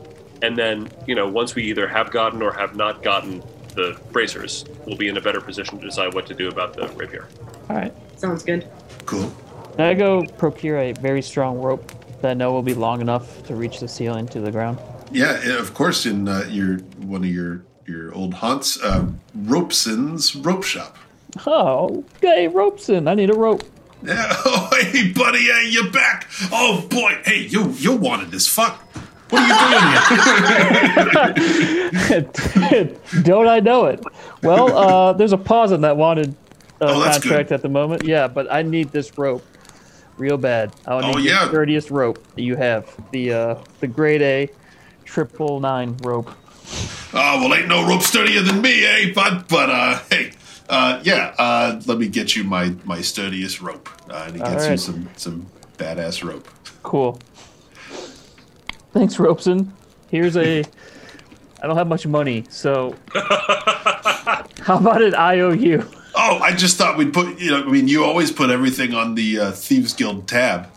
and 0.42 0.58
then, 0.58 0.90
you 1.08 1.14
know, 1.16 1.28
once 1.28 1.54
we 1.56 1.64
either 1.64 1.88
have 1.88 2.12
gotten 2.12 2.42
or 2.42 2.52
have 2.52 2.76
not 2.76 3.04
gotten 3.04 3.42
the 3.76 3.98
bracers, 4.12 4.66
we'll 4.86 4.98
be 4.98 5.08
in 5.08 5.16
a 5.18 5.22
better 5.22 5.40
position 5.40 5.80
to 5.80 5.86
decide 5.86 6.14
what 6.14 6.26
to 6.28 6.34
do 6.34 6.50
about 6.50 6.74
the 6.74 6.88
rapier. 6.90 7.28
all 7.70 7.76
right. 7.78 7.94
Sounds 8.18 8.44
good. 8.44 8.68
Cool. 9.06 9.32
I 9.78 9.94
go 9.94 10.24
procure 10.38 10.78
a 10.80 10.92
very 10.94 11.22
strong 11.22 11.60
rope 11.60 11.90
that 12.22 12.32
I 12.32 12.34
know 12.34 12.52
will 12.52 12.62
be 12.62 12.74
long 12.74 13.02
enough 13.02 13.44
to 13.48 13.56
reach 13.56 13.80
the 13.80 13.88
ceiling 13.88 14.28
to 14.30 14.40
the 14.40 14.52
ground? 14.52 14.80
Yeah, 15.12 15.58
of 15.58 15.74
course, 15.74 16.06
in 16.06 16.28
uh, 16.28 16.46
your 16.50 16.78
one 17.00 17.24
of 17.24 17.30
your 17.30 17.64
your 17.86 18.14
old 18.14 18.34
haunts, 18.34 18.82
uh, 18.82 19.08
Ropeson's 19.38 20.36
Rope 20.36 20.64
Shop. 20.64 20.98
Oh, 21.46 22.04
okay, 22.18 22.48
Ropeson. 22.48 23.08
I 23.10 23.14
need 23.16 23.30
a 23.30 23.34
rope. 23.36 23.64
Yeah. 24.04 24.36
Oh, 24.46 24.70
hey, 24.82 25.12
buddy, 25.12 25.44
hey, 25.46 25.68
you're 25.70 25.92
back. 25.92 26.28
Oh 26.52 26.88
boy, 26.90 27.20
hey, 27.24 27.42
you 27.42 27.70
you 27.72 27.96
wanted 27.96 28.32
this 28.32 28.48
fuck. 28.48 28.82
What 29.30 29.44
are 29.44 29.48
you 29.48 29.54
doing 32.10 32.26
here? 32.82 33.22
Don't 33.24 33.48
I 33.48 33.60
know 33.60 33.86
it? 33.86 34.04
Well, 34.42 34.76
uh, 34.76 35.14
there's 35.14 35.34
a 35.34 35.38
pause 35.38 35.72
on 35.72 35.82
that 35.82 35.98
wanted 35.98 36.36
uh, 36.82 36.86
Oh, 36.88 37.04
contract 37.12 37.52
at 37.52 37.62
the 37.62 37.70
moment. 37.70 38.04
Yeah, 38.04 38.28
but 38.28 38.52
I 38.52 38.64
need 38.64 38.92
this 38.92 39.18
rope 39.18 39.46
real 40.18 40.38
bad. 40.38 40.74
I 40.88 40.94
Oh, 40.94 41.12
need 41.14 41.26
yeah. 41.26 41.46
the 41.46 41.50
sturdiest 41.50 41.92
rope 41.92 42.24
that 42.36 42.42
you 42.42 42.56
have. 42.56 42.90
The 43.12 43.34
uh, 43.34 43.56
the 43.80 43.88
grade 43.88 44.22
A 44.22 44.50
triple 45.06 45.60
nine 45.60 45.98
rope. 46.04 46.30
Oh 47.14 47.42
well, 47.42 47.54
ain't 47.54 47.68
no 47.68 47.86
rope 47.88 48.02
sturdier 48.02 48.42
than 48.42 48.62
me, 48.62 48.86
eh, 48.86 49.12
bud? 49.14 49.46
But 49.48 49.70
uh, 49.70 50.00
hey, 50.10 50.32
uh, 50.70 51.02
yeah, 51.04 51.34
uh, 51.38 51.82
let 51.86 51.98
me 51.98 52.08
get 52.08 52.36
you 52.36 52.44
my 52.44 52.74
my 52.86 53.02
sturdiest 53.02 53.62
rope, 53.62 53.90
uh, 54.10 54.24
and 54.28 54.36
he 54.36 54.40
gets 54.42 54.68
you 54.70 54.78
some 54.78 55.10
some 55.18 55.46
badass 55.78 56.24
rope. 56.28 56.48
Cool. 56.84 57.20
Thanks, 58.94 59.16
Ropeson. 59.18 59.72
Here's 60.10 60.36
a. 60.38 60.64
I 61.64 61.68
don't 61.68 61.78
have 61.78 61.88
much 61.88 62.08
money, 62.08 62.44
so 62.50 62.96
how 63.14 64.78
about 64.78 65.02
an 65.02 65.14
IOU? 65.14 65.86
Oh, 66.24 66.38
I 66.38 66.54
just 66.54 66.78
thought 66.78 66.98
we'd 66.98 67.14
put. 67.14 67.40
You 67.40 67.50
know, 67.52 67.64
I 67.64 67.72
mean, 67.72 67.88
you 67.88 68.04
always 68.04 68.32
put 68.32 68.52
everything 68.52 68.94
on 68.94 69.16
the 69.16 69.40
uh, 69.40 69.52
Thieves 69.52 69.94
Guild 69.94 70.28
tab. 70.28 70.68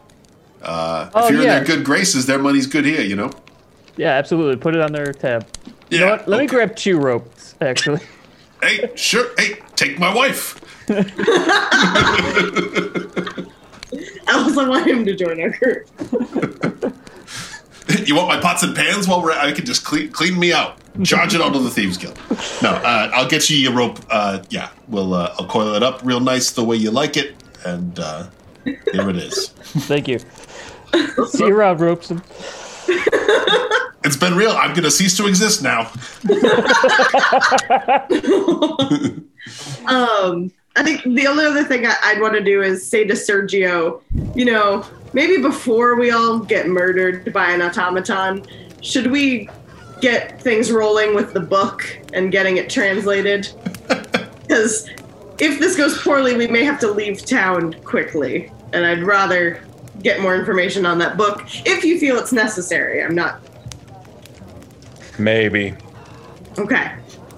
Uh, 0.63 1.11
Oh, 1.15 1.27
if 1.27 1.33
you're 1.33 1.43
yeah. 1.43 1.59
in 1.59 1.65
their 1.65 1.77
good 1.77 1.85
graces, 1.85 2.25
their 2.25 2.39
money's 2.39 2.67
good 2.67 2.87
here. 2.87 3.03
You 3.03 3.17
know. 3.17 3.31
Yeah, 3.97 4.13
absolutely. 4.13 4.57
Put 4.57 4.75
it 4.75 4.81
on 4.81 4.93
their 4.93 5.13
tab. 5.13 5.47
Yeah. 5.67 5.73
You 5.91 5.99
know 6.01 6.11
what? 6.13 6.27
Let 6.29 6.41
me 6.41 6.47
grab 6.47 6.75
two 6.75 6.99
ropes, 6.99 7.55
actually. 7.61 8.01
Hey, 8.63 8.91
sure. 8.95 9.27
Hey, 9.37 9.59
take 9.77 9.99
my 9.99 10.15
wife. 10.15 10.59
Alice, 10.89 11.13
I 14.57 14.67
want 14.67 14.87
him 14.87 15.05
to 15.05 15.15
join 15.15 15.39
our 15.43 15.51
group. 15.51 15.87
you 18.07 18.15
want 18.15 18.29
my 18.29 18.41
pots 18.41 18.63
and 18.63 18.75
pans? 18.75 19.09
While 19.09 19.23
we're, 19.23 19.33
I 19.33 19.53
can 19.53 19.65
just 19.65 19.85
clean 19.85 20.11
clean 20.11 20.39
me 20.39 20.53
out. 20.53 20.79
Charge 21.03 21.35
it 21.35 21.41
onto 21.41 21.59
the 21.59 21.71
Thieves 21.71 21.97
Guild. 21.97 22.19
No, 22.63 22.71
uh, 22.71 23.11
I'll 23.13 23.29
get 23.29 23.51
you 23.51 23.57
your 23.57 23.73
rope. 23.73 23.99
Uh, 24.09 24.43
yeah, 24.49 24.71
we'll 24.89 25.15
uh, 25.15 25.35
I'll 25.39 25.47
coil 25.47 25.75
it 25.75 25.83
up 25.83 26.01
real 26.05 26.21
nice 26.21 26.53
the 26.53 26.65
way 26.65 26.77
you 26.77 26.91
like 26.91 27.17
it, 27.17 27.35
and 27.65 27.99
uh, 27.99 28.27
here 28.65 29.11
it 29.11 29.17
is. 29.17 29.49
Thank 29.49 30.09
you. 30.09 30.19
See 31.27 31.47
you 31.47 31.57
around, 31.57 31.79
Ropeson. 31.79 32.23
It's 34.05 34.17
been 34.17 34.35
real. 34.35 34.53
I'm 34.53 34.75
gonna 34.75 34.91
cease 34.91 35.17
to 35.17 35.27
exist 35.27 35.63
now. 35.63 35.91
Um, 39.87 40.51
I 40.77 40.83
think 40.83 41.03
the 41.05 41.27
only 41.27 41.45
other 41.45 41.65
thing 41.65 41.87
I, 41.87 41.95
I'd 42.03 42.21
want 42.21 42.35
to 42.35 42.43
do 42.43 42.63
is 42.63 42.89
say 42.89 43.05
to 43.05 43.15
Sergio, 43.15 44.03
you 44.35 44.45
know, 44.45 44.85
maybe 45.13 45.41
before 45.41 45.97
we 45.97 46.11
all 46.11 46.41
get 46.41 46.67
murdered 46.69 47.33
by 47.33 47.51
an 47.51 47.63
automaton, 47.63 48.45
should 48.83 49.11
we 49.11 49.49
get 50.01 50.41
things 50.43 50.73
rolling 50.73 51.15
with 51.15 51.33
the 51.33 51.41
book 51.41 51.99
and 52.13 52.33
getting 52.33 52.57
it 52.57 52.69
translated? 52.71 53.49
Because 54.45 54.91
if 55.39 55.59
this 55.59 55.75
goes 55.75 55.97
poorly, 56.03 56.37
we 56.37 56.47
may 56.47 56.65
have 56.65 56.79
to 56.81 56.91
leave 56.91 57.25
town 57.25 57.73
quickly, 57.83 58.53
and 58.75 58.85
I'd 58.85 59.03
rather 59.03 59.65
get 60.03 60.21
more 60.21 60.37
information 60.37 60.85
on 60.85 60.99
that 60.99 61.17
book 61.17 61.43
if 61.65 61.83
you 61.83 61.99
feel 61.99 62.19
it's 62.19 62.31
necessary. 62.31 63.03
I'm 63.03 63.15
not 63.15 63.41
Maybe. 65.19 65.75
okay. 66.59 66.93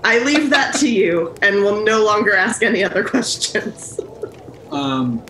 I 0.07 0.21
leave 0.21 0.51
that 0.51 0.73
to 0.77 0.89
you, 0.89 1.35
and 1.43 1.57
will 1.63 1.83
no 1.83 2.05
longer 2.05 2.33
ask 2.33 2.63
any 2.63 2.85
other 2.85 3.03
questions. 3.03 3.99
Um, 4.71 5.21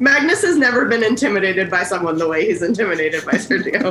Magnuss 0.00 0.40
has 0.42 0.56
never 0.56 0.86
been 0.86 1.04
intimidated 1.04 1.70
by 1.70 1.82
someone 1.82 2.16
the 2.16 2.26
way 2.26 2.46
he's 2.46 2.62
intimidated 2.62 3.26
by 3.26 3.32
Sergio. 3.32 3.84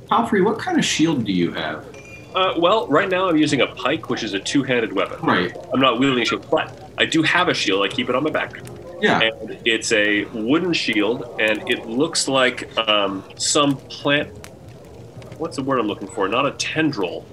Alfred, 0.10 0.42
what 0.44 0.58
kind 0.58 0.78
of 0.78 0.84
shield 0.84 1.24
do 1.24 1.32
you 1.32 1.52
have? 1.52 1.86
Uh, 2.34 2.54
well, 2.58 2.88
right 2.88 3.08
now 3.08 3.28
I'm 3.28 3.36
using 3.36 3.60
a 3.60 3.68
pike, 3.68 4.10
which 4.10 4.24
is 4.24 4.34
a 4.34 4.40
two-handed 4.40 4.92
weapon. 4.92 5.24
Right. 5.24 5.56
I'm 5.72 5.80
not 5.80 6.00
wielding 6.00 6.22
a 6.22 6.26
shield, 6.26 6.48
but 6.50 6.90
I 6.98 7.04
do 7.04 7.22
have 7.22 7.48
a 7.48 7.54
shield. 7.54 7.84
I 7.84 7.88
keep 7.88 8.08
it 8.08 8.16
on 8.16 8.24
my 8.24 8.30
back, 8.30 8.58
Yeah. 9.00 9.20
and 9.20 9.58
it's 9.64 9.92
a 9.92 10.24
wooden 10.26 10.72
shield, 10.72 11.36
and 11.38 11.68
it 11.70 11.86
looks 11.86 12.26
like 12.26 12.76
um, 12.88 13.22
some 13.36 13.76
plant. 13.76 14.28
What's 15.38 15.54
the 15.56 15.62
word 15.62 15.78
I'm 15.78 15.86
looking 15.86 16.08
for? 16.08 16.26
Not 16.28 16.46
a 16.46 16.50
tendril. 16.52 17.24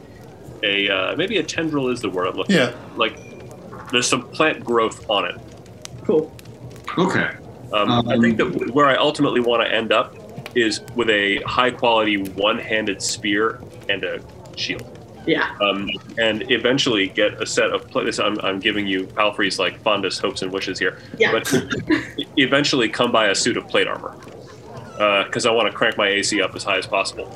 A 0.65 0.89
uh, 0.89 1.15
maybe 1.15 1.37
a 1.37 1.43
tendril 1.43 1.89
is 1.89 2.01
the 2.01 2.09
word 2.09 2.27
I'm 2.27 2.35
looking. 2.35 2.55
Yeah. 2.55 2.71
for. 2.71 2.97
Like 2.97 3.91
there's 3.91 4.07
some 4.07 4.27
plant 4.29 4.63
growth 4.65 5.07
on 5.09 5.25
it. 5.25 5.35
Cool. 6.05 6.35
Okay. 6.97 7.29
Um, 7.73 7.89
I 8.09 8.13
Um, 8.15 8.21
think 8.21 8.37
that 8.37 8.71
where 8.73 8.85
I 8.87 8.95
ultimately 8.95 9.41
want 9.41 9.61
to 9.63 9.73
end 9.73 9.91
up 9.91 10.15
is 10.55 10.81
with 10.95 11.09
a 11.09 11.41
high 11.41 11.71
quality 11.71 12.17
one 12.17 12.57
handed 12.57 13.01
spear 13.01 13.59
and 13.89 14.03
a 14.03 14.21
shield. 14.55 14.89
Yeah. 15.27 15.55
Um, 15.59 15.89
and 16.17 16.49
eventually 16.51 17.07
get 17.07 17.41
a 17.41 17.45
set 17.45 17.71
of 17.71 17.87
pla- 17.89 18.03
this. 18.03 18.19
I'm, 18.19 18.39
I'm 18.41 18.59
giving 18.59 18.87
you 18.87 19.07
Palfrey's 19.07 19.57
like 19.59 19.81
fondest 19.81 20.21
hopes 20.21 20.41
and 20.43 20.51
wishes 20.51 20.77
here, 20.79 20.99
Yeah. 21.17 21.31
but 21.31 21.51
eventually 22.37 22.87
come 22.89 23.11
by 23.11 23.27
a 23.27 23.35
suit 23.35 23.57
of 23.57 23.67
plate 23.67 23.87
armor 23.87 24.15
because 25.25 25.45
I 25.45 25.51
want 25.51 25.69
to 25.69 25.75
crank 25.75 25.97
my 25.97 26.07
AC 26.07 26.41
up 26.41 26.55
as 26.55 26.63
high 26.63 26.77
as 26.77 26.85
possible. 26.87 27.27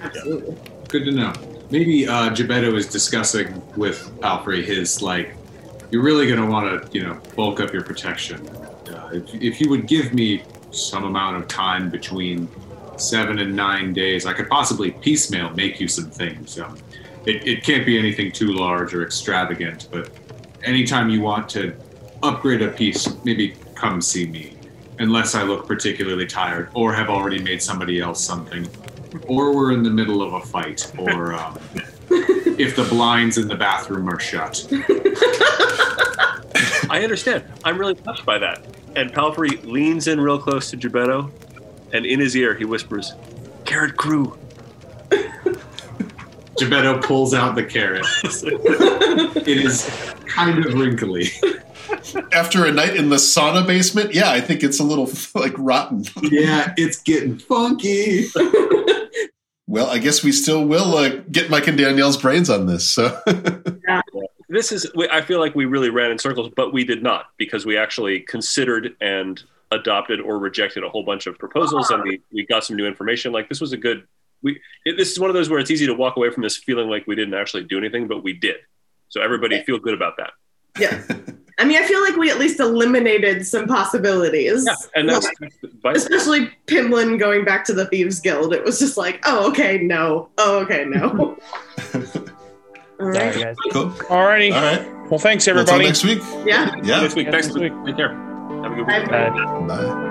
Absolutely. 0.00 0.56
Good 0.88 1.04
to 1.06 1.10
know. 1.12 1.32
Maybe 1.70 2.06
uh, 2.06 2.30
Jebeddo 2.30 2.74
is 2.76 2.86
discussing 2.86 3.62
with 3.76 4.12
Alfred 4.22 4.64
his 4.64 5.02
like, 5.02 5.34
you're 5.90 6.02
really 6.02 6.26
going 6.26 6.40
to 6.40 6.46
want 6.46 6.92
to, 6.92 6.98
you 6.98 7.04
know, 7.04 7.20
bulk 7.36 7.60
up 7.60 7.72
your 7.72 7.82
protection. 7.82 8.46
Uh, 8.48 9.10
if, 9.12 9.34
if 9.34 9.60
you 9.60 9.70
would 9.70 9.86
give 9.86 10.12
me 10.12 10.42
some 10.70 11.04
amount 11.04 11.36
of 11.36 11.48
time 11.48 11.88
between 11.90 12.48
seven 12.96 13.38
and 13.38 13.54
nine 13.54 13.92
days, 13.92 14.26
I 14.26 14.32
could 14.32 14.48
possibly 14.48 14.90
piecemeal 14.92 15.50
make 15.50 15.80
you 15.80 15.88
some 15.88 16.10
things. 16.10 16.58
Um, 16.58 16.76
it, 17.26 17.46
it 17.46 17.64
can't 17.64 17.86
be 17.86 17.98
anything 17.98 18.30
too 18.30 18.52
large 18.52 18.94
or 18.94 19.02
extravagant, 19.02 19.88
but 19.90 20.10
anytime 20.62 21.08
you 21.08 21.20
want 21.20 21.48
to 21.50 21.74
upgrade 22.22 22.62
a 22.62 22.68
piece, 22.68 23.08
maybe 23.24 23.56
come 23.74 24.00
see 24.00 24.26
me. 24.26 24.56
Unless 24.98 25.34
I 25.34 25.42
look 25.42 25.66
particularly 25.66 26.26
tired 26.26 26.70
or 26.74 26.92
have 26.92 27.08
already 27.08 27.40
made 27.40 27.62
somebody 27.62 28.00
else 28.00 28.22
something 28.22 28.68
or 29.26 29.54
we're 29.54 29.72
in 29.72 29.82
the 29.82 29.90
middle 29.90 30.22
of 30.22 30.34
a 30.34 30.40
fight, 30.40 30.90
or 30.98 31.34
um, 31.34 31.58
if 32.10 32.76
the 32.76 32.86
blinds 32.88 33.38
in 33.38 33.48
the 33.48 33.54
bathroom 33.54 34.08
are 34.08 34.20
shut. 34.20 34.66
I 36.90 37.02
understand. 37.02 37.44
I'm 37.64 37.78
really 37.78 37.94
touched 37.94 38.24
by 38.24 38.38
that. 38.38 38.64
And 38.96 39.12
Palfrey 39.12 39.56
leans 39.64 40.06
in 40.06 40.20
real 40.20 40.38
close 40.38 40.70
to 40.70 40.76
Jebeddo, 40.76 41.30
and 41.92 42.06
in 42.06 42.20
his 42.20 42.36
ear 42.36 42.54
he 42.54 42.64
whispers, 42.64 43.12
"Carrot 43.64 43.96
crew." 43.96 44.36
Jebeddo 46.58 47.02
pulls 47.02 47.34
out 47.34 47.56
the 47.56 47.64
carrot. 47.64 48.06
It 48.24 49.58
is 49.58 49.90
kind 50.26 50.64
of 50.64 50.74
wrinkly. 50.74 51.30
After 52.32 52.64
a 52.66 52.72
night 52.72 52.96
in 52.96 53.08
the 53.08 53.16
sauna 53.16 53.66
basement, 53.66 54.14
yeah, 54.14 54.30
I 54.30 54.40
think 54.40 54.62
it's 54.62 54.78
a 54.78 54.84
little 54.84 55.10
like 55.34 55.54
rotten. 55.58 56.04
Yeah, 56.22 56.72
it's 56.76 57.02
getting 57.02 57.38
funky. 57.38 58.26
Well, 59.66 59.86
I 59.88 59.98
guess 59.98 60.22
we 60.22 60.32
still 60.32 60.66
will 60.66 60.94
uh, 60.94 61.08
get 61.30 61.48
Mike 61.48 61.66
and 61.66 61.78
Danielle's 61.78 62.18
brains 62.18 62.50
on 62.50 62.66
this. 62.66 62.88
So 62.88 63.18
this 64.48 64.72
is, 64.72 64.90
I 65.10 65.22
feel 65.22 65.40
like 65.40 65.54
we 65.54 65.64
really 65.64 65.88
ran 65.88 66.10
in 66.10 66.18
circles 66.18 66.50
but 66.54 66.72
we 66.72 66.84
did 66.84 67.02
not 67.02 67.26
because 67.38 67.64
we 67.64 67.78
actually 67.78 68.20
considered 68.20 68.94
and 69.00 69.42
adopted 69.74 70.20
or 70.20 70.38
rejected 70.38 70.84
a 70.84 70.88
whole 70.88 71.04
bunch 71.04 71.26
of 71.26 71.38
proposals, 71.38 71.90
and 71.90 72.02
we, 72.02 72.20
we 72.32 72.46
got 72.46 72.64
some 72.64 72.76
new 72.76 72.86
information. 72.86 73.32
Like 73.32 73.48
this 73.48 73.60
was 73.60 73.72
a 73.72 73.76
good. 73.76 74.06
We 74.42 74.60
it, 74.84 74.96
this 74.96 75.10
is 75.10 75.18
one 75.18 75.30
of 75.30 75.34
those 75.34 75.48
where 75.48 75.58
it's 75.58 75.70
easy 75.70 75.86
to 75.86 75.94
walk 75.94 76.16
away 76.16 76.30
from 76.30 76.42
this 76.42 76.56
feeling 76.56 76.88
like 76.88 77.06
we 77.06 77.14
didn't 77.14 77.34
actually 77.34 77.64
do 77.64 77.78
anything, 77.78 78.06
but 78.06 78.22
we 78.22 78.32
did. 78.32 78.56
So 79.08 79.20
everybody 79.20 79.62
feel 79.62 79.78
good 79.78 79.94
about 79.94 80.16
that. 80.16 80.30
Yeah. 80.78 81.02
I 81.58 81.64
mean, 81.64 81.80
I 81.80 81.86
feel 81.86 82.00
like 82.02 82.16
we 82.16 82.30
at 82.30 82.38
least 82.38 82.58
eliminated 82.60 83.46
some 83.46 83.66
possibilities. 83.66 84.64
Yeah, 84.66 84.74
and 84.96 85.08
that's, 85.08 85.28
that's. 85.82 86.02
Especially 86.04 86.50
Pimlan 86.66 87.18
going 87.18 87.44
back 87.44 87.64
to 87.66 87.72
the 87.72 87.86
Thieves 87.86 88.20
Guild. 88.20 88.52
It 88.52 88.64
was 88.64 88.78
just 88.78 88.96
like, 88.96 89.20
oh, 89.24 89.48
okay, 89.50 89.78
no. 89.78 90.28
Oh, 90.38 90.58
okay, 90.60 90.84
no. 90.84 91.36
All 93.00 93.12
Sorry, 93.12 93.26
right. 93.26 93.34
guys. 93.34 93.56
Cool. 93.72 93.90
Alrighty. 93.90 94.52
All 94.54 94.60
right. 94.62 95.10
Well, 95.10 95.18
thanks 95.18 95.46
Well, 95.46 95.58
until 95.58 95.74
everybody. 95.74 95.84
next 95.86 96.04
week. 96.04 96.18
Yeah. 96.46 96.74
Yeah. 96.82 97.00
Next 97.02 97.14
week. 97.16 97.28
Thanks. 97.30 97.46
next 97.48 97.58
week. 97.58 97.72
Take 97.86 97.96
care. 97.96 98.08
Have 98.14 98.72
a 98.72 98.74
good 98.76 98.86
Bye. 98.86 99.00
week. 99.00 99.08
Bye. 99.10 99.66
Bye. 99.66 100.10